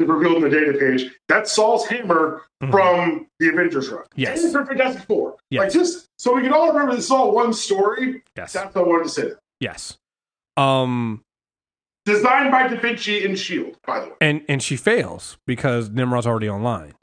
Revealed 0.00 0.36
in 0.38 0.42
the 0.42 0.50
data 0.50 0.76
page. 0.78 1.12
That's 1.28 1.52
Saul's 1.52 1.86
hammer 1.86 2.42
Mhm. 2.62 2.70
from 2.72 3.26
the 3.38 3.48
Avengers 3.48 3.88
run. 3.88 4.04
Yes. 4.16 4.42
And 4.42 4.52
from 4.52 4.66
Fantastic 4.66 5.04
Four. 5.04 5.36
Yes. 5.50 5.60
Like 5.62 5.72
just 5.72 6.06
so 6.18 6.34
we 6.34 6.42
can 6.42 6.52
all 6.52 6.68
remember 6.72 6.96
this 6.96 7.04
is 7.04 7.10
all 7.12 7.32
one 7.32 7.52
story. 7.52 8.22
yes. 8.36 8.52
That's 8.52 8.74
what 8.74 8.84
I 8.84 8.88
wanted 8.88 9.04
to 9.04 9.08
say. 9.10 9.30
Yes. 9.60 9.96
Um 10.58 11.22
Designed 12.06 12.50
by 12.50 12.68
Da 12.68 12.80
Vinci 12.80 13.24
and 13.24 13.38
Shield, 13.38 13.76
by 13.86 14.00
the 14.00 14.06
way. 14.06 14.12
and 14.20 14.42
and 14.48 14.62
she 14.62 14.76
fails 14.76 15.36
because 15.46 15.90
Nimrod's 15.90 16.26
already 16.26 16.48
online. 16.48 16.94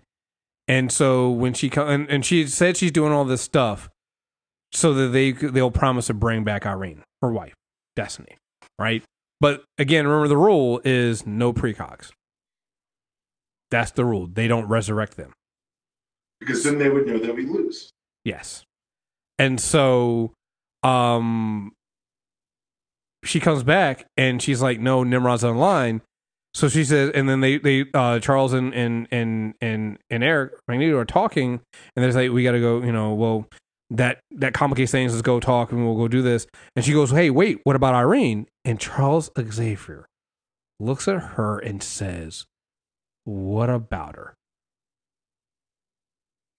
And 0.68 0.91
so 0.91 1.30
when 1.30 1.53
she 1.53 1.70
co- 1.70 1.86
and, 1.88 2.10
and 2.10 2.26
she 2.26 2.47
said 2.47 2.76
she's 2.76 2.91
doing 2.91 3.12
all 3.12 3.24
this 3.24 3.41
stuff 3.41 3.88
so 4.74 4.93
that 4.95 5.10
they 5.10 5.32
they'll 5.32 5.70
promise 5.70 6.08
to 6.08 6.16
bring 6.16 6.43
back 6.43 6.66
Irene, 6.66 7.03
her 7.22 7.32
wife, 7.32 7.53
Destiny, 7.95 8.36
right? 8.80 9.03
But 9.39 9.64
again, 9.78 10.08
remember 10.08 10.28
the 10.28 10.38
rule 10.38 10.82
is 10.84 11.28
no 11.28 11.53
precogs. 11.53 12.10
That's 13.70 13.91
the 13.91 14.06
rule. 14.06 14.26
They 14.28 14.47
don't 14.47 14.68
resurrect 14.68 15.18
them. 15.18 15.34
Because 16.39 16.64
then 16.64 16.80
they 16.80 16.89
would 16.89 17.06
know 17.06 17.20
that 17.20 17.36
we 17.36 17.45
lose. 17.45 17.91
Yes. 18.24 18.64
And 19.38 19.60
so 19.62 20.34
um 20.82 21.74
she 23.26 23.39
comes 23.39 23.63
back 23.63 24.05
and 24.17 24.41
she's 24.41 24.61
like, 24.61 24.80
No, 24.80 25.03
Nimrod's 25.03 25.43
online. 25.43 26.01
So 26.53 26.69
she 26.69 26.86
says 26.86 27.11
and 27.13 27.28
then 27.28 27.41
they 27.41 27.57
they 27.57 27.86
uh 27.93 28.19
Charles 28.19 28.53
and 28.53 28.73
and 28.73 29.07
and 29.11 29.55
and, 29.61 29.97
and 30.09 30.23
Erik 30.23 30.53
Magneto 30.67 30.97
are 30.97 31.05
talking 31.05 31.59
and 31.95 32.03
they're 32.03 32.11
like, 32.11 32.32
We 32.32 32.43
gotta 32.43 32.59
go, 32.59 32.82
you 32.82 32.91
know, 32.91 33.13
well 33.13 33.47
that 33.91 34.19
that 34.32 34.53
complicates 34.53 34.91
things, 34.91 35.13
let's 35.13 35.21
go 35.21 35.39
talk 35.39 35.71
and 35.71 35.86
we'll 35.86 35.97
go 35.97 36.07
do 36.07 36.21
this. 36.21 36.47
And 36.76 36.86
she 36.86 36.93
goes, 36.93 37.11
Hey, 37.11 37.30
wait, 37.30 37.59
what 37.63 37.76
about 37.76 37.93
Irene? 37.93 38.47
And 38.63 38.80
Charles 38.80 39.30
Xavier 39.39 40.05
looks 40.80 41.07
at 41.07 41.21
her 41.21 41.59
and 41.59 41.84
says, 41.84 42.45
What 43.26 43.69
about 43.69 44.15
her? 44.15 44.36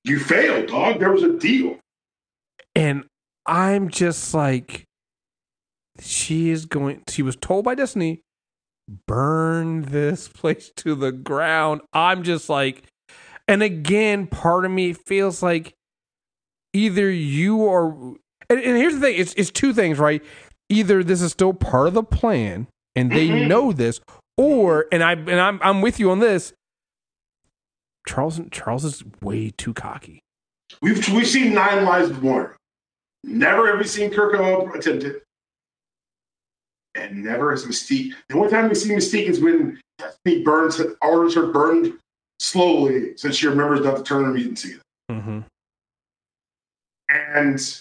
You 0.04 0.20
failed, 0.20 0.68
dog. 0.68 1.00
There 1.00 1.10
was 1.10 1.24
a 1.24 1.32
deal. 1.36 1.78
And 2.76 3.04
I'm 3.44 3.88
just 3.88 4.34
like, 4.34 4.84
she 6.00 6.50
is 6.50 6.66
going, 6.66 7.02
she 7.08 7.22
was 7.22 7.36
told 7.36 7.64
by 7.64 7.74
Destiny, 7.74 8.20
burn 9.06 9.82
this 9.82 10.28
place 10.34 10.70
to 10.76 10.94
the 10.94 11.12
ground. 11.12 11.80
I'm 11.92 12.22
just 12.22 12.48
like, 12.48 12.84
and 13.48 13.62
again, 13.62 14.26
part 14.26 14.64
of 14.64 14.70
me 14.70 14.92
feels 14.92 15.42
like 15.42 15.74
either 16.72 17.10
you 17.10 17.66
are, 17.68 17.92
and, 18.48 18.60
and 18.60 18.76
here's 18.76 18.94
the 18.94 19.00
thing 19.00 19.14
it's, 19.18 19.34
it's 19.34 19.50
two 19.50 19.72
things, 19.72 19.98
right? 19.98 20.22
Either 20.68 21.04
this 21.04 21.22
is 21.22 21.32
still 21.32 21.52
part 21.54 21.88
of 21.88 21.94
the 21.94 22.02
plan 22.02 22.66
and 22.94 23.10
they 23.12 23.28
Mhm. 23.28 23.46
know 23.48 23.72
this, 23.72 24.00
or, 24.36 24.86
and 24.90 25.02
I, 25.02 25.12
and 25.12 25.40
I'm, 25.40 25.60
I'm 25.62 25.80
with 25.80 26.00
you 26.00 26.10
on 26.10 26.18
this. 26.18 26.52
Charles, 28.08 28.40
Charles 28.50 28.84
is 28.84 29.04
way 29.20 29.50
too 29.50 29.74
cocky. 29.74 30.20
We've 30.82 31.08
we've 31.08 31.26
seen 31.26 31.54
nine 31.54 31.84
lives 31.84 32.08
before. 32.10 32.56
Never 33.24 33.68
have 33.68 33.78
we 33.78 33.84
seen 33.86 34.10
Kirk 34.10 34.34
attempt 34.74 35.04
it. 35.04 35.22
And 36.96 37.22
never 37.24 37.50
has 37.50 37.64
Mystique. 37.64 38.14
The 38.28 38.36
only 38.36 38.50
time 38.50 38.68
we 38.68 38.74
see 38.74 38.90
Mystique 38.90 39.26
is 39.28 39.40
when 39.40 39.78
Destiny 39.98 40.42
burns 40.42 40.80
orders 41.02 41.34
her 41.34 41.52
burned 41.52 41.92
slowly 42.40 43.16
since 43.16 43.36
she 43.36 43.46
remembers 43.46 43.80
not 43.84 43.96
to 43.96 44.02
turn 44.02 44.24
her 44.24 44.32
meat 44.32 44.46
and 44.46 44.58
see 44.58 44.72
it. 44.72 44.80
Mm-hmm. 45.10 45.40
And 47.08 47.80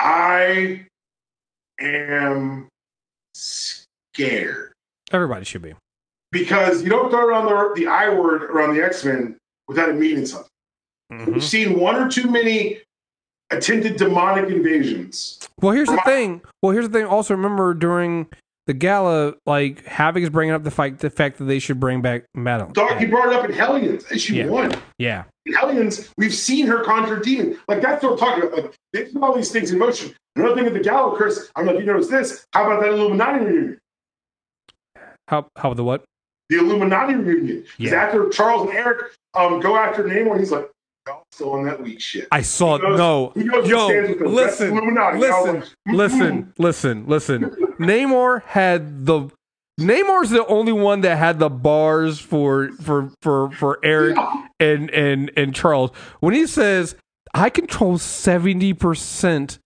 I 0.00 0.86
am 1.80 2.68
scared. 3.34 4.72
Everybody 5.12 5.44
should 5.44 5.62
be. 5.62 5.74
Because 6.32 6.82
you 6.82 6.90
don't 6.90 7.10
throw 7.10 7.26
around 7.26 7.46
the, 7.46 7.72
the 7.76 7.86
I 7.86 8.08
word 8.08 8.42
around 8.44 8.74
the 8.74 8.82
X 8.84 9.04
Men 9.04 9.36
without 9.68 9.88
it 9.88 9.94
meaning 9.94 10.26
something. 10.26 10.48
Mhm. 11.12 11.32
We've 11.32 11.44
seen 11.44 11.78
one 11.78 11.96
or 11.96 12.08
too 12.08 12.28
many 12.28 12.80
attempted 13.50 13.96
demonic 13.96 14.48
invasions. 14.50 15.38
Well, 15.60 15.72
here's 15.72 15.88
the 15.88 16.00
thing. 16.04 16.42
Well, 16.62 16.72
here's 16.72 16.88
the 16.88 16.98
thing. 16.98 17.06
Also, 17.06 17.34
remember 17.34 17.74
during 17.74 18.26
the 18.66 18.72
gala, 18.74 19.34
like 19.46 19.84
Havoc 19.84 20.22
is 20.22 20.30
bringing 20.30 20.54
up 20.54 20.64
the 20.64 20.70
fact 20.70 21.00
the 21.00 21.10
fact 21.10 21.38
that 21.38 21.44
they 21.44 21.58
should 21.58 21.78
bring 21.78 22.00
back 22.02 22.24
Madelyne. 22.36 22.72
Dog, 22.72 22.98
he 22.98 23.06
brought 23.06 23.28
it 23.28 23.34
up 23.34 23.44
in 23.44 23.52
Hellions, 23.52 24.10
issue 24.10 24.34
Yeah. 24.34 24.46
one. 24.46 24.72
Yeah, 24.98 25.24
In 25.46 25.52
Hellions, 25.52 26.10
we've 26.16 26.34
seen 26.34 26.66
her 26.66 26.82
conjure 26.82 27.20
demons. 27.20 27.58
Like 27.68 27.82
that's 27.82 28.02
what 28.02 28.12
I'm 28.12 28.18
talking 28.18 28.44
about. 28.44 28.54
Like 28.64 28.74
they 28.92 29.04
put 29.04 29.22
all 29.22 29.34
these 29.34 29.50
things 29.50 29.70
in 29.70 29.78
motion. 29.78 30.14
Another 30.36 30.54
thing 30.54 30.64
with 30.64 30.72
the 30.74 30.80
gala, 30.80 31.14
Chris. 31.16 31.50
I 31.54 31.60
don't 31.60 31.66
know 31.66 31.74
if 31.74 31.80
you 31.80 31.86
noticed 31.86 32.10
this. 32.10 32.44
How 32.52 32.64
about 32.66 32.80
that 32.82 32.90
Illuminati 32.90 33.44
reunion? 33.44 33.78
how 35.28 35.46
how 35.56 35.72
the 35.74 35.84
what? 35.84 36.04
The 36.50 36.58
Illuminati 36.58 37.14
reunion. 37.14 37.64
Yeah. 37.78 37.94
after 37.94 38.28
Charles 38.30 38.68
and 38.68 38.76
Erik 38.76 39.12
um, 39.34 39.60
go 39.60 39.76
after 39.76 40.04
Namor, 40.04 40.38
he's 40.38 40.52
like, 40.52 40.70
"Y'all 41.06 41.52
on 41.52 41.66
that 41.66 41.82
weak 41.82 42.00
shit." 42.00 42.28
I 42.32 42.42
saw 42.42 42.78
goes- 42.78 42.98
no. 42.98 43.32
he 43.34 43.44
goes 43.44 43.62
and 43.62 43.68
Yo, 43.68 43.88
stands 43.88 44.08
with 44.10 44.18
them. 44.18 44.28
Mm-hmm. 44.28 44.94
That's 45.20 45.20
listen, 45.20 45.64
listen, 45.86 46.52
listen, 46.58 47.04
listen, 47.06 47.06
listen. 47.06 47.74
Namor 47.78 48.42
had 48.44 49.06
the. 49.06 49.30
Namor's 49.80 50.30
the 50.30 50.46
only 50.46 50.70
one 50.72 51.00
that 51.00 51.18
had 51.18 51.40
the 51.40 51.50
bars 51.50 52.20
for 52.20 52.70
for 52.80 53.10
for 53.22 53.50
for 53.50 53.84
Erik 53.84 54.16
Yeah. 54.16 54.46
and 54.60 54.88
and 54.90 55.32
and 55.36 55.52
Charles 55.52 55.90
when 56.20 56.32
he 56.32 56.46
says 56.46 56.94
I 57.34 57.50
control 57.50 57.98
seventy 57.98 58.72
percent 58.72 59.58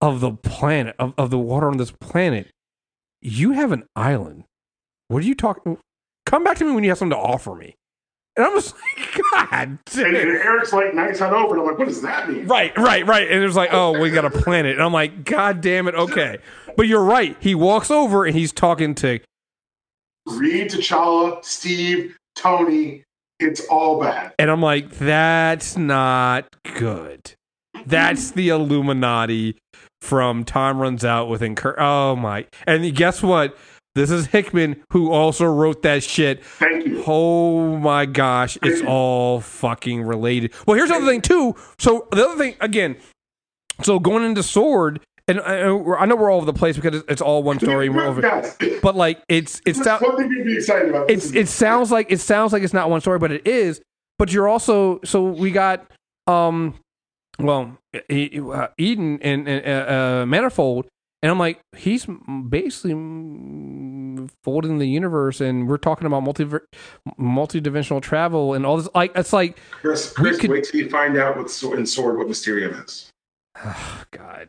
of 0.00 0.18
the 0.18 0.32
planet 0.32 0.96
of, 0.98 1.14
of 1.16 1.30
the 1.30 1.38
water 1.38 1.68
on 1.68 1.76
this 1.76 1.92
planet. 1.92 2.48
You 3.22 3.52
have 3.52 3.70
an 3.70 3.84
island. 3.94 4.42
What 5.06 5.22
are 5.22 5.26
you 5.26 5.36
talking? 5.36 5.78
Come 6.26 6.42
back 6.42 6.56
to 6.58 6.64
me 6.64 6.72
when 6.72 6.82
you 6.82 6.90
have 6.90 6.98
something 6.98 7.16
to 7.16 7.22
offer 7.22 7.54
me. 7.54 7.76
And 8.38 8.46
I'm 8.46 8.54
just 8.54 8.74
like, 8.96 9.20
God 9.32 9.48
And, 9.52 9.78
damn. 9.84 10.06
and 10.06 10.16
Erik's 10.16 10.72
like, 10.72 10.94
nights 10.94 11.20
on 11.20 11.34
over." 11.34 11.54
And 11.54 11.60
I'm 11.62 11.66
like, 11.66 11.78
"What 11.78 11.88
does 11.88 12.00
that 12.02 12.30
mean?" 12.30 12.46
Right, 12.46 12.74
right, 12.78 13.04
right. 13.06 13.30
And 13.30 13.42
it 13.42 13.46
was 13.46 13.56
like, 13.56 13.70
oh, 13.72 13.98
we 14.00 14.10
got 14.10 14.24
a 14.24 14.30
planet. 14.30 14.72
And 14.72 14.82
I'm 14.82 14.92
like, 14.92 15.24
God 15.24 15.60
damn 15.60 15.86
it, 15.88 15.94
okay. 15.94 16.38
But 16.76 16.86
you're 16.86 17.02
right. 17.04 17.36
He 17.40 17.54
walks 17.54 17.90
over 17.90 18.24
and 18.24 18.34
he's 18.36 18.52
talking 18.52 18.94
to 18.96 19.18
Reed, 20.26 20.70
T'Challa, 20.70 21.44
Steve, 21.44 22.16
Tony. 22.36 23.02
It's 23.40 23.64
all 23.66 24.00
bad. 24.00 24.32
and 24.38 24.50
I'm 24.50 24.60
like, 24.62 24.90
that's 24.98 25.76
not 25.76 26.46
good. 26.74 27.32
That's 27.86 28.32
the 28.32 28.48
Illuminati 28.48 29.56
from 30.00 30.44
Time 30.44 30.78
Runs 30.78 31.04
Out 31.04 31.28
with 31.28 31.40
Incur. 31.42 31.76
Oh 31.78 32.16
my! 32.16 32.46
And 32.66 32.94
guess 32.96 33.22
what? 33.22 33.56
This 33.94 34.10
is 34.10 34.26
Hickman 34.26 34.84
who 34.92 35.10
also 35.10 35.46
wrote 35.46 35.82
that 35.82 36.02
shit. 36.04 36.44
Thank 36.44 36.86
you. 36.86 37.02
Oh 37.06 37.76
my 37.78 38.06
gosh, 38.06 38.56
it's 38.62 38.82
all 38.82 39.40
fucking 39.40 40.02
related. 40.02 40.52
Well, 40.66 40.76
here's 40.76 40.90
the 40.90 40.96
other 40.96 41.06
thing 41.06 41.20
too. 41.20 41.56
So 41.78 42.06
the 42.12 42.26
other 42.28 42.38
thing 42.38 42.54
again. 42.60 42.96
So 43.82 43.98
going 43.98 44.24
into 44.24 44.42
Sword, 44.42 45.00
and 45.28 45.40
I, 45.40 45.68
I 45.68 46.06
know 46.06 46.16
we're 46.16 46.30
all 46.30 46.38
over 46.38 46.46
the 46.46 46.52
place 46.52 46.76
because 46.76 47.02
it's, 47.08 47.20
all 47.20 47.42
one 47.42 47.60
story. 47.60 47.88
we're 47.88 48.06
over, 48.06 48.22
Guys, 48.22 48.56
but 48.82 48.96
like 48.96 49.22
it's 49.28 49.60
it's 49.66 49.82
that's 49.82 50.02
one 50.02 50.16
thing 50.16 50.34
to 50.36 50.44
be 50.44 50.54
excited 50.54 50.88
about. 50.88 51.10
it's 51.10 51.32
it 51.32 51.48
sounds 51.48 51.92
like 51.92 52.10
it 52.10 52.18
sounds 52.18 52.52
like 52.52 52.62
it's 52.62 52.74
not 52.74 52.90
one 52.90 53.00
story, 53.00 53.18
but 53.18 53.30
it 53.30 53.46
is. 53.46 53.80
But 54.18 54.32
you're 54.32 54.48
also 54.48 55.00
so 55.04 55.24
we 55.24 55.50
got 55.50 55.86
um, 56.26 56.74
well, 57.38 57.78
uh, 57.94 58.68
Eden 58.78 59.18
and, 59.22 59.48
and 59.48 59.66
uh, 59.66 59.92
uh, 60.22 60.26
Manifold, 60.26 60.86
And 61.22 61.32
I'm 61.32 61.38
like, 61.38 61.60
he's 61.76 62.06
basically 62.48 62.92
folding 64.44 64.78
the 64.78 64.86
universe, 64.86 65.40
and 65.40 65.68
we're 65.68 65.76
talking 65.78 66.06
about 66.06 66.22
multi 66.22 66.46
multi-dimensional 67.16 68.00
travel 68.00 68.54
and 68.54 68.64
all 68.64 68.76
this. 68.76 68.88
Like, 68.94 69.12
it's 69.16 69.32
like, 69.32 69.58
Chris, 69.72 70.12
Chris 70.12 70.38
could- 70.38 70.50
wait 70.50 70.64
till 70.64 70.80
you 70.80 70.88
find 70.88 71.16
out 71.16 71.36
what's 71.36 71.60
in 71.62 71.86
Sword 71.86 72.18
what 72.18 72.28
Mysterium 72.28 72.74
is. 72.74 73.10
oh, 73.64 74.04
God, 74.12 74.48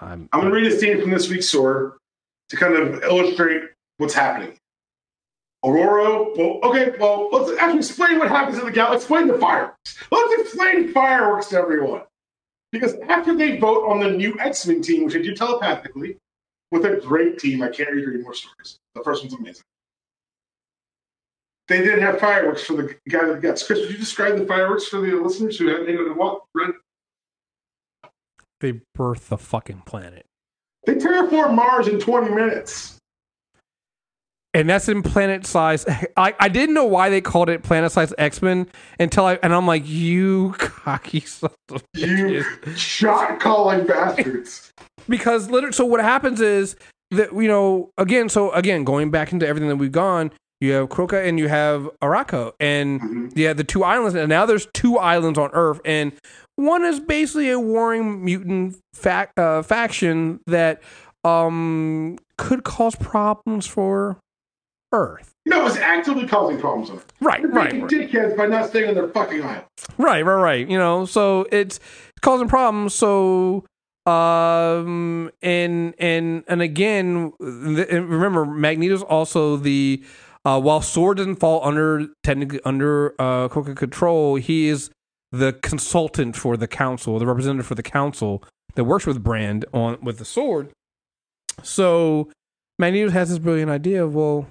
I'm. 0.00 0.28
I'm 0.32 0.40
going 0.40 0.52
to 0.52 0.56
read 0.60 0.66
a 0.66 0.78
scene 0.78 1.00
from 1.00 1.10
this 1.10 1.30
week's 1.30 1.48
Sword 1.48 1.94
to 2.50 2.56
kind 2.56 2.74
of 2.74 3.02
illustrate 3.02 3.62
what's 3.96 4.14
happening. 4.14 4.54
Ororo, 5.64 6.36
well, 6.36 6.60
okay, 6.70 6.92
well, 7.00 7.30
let's 7.32 7.58
actually 7.60 7.78
explain 7.78 8.18
what 8.18 8.28
happens 8.28 8.58
in 8.58 8.64
the 8.64 8.70
galaxy. 8.70 8.96
Explain 9.02 9.26
the 9.26 9.38
fireworks. 9.38 9.96
Let's 10.12 10.42
explain 10.42 10.92
fireworks 10.92 11.48
to 11.48 11.56
everyone. 11.58 12.02
Because 12.70 12.94
after 13.08 13.34
they 13.34 13.58
vote 13.58 13.88
on 13.88 14.00
the 14.00 14.10
new 14.10 14.38
X-Men 14.38 14.82
team, 14.82 15.04
which 15.04 15.16
I 15.16 15.22
do 15.22 15.34
telepathically, 15.34 16.16
with 16.70 16.84
a 16.84 16.96
great 16.96 17.38
team, 17.38 17.62
I 17.62 17.68
can't 17.68 17.90
read 17.90 18.06
any 18.06 18.18
more 18.18 18.34
stories. 18.34 18.78
The 18.94 19.02
first 19.02 19.22
one's 19.22 19.34
amazing. 19.34 19.64
They 21.68 21.78
didn't 21.78 22.00
have 22.00 22.18
fireworks 22.18 22.62
for 22.64 22.74
the 22.74 22.94
guy 23.08 23.26
that 23.26 23.42
gets. 23.42 23.66
Chris, 23.66 23.80
would 23.80 23.90
you 23.90 23.98
describe 23.98 24.38
the 24.38 24.46
fireworks 24.46 24.86
for 24.86 25.00
the 25.00 25.12
listeners 25.12 25.58
who 25.58 25.68
haven't 25.68 26.16
what 26.16 26.42
read? 26.54 26.70
They 28.60 28.80
birth 28.94 29.28
the 29.28 29.38
fucking 29.38 29.82
planet. 29.86 30.24
They 30.86 30.94
terraform 30.94 31.54
Mars 31.54 31.88
in 31.88 32.00
20 32.00 32.34
minutes. 32.34 32.97
And 34.54 34.68
that's 34.68 34.88
in 34.88 35.02
planet 35.02 35.46
size. 35.46 35.84
I, 36.16 36.34
I 36.40 36.48
didn't 36.48 36.74
know 36.74 36.84
why 36.86 37.10
they 37.10 37.20
called 37.20 37.48
it 37.48 37.62
planet 37.62 37.92
size 37.92 38.12
X 38.18 38.40
Men 38.42 38.66
until 38.98 39.24
I 39.26 39.34
and 39.42 39.54
I'm 39.54 39.66
like, 39.66 39.86
you 39.86 40.54
cocky 40.58 41.20
son 41.26 41.50
of 41.70 41.82
You 41.94 42.42
shot 42.76 43.40
calling 43.40 43.86
bastards. 43.86 44.72
because 45.08 45.50
literally, 45.50 45.72
so 45.74 45.84
what 45.84 46.00
happens 46.00 46.40
is 46.40 46.76
that 47.10 47.32
you 47.34 47.48
know 47.48 47.90
again, 47.98 48.28
so 48.28 48.50
again, 48.52 48.84
going 48.84 49.10
back 49.10 49.32
into 49.32 49.46
everything 49.46 49.68
that 49.68 49.76
we've 49.76 49.92
gone, 49.92 50.32
you 50.60 50.72
have 50.72 50.88
Krakoa 50.88 51.28
and 51.28 51.38
you 51.38 51.48
have 51.48 51.88
Arakko, 52.02 52.52
and 52.58 53.00
Mhm. 53.00 53.32
yeah, 53.36 53.52
the 53.52 53.64
two 53.64 53.84
islands, 53.84 54.14
and 54.14 54.28
now 54.28 54.44
there's 54.46 54.66
two 54.72 54.98
islands 54.98 55.38
on 55.38 55.50
Earth, 55.52 55.80
and 55.84 56.12
one 56.56 56.84
is 56.84 56.98
basically 57.00 57.50
a 57.50 57.60
warring 57.60 58.24
mutant 58.24 58.76
fac- 58.94 59.32
uh, 59.36 59.62
faction 59.62 60.40
that 60.46 60.82
um 61.24 62.16
could 62.38 62.64
cause 62.64 62.94
problems 62.96 63.66
for 63.66 64.16
Earth. 64.92 65.32
No, 65.46 65.66
it's 65.66 65.76
actively 65.76 66.26
causing 66.26 66.58
problems 66.58 66.90
on 66.90 66.96
it. 66.98 67.04
Right, 67.20 67.42
They're 67.42 67.50
right, 67.50 67.72
right. 67.72 67.82
dickheads 67.90 68.36
by 68.36 68.46
not 68.46 68.68
staying 68.68 68.88
on 68.88 68.94
their 68.94 69.08
fucking 69.08 69.42
island. 69.42 69.64
Right, 69.96 70.22
right, 70.22 70.34
right. 70.40 70.68
You 70.68 70.78
know, 70.78 71.04
so 71.04 71.46
it's 71.50 71.80
causing 72.20 72.48
problems. 72.48 72.94
So, 72.94 73.64
um, 74.06 75.30
and 75.42 75.94
and 75.98 76.44
and 76.48 76.62
again, 76.62 77.32
th- 77.40 77.88
and 77.90 78.08
remember, 78.08 78.44
Magneto's 78.44 79.02
also 79.02 79.56
the 79.56 80.02
uh, 80.44 80.60
while 80.60 80.80
Sword 80.80 81.18
doesn't 81.18 81.36
fall 81.36 81.64
under 81.66 82.06
technically 82.22 82.60
under 82.64 83.14
uh, 83.18 83.48
Krakoa 83.48 83.76
control, 83.76 84.36
he 84.36 84.68
is 84.68 84.90
the 85.32 85.52
consultant 85.62 86.36
for 86.36 86.56
the 86.56 86.66
council, 86.68 87.18
the 87.18 87.26
representative 87.26 87.66
for 87.66 87.74
the 87.74 87.82
council 87.82 88.42
that 88.74 88.84
works 88.84 89.06
with 89.06 89.22
Brand 89.22 89.64
on 89.72 89.98
with 90.00 90.18
the 90.18 90.24
sword. 90.24 90.70
So 91.62 92.30
Magneto 92.78 93.10
has 93.10 93.28
this 93.28 93.38
brilliant 93.38 93.70
idea 93.70 94.04
of 94.04 94.14
well, 94.14 94.46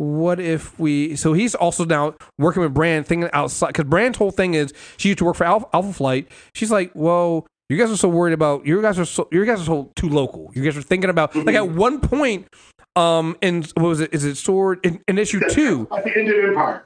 what 0.00 0.40
if 0.40 0.78
we? 0.78 1.14
So 1.16 1.34
he's 1.34 1.54
also 1.54 1.84
now 1.84 2.14
working 2.38 2.62
with 2.62 2.72
Brand, 2.72 3.06
thinking 3.06 3.28
outside 3.32 3.68
because 3.68 3.84
Brand's 3.84 4.18
whole 4.18 4.30
thing 4.30 4.54
is 4.54 4.72
she 4.96 5.10
used 5.10 5.18
to 5.18 5.24
work 5.24 5.36
for 5.36 5.44
Alpha, 5.44 5.66
Alpha 5.74 5.92
Flight. 5.92 6.30
She's 6.54 6.70
like, 6.70 6.92
whoa 6.92 7.46
you 7.70 7.76
guys 7.76 7.90
are 7.90 7.96
so 7.96 8.08
worried 8.08 8.32
about 8.32 8.66
you 8.66 8.82
guys 8.82 8.98
are 8.98 9.04
so 9.04 9.28
you 9.30 9.46
guys 9.46 9.60
are 9.60 9.64
so 9.64 9.92
too 9.94 10.08
local. 10.08 10.50
You 10.54 10.64
guys 10.64 10.76
are 10.76 10.82
thinking 10.82 11.08
about 11.08 11.36
like 11.36 11.54
at 11.54 11.68
one 11.68 12.00
point, 12.00 12.48
um, 12.96 13.36
in 13.40 13.62
what 13.74 13.86
was 13.86 14.00
it? 14.00 14.12
Is 14.12 14.24
it 14.24 14.34
Sword 14.34 14.84
in, 14.84 15.00
in 15.06 15.18
issue 15.18 15.40
two? 15.48 15.86
At 15.92 16.02
the 16.02 16.18
end 16.18 16.28
of 16.28 16.44
Empire. 16.46 16.84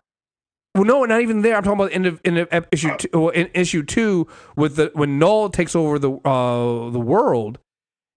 Well, 0.74 0.84
no, 0.84 1.04
not 1.04 1.22
even 1.22 1.40
there. 1.40 1.56
I'm 1.56 1.62
talking 1.62 1.78
about 1.78 1.88
the 1.88 1.94
end 1.94 2.06
of, 2.06 2.20
end 2.22 2.38
of 2.38 2.66
issue 2.70 2.94
two, 2.98 3.08
well, 3.14 3.28
in 3.30 3.48
issue 3.54 3.82
two 3.82 4.28
with 4.56 4.76
the 4.76 4.90
when 4.92 5.18
Knull 5.18 5.48
takes 5.48 5.74
over 5.74 5.98
the 5.98 6.12
uh, 6.12 6.90
the 6.90 7.00
world. 7.00 7.58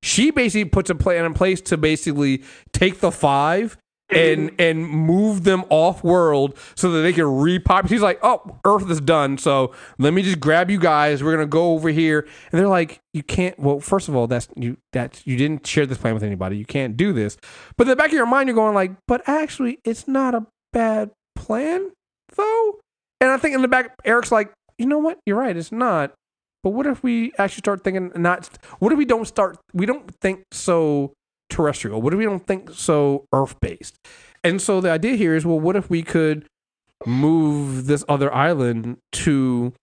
She 0.03 0.31
basically 0.31 0.65
puts 0.65 0.89
a 0.89 0.95
plan 0.95 1.23
in 1.23 1.33
place 1.33 1.61
to 1.61 1.77
basically 1.77 2.43
take 2.73 2.99
the 2.99 3.11
five 3.11 3.77
and 4.09 4.51
and 4.57 4.87
move 4.87 5.43
them 5.43 5.63
off 5.69 6.03
world 6.03 6.57
so 6.75 6.91
that 6.91 7.01
they 7.01 7.13
can 7.13 7.25
repop. 7.25 7.89
He's 7.89 8.01
like, 8.01 8.19
"Oh, 8.23 8.59
Earth 8.65 8.89
is 8.89 9.01
done, 9.01 9.37
so 9.37 9.73
let 9.97 10.13
me 10.13 10.21
just 10.21 10.39
grab 10.39 10.69
you 10.69 10.79
guys. 10.79 11.23
We're 11.23 11.33
gonna 11.33 11.45
go 11.45 11.73
over 11.73 11.89
here." 11.89 12.27
And 12.51 12.59
they're 12.59 12.67
like, 12.67 12.99
"You 13.13 13.23
can't." 13.23 13.57
Well, 13.59 13.79
first 13.79 14.07
of 14.07 14.15
all, 14.15 14.27
that's 14.27 14.47
you 14.55 14.77
that 14.93 15.21
you 15.25 15.37
didn't 15.37 15.67
share 15.67 15.85
this 15.85 15.97
plan 15.97 16.13
with 16.13 16.23
anybody. 16.23 16.57
You 16.57 16.65
can't 16.65 16.95
do 16.95 17.11
this. 17.13 17.37
But 17.77 17.83
in 17.83 17.89
the 17.89 17.95
back 17.95 18.07
of 18.07 18.13
your 18.13 18.25
mind, 18.25 18.47
you're 18.47 18.55
going 18.55 18.75
like, 18.75 18.91
"But 19.07 19.21
actually, 19.27 19.79
it's 19.83 20.07
not 20.07 20.35
a 20.35 20.45
bad 20.71 21.11
plan." 21.35 21.91
though? 22.35 22.79
And 23.19 23.31
I 23.31 23.37
think 23.37 23.55
in 23.55 23.61
the 23.61 23.67
back, 23.67 23.95
Erik's 24.05 24.31
like, 24.31 24.51
you 24.77 24.85
know 24.85 24.99
what? 24.99 25.19
You're 25.25 25.37
right. 25.37 25.55
It's 25.55 25.71
not. 25.71 26.13
But 26.63 26.71
what 26.71 26.85
if 26.85 27.03
we 27.03 27.33
actually 27.37 27.59
start 27.59 27.83
thinking 27.83 28.11
not? 28.15 28.49
What 28.79 28.91
if 28.91 28.97
we 28.97 29.05
don't 29.05 29.25
start? 29.25 29.57
We 29.73 29.85
don't 29.85 30.13
think 30.21 30.43
so 30.51 31.13
terrestrial. 31.49 32.01
What 32.01 32.13
if 32.13 32.17
we 32.17 32.25
don't 32.25 32.45
think 32.45 32.71
so 32.71 33.25
Earth 33.33 33.59
based? 33.59 33.97
And 34.43 34.61
so 34.61 34.81
the 34.81 34.91
idea 34.91 35.15
here 35.15 35.35
is, 35.35 35.45
well, 35.45 35.59
what 35.59 35.75
if 35.75 35.89
we 35.89 36.03
could 36.03 36.45
move 37.05 37.87
this 37.87 38.03
other 38.09 38.33
island 38.33 38.97
to 39.11 39.73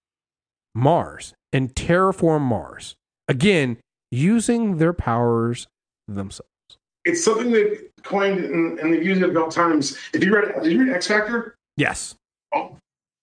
Mars 0.75 1.35
and 1.53 1.75
terraform 1.75 2.43
Mars 2.43 2.97
again 3.29 3.79
using 4.11 4.79
their 4.79 4.93
powers 4.93 5.67
themselves? 6.09 6.49
It's 7.05 7.23
something 7.25 7.51
that 7.53 7.91
coined 8.03 8.45
and, 8.45 8.79
and 8.79 8.93
they've 8.93 9.03
used 9.03 9.23
it 9.23 9.31
a 9.31 9.33
couple 9.33 9.51
times. 9.51 9.97
If 10.13 10.25
you 10.25 10.35
read, 10.35 10.55
did 10.63 10.73
you 10.73 10.85
read 10.85 10.95
X 10.95 11.07
Factor? 11.07 11.55
Yes. 11.77 12.15
Oh, 12.55 12.77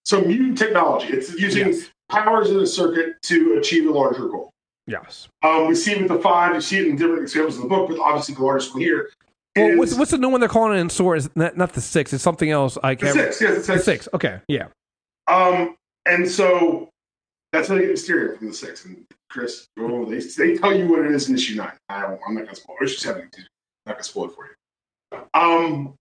so 0.05 0.21
mutant 0.21 0.57
technology. 0.57 1.07
It's 1.07 1.33
using 1.39 1.67
Yes. 1.73 1.89
powers 2.09 2.49
in 2.49 2.59
a 2.59 2.65
circuit 2.67 3.15
to 3.23 3.57
achieve 3.57 3.87
a 3.87 3.91
larger 3.91 4.27
goal. 4.27 4.49
Yes. 4.91 5.29
Um, 5.43 5.67
we 5.67 5.75
see 5.75 5.93
it 5.93 5.99
with 5.99 6.09
the 6.09 6.19
five. 6.19 6.53
You 6.53 6.61
see 6.61 6.79
it 6.79 6.87
in 6.87 6.95
different 6.97 7.21
examples 7.23 7.55
in 7.55 7.63
the 7.63 7.67
book, 7.69 7.87
but 7.89 7.99
obviously 7.99 8.35
the 8.35 8.43
largest 8.43 8.73
one 8.73 8.81
here 8.81 9.09
Well, 9.55 9.77
what's, 9.77 9.93
what's 9.95 10.11
the 10.11 10.17
new 10.17 10.29
one 10.29 10.39
they're 10.41 10.49
calling 10.49 10.77
it 10.77 10.81
in 10.81 10.89
Sword? 10.89 11.17
Is 11.19 11.29
not, 11.35 11.55
not 11.57 11.73
the 11.73 11.81
six. 11.81 12.11
It's 12.13 12.23
something 12.23 12.49
else. 12.49 12.77
I 12.83 12.95
can't. 12.95 13.13
six. 13.13 13.41
Yes, 13.41 13.57
it's 13.57 13.67
The 13.67 13.73
six. 13.73 13.85
six. 13.85 14.07
Okay. 14.13 14.39
Yeah. 14.47 14.67
Um, 15.27 15.75
and 16.05 16.27
so 16.29 16.89
that's 17.53 17.67
how 17.69 17.75
they 17.75 17.81
get 17.81 17.91
Mysterium 17.91 18.37
from 18.37 18.47
the 18.47 18.53
six. 18.53 18.85
And 18.85 19.05
Chris, 19.29 19.67
oh, 19.79 20.05
they 20.05 20.19
they 20.19 20.57
tell 20.57 20.75
you 20.75 20.87
what 20.87 20.99
it 21.05 21.11
is 21.11 21.29
in 21.29 21.35
issue 21.35 21.55
nine. 21.55 21.71
I 21.89 22.01
don't, 22.01 22.19
I'm 22.27 22.33
not 22.35 22.45
gonna 22.45 22.55
spoil. 22.55 22.75
Issue 22.83 22.97
seven. 22.97 23.29
I'm 23.33 23.43
not 23.85 23.93
gonna 23.95 24.03
spoil 24.03 24.25
it 24.25 24.35
for 24.35 24.45
you. 24.45 25.19
Um, 25.33 25.95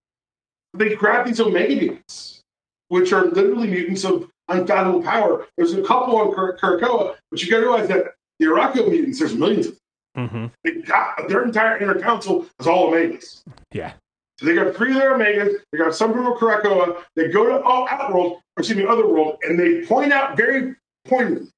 they 0.74 0.94
grab 0.94 1.26
these 1.26 1.40
Omega 1.40 1.74
mutants, 1.76 2.40
which 2.88 3.12
are 3.12 3.26
literally 3.26 3.68
mutants 3.68 4.04
of 4.04 4.28
unfathomable 4.48 5.02
power. 5.02 5.46
There's 5.56 5.74
a 5.74 5.82
couple 5.82 6.16
on 6.16 6.32
Kur- 6.32 6.56
but 6.60 7.42
you 7.42 7.50
got 7.50 7.58
to 7.60 7.62
realize 7.62 7.88
that 7.88 8.14
the 8.40 8.46
Arakko 8.46 8.90
mutants, 8.90 9.18
there's 9.18 9.34
millions 9.34 9.66
of 9.66 9.78
them. 10.14 10.28
Mm-hmm. 10.28 10.46
They 10.64 10.82
got, 10.82 11.28
their 11.28 11.44
entire 11.44 11.78
inner 11.78 12.00
council 12.00 12.46
is 12.58 12.66
all 12.66 12.90
Omegas. 12.90 13.42
Yeah. 13.70 13.92
So 14.38 14.46
they 14.46 14.54
got 14.54 14.74
three 14.74 14.90
of 14.90 14.96
their 14.96 15.16
Omegas. 15.16 15.52
They 15.70 15.78
got 15.78 15.94
some 15.94 16.12
from 16.12 16.24
Krakoa. 16.34 17.02
They 17.14 17.28
go 17.28 17.44
to 17.44 17.62
oh, 17.64 17.86
Outworld, 17.88 18.32
or 18.32 18.40
excuse 18.58 18.78
me, 18.78 18.86
Otherworld, 18.86 19.36
and 19.42 19.58
they 19.58 19.84
point 19.84 20.12
out 20.12 20.36
very 20.36 20.74
pointedly. 21.06 21.48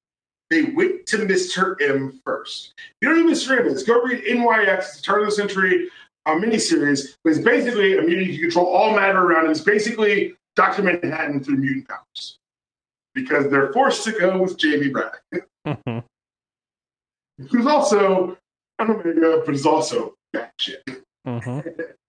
They 0.49 0.63
went 0.63 1.05
to 1.07 1.17
Mr. 1.17 1.81
M 1.81 2.21
first. 2.25 2.73
You 3.01 3.09
don't 3.09 3.25
need 3.25 3.33
Mr. 3.33 3.57
M. 3.57 3.67
Let's 3.67 3.83
go 3.83 4.03
read 4.03 4.23
NYX, 4.25 4.77
it's 4.77 4.99
a 4.99 5.01
turn 5.01 5.21
of 5.21 5.25
the 5.27 5.31
century 5.31 5.89
uh, 6.25 6.35
miniseries. 6.35 7.15
But 7.23 7.31
it's 7.31 7.39
basically 7.39 7.97
a 7.97 8.01
mutant. 8.01 8.27
You 8.27 8.41
control 8.41 8.67
all 8.67 8.93
matter 8.93 9.19
around 9.19 9.45
him. 9.45 9.51
It's 9.51 9.61
basically 9.61 10.35
Dr. 10.55 10.83
Manhattan 10.83 11.43
through 11.43 11.57
mutant 11.57 11.87
powers. 11.87 12.37
Because 13.15 13.49
they're 13.49 13.71
forced 13.71 14.03
to 14.03 14.11
go 14.11 14.41
with 14.41 14.57
Jamie 14.57 14.89
Braddock, 14.89 15.21
Mm-hmm. 15.65 15.99
Who's 17.49 17.65
also 17.65 18.37
an 18.79 18.91
Omega, 18.91 19.43
but 19.45 19.53
is 19.53 19.65
also 19.65 20.15
that 20.33 20.53
shit. 20.57 20.83
Mm-hmm. 21.27 21.69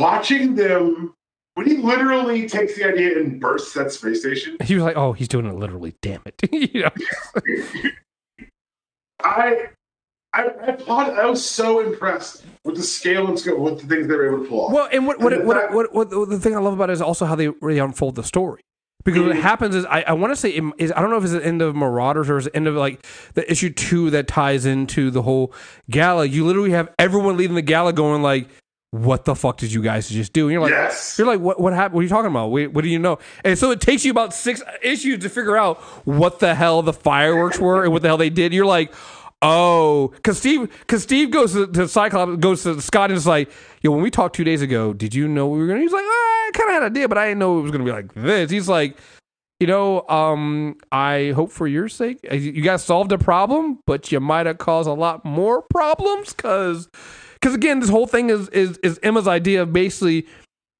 watching 0.00 0.54
them 0.56 1.14
when 1.54 1.66
he 1.66 1.76
literally 1.76 2.48
takes 2.48 2.76
the 2.76 2.84
idea 2.84 3.18
and 3.18 3.40
bursts 3.40 3.74
that 3.74 3.92
space 3.92 4.20
station. 4.20 4.56
He 4.64 4.74
was 4.74 4.82
like, 4.82 4.96
"Oh, 4.96 5.12
he's 5.12 5.28
doing 5.28 5.46
it 5.46 5.54
literally. 5.54 5.94
Damn 6.00 6.22
it!" 6.24 6.40
you 6.74 6.82
know. 6.82 6.90
I, 9.22 9.68
I, 10.32 10.42
I 10.42 10.66
applaud. 10.66 11.10
I 11.18 11.26
was 11.26 11.44
so 11.44 11.80
impressed 11.80 12.44
with 12.64 12.76
the 12.76 12.82
scale 12.82 13.28
and 13.28 13.38
scope 13.38 13.58
with 13.58 13.82
the 13.82 13.86
things 13.86 14.08
they 14.08 14.14
were 14.14 14.34
able 14.34 14.42
to 14.42 14.48
pull 14.48 14.66
off. 14.66 14.72
Well, 14.72 14.88
and 14.90 15.06
what 15.06 15.20
what, 15.20 15.32
And 15.34 15.42
the 15.42 15.46
what, 15.46 15.92
what, 15.92 15.92
what, 15.92 16.28
the 16.30 16.40
thing 16.40 16.56
I 16.56 16.60
love 16.60 16.72
about 16.72 16.90
it 16.90 16.94
is 16.94 17.02
also 17.02 17.26
how 17.26 17.34
they 17.34 17.48
really 17.48 17.78
unfold 17.78 18.14
the 18.14 18.24
story. 18.24 18.62
Because 19.04 19.22
what 19.22 19.34
Mhm. 19.36 19.40
happens 19.40 19.74
is, 19.74 19.86
I, 19.86 20.02
I 20.02 20.12
want 20.12 20.32
to 20.32 20.36
say, 20.36 20.50
it 20.50 20.64
is 20.78 20.92
I 20.94 21.00
don't 21.00 21.10
know 21.10 21.16
if 21.16 21.24
it's 21.24 21.32
the 21.32 21.44
end 21.44 21.62
of 21.62 21.74
Marauders 21.74 22.28
or 22.28 22.36
is 22.38 22.46
it 22.46 22.52
the 22.52 22.56
end 22.56 22.68
of 22.68 22.74
like 22.74 23.04
the 23.34 23.50
issue 23.50 23.70
two 23.70 24.10
that 24.10 24.28
ties 24.28 24.66
into 24.66 25.10
the 25.10 25.22
whole 25.22 25.52
gala. 25.90 26.26
You 26.26 26.44
literally 26.46 26.70
have 26.72 26.88
everyone 26.98 27.36
leaving 27.36 27.56
the 27.56 27.62
gala 27.62 27.92
going 27.94 28.20
like, 28.22 28.48
"What 28.90 29.24
the 29.24 29.34
fuck 29.34 29.56
did 29.56 29.72
you 29.72 29.82
guys 29.82 30.08
just 30.08 30.32
do?" 30.32 30.46
And 30.46 30.52
you're 30.52 30.60
like, 30.62 30.70
yes, 30.72 31.16
You're 31.18 31.26
like, 31.26 31.40
what? 31.40 31.58
What 31.60 31.72
happened? 31.72 31.94
What 31.94 32.00
are 32.00 32.02
you 32.02 32.08
talking 32.08 32.30
about? 32.30 32.48
Wait, 32.50 32.72
what 32.72 32.82
do 32.84 32.90
you 32.90 32.98
know? 32.98 33.18
And 33.44 33.58
so 33.58 33.70
it 33.70 33.80
takes 33.80 34.04
you 34.04 34.10
about 34.10 34.34
six 34.34 34.62
issues 34.82 35.20
to 35.20 35.28
figure 35.30 35.56
out 35.56 35.78
what 36.04 36.40
the 36.40 36.54
hell 36.54 36.82
the 36.82 36.92
fireworks 36.92 37.58
were 37.58 37.84
and 37.84 37.92
what 37.92 38.02
the 38.02 38.08
hell 38.08 38.18
they 38.18 38.30
did. 38.30 38.52
You're 38.52 38.66
like, 38.66 38.92
Oh, 39.42 40.08
because 40.16 40.36
Steve, 40.36 40.70
because 40.80 41.02
Steve 41.02 41.30
goes 41.30 41.54
to, 41.54 41.66
to 41.68 41.88
Cyclops, 41.88 42.36
goes 42.36 42.62
to 42.64 42.80
Scott, 42.82 43.10
and 43.10 43.16
is 43.16 43.26
like, 43.26 43.50
"Yo, 43.80 43.90
when 43.90 44.02
we 44.02 44.10
talked 44.10 44.36
two 44.36 44.44
days 44.44 44.60
ago, 44.60 44.92
did 44.92 45.14
you 45.14 45.26
know 45.28 45.46
we 45.46 45.58
were 45.58 45.66
gonna?" 45.66 45.80
He's 45.80 45.92
like, 45.92 46.04
oh, 46.04 46.48
"I 46.48 46.58
kind 46.58 46.68
of 46.68 46.74
had 46.74 46.82
an 46.82 46.92
idea, 46.92 47.08
but 47.08 47.16
I 47.16 47.28
didn't 47.28 47.38
know 47.38 47.58
it 47.58 47.62
was 47.62 47.70
gonna 47.70 47.84
be 47.84 47.92
like 47.92 48.12
this." 48.12 48.50
He's 48.50 48.68
like, 48.68 48.98
"You 49.58 49.66
know, 49.66 50.06
um, 50.10 50.76
I 50.92 51.32
hope 51.34 51.50
for 51.52 51.66
your 51.66 51.88
sake, 51.88 52.18
uh, 52.30 52.34
you 52.34 52.60
guys 52.60 52.84
solved 52.84 53.12
a 53.12 53.18
problem, 53.18 53.78
but 53.86 54.12
you 54.12 54.20
might 54.20 54.44
have 54.44 54.58
caused 54.58 54.88
a 54.88 54.92
lot 54.92 55.24
more 55.24 55.62
problems 55.62 56.34
because, 56.34 56.88
because 57.40 57.54
again, 57.54 57.80
this 57.80 57.88
whole 57.88 58.06
thing 58.06 58.28
is 58.28 58.48
is 58.50 58.78
is 58.82 59.00
Emma's 59.02 59.28
idea 59.28 59.62
of 59.62 59.72
basically." 59.72 60.26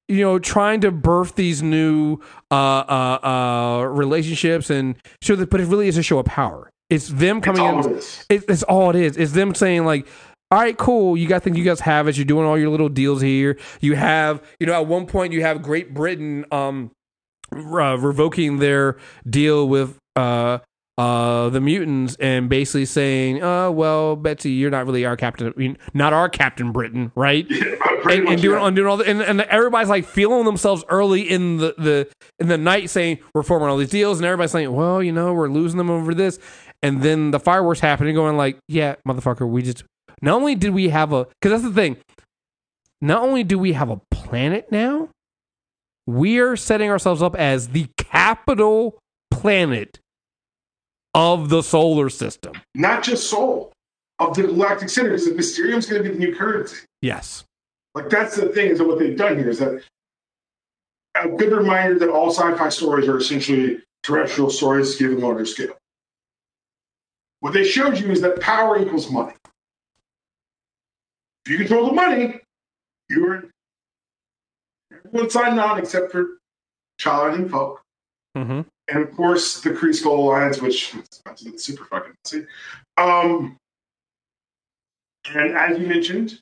You 0.07 0.19
know, 0.19 0.39
trying 0.39 0.81
to 0.81 0.91
birth 0.91 1.35
these 1.35 1.63
new 1.63 2.17
uh, 2.51 2.53
uh, 2.53 3.19
uh, 3.25 3.85
relationships 3.85 4.69
and 4.69 4.97
show 5.21 5.37
that, 5.37 5.49
but 5.49 5.61
it 5.61 5.67
really 5.67 5.87
is 5.87 5.97
a 5.97 6.03
show 6.03 6.19
of 6.19 6.25
power. 6.25 6.70
It's 6.91 7.07
them 7.07 7.39
coming 7.39 7.61
all 7.61 7.87
in. 7.87 7.97
it 8.29 8.43
it's 8.49 8.63
all 8.63 8.89
it 8.89 8.97
is. 8.97 9.15
It's 9.15 9.31
them 9.31 9.55
saying 9.55 9.85
like, 9.85 10.05
"All 10.51 10.59
right, 10.59 10.77
cool. 10.77 11.15
You 11.15 11.25
guys 11.25 11.41
think 11.41 11.55
you 11.55 11.63
guys 11.63 11.79
have 11.79 12.09
it. 12.09 12.17
You're 12.17 12.25
doing 12.25 12.45
all 12.45 12.57
your 12.57 12.69
little 12.69 12.89
deals 12.89 13.21
here. 13.21 13.57
You 13.79 13.95
have, 13.95 14.43
you 14.59 14.67
know, 14.67 14.73
at 14.73 14.87
one 14.87 15.05
point 15.05 15.31
you 15.31 15.41
have 15.41 15.61
Great 15.61 15.93
Britain 15.93 16.45
um 16.51 16.91
uh, 17.55 17.97
revoking 17.97 18.59
their 18.59 18.97
deal 19.29 19.67
with 19.67 19.97
uh 20.17 20.59
uh 20.97 21.49
the 21.49 21.61
mutants 21.61 22.17
and 22.19 22.49
basically 22.49 22.85
saying, 22.85 23.41
"Uh, 23.41 23.71
well, 23.71 24.17
Betsy, 24.17 24.51
you're 24.51 24.69
not 24.69 24.85
really 24.85 25.05
our 25.05 25.15
captain. 25.15 25.77
Not 25.93 26.11
our 26.11 26.27
Captain 26.27 26.73
Britain, 26.73 27.13
right?" 27.15 27.47
Pretty 28.01 28.19
and, 28.19 28.29
and 28.29 28.41
doing 28.41 28.59
yeah. 28.59 28.69
doing 28.71 28.87
all 28.87 28.97
the, 28.97 29.05
and, 29.05 29.21
and 29.21 29.41
everybody's 29.41 29.87
like 29.87 30.05
feeling 30.05 30.43
themselves 30.43 30.83
early 30.89 31.21
in 31.21 31.57
the, 31.57 31.75
the 31.77 32.09
in 32.39 32.47
the 32.47 32.57
night 32.57 32.89
saying 32.89 33.19
we're 33.33 33.43
forming 33.43 33.69
all 33.69 33.77
these 33.77 33.91
deals 33.91 34.17
and 34.17 34.25
everybody's 34.25 34.49
saying 34.49 34.73
well 34.73 35.03
you 35.03 35.11
know 35.11 35.33
we're 35.33 35.47
losing 35.47 35.77
them 35.77 35.91
over 35.91 36.15
this 36.15 36.39
and 36.83 37.01
then 37.01 37.31
the 37.31 37.39
fireworks 37.39 37.79
happening 37.79 38.15
going 38.15 38.37
like 38.37 38.57
yeah 38.67 38.95
motherfucker 39.07 39.47
we 39.47 39.61
just 39.61 39.83
not 40.21 40.35
only 40.35 40.55
did 40.55 40.71
we 40.71 40.89
have 40.89 41.13
a 41.13 41.25
because 41.41 41.61
that's 41.61 41.63
the 41.63 41.81
thing 41.81 41.97
not 43.01 43.21
only 43.23 43.43
do 43.43 43.57
we 43.57 43.73
have 43.73 43.89
a 43.89 43.99
planet 44.11 44.71
now 44.71 45.09
we 46.07 46.39
are 46.39 46.55
setting 46.55 46.89
ourselves 46.89 47.21
up 47.21 47.35
as 47.35 47.69
the 47.69 47.87
capital 47.97 48.99
planet 49.29 49.99
of 51.13 51.49
the 51.49 51.61
solar 51.61 52.09
system 52.09 52.53
Not 52.75 53.03
just 53.03 53.29
Sol 53.29 53.71
of 54.19 54.35
the 54.35 54.43
Galactic 54.43 54.89
Center, 54.89 55.09
because 55.09 55.25
the 55.25 55.33
Mysterium's 55.33 55.87
going 55.87 56.03
to 56.03 56.09
be 56.09 56.15
the 56.15 56.19
new 56.19 56.35
currency. 56.35 56.77
yes 57.01 57.43
Like 57.95 58.09
that's 58.09 58.35
the 58.35 58.49
thing 58.49 58.71
is 58.71 58.77
that 58.77 58.87
what 58.87 58.99
they've 58.99 59.17
done 59.17 59.37
here 59.37 59.49
is 59.49 59.59
that 59.59 59.81
a 61.15 61.27
good 61.27 61.51
reminder 61.51 61.99
that 61.99 62.09
all 62.09 62.29
sci-fi 62.31 62.69
stories 62.69 63.07
are 63.07 63.17
essentially 63.17 63.81
terrestrial 64.03 64.49
stories 64.49 64.95
given 64.95 65.19
larger 65.19 65.45
scale. 65.45 65.75
What 67.41 67.53
they 67.53 67.63
showed 67.63 67.99
you 67.99 68.09
is 68.11 68.21
that 68.21 68.39
power 68.39 68.79
equals 68.81 69.11
money. 69.11 69.33
If 71.45 71.51
you 71.51 71.57
control 71.57 71.87
the 71.87 71.93
money, 71.93 72.39
you're 73.09 73.45
everyone 75.05 75.29
signed 75.29 75.59
on 75.59 75.79
except 75.79 76.11
for 76.11 76.37
T'Challa 76.99 77.35
and 77.35 77.49
Folk. 77.49 77.81
mm-hmm. 78.37 78.61
And 78.87 79.03
of 79.03 79.15
course 79.15 79.61
the 79.61 79.71
Kree 79.71 79.89
Skrull 79.89 80.19
Alliance, 80.19 80.61
which 80.61 80.93
is 80.95 81.21
about 81.25 81.37
to 81.37 81.45
get 81.45 81.59
super 81.59 81.85
fucking 81.85 82.13
messy. 82.23 82.45
Um, 82.97 83.57
and 85.33 85.57
as 85.57 85.79
you 85.79 85.87
mentioned, 85.87 86.39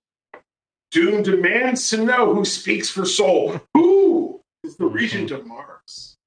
Doom 0.92 1.24
demands 1.24 1.90
to 1.92 2.04
know 2.04 2.34
who 2.34 2.44
speaks 2.44 2.90
for 2.90 3.06
Sol. 3.06 3.62
Who 3.74 4.42
is 4.64 4.76
the 4.76 4.86
regent 4.86 5.32
of 5.32 5.46
Mars? 5.46 6.18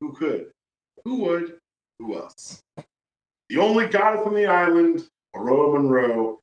Who 0.00 0.12
could? 0.12 0.50
Who 1.04 1.16
would? 1.16 1.58
Who 1.98 2.16
else? 2.16 2.62
The 3.52 3.60
only 3.60 3.86
goddess 3.86 4.26
on 4.26 4.32
the 4.32 4.46
island, 4.46 5.06
Ororo 5.36 5.74
Munroe, 5.74 6.40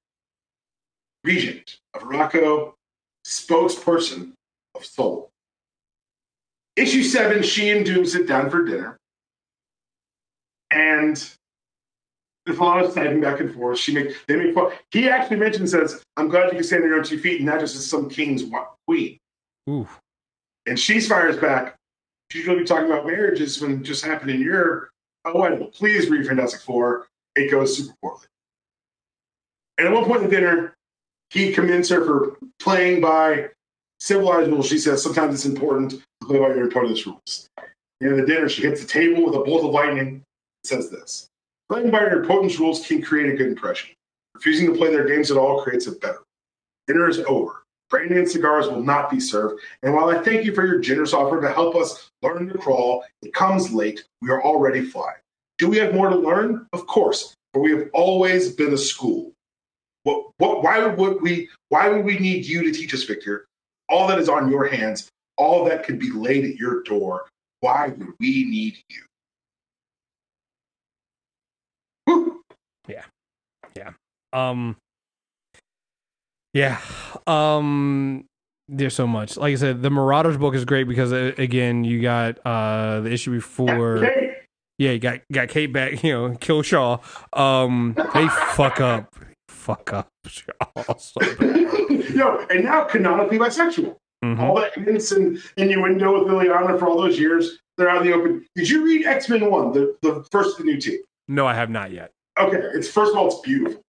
regent 1.24 1.80
of 1.96 2.04
Arakko, 2.04 2.76
spokesperson 3.26 4.34
of 4.76 4.86
Sol. 4.86 5.32
Issue 6.76 7.02
seven, 7.02 7.42
she 7.42 7.72
and 7.72 7.84
Doom 7.84 8.06
sit 8.06 8.28
down 8.28 8.52
for 8.52 8.64
dinner. 8.64 9.00
And 10.70 11.16
there's 12.46 12.60
a 12.60 12.64
lot 12.64 12.86
of 12.86 12.94
typing 12.94 13.22
back 13.22 13.40
and 13.40 13.56
forth. 13.56 13.80
She 13.80 13.92
make 13.92 14.16
they 14.28 14.36
make 14.36 14.54
fun. 14.54 14.72
He 14.92 15.10
actually 15.10 15.38
mentions 15.38 15.72
says, 15.72 16.04
"I'm 16.16 16.30
glad 16.30 16.52
you 16.52 16.60
can 16.60 16.64
stand 16.64 16.84
on 16.84 16.90
your 16.90 17.00
own 17.00 17.04
two 17.04 17.18
feet, 17.18 17.38
and 17.38 17.48
not 17.48 17.60
just 17.60 17.76
as 17.76 17.90
some 17.90 18.08
king's 18.08 18.44
queen." 18.88 19.18
Ooh. 19.68 19.88
And 20.68 20.80
she 20.80 21.00
fires 21.00 21.38
back. 21.38 21.76
She's 22.32 22.46
be 22.46 22.64
talking 22.66 22.86
about 22.86 23.08
marriages 23.08 23.60
when 23.60 23.80
it 23.80 23.82
just 23.82 24.06
happened 24.06 24.30
in 24.30 24.42
your. 24.42 24.92
Oh, 25.34 25.42
I. 25.44 25.56
Please 25.74 26.10
read 26.10 26.28
Fantastic 26.28 26.62
Four. 26.62 27.08
It 27.36 27.52
goes 27.52 27.78
super 27.78 27.96
poorly. 28.02 28.26
And 29.78 29.88
at 29.88 29.94
one 29.94 30.06
point 30.06 30.24
in 30.24 30.30
the 30.30 30.36
dinner, 30.36 30.74
he 31.30 31.54
commends 31.54 31.90
her 31.90 32.04
for 32.04 32.38
playing 32.60 33.02
by 33.02 33.50
civilized 34.00 34.50
rules. 34.50 34.68
She 34.68 34.78
says 34.78 35.02
sometimes 35.02 35.36
it's 35.36 35.46
important 35.46 35.92
to 35.92 36.02
play 36.24 36.40
by 36.40 36.50
your 36.50 36.68
opponent's 36.68 37.06
rules. 37.06 37.50
And 38.02 38.12
at 38.12 38.18
the 38.18 38.26
dinner, 38.26 38.50
she 38.50 38.64
hits 38.64 38.82
the 38.82 38.88
table 38.88 39.26
with 39.26 39.36
a 39.36 39.40
bolt 39.40 39.64
of 39.64 39.72
lightning. 39.72 40.08
And 40.08 40.24
says 40.66 40.90
this: 40.90 41.28
Playing 41.70 41.92
by 41.92 42.02
your 42.02 42.24
opponent's 42.24 42.60
rules 42.60 42.86
can 42.86 43.02
create 43.02 43.34
a 43.34 43.38
good 43.38 43.48
impression. 43.48 43.92
Refusing 44.36 44.72
to 44.72 44.78
play 44.78 44.92
their 44.92 45.08
games 45.08 45.32
at 45.32 45.38
all 45.38 45.62
creates 45.64 45.88
a 45.88 45.92
better. 45.94 46.22
Dinner 46.88 47.08
is 47.08 47.20
over. 47.20 47.59
Brandy 47.90 48.18
and 48.18 48.30
cigars 48.30 48.68
will 48.68 48.84
not 48.84 49.10
be 49.10 49.20
served. 49.20 49.62
And 49.84 49.94
while 49.94 50.10
I 50.10 50.20
thank 50.20 50.46
you 50.46 50.54
for 50.54 50.66
your 50.66 50.80
generous 50.80 51.14
offer 51.14 51.42
to 51.42 51.52
help 51.52 51.76
us 51.76 52.10
learn 52.22 52.48
to 52.50 52.58
crawl, 52.58 53.04
it 53.22 53.34
comes 53.34 53.74
late. 53.74 54.04
We 54.22 54.30
are 54.30 54.44
already 54.44 54.82
flying. 54.82 55.18
Do 55.58 55.68
we 55.68 55.78
have 55.78 55.94
more 55.94 56.10
to 56.10 56.16
learn? 56.16 56.68
Of 56.72 56.88
course, 56.88 57.36
for 57.54 57.62
we 57.62 57.72
have 57.72 57.90
always 57.94 58.52
been 58.52 58.74
a 58.74 58.78
school. 58.78 59.34
What, 60.04 60.32
what, 60.38 60.64
why 60.64 60.86
would 60.86 61.22
we? 61.22 61.50
Why 61.70 61.90
would 61.90 62.06
we 62.06 62.18
need 62.18 62.46
you 62.46 62.64
to 62.64 62.72
teach 62.72 62.94
us, 62.94 63.04
Victor? 63.04 63.46
All 63.90 64.08
that 64.08 64.20
is 64.20 64.30
on 64.30 64.50
your 64.50 64.68
hands, 64.68 65.10
all 65.38 65.66
that 65.66 65.84
could 65.84 66.00
be 66.00 66.12
laid 66.12 66.46
at 66.46 66.56
your 66.56 66.84
door. 66.84 67.28
Why 67.60 67.90
would 67.90 68.14
we 68.20 68.46
need 68.46 68.78
you? 68.90 69.04
Yeah, 72.88 73.04
yeah. 73.76 73.92
Um. 74.32 74.78
Yeah. 76.60 76.80
Um. 77.28 78.26
There's 78.68 78.94
so 78.94 79.08
much. 79.08 79.38
Like 79.38 79.54
I 79.54 79.56
said, 79.56 79.82
the 79.82 79.90
Marauders 79.90 80.38
book 80.38 80.54
is 80.54 80.64
great 80.66 80.84
because 80.88 81.12
uh, 81.12 81.32
again, 81.38 81.84
you 81.84 82.02
got 82.02 82.38
uh 82.46 83.00
the 83.02 83.12
issue 83.12 83.32
before. 83.32 84.08
Yeah, 84.78 84.92
you 84.92 85.00
got 85.00 85.22
got 85.32 85.48
Kate 85.50 85.72
back. 85.72 86.04
You 86.04 86.14
know, 86.14 86.36
kill 86.40 86.62
Shaw. 86.62 86.98
Um. 87.34 87.96
They 88.14 88.28
fuck 88.28 88.80
up. 88.82 89.16
Fuck 89.48 89.94
up 89.94 90.10
Shaw. 90.28 90.94
So. 90.98 91.22
Yo, 92.14 92.46
and 92.50 92.64
now 92.66 92.84
canonically 92.84 93.38
bisexual. 93.40 93.96
Mhm. 94.24 94.40
All 94.40 94.56
that 94.60 94.74
hints 94.78 95.12
and 95.14 95.42
innuendo 95.56 96.20
with 96.20 96.28
Liliana 96.28 96.78
for 96.78 96.88
all 96.90 96.98
those 97.02 97.18
years, 97.18 97.58
they're 97.78 97.90
out 97.90 98.02
in 98.02 98.08
the 98.12 98.14
open. 98.14 98.46
Did 98.56 98.70
you 98.70 98.84
read 98.84 99.06
X 99.06 99.30
Men 99.30 99.50
1, 99.50 99.72
the, 99.72 99.96
the 100.02 100.26
first 100.30 100.60
of 100.60 100.66
the 100.66 100.72
new 100.72 100.78
team? 100.82 101.00
No, 101.30 101.48
I 101.48 101.54
have 101.54 101.70
not 101.70 101.92
yet. 101.92 102.12
Okay, 102.38 102.60
it's 102.74 102.90
first 102.90 103.12
of 103.14 103.18
all, 103.18 103.28
it's 103.28 103.40
beautiful. 103.40 103.82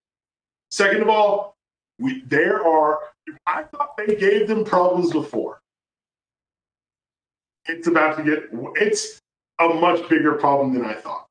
Second 0.71 1.03
of 1.03 1.09
all, 1.09 1.57
we 2.01 2.23
there 2.27 2.67
are. 2.67 2.99
I 3.47 3.63
thought 3.65 3.97
they 3.97 4.17
gave 4.17 4.49
them 4.49 4.65
problems 4.65 5.13
before. 5.13 5.61
It's 7.67 7.87
about 7.87 8.17
to 8.17 8.25
get. 8.25 8.49
It's 8.77 9.21
a 9.61 9.69
much 9.69 10.09
bigger 10.09 10.33
problem 10.35 10.75
than 10.75 10.85
I 10.85 10.95
thought. 10.95 11.27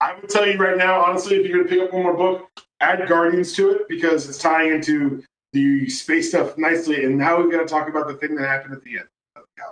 I 0.00 0.14
would 0.20 0.28
tell 0.28 0.46
you 0.46 0.58
right 0.58 0.76
now, 0.76 1.00
honestly, 1.00 1.36
if 1.36 1.46
you're 1.46 1.64
going 1.64 1.68
to 1.68 1.74
pick 1.74 1.82
up 1.82 1.94
one 1.94 2.02
more 2.02 2.16
book, 2.16 2.50
add 2.80 3.08
Guardians 3.08 3.54
to 3.54 3.70
it 3.70 3.88
because 3.88 4.28
it's 4.28 4.36
tying 4.36 4.72
into 4.72 5.22
the 5.54 5.88
space 5.88 6.28
stuff 6.28 6.58
nicely. 6.58 7.04
And 7.04 7.16
now 7.16 7.40
we've 7.40 7.50
got 7.50 7.60
to 7.60 7.66
talk 7.66 7.88
about 7.88 8.08
the 8.08 8.14
thing 8.14 8.34
that 8.36 8.46
happened 8.46 8.74
at 8.74 8.82
the 8.82 8.98
end. 8.98 9.08
of 9.36 9.44
the. 9.56 9.64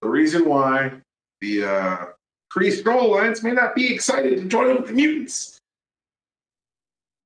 The 0.00 0.08
reason 0.08 0.48
why 0.48 0.92
the 1.40 1.64
uh, 1.64 2.06
Kree 2.52 2.70
Skrull 2.70 3.02
Alliance 3.04 3.42
may 3.42 3.52
not 3.52 3.74
be 3.74 3.92
excited 3.92 4.38
to 4.38 4.44
join 4.44 4.76
with 4.76 4.86
the 4.86 4.92
mutants. 4.92 5.60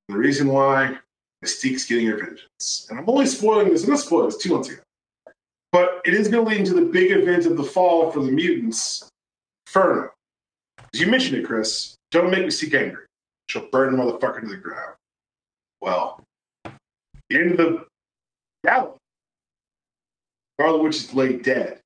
The 0.09 0.17
reason 0.17 0.49
why 0.49 0.99
Mystique's 1.45 1.85
getting 1.85 2.07
her 2.07 2.17
vengeance. 2.17 2.87
And 2.91 2.99
I'm 2.99 3.09
only 3.09 3.27
spoiling 3.27 3.71
this, 3.71 3.85
I'm 3.85 3.91
not 3.91 4.01
spoiling 4.01 4.29
this 4.29 4.39
two 4.39 4.53
months 4.53 4.69
ago. 4.69 4.81
But 5.71 6.01
it 6.05 6.15
is 6.15 6.29
going 6.29 6.45
to 6.45 6.51
lead 6.51 6.61
into 6.61 6.75
the 6.75 6.91
big 6.91 7.13
event 7.13 7.45
of 7.45 7.57
the 7.57 7.63
fall 7.63 8.11
for 8.11 8.21
the 8.21 8.33
mutants, 8.33 9.09
Inferno. 9.67 10.11
As 10.95 11.01
you 11.01 11.09
mentioned 11.09 11.37
it, 11.37 11.47
Chris, 11.47 11.95
don't 12.11 12.31
make 12.31 12.45
Mystique 12.45 12.75
angry. 12.75 13.05
She'll 13.49 13.69
burn 13.71 13.95
the 13.95 14.03
motherfucker 14.03 14.41
to 14.41 14.47
the 14.47 14.57
ground. 14.57 14.95
Well, 15.81 16.25
the 16.65 17.37
end 17.37 17.53
of 17.53 17.57
the 17.59 17.85
battle, 18.63 18.97
Scarlet 20.59 20.83
Witch 20.83 20.97
is 20.97 21.15
laid 21.15 21.43
dead. 21.43 21.81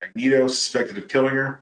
Magneto 0.00 0.48
suspected 0.48 0.96
of 0.96 1.08
killing 1.08 1.34
her. 1.34 1.60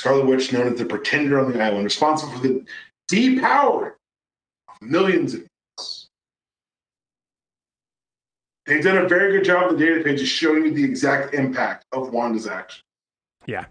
Scarlet 0.00 0.24
Witch, 0.24 0.50
known 0.50 0.72
as 0.72 0.78
the 0.78 0.86
Pretender 0.86 1.38
on 1.38 1.52
the 1.52 1.62
island, 1.62 1.84
responsible 1.84 2.32
for 2.32 2.38
the 2.38 2.64
depowering 3.12 3.92
of 4.66 4.80
millions 4.80 5.34
of 5.34 5.40
mutants. 5.40 6.08
They've 8.64 8.82
done 8.82 8.96
a 8.96 9.06
very 9.06 9.32
good 9.32 9.44
job 9.44 9.64
on 9.64 9.76
the 9.76 9.84
data 9.84 10.02
pages 10.02 10.26
showing 10.26 10.64
you 10.64 10.72
the 10.72 10.84
exact 10.84 11.34
impact 11.34 11.84
of 11.92 12.14
Wanda's 12.14 12.46
action. 12.46 12.82
Yeah. 13.44 13.66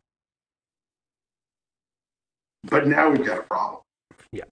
But 2.65 2.85
now 2.85 3.09
we've 3.09 3.25
got 3.25 3.39
a 3.39 3.43
problem. 3.43 3.81
Yeah. 4.31 4.43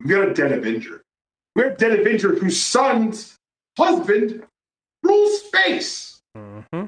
We've 0.00 0.08
got 0.08 0.28
a 0.28 0.32
dead 0.32 0.52
Avenger. 0.52 1.02
We 1.54 1.64
have 1.64 1.72
a 1.72 1.76
dead 1.76 2.00
Avenger 2.00 2.34
whose 2.34 2.58
son's 2.58 3.36
husband 3.76 4.42
rules 5.02 5.42
space. 5.42 6.22
Mm-hmm. 6.34 6.86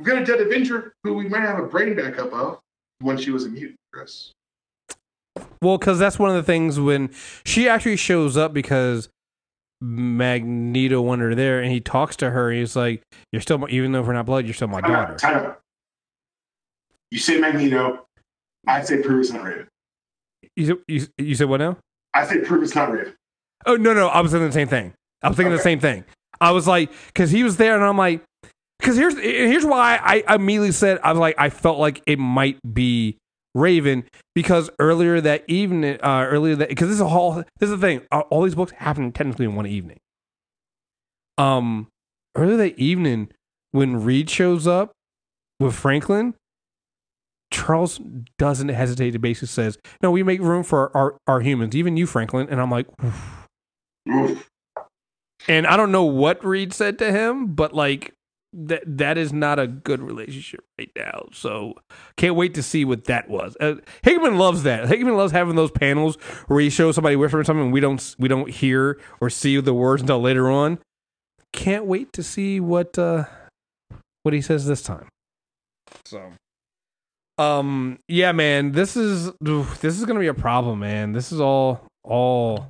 We've 0.00 0.08
got 0.08 0.22
a 0.22 0.24
dead 0.24 0.40
Avenger 0.40 0.92
who 1.04 1.14
we 1.14 1.28
might 1.28 1.42
have 1.42 1.60
a 1.60 1.66
brain 1.66 1.94
backup 1.94 2.32
of 2.32 2.58
when 3.00 3.16
she 3.18 3.30
was 3.30 3.44
a 3.44 3.48
mutant, 3.48 3.76
Chris. 3.92 4.32
Well, 5.62 5.78
because 5.78 5.98
that's 5.98 6.18
one 6.18 6.30
of 6.30 6.36
the 6.36 6.42
things 6.42 6.78
when 6.80 7.10
she 7.44 7.68
actually 7.68 7.96
shows 7.96 8.36
up 8.36 8.52
because 8.52 9.08
Magneto 9.80 11.00
wanted 11.00 11.24
her 11.24 11.34
there, 11.34 11.60
and 11.60 11.70
he 11.72 11.80
talks 11.80 12.16
to 12.16 12.30
her. 12.30 12.50
He's 12.50 12.76
like, 12.76 13.02
"You're 13.32 13.42
still, 13.42 13.58
my, 13.58 13.68
even 13.68 13.92
though 13.92 14.02
we're 14.02 14.12
not 14.12 14.26
blood, 14.26 14.44
you're 14.44 14.54
still 14.54 14.68
my 14.68 14.80
Time 14.80 14.92
daughter." 14.92 15.12
out, 15.12 15.18
time 15.18 15.36
out. 15.46 15.60
You 17.10 17.18
say 17.18 17.38
Magneto, 17.40 18.06
I 18.66 18.82
say 18.82 19.02
prove 19.02 19.20
it's 19.20 19.32
not 19.32 19.44
Raven. 19.44 19.66
You, 20.56 20.66
said- 20.66 20.76
you, 20.88 21.06
you 21.18 21.34
said 21.34 21.48
what 21.48 21.58
now? 21.58 21.76
I 22.14 22.26
say 22.26 22.40
prove 22.40 22.62
it's 22.62 22.74
not 22.74 22.90
Raven. 22.92 23.14
Oh 23.66 23.76
no, 23.76 23.92
no, 23.94 24.08
I 24.08 24.20
was 24.20 24.32
thinking 24.32 24.48
the 24.48 24.52
same 24.52 24.68
thing. 24.68 24.92
I 25.22 25.28
was 25.28 25.36
thinking 25.36 25.52
the 25.52 25.62
same 25.62 25.80
thing. 25.80 26.04
I 26.40 26.52
was 26.52 26.66
like, 26.66 26.90
because 27.06 27.30
he 27.30 27.42
was 27.42 27.56
there, 27.56 27.74
and 27.74 27.84
I'm 27.84 27.98
like, 27.98 28.22
because 28.80 28.96
here's 28.96 29.18
here's 29.18 29.64
why 29.64 29.98
I 30.02 30.34
immediately 30.34 30.72
said 30.72 30.98
I 31.02 31.12
was 31.12 31.18
like, 31.18 31.36
I 31.38 31.50
felt 31.50 31.78
like 31.78 32.02
it 32.06 32.18
might 32.18 32.58
be 32.72 33.18
Raven 33.54 34.04
because 34.34 34.70
earlier 34.78 35.20
that 35.20 35.44
evening, 35.48 35.98
uh, 36.02 36.26
earlier 36.28 36.56
that 36.56 36.68
because 36.68 36.88
this 36.88 36.96
is 36.96 37.00
a 37.00 37.08
whole 37.08 37.34
this 37.34 37.68
is 37.68 37.70
the 37.70 37.78
thing. 37.78 38.02
All 38.10 38.42
these 38.42 38.54
books 38.54 38.72
happen 38.72 39.12
technically 39.12 39.44
in 39.44 39.54
one 39.54 39.66
evening. 39.66 39.98
Um, 41.38 41.88
earlier 42.36 42.56
that 42.58 42.78
evening 42.78 43.30
when 43.72 44.02
Reed 44.02 44.30
shows 44.30 44.66
up 44.66 44.92
with 45.58 45.74
Franklin, 45.74 46.34
Charles 47.52 48.00
doesn't 48.38 48.68
hesitate 48.68 49.12
to 49.12 49.18
basically 49.18 49.48
says, 49.48 49.78
"No, 50.02 50.10
we 50.10 50.22
make 50.22 50.40
room 50.40 50.62
for 50.62 50.96
our 50.96 51.16
our 51.26 51.40
humans, 51.40 51.76
even 51.76 51.96
you, 51.96 52.06
Franklin." 52.06 52.48
And 52.50 52.60
I'm 52.60 52.70
like. 52.70 52.86
Oof. 54.08 54.48
And 55.48 55.66
I 55.66 55.76
don't 55.76 55.92
know 55.92 56.04
what 56.04 56.44
Reed 56.44 56.72
said 56.72 56.98
to 56.98 57.10
him, 57.10 57.54
but 57.54 57.72
like 57.72 58.12
that 58.52 58.82
that 58.86 59.16
is 59.16 59.32
not 59.32 59.58
a 59.58 59.66
good 59.66 60.00
relationship 60.00 60.64
right 60.78 60.90
now. 60.96 61.28
So 61.32 61.74
can't 62.16 62.34
wait 62.34 62.54
to 62.54 62.62
see 62.62 62.84
what 62.84 63.04
that 63.04 63.28
was. 63.28 63.56
Uh, 63.60 63.76
Hickman 64.02 64.38
loves 64.38 64.64
that. 64.64 64.88
Hickman 64.88 65.16
loves 65.16 65.32
having 65.32 65.56
those 65.56 65.70
panels 65.70 66.16
where 66.48 66.60
he 66.60 66.70
shows 66.70 66.94
somebody 66.94 67.16
whispering 67.16 67.44
something 67.44 67.66
and 67.66 67.72
we 67.72 67.80
don't 67.80 68.16
we 68.18 68.28
don't 68.28 68.50
hear 68.50 69.00
or 69.20 69.30
see 69.30 69.60
the 69.60 69.74
words 69.74 70.02
until 70.02 70.20
later 70.20 70.50
on. 70.50 70.78
Can't 71.52 71.84
wait 71.84 72.12
to 72.14 72.22
see 72.22 72.60
what 72.60 72.98
uh 72.98 73.24
what 74.22 74.34
he 74.34 74.40
says 74.40 74.66
this 74.66 74.82
time. 74.82 75.08
So 76.04 76.30
um 77.38 77.98
yeah 78.08 78.32
man, 78.32 78.72
this 78.72 78.96
is 78.96 79.30
this 79.40 79.98
is 79.98 80.04
going 80.04 80.16
to 80.16 80.20
be 80.20 80.28
a 80.28 80.34
problem, 80.34 80.80
man. 80.80 81.12
This 81.12 81.30
is 81.30 81.40
all 81.40 81.86
all 82.02 82.68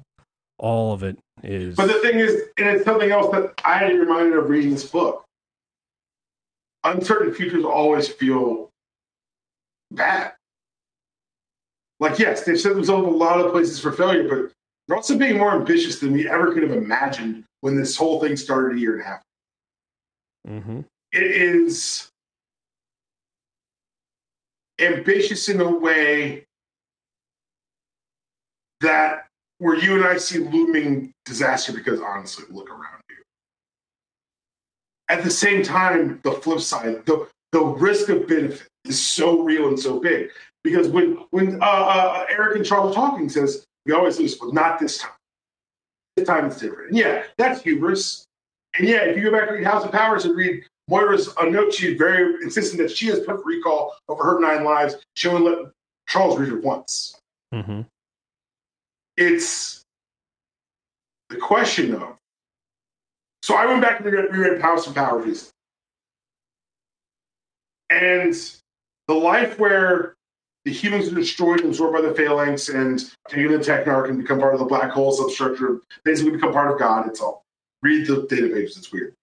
all 0.59 0.93
of 0.93 1.03
it 1.03 1.19
is 1.43 1.75
But 1.77 1.87
the 1.87 1.99
thing 2.01 2.19
is, 2.19 2.35
and 2.59 2.69
it's 2.69 2.85
something 2.85 3.11
else 3.11 3.33
that 3.33 3.55
I 3.65 3.91
reminded 3.91 4.37
of 4.37 4.49
reading 4.51 4.73
this 4.73 4.85
book. 4.85 5.25
Uncertain 6.85 7.35
futures 7.35 7.65
always 7.65 8.09
feel 8.09 8.71
bad. 9.91 10.33
Like, 11.99 12.19
yes, 12.19 12.45
they've 12.45 12.59
set 12.59 12.75
themselves 12.75 13.07
a 13.07 13.11
lot 13.11 13.41
of 13.41 13.53
places 13.53 13.79
for 13.79 13.93
failure, 13.93 14.27
but 14.27 14.53
they're 14.89 14.97
also 14.97 15.19
being 15.19 15.37
more 15.37 15.53
ambitious 15.53 16.01
than 16.01 16.13
we 16.13 16.29
ever 16.29 16.53
could 16.53 16.63
have 16.63 16.73
imagined 16.73 17.45
when 17.61 17.77
this 17.77 17.97
whole 17.97 18.21
thing 18.21 18.37
started 18.37 18.77
a 18.77 18.81
year 18.81 18.95
and 18.95 19.03
a 19.03 19.05
half. 19.05 19.23
Mhm. 20.47 20.85
It 21.13 21.23
is 21.23 22.11
ambitious 24.79 25.49
in 25.49 25.61
a 25.61 25.71
way 25.71 26.47
that 28.81 29.29
where 29.59 29.77
you 29.77 29.97
and 29.97 30.05
I 30.05 30.17
see 30.17 30.39
looming 30.39 31.13
disaster 31.27 31.73
because 31.73 32.01
honestly, 32.01 32.47
look 32.49 32.71
around 32.71 33.03
you. 33.11 33.17
At 35.11 35.25
the 35.25 35.31
same 35.31 35.65
time, 35.65 36.21
the 36.23 36.31
flip 36.31 36.61
side, 36.61 37.05
the, 37.05 37.29
the 37.51 37.61
risk 37.61 38.09
of 38.11 38.29
benefit 38.29 38.69
is 38.85 39.01
so 39.01 39.41
real 39.43 39.67
and 39.69 39.79
so 39.79 39.99
big. 39.99 40.31
Because 40.63 40.89
when 40.89 41.15
when 41.31 41.61
uh, 41.61 41.67
uh, 41.67 42.27
Erik 42.31 42.57
and 42.57 42.65
Charles 42.65 42.95
talking, 42.95 43.29
says 43.29 43.67
we 43.87 43.93
always 43.93 44.19
lose, 44.21 44.37
but 44.37 44.55
not 44.55 44.79
this 44.79 44.99
time. 44.99 45.11
This 46.17 46.29
time 46.29 46.45
it's 46.47 46.61
different. 46.61 46.91
And 46.91 46.99
yeah, 46.99 47.25
that's 47.39 47.61
hubris. 47.63 48.25
And 48.79 48.87
yeah, 48.87 48.99
if 49.03 49.17
you 49.17 49.25
go 49.25 49.33
back 49.33 49.49
and 49.49 49.59
read 49.59 49.67
House 49.67 49.85
of 49.85 49.91
Powers 49.91 50.27
and 50.27 50.37
read 50.37 50.63
Moira's 50.89 51.29
a 51.41 51.51
note, 51.51 51.75
she's 51.75 51.99
very 51.99 52.35
insistent 52.45 52.81
that 52.81 52.91
she 52.97 53.07
has 53.07 53.21
put 53.21 53.45
recall 53.45 53.97
over 54.09 54.23
her 54.23 54.39
nine 54.39 54.63
lives. 54.65 54.95
She 55.15 55.29
only 55.29 55.51
let 55.51 55.73
Charles 56.09 56.39
read 56.39 56.53
it 56.53 56.63
once 56.63 57.17
Mhm. 57.53 57.85
it's 59.17 59.83
the 61.31 61.37
question 61.37 61.95
of. 61.95 62.17
So 63.51 63.57
I 63.57 63.67
went 63.67 63.83
back 63.83 63.99
and 63.99 64.07
reread, 64.07 64.33
reread 64.33 64.63
House 64.63 64.87
of 64.87 64.95
Power 64.95 65.19
recently. 65.19 65.51
And 67.91 68.33
the 69.09 69.15
life 69.15 69.59
where 69.59 70.15
the 70.65 70.71
humans 70.73 71.09
are 71.09 71.17
destroyed 71.17 71.59
and 71.59 71.71
absorbed 71.71 71.95
by 71.95 72.01
the 72.01 72.15
phalanx 72.15 72.69
and 72.69 73.13
taken 73.29 73.51
the 73.51 73.59
Technarch 73.59 74.09
and 74.09 74.19
become 74.19 74.39
part 74.39 74.55
of 74.55 74.61
the 74.61 74.67
black 74.67 74.93
hole 74.93 75.11
substructure, 75.11 75.81
basically 76.05 76.31
become 76.31 76.53
part 76.53 76.71
of 76.71 76.79
God. 76.79 77.09
It's 77.09 77.21
all. 77.21 77.43
Read 77.83 78.07
the 78.07 78.23
database, 78.31 78.79
it's 78.79 78.93
weird. 78.93 79.15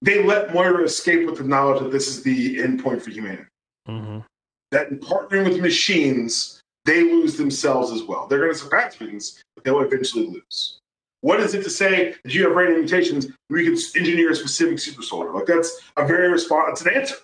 They 0.00 0.24
let 0.24 0.54
Moira 0.54 0.84
escape 0.84 1.26
with 1.26 1.36
the 1.36 1.44
knowledge 1.44 1.82
that 1.82 1.92
this 1.92 2.08
is 2.08 2.22
the 2.22 2.62
end 2.62 2.82
point 2.82 3.02
for 3.02 3.10
humanity 3.10 3.50
Mhm. 3.86 4.24
that 4.70 4.88
in 4.88 4.98
partnering 4.98 5.46
with 5.46 5.60
machines, 5.60 6.62
they 6.86 7.02
lose 7.02 7.36
themselves 7.36 7.92
as 7.92 8.02
well. 8.02 8.28
They're 8.28 8.38
going 8.38 8.52
to 8.52 8.58
surpass 8.58 8.94
humans, 8.94 9.42
but 9.54 9.64
they'll 9.64 9.82
eventually 9.82 10.26
lose. 10.26 10.78
What 11.22 11.38
is 11.40 11.54
it 11.54 11.62
to 11.62 11.70
say 11.70 12.16
that 12.24 12.34
you 12.34 12.44
have 12.44 12.56
random 12.56 12.80
mutations? 12.80 13.28
We 13.48 13.64
can 13.64 13.76
engineer 13.96 14.30
a 14.32 14.34
specific 14.34 14.80
super 14.80 15.02
soldier. 15.02 15.32
Like 15.32 15.46
that's 15.46 15.80
a 15.96 16.04
very 16.04 16.28
response. 16.28 16.80
It's 16.80 16.90
an 16.90 17.00
answer. 17.00 17.14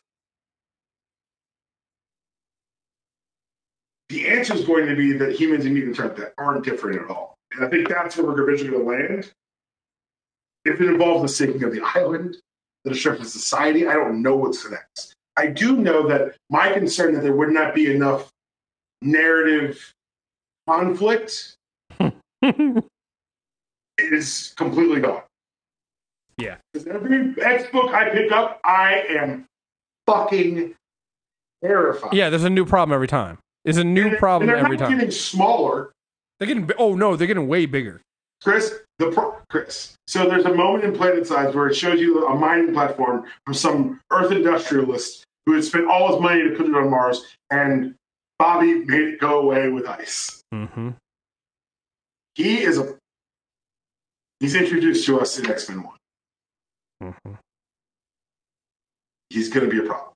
The 4.08 4.28
answer 4.28 4.54
is 4.54 4.64
going 4.64 4.86
to 4.86 4.94
be 4.94 5.12
that 5.14 5.38
humans 5.38 5.64
and 5.64 5.74
mutants 5.74 5.98
aren't 5.98 6.16
that 6.16 6.32
aren't 6.38 6.64
different 6.64 7.02
at 7.02 7.10
all. 7.10 7.34
And 7.52 7.64
I 7.64 7.68
think 7.68 7.88
that's 7.88 8.16
where 8.16 8.26
we're 8.26 8.40
eventually 8.40 8.70
going 8.70 8.84
to 8.84 8.88
land. 8.88 9.32
If 10.64 10.80
it 10.80 10.88
involves 10.88 11.22
the 11.22 11.28
sinking 11.28 11.64
of 11.64 11.72
the 11.72 11.82
island, 11.82 12.36
the 12.84 12.90
destruction 12.90 13.24
of 13.24 13.30
society, 13.30 13.88
I 13.88 13.94
don't 13.94 14.22
know 14.22 14.36
what's 14.36 14.68
next. 14.70 15.14
I 15.36 15.48
do 15.48 15.76
know 15.76 16.06
that 16.08 16.36
my 16.50 16.72
concern 16.72 17.14
that 17.14 17.22
there 17.22 17.34
would 17.34 17.50
not 17.50 17.74
be 17.74 17.92
enough 17.92 18.30
narrative 19.02 19.92
conflict 20.68 21.56
is 23.98 24.52
completely 24.56 25.00
gone. 25.00 25.22
Yeah. 26.36 26.56
Because 26.72 26.86
every 26.88 27.34
X 27.42 27.70
book 27.72 27.92
I 27.92 28.10
pick 28.10 28.30
up, 28.32 28.60
I 28.64 29.04
am 29.10 29.44
fucking 30.06 30.74
terrified. 31.64 32.12
Yeah, 32.12 32.30
there's 32.30 32.44
a 32.44 32.50
new 32.50 32.64
problem 32.64 32.94
every 32.94 33.08
time. 33.08 33.38
There's 33.64 33.76
a 33.78 33.84
new 33.84 34.08
And- 34.08 34.18
problem 34.18 34.48
and 34.48 34.56
they're 34.56 34.64
every 34.64 34.76
not 34.76 34.88
time. 34.88 34.98
getting 34.98 35.10
smaller, 35.10 35.92
They're 36.38 36.46
getting 36.48 36.70
oh 36.78 36.94
no, 36.94 37.16
they're 37.16 37.26
getting 37.26 37.48
way 37.48 37.66
bigger. 37.66 38.00
Chris. 38.44 38.78
The 39.00 39.10
pro- 39.12 39.36
Chris. 39.50 39.94
So 40.08 40.28
there's 40.28 40.44
a 40.44 40.54
moment 40.54 40.84
in 40.84 40.92
Planet 40.92 41.26
Size 41.26 41.54
where 41.54 41.68
it 41.68 41.74
shows 41.74 42.00
you 42.00 42.26
a 42.26 42.34
mining 42.36 42.72
platform 42.72 43.24
from 43.44 43.54
some 43.54 44.00
Earth 44.10 44.32
industrialist 44.32 45.24
who 45.46 45.54
had 45.54 45.62
spent 45.64 45.88
all 45.88 46.12
his 46.12 46.20
money 46.20 46.42
to 46.44 46.50
put 46.56 46.66
it 46.66 46.74
on 46.74 46.90
Mars, 46.90 47.24
and 47.50 47.94
Bobby 48.40 48.74
made 48.84 49.02
it 49.02 49.20
go 49.20 49.40
away 49.40 49.68
with 49.70 49.86
ice. 49.86 50.40
Mm-hmm. 50.54 50.90
He 52.34 52.60
is 52.62 52.78
a. 52.78 52.94
He's 54.40 54.54
introduced 54.54 55.04
to 55.06 55.20
us 55.20 55.38
in 55.38 55.50
X 55.50 55.68
Men 55.68 55.82
One. 55.82 55.96
Mm-hmm. 57.02 57.34
He's 59.30 59.48
going 59.48 59.68
to 59.68 59.70
be 59.70 59.78
a 59.84 59.88
problem. 59.88 60.14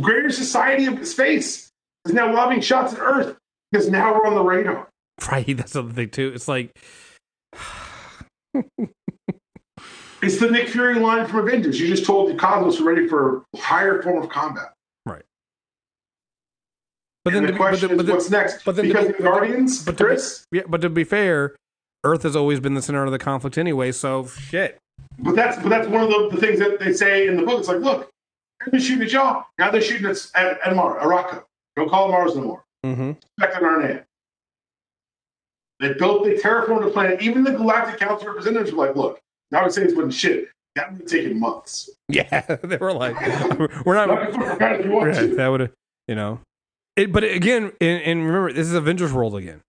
Greater 0.00 0.30
Society 0.30 0.86
of 0.86 1.06
Space 1.06 1.70
is 2.06 2.12
now 2.12 2.32
lobbing 2.32 2.60
shots 2.60 2.94
at 2.94 2.98
Earth 2.98 3.36
because 3.70 3.90
now 3.90 4.14
we're 4.14 4.26
on 4.26 4.34
the 4.34 4.42
radar. 4.42 4.88
Right, 5.30 5.56
that's 5.56 5.72
the 5.74 5.80
other 5.80 5.92
thing 5.92 6.10
too. 6.10 6.32
It's 6.34 6.48
like 6.48 6.70
It's 10.22 10.38
the 10.38 10.50
Nick 10.50 10.68
Fury 10.68 10.94
line 10.94 11.26
from 11.26 11.40
Avengers. 11.40 11.78
You 11.78 11.86
just 11.86 12.06
told 12.06 12.30
the 12.30 12.34
Cosmos 12.34 12.80
we're 12.80 12.94
ready 12.94 13.06
for 13.06 13.44
a 13.54 13.58
higher 13.58 14.00
form 14.00 14.22
of 14.22 14.30
combat. 14.30 14.72
But 17.24 17.32
then 17.32 17.44
and 17.44 17.46
to 17.48 17.52
the 17.52 17.52
be, 17.52 17.58
but, 17.58 17.68
question 17.70 17.96
but 17.96 18.04
is, 18.06 18.10
what's 18.12 18.30
next? 18.30 18.64
but 18.64 18.76
then 18.76 18.86
because 18.88 19.06
be- 19.06 19.12
the 19.14 19.22
Guardians, 19.22 19.82
but 19.84 19.96
to 19.98 20.04
be- 20.04 20.08
Chris. 20.08 20.44
yeah, 20.52 20.62
but 20.68 20.80
to 20.82 20.90
be 20.90 21.04
fair, 21.04 21.56
Earth 22.04 22.22
has 22.22 22.36
always 22.36 22.60
been 22.60 22.74
the 22.74 22.82
center 22.82 23.02
of 23.04 23.10
the 23.12 23.18
conflict 23.18 23.56
anyway, 23.56 23.92
so 23.92 24.26
shit. 24.26 24.78
But 25.18 25.34
that's 25.36 25.56
but 25.62 25.68
that's 25.70 25.88
one 25.88 26.02
of 26.02 26.08
the, 26.10 26.28
the 26.32 26.36
things 26.36 26.58
that 26.58 26.78
they 26.80 26.92
say 26.92 27.26
in 27.26 27.36
the 27.36 27.42
book. 27.44 27.60
It's 27.60 27.68
like, 27.68 27.80
look, 27.80 28.10
they've 28.60 28.72
been 28.72 28.80
shooting 28.80 29.04
at 29.04 29.12
y'all. 29.12 29.44
Now 29.58 29.70
they're 29.70 29.80
shooting 29.80 30.06
at 30.06 30.16
at, 30.34 30.58
at 30.66 30.76
Mars, 30.76 31.02
Arakko. 31.02 31.44
Don't 31.76 31.88
call 31.88 32.08
it 32.08 32.12
Mars 32.12 32.36
no 32.36 32.42
more. 32.42 32.64
Mm-hmm. 32.84 33.12
Back 33.38 33.56
on 33.56 33.64
our 33.64 33.82
name. 33.82 34.00
They 35.80 35.94
built, 35.94 36.24
they 36.24 36.34
terraformed 36.34 36.84
the 36.84 36.90
planet. 36.90 37.20
Even 37.22 37.42
the 37.42 37.50
Galactic 37.52 37.98
Council 37.98 38.28
representatives 38.28 38.72
were 38.72 38.86
like, 38.86 38.96
look, 38.96 39.20
now 39.50 39.60
I'm 39.62 39.70
saying 39.70 39.88
it's 39.88 39.96
wasn't 39.96 40.14
shit. 40.14 40.48
that 40.76 40.92
would 40.92 41.00
have 41.02 41.10
taken 41.10 41.38
months. 41.40 41.90
Yeah, 42.08 42.42
they 42.62 42.76
were 42.76 42.92
like, 42.92 43.16
we're 43.86 43.94
not. 43.94 44.08
Right, 44.60 44.82
that 45.36 45.48
would 45.48 45.60
have, 45.60 45.70
you 46.06 46.14
know. 46.14 46.38
It, 46.96 47.12
but 47.12 47.24
again, 47.24 47.72
and, 47.80 48.02
and, 48.02 48.26
remember, 48.26 48.52
this 48.52 48.68
is 48.68 48.74
Avengers 48.74 49.12
World 49.12 49.34
again, 49.34 49.62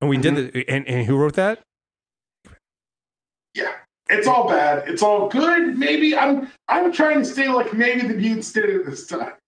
and 0.00 0.10
we 0.10 0.16
mm-hmm. 0.18 0.34
did 0.34 0.56
it. 0.56 0.68
And, 0.68 0.86
and 0.86 1.06
who 1.06 1.16
wrote 1.16 1.34
that? 1.34 1.60
Yeah, 3.54 3.72
it's 4.10 4.26
all 4.26 4.48
bad. 4.48 4.86
It's 4.86 5.02
all 5.02 5.28
good. 5.28 5.78
Maybe 5.78 6.16
I'm 6.16 6.50
I'm 6.68 6.92
trying 6.92 7.20
to 7.20 7.24
stay 7.24 7.48
like 7.48 7.72
maybe 7.72 8.06
the 8.06 8.14
mutants 8.14 8.52
did 8.52 8.66
it 8.66 8.86
this 8.86 9.06
time. 9.06 9.32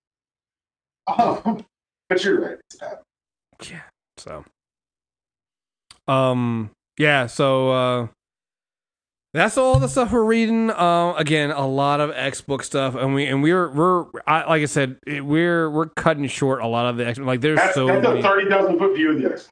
Um, 1.18 1.64
but 2.09 2.24
you're 2.24 2.40
right. 2.40 2.59
It's 2.68 2.81
bad. 2.81 2.98
Yeah. 3.70 3.82
So. 4.16 4.44
Um. 6.09 6.70
Yeah. 6.98 7.27
So. 7.27 7.70
uh 7.70 8.06
that's 9.37 9.59
all 9.59 9.79
the 9.79 9.89
stuff 9.89 10.13
we're 10.13 10.25
reading. 10.25 10.71
Uh, 10.71 11.15
again, 11.15 11.51
a 11.51 11.67
lot 11.67 12.01
of 12.01 12.11
X 12.11 12.41
book 12.41 12.63
stuff, 12.63 12.95
and 12.95 13.15
we 13.15 13.27
and 13.27 13.43
we're 13.43 13.71
we're 13.71 14.07
I, 14.27 14.49
like 14.49 14.63
I 14.63 14.67
said, 14.67 14.99
we're 15.07 15.69
we're 15.71 15.89
cutting 15.91 16.27
short 16.27 16.63
a 16.63 16.67
lot 16.67 16.87
of 16.87 16.97
the 16.97 17.07
X. 17.07 17.19
Like 17.19 17.41
there's 17.41 17.59
that's, 17.59 17.75
so 17.75 17.87
that's 17.87 18.03
many, 18.03 18.21
a 18.21 18.23
thirty 18.23 18.49
thousand 18.49 18.79
foot 18.79 18.97
view 18.97 19.13
of 19.13 19.23
the 19.23 19.33
X 19.33 19.51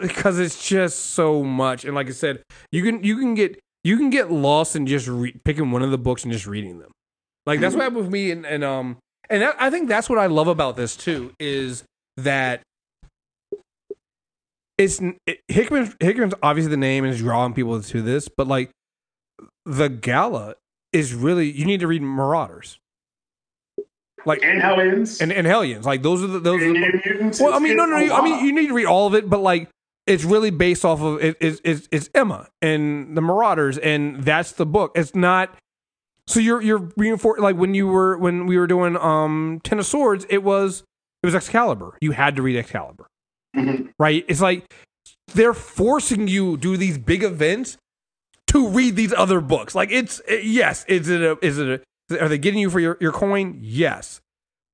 because 0.00 0.38
it's 0.38 0.66
just 0.66 0.98
so 1.12 1.42
much. 1.42 1.84
And 1.84 1.94
like 1.94 2.08
I 2.08 2.12
said, 2.12 2.42
you 2.72 2.82
can 2.82 3.02
you 3.04 3.18
can 3.18 3.34
get 3.34 3.60
you 3.84 3.96
can 3.96 4.10
get 4.10 4.30
lost 4.30 4.74
in 4.74 4.86
just 4.86 5.06
re- 5.06 5.36
picking 5.44 5.70
one 5.70 5.82
of 5.82 5.90
the 5.90 5.98
books 5.98 6.24
and 6.24 6.32
just 6.32 6.46
reading 6.46 6.78
them. 6.78 6.92
Like 7.44 7.60
that's 7.60 7.72
mm-hmm. 7.72 7.78
what 7.78 7.84
happened 7.84 8.04
with 8.04 8.12
me, 8.12 8.30
and, 8.30 8.46
and 8.46 8.64
um 8.64 8.96
and 9.28 9.42
that, 9.42 9.56
I 9.58 9.70
think 9.70 9.88
that's 9.88 10.08
what 10.08 10.18
I 10.18 10.26
love 10.26 10.48
about 10.48 10.76
this 10.76 10.96
too 10.96 11.32
is 11.38 11.84
that 12.16 12.62
it's 14.78 15.00
it, 15.26 15.40
Hickman. 15.48 15.94
Hickman's 16.00 16.34
obviously 16.42 16.70
the 16.70 16.76
name 16.76 17.04
and 17.04 17.12
is 17.12 17.20
drawing 17.20 17.54
people 17.54 17.80
to 17.80 18.02
this, 18.02 18.28
but 18.28 18.46
like 18.46 18.70
the 19.66 19.88
gala 19.88 20.54
is 20.92 21.12
really 21.12 21.50
you 21.50 21.66
need 21.66 21.80
to 21.80 21.86
read 21.86 22.00
Marauders. 22.00 22.78
Like 24.24 24.42
and 24.42 24.60
Hellions 24.60 25.20
and, 25.20 25.32
and 25.32 25.46
Hellions, 25.46 25.84
like 25.84 26.02
those 26.02 26.22
are 26.22 26.26
the 26.26 26.40
those. 26.40 26.62
And 26.62 26.76
are 26.76 26.90
the, 26.90 27.38
well, 27.44 27.54
I 27.54 27.58
mean, 27.58 27.76
no, 27.76 27.84
no, 27.84 27.98
no 27.98 28.14
I 28.14 28.22
mean, 28.22 28.44
you 28.44 28.52
need 28.52 28.68
to 28.68 28.74
read 28.74 28.86
all 28.86 29.06
of 29.06 29.14
it, 29.14 29.28
but 29.28 29.40
like 29.40 29.68
it's 30.06 30.24
really 30.24 30.50
based 30.50 30.84
off 30.84 31.00
of 31.00 31.22
it, 31.22 31.36
it's, 31.40 31.60
it's, 31.64 31.88
it's 31.90 32.08
Emma 32.14 32.48
and 32.62 33.16
the 33.16 33.20
Marauders, 33.20 33.76
and 33.78 34.22
that's 34.22 34.52
the 34.52 34.66
book. 34.66 34.92
It's 34.94 35.14
not. 35.14 35.54
So 36.28 36.40
you're 36.40 36.60
you're 36.60 36.90
reinforced 36.96 37.40
like 37.40 37.56
when 37.56 37.74
you 37.74 37.86
were 37.86 38.18
when 38.18 38.46
we 38.46 38.58
were 38.58 38.66
doing 38.66 38.96
um 38.96 39.60
Ten 39.62 39.78
of 39.78 39.86
Swords, 39.86 40.26
it 40.28 40.42
was 40.42 40.82
it 41.22 41.26
was 41.26 41.34
Excalibur. 41.34 41.96
You 42.00 42.12
had 42.12 42.34
to 42.36 42.42
read 42.42 42.56
Excalibur, 42.56 43.06
mm-hmm. 43.54 43.90
right? 43.96 44.24
It's 44.26 44.40
like 44.40 44.72
they're 45.34 45.54
forcing 45.54 46.26
you 46.26 46.56
to 46.56 46.62
do 46.62 46.76
these 46.76 46.98
big 46.98 47.22
events 47.22 47.76
to 48.48 48.68
read 48.68 48.96
these 48.96 49.12
other 49.12 49.40
books. 49.40 49.74
Like 49.74 49.90
it's 49.90 50.20
yes, 50.28 50.84
is 50.86 51.08
it 51.08 51.22
a, 51.22 51.38
is 51.42 51.58
it 51.58 51.84
a, 52.10 52.22
are 52.22 52.28
they 52.28 52.38
getting 52.38 52.60
you 52.60 52.70
for 52.70 52.80
your, 52.80 52.96
your 53.00 53.12
coin? 53.12 53.58
Yes. 53.60 54.20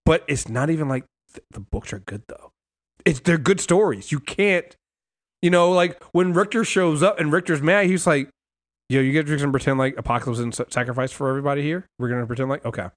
But 0.05 0.25
it's 0.27 0.49
not 0.49 0.71
even 0.71 0.89
like 0.89 1.05
th- 1.33 1.45
the 1.51 1.61
books 1.61 1.93
are 1.93 2.01
good 2.01 2.23
though. 2.29 2.51
It's 3.05 3.21
they're 3.21 3.39
good 3.39 3.61
stories. 3.61 4.13
You 4.13 4.21
can't 4.21 4.77
you 5.43 5.51
know, 5.51 5.71
like 5.73 6.03
when 6.13 6.33
Rictor 6.33 6.65
shows 6.65 7.03
up 7.03 7.19
and 7.19 7.33
Rictor's 7.33 7.61
mad, 7.61 7.87
he's 7.87 8.07
like, 8.07 8.31
Yo, 8.89 9.01
you 9.01 9.13
get 9.13 9.27
to 9.27 9.51
pretend 9.51 9.79
like 9.79 9.97
Apocalypse 9.97 10.39
and 10.39 10.55
sacrifice 10.71 11.11
for 11.11 11.29
everybody 11.29 11.63
here? 11.63 11.87
We're 11.99 12.09
gonna 12.09 12.27
pretend 12.27 12.49
like 12.51 12.65
okay. 12.65 12.89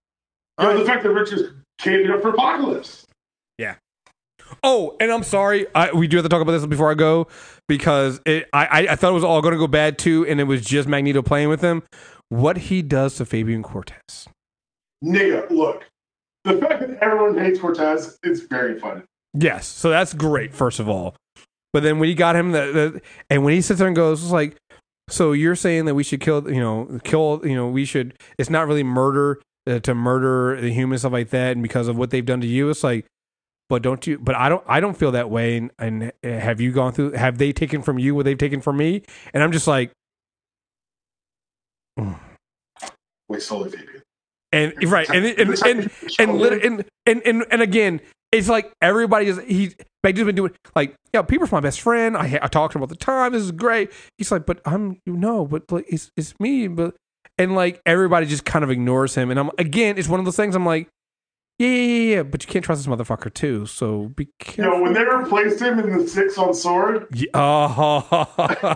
Yo, 0.59 0.67
right. 0.67 0.77
the 0.77 0.85
fact 0.85 1.03
that 1.03 1.09
Rictor's 1.09 1.53
caving 1.79 2.11
up 2.11 2.21
for 2.21 2.29
Apocalypse. 2.29 3.04
Oh, 4.63 4.95
and 4.99 5.11
I'm 5.11 5.23
sorry. 5.23 5.67
I, 5.75 5.91
we 5.91 6.07
do 6.07 6.17
have 6.17 6.25
to 6.25 6.29
talk 6.29 6.41
about 6.41 6.51
this 6.53 6.65
before 6.65 6.91
I 6.91 6.95
go 6.95 7.27
because 7.67 8.19
it, 8.25 8.49
I, 8.53 8.87
I 8.89 8.95
thought 8.95 9.11
it 9.11 9.15
was 9.15 9.23
all 9.23 9.41
going 9.41 9.53
to 9.53 9.59
go 9.59 9.67
bad 9.67 9.97
too, 9.97 10.25
and 10.25 10.39
it 10.39 10.45
was 10.45 10.63
just 10.63 10.87
Magneto 10.87 11.21
playing 11.21 11.49
with 11.49 11.61
him. 11.61 11.83
What 12.29 12.57
he 12.57 12.81
does 12.81 13.15
to 13.15 13.25
Fabian 13.25 13.63
Cortez. 13.63 14.27
Nigga, 15.03 15.49
look. 15.51 15.85
The 16.43 16.57
fact 16.57 16.79
that 16.79 16.97
everyone 17.01 17.37
hates 17.37 17.59
Cortez 17.59 18.17
is 18.23 18.41
very 18.41 18.79
funny. 18.79 19.01
Yes, 19.33 19.67
so 19.67 19.89
that's 19.89 20.13
great. 20.13 20.53
First 20.53 20.79
of 20.79 20.87
all, 20.87 21.15
but 21.73 21.83
then 21.83 21.99
when 21.99 22.07
he 22.07 22.15
got 22.15 22.35
him, 22.35 22.51
the, 22.51 22.71
the 22.71 23.01
and 23.29 23.43
when 23.43 23.53
he 23.53 23.61
sits 23.61 23.79
there 23.79 23.87
and 23.87 23.95
goes, 23.95 24.23
it's 24.23 24.31
like, 24.31 24.55
so 25.09 25.33
you're 25.33 25.55
saying 25.55 25.85
that 25.85 25.95
we 25.95 26.03
should 26.03 26.21
kill, 26.21 26.49
you 26.49 26.59
know, 26.59 26.99
kill, 27.03 27.41
you 27.43 27.55
know, 27.55 27.67
we 27.67 27.85
should. 27.85 28.13
It's 28.37 28.49
not 28.49 28.67
really 28.67 28.83
murder 28.83 29.41
uh, 29.67 29.79
to 29.79 29.93
murder 29.93 30.59
the 30.59 30.71
humans 30.71 31.01
stuff 31.01 31.13
like 31.13 31.29
that, 31.31 31.51
and 31.51 31.63
because 31.63 31.87
of 31.87 31.97
what 31.97 32.11
they've 32.11 32.25
done 32.25 32.41
to 32.41 32.47
you, 32.47 32.69
it's 32.69 32.83
like, 32.83 33.05
but 33.69 33.81
don't 33.81 34.05
you 34.07 34.17
but 34.19 34.35
i 34.35 34.49
don't 34.49 34.63
i 34.67 34.79
don't 34.79 34.97
feel 34.97 35.11
that 35.11 35.29
way. 35.29 35.57
And, 35.57 35.71
and 35.79 36.13
have 36.23 36.61
you 36.61 36.71
gone 36.71 36.93
through 36.93 37.11
have 37.11 37.37
they 37.37 37.51
taken 37.51 37.81
from 37.81 37.99
you 37.99 38.15
what 38.15 38.25
they've 38.25 38.37
taken 38.37 38.61
from 38.61 38.77
me? 38.77 39.03
And 39.33 39.43
i'm 39.43 39.51
just 39.51 39.67
like 39.67 39.91
mm. 41.99 42.17
wait 43.27 43.41
slowly 43.41 43.69
Fabian. 43.69 44.01
and 44.51 44.73
right. 44.91 45.09
And 45.09 45.25
and 45.25 45.39
and 45.65 45.91
and, 46.19 46.41
and, 46.41 46.85
and, 47.05 47.21
and, 47.25 47.45
and 47.51 47.61
again 47.61 48.01
it's 48.31 48.49
like 48.49 48.71
everybody 48.81 49.27
is 49.27 49.39
he 49.47 49.53
he's 49.53 49.75
just 50.03 50.25
been 50.25 50.35
doing 50.35 50.51
like 50.75 50.95
yeah 51.13 51.21
Peter's 51.21 51.51
my 51.51 51.59
best 51.59 51.81
friend. 51.81 52.17
I 52.17 52.39
I 52.41 52.47
talk 52.47 52.71
to 52.71 52.77
him 52.77 52.81
all 52.81 52.87
the 52.87 52.95
time. 52.95 53.31
This 53.31 53.43
is 53.43 53.51
great. 53.51 53.91
He's 54.17 54.31
like 54.31 54.45
but 54.45 54.61
I'm 54.65 54.99
you 55.05 55.15
know 55.15 55.45
but 55.45 55.71
like 55.71 55.85
it's 55.87 56.11
it's 56.17 56.37
me 56.39 56.67
but 56.67 56.95
and 57.37 57.55
like 57.55 57.81
everybody 57.85 58.25
just 58.25 58.45
kind 58.45 58.63
of 58.63 58.69
ignores 58.69 59.15
him. 59.15 59.31
And 59.31 59.39
I'm 59.39 59.51
again 59.57 59.97
it's 59.97 60.09
one 60.09 60.19
of 60.19 60.25
those 60.25 60.35
things 60.35 60.55
I'm 60.55 60.65
like 60.65 60.89
yeah, 61.57 61.67
yeah, 61.67 61.75
yeah, 61.75 62.15
yeah, 62.15 62.23
but 62.23 62.43
you 62.43 62.51
can't 62.51 62.65
trust 62.65 62.85
this 62.85 62.93
motherfucker 62.93 63.33
too. 63.33 63.65
So 63.65 64.09
be 64.09 64.27
careful. 64.39 64.81
When 64.81 64.93
they 64.93 65.05
replaced 65.05 65.61
him 65.61 65.79
in 65.79 65.97
the 65.97 66.07
six 66.07 66.37
on 66.37 66.53
sword. 66.53 67.07
Yeah, 67.13 67.29
uh, 67.33 68.75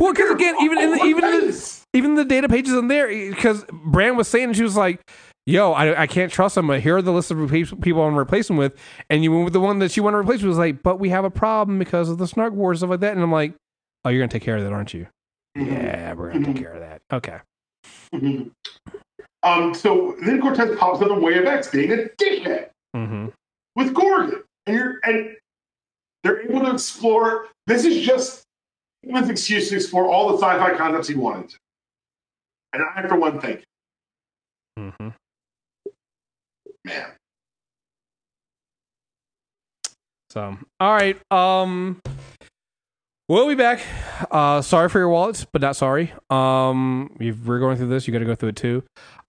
well, 0.00 0.12
because 0.12 0.30
again, 0.30 0.56
even 0.60 0.78
in 0.78 0.90
the, 0.90 1.04
even 1.04 1.24
in 1.24 1.40
the, 1.48 1.84
even 1.92 2.14
the 2.16 2.24
data 2.24 2.48
pages 2.48 2.74
in 2.74 2.88
there, 2.88 3.06
because 3.08 3.64
Brand 3.70 4.16
was 4.16 4.26
saying 4.26 4.54
she 4.54 4.64
was 4.64 4.76
like, 4.76 5.00
"Yo, 5.46 5.70
I, 5.70 6.02
I 6.02 6.06
can't 6.08 6.32
trust 6.32 6.56
him." 6.56 6.66
But 6.66 6.80
here 6.80 6.96
are 6.96 7.02
the 7.02 7.12
list 7.12 7.30
of 7.30 7.50
people 7.80 8.02
I'm 8.02 8.16
replacing 8.16 8.56
with, 8.56 8.76
and 9.10 9.22
you 9.22 9.30
went 9.30 9.44
with 9.44 9.52
the 9.52 9.60
one 9.60 9.78
that 9.78 9.96
you 9.96 10.02
want 10.02 10.14
to 10.14 10.18
replace 10.18 10.40
with 10.40 10.48
was 10.48 10.58
like, 10.58 10.82
"But 10.82 10.98
we 10.98 11.10
have 11.10 11.24
a 11.24 11.30
problem 11.30 11.78
because 11.78 12.08
of 12.08 12.18
the 12.18 12.26
Snark 12.26 12.52
Wars 12.52 12.78
stuff 12.78 12.90
like 12.90 13.00
that." 13.00 13.12
And 13.12 13.22
I'm 13.22 13.30
like, 13.30 13.54
"Oh, 14.04 14.10
you're 14.10 14.20
gonna 14.20 14.28
take 14.28 14.42
care 14.42 14.56
of 14.56 14.64
that, 14.64 14.72
aren't 14.72 14.92
you?" 14.92 15.06
Mm-hmm. 15.56 15.72
Yeah, 15.72 16.14
we're 16.14 16.32
gonna 16.32 16.40
mm-hmm. 16.40 16.52
take 16.52 16.62
care 16.62 16.72
of 16.72 16.80
that. 16.80 17.02
Okay. 17.12 17.38
Mm-hmm. 18.14 18.48
Um, 19.42 19.74
so 19.74 20.16
then 20.24 20.40
Cortez 20.40 20.76
pops 20.78 21.02
up 21.02 21.10
in 21.10 21.20
Way 21.20 21.36
of 21.38 21.46
X 21.46 21.68
being 21.68 21.92
a 21.92 21.96
dickhead 21.96 22.68
mm-hmm. 22.96 23.28
with 23.76 23.92
Gorgon, 23.92 24.42
and 24.66 24.76
you're 24.76 25.00
and 25.02 25.36
they're 26.22 26.42
able 26.42 26.60
to 26.60 26.72
explore. 26.72 27.48
This 27.66 27.84
is 27.84 28.06
just 28.06 28.44
an 29.02 29.28
excuse 29.30 29.68
to 29.68 29.76
explore 29.76 30.08
all 30.08 30.30
the 30.30 30.38
sci-fi 30.38 30.76
concepts 30.76 31.08
he 31.08 31.14
wanted 31.14 31.50
to, 31.50 31.56
and 32.72 32.84
I, 32.96 33.06
for 33.06 33.16
one, 33.16 33.40
think, 33.40 33.64
mm-hmm. 34.78 35.08
man. 36.84 37.06
So, 40.30 40.56
all 40.80 40.94
right. 40.94 41.20
Um, 41.30 42.00
We'll 43.26 43.48
be 43.48 43.54
back. 43.54 43.80
Uh, 44.30 44.60
sorry 44.60 44.90
for 44.90 44.98
your 44.98 45.08
wallets, 45.08 45.46
but 45.50 45.62
not 45.62 45.76
sorry. 45.76 46.12
Um, 46.28 47.16
if 47.18 47.38
we're 47.38 47.58
going 47.58 47.78
through 47.78 47.88
this, 47.88 48.06
you 48.06 48.12
got 48.12 48.18
to 48.18 48.26
go 48.26 48.34
through 48.34 48.50
it 48.50 48.56
too. 48.56 48.82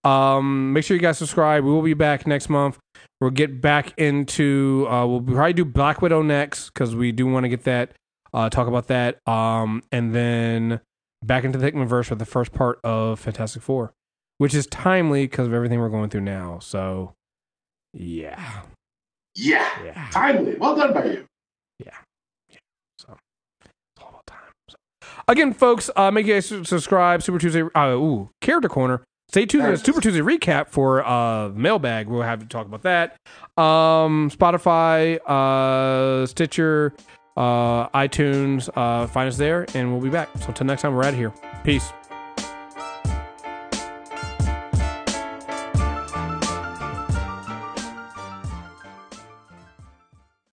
Um, 0.03 0.73
make 0.73 0.83
sure 0.83 0.95
you 0.95 1.01
guys 1.01 1.17
subscribe. 1.17 1.63
We 1.63 1.71
will 1.71 1.81
be 1.81 1.93
back 1.93 2.27
next 2.27 2.49
month. 2.49 2.77
We'll 3.21 3.29
get 3.29 3.61
back 3.61 3.97
into. 3.97 4.85
Uh, 4.89 5.07
we'll 5.07 5.21
probably 5.21 5.53
do 5.53 5.63
Black 5.63 6.01
Widow 6.01 6.21
next 6.23 6.71
because 6.71 6.93
we 6.93 7.13
do 7.13 7.25
want 7.25 7.45
to 7.45 7.49
get 7.49 7.63
that. 7.63 7.91
Uh, 8.33 8.49
talk 8.49 8.67
about 8.67 8.87
that. 8.87 9.25
Um, 9.27 9.81
and 9.93 10.13
then 10.13 10.81
back 11.23 11.45
into 11.45 11.57
the 11.57 11.63
Hickman 11.63 11.87
verse 11.87 12.09
for 12.09 12.15
the 12.15 12.25
first 12.25 12.51
part 12.51 12.79
of 12.83 13.21
Fantastic 13.21 13.61
Four, 13.61 13.93
which 14.39 14.53
is 14.53 14.67
timely 14.67 15.25
because 15.25 15.47
of 15.47 15.53
everything 15.53 15.79
we're 15.79 15.87
going 15.87 16.09
through 16.09 16.21
now. 16.21 16.59
So, 16.59 17.13
yeah. 17.93 18.63
Yeah. 19.35 19.69
Yeah. 19.85 20.09
Timely. 20.11 20.55
Well 20.57 20.75
done 20.75 20.93
by 20.93 21.05
you. 21.05 21.25
Again, 25.27 25.53
folks, 25.53 25.89
uh, 25.95 26.11
make 26.11 26.27
sure 26.27 26.35
you 26.35 26.63
subscribe. 26.63 27.23
Super 27.23 27.39
Tuesday, 27.39 27.63
uh, 27.75 27.89
ooh, 27.93 28.29
Character 28.41 28.69
Corner. 28.69 29.03
Stay 29.27 29.45
tuned 29.47 29.65
to 29.65 29.77
Super 29.77 29.99
Tuesday 29.99 30.21
recap 30.21 30.69
for 30.69 31.03
uh, 31.03 31.49
mailbag. 31.49 32.07
We'll 32.07 32.21
have 32.21 32.39
to 32.39 32.45
talk 32.45 32.67
about 32.67 32.83
that. 32.83 33.17
Um, 33.57 34.29
Spotify, 34.29 35.17
uh, 35.25 36.27
Stitcher, 36.27 36.93
uh, 37.35 37.89
iTunes. 37.89 38.69
Uh, 38.75 39.07
find 39.07 39.27
us 39.27 39.37
there, 39.37 39.65
and 39.73 39.91
we'll 39.91 40.01
be 40.01 40.09
back. 40.11 40.29
So 40.37 40.47
until 40.49 40.67
next 40.67 40.83
time, 40.83 40.93
we're 40.93 41.03
out 41.03 41.13
of 41.13 41.15
here. 41.15 41.33
Peace. 41.63 41.91